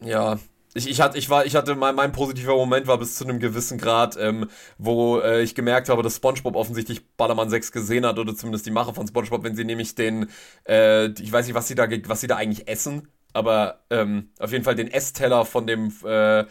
Ja, 0.00 0.38
ich, 0.78 0.88
ich, 0.88 1.00
hatte, 1.00 1.18
ich, 1.18 1.28
war, 1.28 1.44
ich 1.44 1.56
hatte 1.56 1.74
mein, 1.74 1.94
mein 1.94 2.12
positiver 2.12 2.54
Moment 2.56 2.86
war 2.86 2.98
bis 2.98 3.16
zu 3.16 3.24
einem 3.24 3.40
gewissen 3.40 3.78
Grad, 3.78 4.16
ähm, 4.18 4.48
wo 4.78 5.18
äh, 5.18 5.42
ich 5.42 5.54
gemerkt 5.54 5.88
habe, 5.88 6.02
dass 6.02 6.16
SpongeBob 6.16 6.56
offensichtlich 6.56 7.06
Ballermann 7.16 7.50
6 7.50 7.72
gesehen 7.72 8.06
hat 8.06 8.18
oder 8.18 8.34
zumindest 8.34 8.64
die 8.66 8.70
Macher 8.70 8.94
von 8.94 9.06
SpongeBob, 9.06 9.44
wenn 9.44 9.56
sie 9.56 9.64
nämlich 9.64 9.94
den, 9.94 10.30
äh, 10.66 11.08
ich 11.08 11.30
weiß 11.30 11.46
nicht, 11.46 11.54
was 11.54 11.68
sie 11.68 11.74
da, 11.74 11.86
was 12.06 12.20
sie 12.20 12.26
da 12.28 12.36
eigentlich 12.36 12.68
essen, 12.68 13.08
aber 13.32 13.84
ähm, 13.90 14.30
auf 14.38 14.52
jeden 14.52 14.64
Fall 14.64 14.74
den 14.74 14.90
Essteller 14.90 15.44
von 15.44 15.66
dem, 15.66 15.92
äh, 16.04 16.44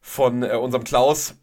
von 0.00 0.42
äh, 0.42 0.56
unserem 0.56 0.84
Klaus 0.84 1.36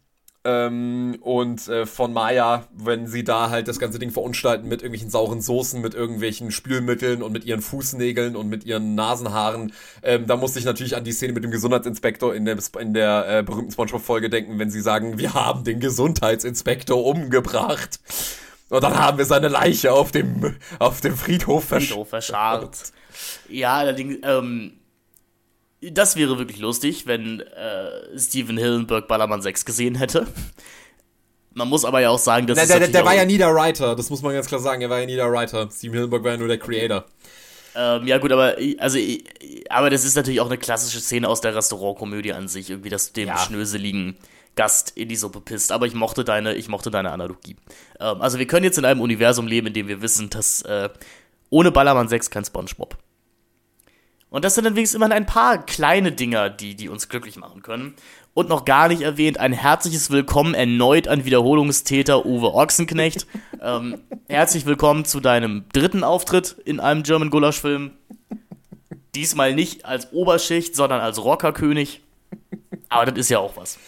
ähm, 0.44 1.18
und 1.20 1.68
äh, 1.68 1.86
von 1.86 2.12
Maya, 2.12 2.66
wenn 2.74 3.06
sie 3.06 3.22
da 3.22 3.50
halt 3.50 3.68
das 3.68 3.78
ganze 3.78 3.98
Ding 3.98 4.10
verunstalten 4.10 4.68
mit 4.68 4.82
irgendwelchen 4.82 5.10
sauren 5.10 5.40
Soßen, 5.40 5.80
mit 5.80 5.94
irgendwelchen 5.94 6.50
Spülmitteln 6.50 7.22
und 7.22 7.32
mit 7.32 7.44
ihren 7.44 7.62
Fußnägeln 7.62 8.34
und 8.34 8.48
mit 8.48 8.64
ihren 8.64 8.96
Nasenhaaren. 8.96 9.72
Ähm, 10.02 10.26
da 10.26 10.36
musste 10.36 10.58
ich 10.58 10.64
natürlich 10.64 10.96
an 10.96 11.04
die 11.04 11.12
Szene 11.12 11.32
mit 11.32 11.44
dem 11.44 11.52
Gesundheitsinspektor 11.52 12.34
in 12.34 12.44
der, 12.44 12.58
in 12.80 12.92
der 12.92 13.38
äh, 13.38 13.42
berühmten 13.42 13.70
Spongebob-Folge 13.70 14.30
denken, 14.30 14.58
wenn 14.58 14.70
sie 14.70 14.80
sagen, 14.80 15.18
wir 15.18 15.34
haben 15.34 15.62
den 15.62 15.78
Gesundheitsinspektor 15.78 17.04
umgebracht. 17.04 18.00
Und 18.68 18.82
dann 18.82 18.98
haben 18.98 19.18
wir 19.18 19.26
seine 19.26 19.48
Leiche 19.48 19.92
auf 19.92 20.10
dem, 20.10 20.56
auf 20.78 21.00
dem 21.00 21.16
Friedhof, 21.16 21.66
Friedhof 21.66 22.08
verscharrt. 22.08 22.92
Ja, 23.48 23.74
allerdings, 23.74 24.16
ähm, 24.24 24.72
das 25.90 26.16
wäre 26.16 26.38
wirklich 26.38 26.58
lustig, 26.60 27.06
wenn 27.06 27.40
äh, 27.40 28.18
Steven 28.18 28.56
Hillenberg 28.56 29.08
Ballermann 29.08 29.42
6 29.42 29.64
gesehen 29.64 29.96
hätte. 29.96 30.26
Man 31.54 31.68
muss 31.68 31.84
aber 31.84 32.00
ja 32.00 32.10
auch 32.10 32.18
sagen, 32.18 32.46
dass 32.46 32.56
Der, 32.56 32.62
es 32.64 32.68
der, 32.70 32.78
der, 32.80 32.88
der 32.88 33.04
war 33.04 33.14
ja 33.14 33.24
nie 33.24 33.36
der 33.36 33.54
Writer, 33.54 33.94
das 33.94 34.08
muss 34.08 34.22
man 34.22 34.32
ganz 34.32 34.46
klar 34.46 34.60
sagen. 34.60 34.80
Er 34.80 34.88
war 34.90 35.00
ja 35.00 35.06
nie 35.06 35.16
der 35.16 35.30
Writer. 35.30 35.68
Steven 35.70 35.94
Hillenburg 35.94 36.24
war 36.24 36.32
ja 36.32 36.36
nur 36.38 36.48
der 36.48 36.58
Creator. 36.58 37.04
Ähm, 37.74 38.06
ja 38.06 38.18
gut, 38.18 38.32
aber 38.32 38.56
also 38.78 38.98
aber 39.68 39.90
das 39.90 40.04
ist 40.04 40.14
natürlich 40.14 40.40
auch 40.40 40.46
eine 40.46 40.58
klassische 40.58 41.00
Szene 41.00 41.28
aus 41.28 41.40
der 41.40 41.54
Restaurantkomödie 41.54 42.32
an 42.32 42.48
sich, 42.48 42.70
irgendwie, 42.70 42.90
dass 42.90 43.08
du 43.12 43.20
dem 43.20 43.28
Ja. 43.28 43.38
schnöseligen 43.38 44.16
Gast 44.56 44.92
in 44.94 45.08
die 45.08 45.16
Suppe 45.16 45.40
pisst. 45.40 45.72
Aber 45.72 45.86
ich 45.86 45.94
mochte 45.94 46.24
deine, 46.24 46.54
ich 46.54 46.68
mochte 46.68 46.90
deine 46.90 47.10
Analogie. 47.12 47.56
Ähm, 48.00 48.20
also 48.20 48.38
wir 48.38 48.46
können 48.46 48.64
jetzt 48.64 48.78
in 48.78 48.84
einem 48.84 49.00
Universum 49.00 49.46
leben, 49.46 49.66
in 49.68 49.72
dem 49.74 49.88
wir 49.88 50.00
wissen, 50.02 50.30
dass 50.30 50.62
äh, 50.62 50.88
ohne 51.50 51.70
Ballermann 51.70 52.08
6 52.08 52.30
kein 52.30 52.44
SpongeBob. 52.44 52.96
Und 54.32 54.46
das 54.46 54.54
sind 54.54 54.64
dann 54.64 54.76
wenigstens 54.76 54.96
immerhin 54.96 55.12
ein 55.12 55.26
paar 55.26 55.58
kleine 55.58 56.10
Dinger, 56.10 56.48
die, 56.48 56.74
die 56.74 56.88
uns 56.88 57.10
glücklich 57.10 57.36
machen 57.36 57.60
können. 57.60 57.94
Und 58.32 58.48
noch 58.48 58.64
gar 58.64 58.88
nicht 58.88 59.02
erwähnt, 59.02 59.38
ein 59.38 59.52
herzliches 59.52 60.10
Willkommen 60.10 60.54
erneut 60.54 61.06
an 61.06 61.26
Wiederholungstäter 61.26 62.24
Uwe 62.24 62.54
Ochsenknecht. 62.54 63.26
ähm, 63.60 64.00
herzlich 64.30 64.64
willkommen 64.64 65.04
zu 65.04 65.20
deinem 65.20 65.66
dritten 65.74 66.02
Auftritt 66.02 66.56
in 66.64 66.80
einem 66.80 67.02
German 67.02 67.28
Gulasch-Film. 67.28 67.90
Diesmal 69.14 69.54
nicht 69.54 69.84
als 69.84 70.14
Oberschicht, 70.14 70.74
sondern 70.74 71.02
als 71.02 71.22
Rockerkönig. 71.22 72.00
Aber 72.88 73.04
das 73.04 73.18
ist 73.18 73.28
ja 73.28 73.38
auch 73.38 73.58
was. 73.58 73.78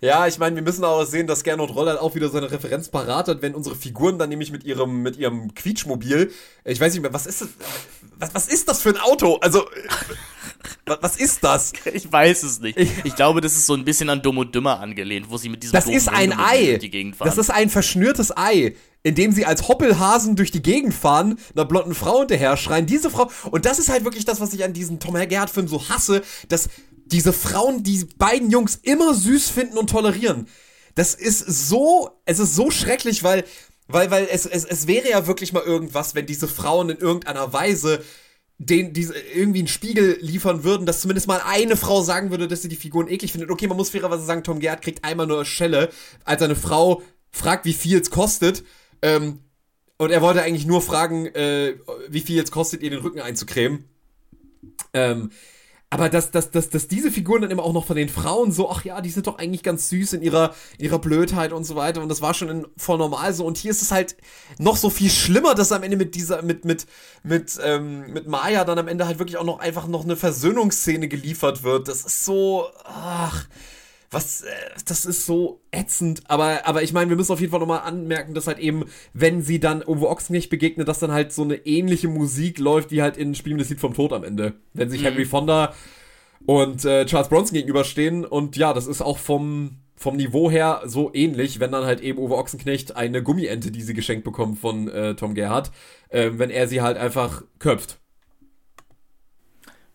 Ja, 0.00 0.26
ich 0.26 0.38
meine, 0.38 0.56
wir 0.56 0.62
müssen 0.62 0.84
auch 0.84 1.04
sehen, 1.04 1.26
dass 1.26 1.44
Gernot 1.44 1.74
Roller 1.74 2.02
auch 2.02 2.14
wieder 2.14 2.28
seine 2.28 2.50
Referenz 2.50 2.88
parat 2.88 3.28
hat, 3.28 3.42
wenn 3.42 3.54
unsere 3.54 3.76
Figuren 3.76 4.18
dann 4.18 4.28
nämlich 4.28 4.52
mit 4.52 4.64
ihrem, 4.64 5.02
mit 5.02 5.16
ihrem 5.16 5.54
Quietschmobil, 5.54 6.30
ich 6.64 6.80
weiß 6.80 6.92
nicht 6.92 7.02
mehr, 7.02 7.12
was 7.12 7.26
ist 7.26 7.40
das, 7.42 7.48
was, 8.18 8.34
was 8.34 8.48
ist 8.48 8.68
das 8.68 8.82
für 8.82 8.90
ein 8.90 8.98
Auto? 8.98 9.36
Also, 9.36 9.66
was, 10.86 11.16
ist 11.16 11.42
das? 11.42 11.72
Ich 11.92 12.10
weiß 12.10 12.42
es 12.42 12.60
nicht. 12.60 12.78
Ich 13.04 13.16
glaube, 13.16 13.40
das 13.40 13.56
ist 13.56 13.66
so 13.66 13.74
ein 13.74 13.84
bisschen 13.84 14.08
an 14.10 14.22
Dumm 14.22 14.38
und 14.38 14.54
Dümmer 14.54 14.80
angelehnt, 14.80 15.30
wo 15.30 15.36
sie 15.36 15.48
mit 15.48 15.62
diesem 15.62 15.72
Das 15.72 15.86
ist 15.86 16.08
ein 16.08 16.38
Ei. 16.38 16.78
Das 17.18 17.38
ist 17.38 17.50
ein 17.50 17.70
verschnürtes 17.70 18.36
Ei, 18.36 18.74
in 19.02 19.14
dem 19.14 19.32
sie 19.32 19.46
als 19.46 19.68
Hoppelhasen 19.68 20.36
durch 20.36 20.50
die 20.50 20.62
Gegend 20.62 20.94
fahren, 20.94 21.38
einer 21.54 21.64
blonden 21.64 21.94
Frau 21.94 22.20
hinterher 22.20 22.56
schreien. 22.56 22.86
Diese 22.86 23.10
Frau, 23.10 23.30
und 23.50 23.66
das 23.66 23.78
ist 23.78 23.88
halt 23.88 24.04
wirklich 24.04 24.24
das, 24.24 24.40
was 24.40 24.52
ich 24.54 24.64
an 24.64 24.72
diesem 24.72 25.00
Tom 25.00 25.14
Gerhardt-Film 25.14 25.68
so 25.68 25.88
hasse, 25.88 26.22
dass 26.48 26.68
diese 27.14 27.32
Frauen, 27.32 27.84
die 27.84 28.04
beiden 28.18 28.50
Jungs 28.50 28.74
immer 28.82 29.14
süß 29.14 29.48
finden 29.48 29.78
und 29.78 29.88
tolerieren. 29.88 30.48
Das 30.96 31.14
ist 31.14 31.38
so, 31.68 32.10
es 32.24 32.40
ist 32.40 32.56
so 32.56 32.72
schrecklich, 32.72 33.22
weil, 33.22 33.44
weil, 33.86 34.10
weil 34.10 34.26
es, 34.30 34.46
es, 34.46 34.64
es 34.64 34.88
wäre 34.88 35.08
ja 35.08 35.28
wirklich 35.28 35.52
mal 35.52 35.62
irgendwas, 35.62 36.16
wenn 36.16 36.26
diese 36.26 36.48
Frauen 36.48 36.90
in 36.90 36.98
irgendeiner 36.98 37.52
Weise 37.52 38.02
den 38.58 38.92
diese 38.92 39.14
irgendwie 39.18 39.60
einen 39.60 39.68
Spiegel 39.68 40.18
liefern 40.20 40.64
würden, 40.64 40.86
dass 40.86 41.00
zumindest 41.00 41.28
mal 41.28 41.40
eine 41.44 41.76
Frau 41.76 42.02
sagen 42.02 42.30
würde, 42.30 42.48
dass 42.48 42.62
sie 42.62 42.68
die 42.68 42.76
Figuren 42.76 43.08
eklig 43.08 43.30
findet. 43.30 43.50
Okay, 43.50 43.68
man 43.68 43.76
muss 43.76 43.90
fairerweise 43.90 44.24
sagen, 44.24 44.42
Tom 44.42 44.58
Gerhardt 44.58 44.82
kriegt 44.82 45.04
einmal 45.04 45.26
nur 45.26 45.44
Schelle, 45.44 45.90
als 46.24 46.42
eine 46.42 46.56
Frau 46.56 47.02
fragt, 47.30 47.64
wie 47.64 47.72
viel 47.72 48.00
es 48.00 48.10
kostet. 48.10 48.64
Ähm, 49.02 49.40
und 49.98 50.10
er 50.10 50.22
wollte 50.22 50.42
eigentlich 50.42 50.66
nur 50.66 50.82
fragen, 50.82 51.26
äh, 51.26 51.74
wie 52.08 52.20
viel 52.20 52.42
es 52.42 52.50
kostet, 52.50 52.82
ihr 52.82 52.90
den 52.90 53.00
Rücken 53.00 53.20
einzucremen. 53.20 53.84
Ähm, 54.92 55.30
aber 55.90 56.08
dass, 56.08 56.32
dass, 56.32 56.50
dass, 56.50 56.70
dass 56.70 56.88
diese 56.88 57.12
Figuren 57.12 57.42
dann 57.42 57.52
immer 57.52 57.62
auch 57.62 57.72
noch 57.72 57.86
von 57.86 57.96
den 57.96 58.08
Frauen 58.08 58.50
so, 58.50 58.68
ach 58.68 58.84
ja, 58.84 59.00
die 59.00 59.10
sind 59.10 59.28
doch 59.28 59.38
eigentlich 59.38 59.62
ganz 59.62 59.88
süß 59.90 60.14
in 60.14 60.22
ihrer, 60.22 60.54
ihrer 60.78 60.98
Blödheit 60.98 61.52
und 61.52 61.64
so 61.64 61.76
weiter. 61.76 62.02
Und 62.02 62.08
das 62.08 62.20
war 62.20 62.34
schon 62.34 62.48
in, 62.48 62.66
voll 62.76 62.98
normal 62.98 63.32
so. 63.32 63.46
Und 63.46 63.58
hier 63.58 63.70
ist 63.70 63.80
es 63.80 63.92
halt 63.92 64.16
noch 64.58 64.76
so 64.76 64.90
viel 64.90 65.08
schlimmer, 65.08 65.54
dass 65.54 65.70
am 65.70 65.84
Ende 65.84 65.96
mit 65.96 66.16
dieser, 66.16 66.42
mit, 66.42 66.64
mit, 66.64 66.86
mit, 67.22 67.58
ähm, 67.62 68.12
mit 68.12 68.26
Maya 68.26 68.64
dann 68.64 68.78
am 68.78 68.88
Ende 68.88 69.06
halt 69.06 69.20
wirklich 69.20 69.36
auch 69.36 69.44
noch 69.44 69.60
einfach 69.60 69.86
noch 69.86 70.02
eine 70.02 70.16
Versöhnungsszene 70.16 71.06
geliefert 71.06 71.62
wird. 71.62 71.86
Das 71.86 72.04
ist 72.04 72.24
so, 72.24 72.66
ach, 72.84 73.46
was, 74.14 74.42
äh, 74.42 74.50
das 74.86 75.04
ist 75.04 75.26
so 75.26 75.60
ätzend. 75.70 76.22
Aber, 76.28 76.66
aber 76.66 76.82
ich 76.82 76.92
meine, 76.92 77.10
wir 77.10 77.16
müssen 77.16 77.32
auf 77.32 77.40
jeden 77.40 77.50
Fall 77.50 77.60
nochmal 77.60 77.80
anmerken, 77.80 78.34
dass 78.34 78.46
halt 78.46 78.58
eben, 78.58 78.84
wenn 79.12 79.42
sie 79.42 79.60
dann 79.60 79.82
Uwe 79.86 80.08
Ochsenknecht 80.08 80.50
begegnet, 80.50 80.88
dass 80.88 81.00
dann 81.00 81.12
halt 81.12 81.32
so 81.32 81.42
eine 81.42 81.56
ähnliche 81.66 82.08
Musik 82.08 82.58
läuft, 82.58 82.90
wie 82.90 83.02
halt 83.02 83.16
in 83.16 83.34
Spielen 83.34 83.58
des 83.58 83.68
Lied 83.68 83.80
vom 83.80 83.94
Tod 83.94 84.12
am 84.12 84.24
Ende. 84.24 84.54
Wenn 84.72 84.88
sich 84.88 85.04
Henry 85.04 85.24
Fonda 85.24 85.74
und 86.46 86.84
äh, 86.84 87.06
Charles 87.06 87.28
Bronson 87.28 87.54
gegenüberstehen. 87.54 88.24
Und 88.24 88.56
ja, 88.56 88.72
das 88.72 88.86
ist 88.86 89.02
auch 89.02 89.18
vom, 89.18 89.78
vom 89.96 90.16
Niveau 90.16 90.50
her 90.50 90.82
so 90.84 91.10
ähnlich, 91.14 91.60
wenn 91.60 91.72
dann 91.72 91.84
halt 91.84 92.00
eben 92.00 92.18
Uwe 92.18 92.36
Ochsenknecht 92.36 92.96
eine 92.96 93.22
Gummiente, 93.22 93.70
die 93.70 93.82
sie 93.82 93.94
geschenkt 93.94 94.24
bekommt 94.24 94.58
von 94.58 94.88
äh, 94.88 95.14
Tom 95.14 95.34
Gerhardt, 95.34 95.70
äh, 96.08 96.30
wenn 96.34 96.50
er 96.50 96.68
sie 96.68 96.82
halt 96.82 96.96
einfach 96.96 97.42
köpft. 97.58 97.98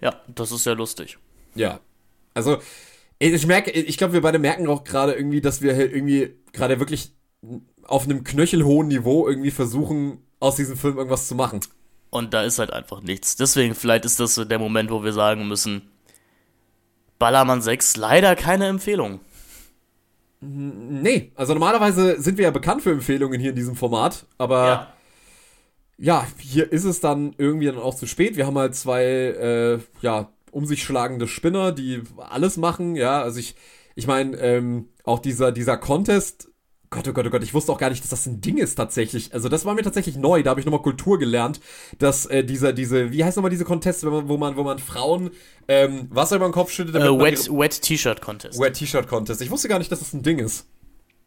ja, 0.02 0.22
das 0.28 0.52
ist 0.52 0.66
ja 0.66 0.74
lustig. 0.74 1.18
Ja. 1.56 1.80
Also, 2.34 2.60
ich 3.20 3.46
merke, 3.48 3.72
ich 3.72 3.98
glaube, 3.98 4.14
wir 4.14 4.22
beide 4.22 4.40
merken 4.40 4.68
auch 4.68 4.84
gerade 4.84 5.14
irgendwie, 5.14 5.42
dass 5.42 5.62
wir 5.62 5.76
halt 5.76 5.94
irgendwie 5.94 6.36
gerade 6.54 6.80
wirklich 6.80 7.14
auf 7.84 8.06
einem 8.06 8.24
knöchelhohen 8.24 8.88
Niveau 8.88 9.28
irgendwie 9.28 9.52
versuchen, 9.52 10.20
aus 10.40 10.56
diesem 10.56 10.78
Film 10.78 10.98
irgendwas 10.98 11.28
zu 11.28 11.36
machen. 11.36 11.60
Und 12.12 12.34
da 12.34 12.44
ist 12.44 12.60
halt 12.60 12.72
einfach 12.72 13.02
nichts. 13.02 13.36
Deswegen, 13.36 13.76
vielleicht 13.76 14.06
ist 14.06 14.20
das 14.20 14.36
so 14.36 14.46
der 14.46 14.60
Moment, 14.60 14.90
wo 14.90 15.04
wir 15.04 15.14
sagen 15.14 15.48
müssen, 15.48 15.84
Ballermann 17.20 17.62
6, 17.62 17.98
leider 17.98 18.36
keine 18.36 18.68
Empfehlung. 18.68 19.20
Nee, 20.42 21.32
also 21.36 21.54
normalerweise 21.54 22.22
sind 22.22 22.38
wir 22.38 22.46
ja 22.46 22.52
bekannt 22.52 22.82
für 22.82 22.92
Empfehlungen 22.92 23.42
hier 23.42 23.50
in 23.50 23.56
diesem 23.58 23.76
Format, 23.76 24.26
aber 24.38 24.66
Ja. 24.66 24.94
ja, 25.98 26.28
hier 26.40 26.72
ist 26.72 26.86
es 26.86 27.02
dann 27.02 27.36
irgendwie 27.38 27.66
dann 27.66 27.78
auch 27.78 27.94
zu 27.96 28.08
spät. 28.08 28.38
Wir 28.38 28.46
haben 28.48 28.58
halt 28.58 28.74
zwei, 28.74 29.04
äh, 29.04 29.80
ja, 30.02 30.32
um 30.52 30.66
sich 30.66 30.84
schlagende 30.84 31.28
Spinner, 31.28 31.72
die 31.72 32.02
alles 32.18 32.58
machen, 32.58 32.96
ja, 32.96 33.22
also 33.22 33.40
ich, 33.40 33.56
ich 33.96 34.08
meine, 34.08 34.38
ähm, 34.38 34.90
auch 35.04 35.20
dieser, 35.20 35.52
dieser 35.52 35.78
Contest, 35.78 36.48
Gott, 36.92 37.08
oh 37.08 37.14
Gott, 37.14 37.28
oh 37.28 37.30
Gott, 37.30 37.44
ich 37.44 37.54
wusste 37.54 37.72
auch 37.72 37.78
gar 37.78 37.92
nicht, 37.92 38.02
dass 38.02 38.10
das 38.10 38.26
ein 38.26 38.42
Ding 38.42 38.58
ist 38.58 38.74
tatsächlich. 38.74 39.32
Also 39.32 39.48
das 39.48 39.64
war 39.64 39.76
mir 39.76 39.84
tatsächlich 39.84 40.18
neu, 40.18 40.42
da 40.42 40.50
habe 40.50 40.60
ich 40.60 40.66
nochmal 40.66 40.82
Kultur 40.82 41.20
gelernt, 41.20 41.60
dass 42.00 42.26
äh, 42.26 42.44
dieser, 42.44 42.74
diese, 42.74 43.12
wie 43.12 43.24
heißt 43.24 43.38
nochmal 43.38 43.52
diese 43.52 43.64
Contest, 43.66 44.04
wenn 44.04 44.12
man, 44.12 44.28
wo 44.28 44.38
man, 44.38 44.56
wo 44.56 44.64
man 44.64 44.80
Frauen 44.80 45.30
ähm, 45.68 46.08
Wasser 46.10 46.38
über 46.38 46.48
den 46.48 46.52
Kopf 46.52 46.72
schüttet, 46.72 46.96
Äh, 46.96 47.02
Wet, 47.20 47.48
Wet 47.52 47.82
T-Shirt 47.84 48.22
Contest. 48.22 48.60
Wet 48.60 48.74
T-Shirt 48.74 49.08
Contest. 49.08 49.40
Ich 49.44 49.52
wusste 49.52 49.68
gar 49.68 49.78
nicht, 49.78 49.92
dass 49.92 50.00
das 50.00 50.14
ein 50.14 50.24
Ding 50.24 50.40
ist. 50.40 50.66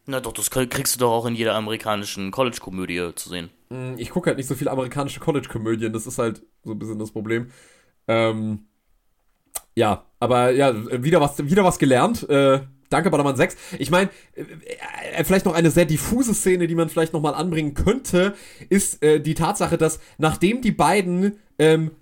Na 0.07 0.19
doch, 0.19 0.33
das 0.33 0.51
krieg- 0.51 0.69
kriegst 0.69 0.97
du 0.97 0.99
doch 0.99 1.13
auch 1.13 1.27
in 1.27 1.37
jeder 1.37 1.55
amerikanischen 1.55 2.33
College-Komödie 2.33 3.13
zu 3.15 3.29
sehen. 3.29 3.51
ich 3.99 4.11
gucke 4.11 4.31
halt 4.31 4.39
nicht 4.39 4.49
so 4.49 4.57
viel 4.57 4.69
amerikanische 4.69 5.21
College-Komödien, 5.21 5.93
das 5.93 6.09
ist 6.09 6.19
halt 6.19 6.43
so 6.65 6.73
ein 6.73 6.79
bisschen 6.81 6.99
das 6.99 7.13
Problem. 7.13 7.53
Ähm, 8.09 8.67
ja, 9.75 10.05
aber 10.21 10.51
ja, 10.51 10.75
wieder 11.03 11.21
was, 11.21 11.39
wieder 11.39 11.65
was 11.65 11.79
gelernt. 11.79 12.29
Äh, 12.29 12.61
danke, 12.91 13.11
Ballermann 13.11 13.37
6. 13.37 13.57
Ich 13.79 13.91
meine, 13.91 14.11
äh, 14.35 15.25
vielleicht 15.25 15.47
noch 15.47 15.55
eine 15.55 15.71
sehr 15.71 15.85
diffuse 15.85 16.35
Szene, 16.35 16.67
die 16.67 16.75
man 16.75 16.89
vielleicht 16.89 17.13
nochmal 17.13 17.35
anbringen 17.35 17.75
könnte, 17.75 18.35
ist 18.69 19.03
äh, 19.03 19.21
die 19.21 19.35
Tatsache, 19.35 19.79
dass 19.79 20.01
nachdem 20.19 20.61
die 20.61 20.73
beiden 20.73 21.39
ähm, 21.59 21.93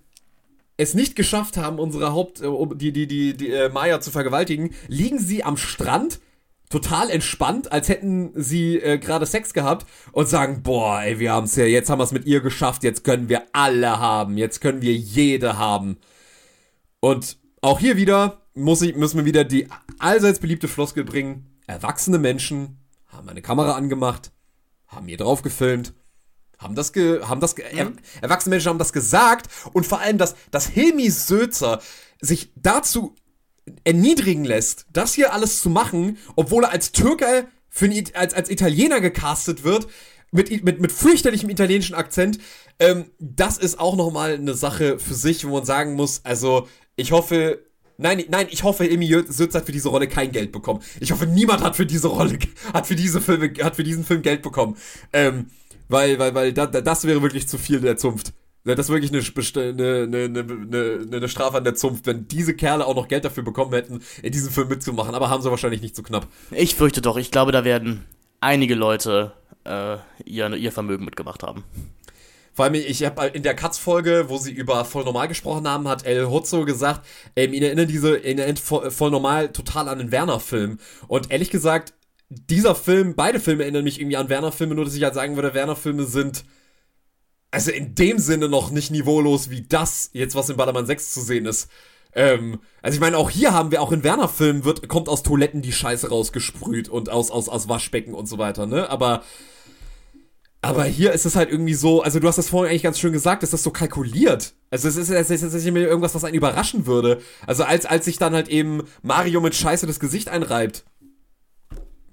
es 0.76 0.94
nicht 0.94 1.14
geschafft 1.14 1.56
haben, 1.56 1.78
unsere 1.78 2.12
Haupt, 2.12 2.40
äh, 2.40 2.48
die, 2.74 2.92
die, 2.92 3.06
die, 3.06 3.36
die 3.36 3.50
äh, 3.50 3.68
Maya 3.68 4.00
zu 4.00 4.10
vergewaltigen, 4.10 4.74
liegen 4.88 5.18
sie 5.18 5.44
am 5.44 5.56
Strand 5.56 6.20
total 6.70 7.10
entspannt, 7.10 7.72
als 7.72 7.88
hätten 7.88 8.30
sie 8.34 8.76
äh, 8.76 8.98
gerade 8.98 9.26
Sex 9.26 9.52
gehabt 9.52 9.86
und 10.12 10.28
sagen, 10.28 10.62
boah, 10.62 11.02
ey, 11.02 11.18
wir 11.18 11.32
haben's 11.32 11.56
ja, 11.56 11.64
jetzt 11.64 11.90
haben 11.90 11.98
wir 11.98 12.04
es 12.04 12.12
mit 12.12 12.26
ihr 12.26 12.40
geschafft, 12.40 12.84
jetzt 12.84 13.04
können 13.04 13.28
wir 13.28 13.42
alle 13.52 13.98
haben, 13.98 14.38
jetzt 14.38 14.60
können 14.60 14.80
wir 14.80 14.94
jede 14.94 15.58
haben. 15.58 15.98
Und 17.00 17.39
auch 17.60 17.78
hier 17.78 17.96
wieder 17.96 18.40
muss 18.54 18.82
ich, 18.82 18.96
müssen 18.96 19.18
wir 19.18 19.24
wieder 19.24 19.44
die 19.44 19.68
allseits 19.98 20.38
beliebte 20.38 20.68
Floskel 20.68 21.04
bringen. 21.04 21.58
Erwachsene 21.66 22.18
Menschen 22.18 22.78
haben 23.06 23.28
eine 23.28 23.42
Kamera 23.42 23.74
angemacht, 23.74 24.32
haben 24.86 25.06
hier 25.06 25.16
drauf 25.16 25.42
gefilmt, 25.42 25.94
haben 26.58 26.74
das, 26.74 26.92
ge, 26.92 27.22
haben 27.22 27.40
das, 27.40 27.54
ge, 27.54 27.64
er, 27.64 27.92
erwachsene 28.20 28.54
Menschen 28.54 28.68
haben 28.68 28.78
das 28.78 28.92
gesagt 28.92 29.48
und 29.72 29.86
vor 29.86 30.00
allem, 30.00 30.18
dass, 30.18 30.34
dass 30.50 30.66
Hilmi 30.66 31.10
Sözer 31.10 31.80
sich 32.20 32.52
dazu 32.56 33.14
erniedrigen 33.84 34.44
lässt, 34.44 34.86
das 34.92 35.14
hier 35.14 35.32
alles 35.32 35.62
zu 35.62 35.70
machen, 35.70 36.18
obwohl 36.36 36.64
er 36.64 36.72
als 36.72 36.92
Türke 36.92 37.46
für 37.68 37.86
einen, 37.86 38.04
als, 38.14 38.34
als 38.34 38.50
Italiener 38.50 39.00
gecastet 39.00 39.64
wird, 39.64 39.86
mit, 40.32 40.64
mit, 40.64 40.80
mit 40.80 40.92
fürchterlichem 40.92 41.50
italienischen 41.50 41.94
Akzent, 41.94 42.38
ähm, 42.78 43.10
das 43.18 43.58
ist 43.58 43.80
auch 43.80 43.96
nochmal 43.96 44.34
eine 44.34 44.54
Sache 44.54 44.98
für 44.98 45.14
sich, 45.14 45.46
wo 45.46 45.54
man 45.54 45.64
sagen 45.64 45.94
muss, 45.94 46.24
also 46.24 46.68
ich 47.00 47.12
hoffe, 47.12 47.58
nein, 47.96 48.24
nein, 48.28 48.46
ich 48.50 48.62
hoffe, 48.62 48.88
Emi 48.88 49.08
Sötz 49.28 49.54
hat 49.54 49.66
für 49.66 49.72
diese 49.72 49.88
Rolle 49.88 50.08
kein 50.08 50.32
Geld 50.32 50.52
bekommen. 50.52 50.82
Ich 51.00 51.12
hoffe, 51.12 51.26
niemand 51.26 51.62
hat 51.62 51.76
für 51.76 51.86
diese 51.86 52.08
Rolle, 52.08 52.38
hat 52.72 52.86
für 52.86 52.96
diese 52.96 53.20
Filme, 53.20 53.52
hat 53.62 53.76
für 53.76 53.84
diesen 53.84 54.04
Film 54.04 54.22
Geld 54.22 54.42
bekommen. 54.42 54.76
Ähm, 55.12 55.46
weil, 55.88 56.18
weil, 56.18 56.34
weil 56.34 56.52
da, 56.52 56.66
da, 56.66 56.80
das 56.80 57.04
wäre 57.04 57.22
wirklich 57.22 57.48
zu 57.48 57.58
viel 57.58 57.80
der 57.80 57.96
Zunft. 57.96 58.32
Das 58.64 58.78
ist 58.78 58.88
wirklich 58.90 59.10
eine, 59.10 59.72
eine, 60.02 60.24
eine, 60.24 60.40
eine, 60.40 61.16
eine 61.16 61.28
Strafe 61.28 61.56
an 61.56 61.64
der 61.64 61.74
Zunft, 61.74 62.06
wenn 62.06 62.28
diese 62.28 62.54
Kerle 62.54 62.86
auch 62.86 62.94
noch 62.94 63.08
Geld 63.08 63.24
dafür 63.24 63.42
bekommen 63.42 63.72
hätten, 63.72 64.02
in 64.22 64.32
diesem 64.32 64.52
Film 64.52 64.68
mitzumachen. 64.68 65.14
Aber 65.14 65.30
haben 65.30 65.42
sie 65.42 65.50
wahrscheinlich 65.50 65.80
nicht 65.80 65.96
so 65.96 66.02
knapp. 66.02 66.26
Ich 66.50 66.74
fürchte 66.74 67.00
doch, 67.00 67.16
ich 67.16 67.30
glaube, 67.30 67.52
da 67.52 67.64
werden 67.64 68.04
einige 68.40 68.74
Leute 68.74 69.32
äh, 69.64 69.96
ihr, 70.24 70.54
ihr 70.54 70.72
Vermögen 70.72 71.04
mitgemacht 71.04 71.42
haben. 71.42 71.64
Vor 72.52 72.64
allem, 72.64 72.74
ich 72.74 73.04
habe 73.04 73.26
in 73.28 73.42
der 73.42 73.54
Katz-Folge, 73.54 74.26
wo 74.28 74.38
sie 74.38 74.52
über 74.52 74.84
voll 74.84 75.04
normal 75.04 75.28
gesprochen 75.28 75.68
haben, 75.68 75.88
hat 75.88 76.04
El 76.04 76.28
Hotzo 76.30 76.64
gesagt, 76.64 77.06
ähm, 77.36 77.52
ihn 77.52 77.62
erinnert 77.62 77.90
diese, 77.90 78.18
ihn 78.18 78.38
erinnert 78.38 78.58
voll 78.58 79.10
normal 79.10 79.52
total 79.52 79.88
an 79.88 79.98
den 79.98 80.10
Werner-Film. 80.10 80.78
Und 81.08 81.30
ehrlich 81.30 81.50
gesagt, 81.50 81.94
dieser 82.28 82.74
Film, 82.74 83.14
beide 83.14 83.40
Filme 83.40 83.62
erinnern 83.62 83.84
mich 83.84 84.00
irgendwie 84.00 84.16
an 84.16 84.28
Werner-Filme, 84.28 84.74
nur 84.74 84.84
dass 84.84 84.94
ich 84.94 85.02
halt 85.02 85.14
sagen 85.14 85.36
würde, 85.36 85.54
Werner-Filme 85.54 86.04
sind 86.04 86.44
also 87.50 87.70
in 87.70 87.94
dem 87.94 88.18
Sinne 88.18 88.48
noch 88.48 88.70
nicht 88.70 88.90
niveaulos 88.90 89.50
wie 89.50 89.62
das 89.62 90.10
jetzt, 90.12 90.34
was 90.34 90.48
in 90.48 90.56
Ballermann 90.56 90.86
6 90.86 91.12
zu 91.12 91.20
sehen 91.20 91.46
ist. 91.46 91.68
Ähm, 92.12 92.60
also 92.82 92.96
ich 92.96 93.00
meine, 93.00 93.16
auch 93.16 93.30
hier 93.30 93.52
haben 93.52 93.70
wir, 93.70 93.82
auch 93.82 93.92
in 93.92 94.04
Werner-Filmen 94.04 94.64
wird, 94.64 94.88
kommt 94.88 95.08
aus 95.08 95.22
Toiletten 95.22 95.62
die 95.62 95.72
Scheiße 95.72 96.08
rausgesprüht 96.08 96.88
und 96.88 97.08
aus, 97.08 97.30
aus, 97.30 97.48
aus 97.48 97.68
Waschbecken 97.68 98.14
und 98.14 98.26
so 98.26 98.38
weiter, 98.38 98.66
ne? 98.66 98.88
Aber, 98.90 99.22
aber 100.62 100.84
hier 100.84 101.12
ist 101.12 101.24
es 101.24 101.36
halt 101.36 101.50
irgendwie 101.50 101.74
so, 101.74 102.02
also 102.02 102.20
du 102.20 102.28
hast 102.28 102.36
das 102.36 102.50
vorhin 102.50 102.70
eigentlich 102.70 102.82
ganz 102.82 102.98
schön 102.98 103.12
gesagt, 103.12 103.42
ist 103.42 103.52
das 103.52 103.62
so 103.62 103.70
kalkuliert. 103.70 104.52
Also 104.70 104.88
es 104.88 104.96
ist, 104.96 105.08
es 105.08 105.30
ist, 105.30 105.42
es 105.42 105.54
ist 105.54 105.64
nicht 105.64 105.74
irgendwas, 105.74 106.14
was 106.14 106.24
einen 106.24 106.34
überraschen 106.34 106.86
würde. 106.86 107.22
Also 107.46 107.64
als, 107.64 107.86
als 107.86 108.04
sich 108.04 108.18
dann 108.18 108.34
halt 108.34 108.48
eben 108.48 108.82
Mario 109.02 109.40
mit 109.40 109.54
Scheiße 109.54 109.86
das 109.86 110.00
Gesicht 110.00 110.28
einreibt. 110.28 110.84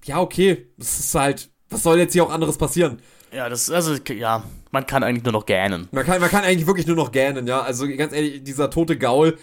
Ja, 0.06 0.22
okay, 0.22 0.70
das 0.78 1.00
ist 1.00 1.16
halt, 1.16 1.50
was 1.70 1.84
soll 1.84 2.00
jetzt 2.00 2.14
hier 2.14 2.24
auch 2.24 2.32
anderes 2.32 2.58
passieren? 2.58 3.02
Ja, 3.34 3.50
das, 3.50 3.70
also, 3.70 3.95
ja, 4.14 4.43
man 4.72 4.86
kann 4.86 5.04
eigentlich 5.04 5.26
nur 5.26 5.34
noch 5.34 5.45
gähnen. 5.45 5.89
Man 5.91 6.06
kann, 6.06 6.22
man 6.22 6.30
kann 6.30 6.45
eigentlich 6.45 6.68
wirklich 6.68 6.88
nur 6.88 6.95
noch 6.95 7.12
gähnen, 7.12 7.45
ja. 7.48 7.62
Also 7.62 7.86
ganz 7.88 8.14
ehrlich, 8.14 8.43
dieser 8.43 8.70
tote 8.70 8.98
Gaul, 8.98 9.38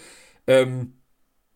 ähm, 0.47 0.93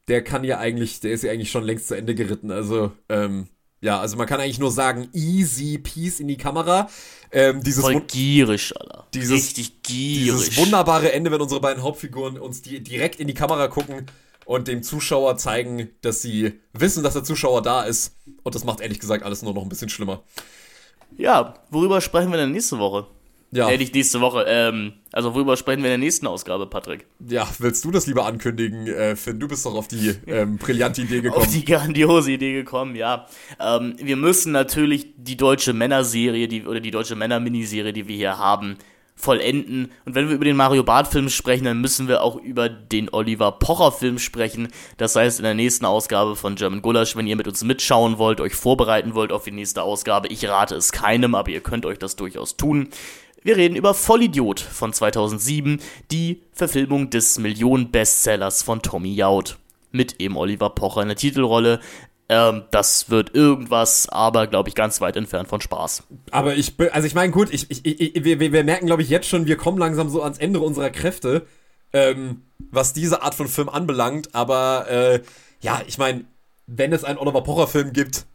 der 0.08 0.24
kann 0.24 0.44
ja 0.44 0.60
eigentlich, 0.60 1.00
der 1.00 1.12
ist 1.12 1.24
ja 1.24 1.32
eigentlich 1.32 1.50
schon 1.50 1.64
längst 1.64 1.88
zu 1.88 1.96
Ende 1.96 2.14
geritten. 2.14 2.52
Also, 2.52 2.92
ähm, 3.10 3.48
ja, 3.82 4.00
also 4.00 4.18
man 4.18 4.28
kann 4.28 4.42
eigentlich 4.42 4.60
nur 4.60 4.72
sagen, 4.72 5.10
easy 5.14 5.78
peace 5.78 6.20
in 6.20 6.28
die 6.28 6.38
Kamera. 6.38 6.90
Ähm, 7.32 7.62
dieses 7.64 7.84
Voll 7.84 8.02
gierig, 8.02 8.74
Alter. 8.80 9.06
Dieses, 9.14 9.32
Richtig 9.32 9.84
gierig. 9.84 10.50
Dieses 10.50 10.58
wunderbare 10.58 11.12
Ende, 11.12 11.32
wenn 11.32 11.42
unsere 11.42 11.62
beiden 11.62 11.84
Hauptfiguren 11.84 12.40
uns 12.40 12.62
die, 12.62 12.82
direkt 12.82 13.20
in 13.20 13.28
die 13.28 13.34
Kamera 13.34 13.68
gucken 13.68 14.08
und 14.46 14.68
dem 14.68 14.82
Zuschauer 14.82 15.38
zeigen, 15.38 15.90
dass 16.02 16.22
sie 16.22 16.60
wissen, 16.74 17.04
dass 17.04 17.14
der 17.14 17.24
Zuschauer 17.24 17.62
da 17.62 17.84
ist. 17.84 18.16
Und 18.44 18.56
das 18.56 18.64
macht 18.64 18.82
ehrlich 18.82 19.00
gesagt 19.00 19.24
alles 19.24 19.44
nur 19.44 19.54
noch 19.54 19.62
ein 19.62 19.70
bisschen 19.70 19.90
schlimmer. 19.90 20.24
Ja, 21.18 21.56
worüber 21.70 22.02
sprechen 22.02 22.32
wir 22.32 22.38
denn 22.38 22.52
nächste 22.52 22.80
Woche? 22.80 23.08
Ja. 23.52 23.70
Äh, 23.70 23.78
nicht 23.78 23.96
nächste 23.96 24.22
Woche, 24.22 24.46
ähm, 24.48 24.94
also 25.12 25.34
worüber 25.34 25.58
sprechen 25.58 25.80
wir 25.80 25.88
in 25.88 26.00
der 26.00 26.06
nächsten 26.06 26.28
Ausgabe, 26.28 26.68
Patrick? 26.68 27.08
Ja, 27.28 27.48
willst 27.58 27.84
du 27.84 27.90
das 27.90 28.06
lieber 28.06 28.26
ankündigen, 28.26 28.88
äh, 28.88 29.16
Finn? 29.16 29.40
Du 29.40 29.48
bist 29.48 29.66
doch 29.66 29.74
auf 29.74 29.88
die 29.88 30.16
ähm, 30.28 30.58
brillante 30.58 31.02
Idee 31.02 31.22
gekommen. 31.22 31.46
Auf 31.46 31.52
die 31.52 31.66
grandiose 31.66 32.32
Idee 32.32 32.54
gekommen, 32.54 32.96
ja. 32.96 33.26
Ähm, 33.60 33.96
wir 34.00 34.18
müssen 34.18 34.52
natürlich 34.52 35.08
die 35.18 35.36
deutsche 35.36 35.74
Männerserie, 35.74 36.48
die, 36.48 36.66
oder 36.68 36.80
die 36.80 36.92
deutsche 36.92 37.16
Männer-Miniserie, 37.16 37.92
die 37.92 38.08
wir 38.08 38.16
hier 38.16 38.38
haben, 38.38 38.78
vollenden. 39.20 39.92
Und 40.06 40.16
wenn 40.16 40.30
wir 40.30 40.36
über 40.36 40.46
den 40.46 40.56
Mario 40.56 40.84
Barth-Film 40.84 41.30
sprechen, 41.30 41.66
dann 41.66 41.82
müssen 41.82 42.08
wir 42.08 42.22
auch 42.22 42.38
über 42.38 42.70
den 42.70 43.10
Oliver 43.12 43.52
Pocher-Film 43.52 44.18
sprechen. 44.18 44.70
Das 44.98 45.16
heißt, 45.16 45.40
in 45.40 45.44
der 45.44 45.56
nächsten 45.56 45.86
Ausgabe 45.86 46.36
von 46.36 46.56
German 46.56 46.82
Gulasch, 46.82 47.16
wenn 47.16 47.28
ihr 47.28 47.36
mit 47.36 47.48
uns 47.48 47.64
mitschauen 47.64 48.18
wollt, 48.18 48.40
euch 48.40 48.56
vorbereiten 48.56 49.16
wollt 49.16 49.32
auf 49.32 49.44
die 49.44 49.52
nächste 49.52 49.84
Ausgabe, 49.84 50.30
ich 50.30 50.48
rate 50.48 50.76
es 50.76 50.92
keinem, 50.92 51.36
aber 51.36 51.50
ihr 51.50 51.62
könnt 51.62 51.86
euch 51.86 52.00
das 52.00 52.16
durchaus 52.16 52.56
tun. 52.56 52.90
Wir 53.42 53.56
reden 53.56 53.76
über 53.76 53.94
Vollidiot 53.94 54.60
von 54.60 54.92
2007, 54.92 55.80
die 56.12 56.42
Verfilmung 56.52 57.10
des 57.10 57.40
Millionen-Bestsellers 57.40 58.64
von 58.64 58.82
Tommy 58.82 59.14
Jaud. 59.14 59.58
Mit 59.92 60.20
eben 60.20 60.36
Oliver 60.36 60.70
Pocher 60.70 61.02
in 61.02 61.08
der 61.08 61.18
Titelrolle. 61.18 61.80
Ähm, 62.28 62.64
das 62.70 63.10
wird 63.10 63.34
irgendwas, 63.34 64.10
aber 64.10 64.46
glaube 64.46 64.70
ich 64.70 64.76
ganz 64.76 65.02
weit 65.02 65.16
entfernt 65.16 65.48
von 65.48 65.62
Spaß. 65.62 66.04
Aber 66.32 66.56
ich, 66.56 66.76
also 66.92 67.08
ich 67.08 67.16
meine, 67.16 67.32
gut, 67.32 67.52
ich, 67.52 67.72
ich, 67.72 67.86
ich, 67.86 68.24
wir, 68.24 68.40
wir 68.40 68.64
merken, 68.64 68.86
glaube 68.86 69.02
ich, 69.02 69.10
jetzt 69.10 69.28
schon, 69.28 69.48
wir 69.48 69.58
kommen 69.58 69.78
langsam 69.80 70.10
so 70.10 70.22
ans 70.22 70.38
Ende 70.38 70.60
unserer 70.60 70.92
Kräfte, 70.92 71.48
ähm, 71.94 72.44
was 72.60 72.94
diese 72.94 73.24
Art 73.24 73.34
von 73.34 73.48
Film 73.48 73.70
anbelangt. 73.70 74.36
Aber 74.36 74.88
äh, 74.90 75.22
ja, 75.62 75.82
ich 75.88 75.98
meine, 75.98 76.26
wenn 76.68 76.94
es 76.94 77.04
einen 77.04 77.18
Oliver 77.18 77.42
Pocher-Film 77.42 77.94
gibt, 77.94 78.28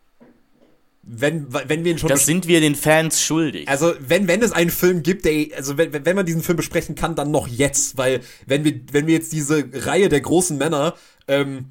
wenn, 1.06 1.52
wenn 1.52 1.84
wir 1.84 1.92
ihn 1.92 1.98
schon 1.98 2.08
Das 2.08 2.26
sind 2.26 2.48
wir 2.48 2.60
den 2.60 2.74
Fans 2.74 3.22
schuldig. 3.22 3.68
Also, 3.68 3.94
wenn, 4.00 4.26
wenn 4.26 4.42
es 4.42 4.52
einen 4.52 4.70
Film 4.70 5.02
gibt, 5.02 5.24
der, 5.24 5.48
also 5.56 5.76
wenn, 5.76 5.92
wenn 5.92 6.16
man 6.16 6.24
diesen 6.24 6.42
Film 6.42 6.56
besprechen 6.56 6.94
kann, 6.94 7.14
dann 7.14 7.30
noch 7.30 7.46
jetzt, 7.46 7.98
weil 7.98 8.20
wenn 8.46 8.64
wir, 8.64 8.80
wenn 8.92 9.06
wir 9.06 9.14
jetzt 9.14 9.32
diese 9.32 9.64
Reihe 9.72 10.08
der 10.08 10.20
großen 10.20 10.56
Männer 10.56 10.94
ähm, 11.28 11.66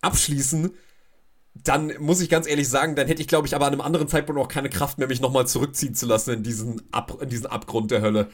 abschließen, 0.00 0.70
dann 1.54 1.92
muss 1.98 2.20
ich 2.20 2.28
ganz 2.28 2.46
ehrlich 2.46 2.68
sagen, 2.68 2.96
dann 2.96 3.06
hätte 3.06 3.22
ich, 3.22 3.28
glaube 3.28 3.46
ich, 3.46 3.54
aber 3.54 3.66
an 3.66 3.72
einem 3.72 3.80
anderen 3.80 4.08
Zeitpunkt 4.08 4.40
auch 4.40 4.48
keine 4.48 4.68
Kraft 4.68 4.98
mehr, 4.98 5.08
mich 5.08 5.20
nochmal 5.20 5.46
zurückziehen 5.46 5.94
zu 5.94 6.06
lassen 6.06 6.34
in 6.34 6.42
diesen, 6.42 6.82
Ab, 6.90 7.18
in 7.22 7.28
diesen 7.28 7.46
Abgrund 7.46 7.90
der 7.90 8.02
Hölle. 8.02 8.28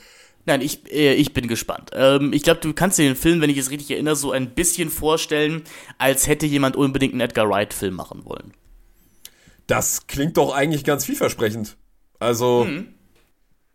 Nein, 0.47 0.63
ich, 0.63 0.91
äh, 0.91 1.15
ich 1.15 1.35
bin 1.35 1.47
gespannt. 1.47 1.91
Ähm, 1.93 2.33
ich 2.33 2.43
glaube, 2.43 2.61
du 2.61 2.73
kannst 2.73 2.99
dir 2.99 3.05
den 3.05 3.17
Film, 3.17 3.41
wenn 3.41 3.51
ich 3.51 3.59
es 3.59 3.71
richtig 3.71 3.91
erinnere, 3.91 4.17
so 4.17 4.33
ein 4.33 4.55
bisschen 4.55 4.89
vorstellen, 4.89 5.63
als 5.99 6.27
hätte 6.27 6.47
jemand 6.47 6.77
unbedingt 6.77 7.13
einen 7.13 7.21
Edgar 7.21 7.49
Wright-Film 7.49 7.95
machen 7.95 8.25
wollen. 8.25 8.53
Das 9.71 10.09
klingt 10.09 10.37
doch 10.37 10.53
eigentlich 10.53 10.83
ganz 10.83 11.05
vielversprechend. 11.05 11.77
Also, 12.19 12.67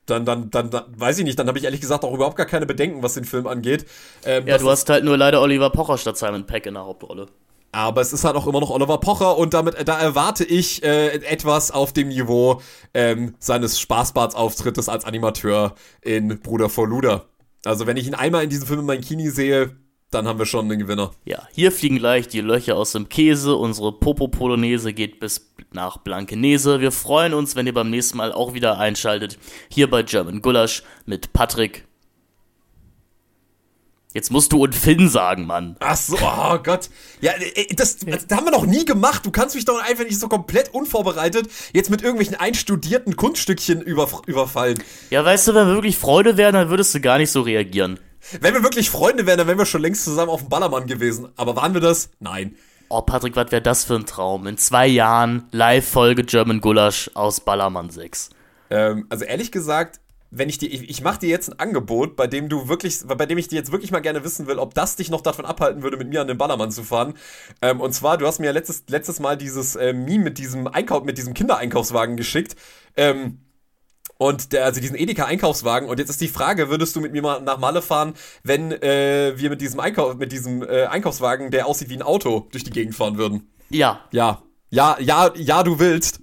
dann, 0.06 0.26
dann, 0.26 0.52
dann, 0.52 0.70
dann, 0.70 0.84
weiß 0.90 1.20
ich 1.20 1.24
nicht, 1.24 1.40
dann 1.40 1.48
habe 1.48 1.58
ich 1.58 1.64
ehrlich 1.64 1.80
gesagt 1.80 2.04
auch 2.04 2.14
überhaupt 2.14 2.36
gar 2.36 2.46
keine 2.46 2.66
Bedenken, 2.66 3.02
was 3.02 3.14
den 3.14 3.24
Film 3.24 3.48
angeht. 3.48 3.86
Ähm, 4.26 4.46
Ja, 4.46 4.58
du 4.58 4.70
hast 4.70 4.90
halt 4.90 5.06
nur 5.06 5.18
leider 5.18 5.42
Oliver 5.42 5.70
Pocher 5.70 5.98
statt 5.98 6.18
Simon 6.18 6.46
Peck 6.46 6.66
in 6.66 6.74
der 6.74 6.84
Hauptrolle. 6.84 7.28
Aber 7.72 8.02
es 8.02 8.12
ist 8.12 8.26
halt 8.26 8.36
auch 8.36 8.46
immer 8.46 8.60
noch 8.60 8.72
Oliver 8.72 9.00
Pocher 9.00 9.38
und 9.38 9.54
damit, 9.54 9.88
da 9.88 9.98
erwarte 9.98 10.44
ich 10.44 10.84
äh, 10.84 11.16
etwas 11.26 11.72
auf 11.72 11.94
dem 11.94 12.10
Niveau 12.10 12.62
ähm, 12.94 13.36
seines 13.40 13.80
Spaßbadsauftrittes 13.80 14.90
als 14.90 15.06
Animateur 15.06 15.76
in 16.02 16.42
Bruder 16.42 16.70
vor 16.70 16.88
Luder. 16.88 17.26
Also 17.64 17.88
wenn 17.88 17.98
ich 17.98 18.06
ihn 18.06 18.16
einmal 18.16 18.44
in 18.44 18.50
diesem 18.50 18.68
Film 18.68 18.82
in 18.82 18.86
meinem 18.86 19.02
Kini 19.02 19.30
sehe, 19.30 19.76
dann 20.16 20.28
haben 20.28 20.40
wir 20.40 20.46
schon 20.46 20.72
einen 20.72 20.80
Gewinner. 20.80 21.12
Ja, 21.26 21.48
hier 21.54 21.72
fliegen 21.72 21.98
gleich 21.98 22.28
die 22.28 22.42
Löcher 22.42 22.78
aus 22.78 22.94
dem 22.94 23.10
Käse. 23.10 23.56
Unsere 23.56 23.92
Popo-Polonaise 23.92 24.94
geht 24.94 25.20
bis 25.20 25.54
nach 25.74 25.98
Blankenese. 25.98 26.80
Wir 26.80 26.92
freuen 26.92 27.34
uns, 27.34 27.56
wenn 27.56 27.68
ihr 27.68 27.74
beim 27.74 27.90
nächsten 27.90 28.18
Mal 28.18 28.32
auch 28.32 28.54
wieder 28.54 28.80
einschaltet. 28.80 29.38
Hier 29.70 29.90
bei 29.90 30.04
German 30.04 30.42
Gulasch 30.42 30.84
mit 31.06 31.34
Patrick. 31.34 31.86
Jetzt 34.14 34.32
musst 34.32 34.54
du 34.54 34.64
und 34.64 34.74
Finn 34.74 35.10
sagen, 35.10 35.46
Mann. 35.46 35.76
Ach 35.82 35.98
so, 35.98 36.16
oh 36.16 36.58
Gott. 36.64 36.90
Ja, 37.20 37.34
äh, 37.34 37.76
das, 37.76 37.98
das 37.98 38.26
haben 38.32 38.46
wir 38.46 38.52
noch 38.52 38.66
nie 38.66 38.86
gemacht. 38.86 39.26
Du 39.26 39.32
kannst 39.32 39.56
mich 39.56 39.66
doch 39.66 39.78
einfach 39.84 40.06
nicht 40.06 40.18
so 40.18 40.30
komplett 40.30 40.74
unvorbereitet 40.74 41.50
jetzt 41.74 41.90
mit 41.90 42.02
irgendwelchen 42.02 42.36
einstudierten 42.36 43.18
Kunststückchen 43.18 43.82
über, 43.82 44.08
überfallen. 44.26 44.82
Ja, 45.10 45.26
weißt 45.26 45.50
du, 45.50 45.54
wenn 45.54 45.68
wir 45.68 45.74
wirklich 45.74 45.98
Freude 45.98 46.38
wären, 46.38 46.54
dann 46.54 46.70
würdest 46.70 46.96
du 46.96 47.02
gar 47.02 47.18
nicht 47.18 47.30
so 47.30 47.42
reagieren. 47.42 48.00
Wenn 48.40 48.54
wir 48.54 48.64
wirklich 48.64 48.90
Freunde 48.90 49.26
wären, 49.26 49.38
dann 49.38 49.48
wären 49.48 49.58
wir 49.58 49.66
schon 49.66 49.82
längst 49.82 50.04
zusammen 50.04 50.30
auf 50.30 50.42
dem 50.42 50.50
Ballermann 50.50 50.88
gewesen. 50.88 51.30
Aber 51.36 51.56
waren 51.56 51.74
wir 51.74 51.82
das? 51.82 52.10
Nein. 52.20 52.56
Oh, 52.90 53.02
Patrick, 53.02 53.36
was 53.36 53.52
wäre 53.52 53.62
das 53.62 53.84
für 53.84 53.96
ein 53.96 54.06
Traum? 54.06 54.48
In 54.48 54.58
zwei 54.58 54.88
Jahren 54.88 55.48
Live-Folge 55.52 56.24
German 56.24 56.62
Gulasch 56.62 57.10
aus 57.14 57.40
Ballermann 57.40 57.90
6. 57.90 58.30
Ähm, 58.70 59.06
also 59.10 59.26
ehrlich 59.26 59.52
gesagt, 59.52 60.00
wenn 60.32 60.50
ich 60.50 60.58
dir, 60.58 60.72
ich, 60.72 60.90
ich 60.90 61.02
mache 61.02 61.20
dir 61.20 61.30
jetzt 61.30 61.50
ein 61.50 61.60
Angebot, 61.60 62.16
bei 62.16 62.28
dem 62.28 62.50
du 62.50 62.68
wirklich, 62.68 63.00
bei 63.08 63.26
dem 63.26 63.38
ich 63.38 63.48
dir 63.48 63.56
jetzt 63.56 63.72
wirklich 63.72 63.92
mal 63.92 64.02
gerne 64.02 64.24
wissen 64.24 64.48
will, 64.48 64.60
ob 64.60 64.74
das 64.74 64.96
dich 64.98 65.10
noch 65.10 65.22
davon 65.22 65.46
abhalten 65.46 65.82
würde, 65.82 65.98
mit 65.98 66.10
mir 66.10 66.22
an 66.22 66.28
den 66.28 66.38
Ballermann 66.38 66.72
zu 66.72 66.84
fahren. 66.84 67.14
Ähm, 67.62 67.80
und 67.80 67.94
zwar, 67.94 68.18
du 68.18 68.28
hast 68.28 68.40
mir 68.40 68.48
ja 68.48 68.52
letztes, 68.52 68.84
letztes 68.88 69.20
Mal 69.20 69.38
dieses 69.38 69.76
äh, 69.76 69.94
Meme 69.94 70.26
mit 70.26 70.38
diesem 70.38 70.68
Einkauf, 70.68 71.04
mit 71.04 71.18
diesem 71.18 71.34
Kindereinkaufswagen 71.34 72.18
geschickt. 72.18 72.56
Ähm, 72.98 73.40
und 74.18 74.54
der, 74.54 74.66
also 74.66 74.80
diesen 74.80 74.96
Edeka-Einkaufswagen. 74.96 75.90
Und 75.90 76.00
jetzt 76.00 76.10
ist 76.10 76.22
die 76.22 76.28
Frage, 76.28 76.70
würdest 76.70 76.96
du 76.96 77.02
mit 77.02 77.12
mir 77.12 77.22
mal 77.22 77.42
nach 77.42 77.58
Malle 77.58 77.82
fahren, 77.82 78.14
wenn 78.44 78.72
äh, 78.72 79.34
wir 79.36 79.50
mit 79.50 79.62
diesem 79.62 79.80
Einkauf, 79.80 80.16
mit 80.16 80.32
diesem 80.32 80.64
äh, 80.64 80.86
Einkaufswagen, 80.86 81.52
der 81.52 81.68
aussieht 81.68 81.90
wie 81.90 81.96
ein 81.96 82.02
Auto, 82.02 82.48
durch 82.52 82.64
die 82.64 82.72
Gegend 82.72 82.96
fahren 82.96 83.18
würden? 83.18 83.50
Ja, 83.70 84.02
Ja. 84.12 84.42
Ja, 84.72 84.98
ja, 85.00 85.32
ja, 85.36 85.64
du 85.64 85.80
willst. 85.80 86.20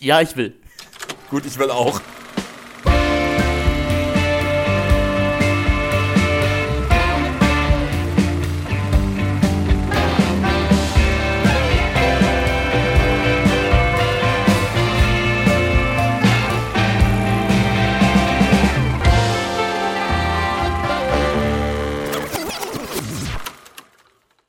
ja, 0.00 0.20
ich 0.20 0.36
will. 0.36 0.54
Gut, 1.30 1.44
ich 1.44 1.58
will 1.58 1.70
auch. 1.70 2.00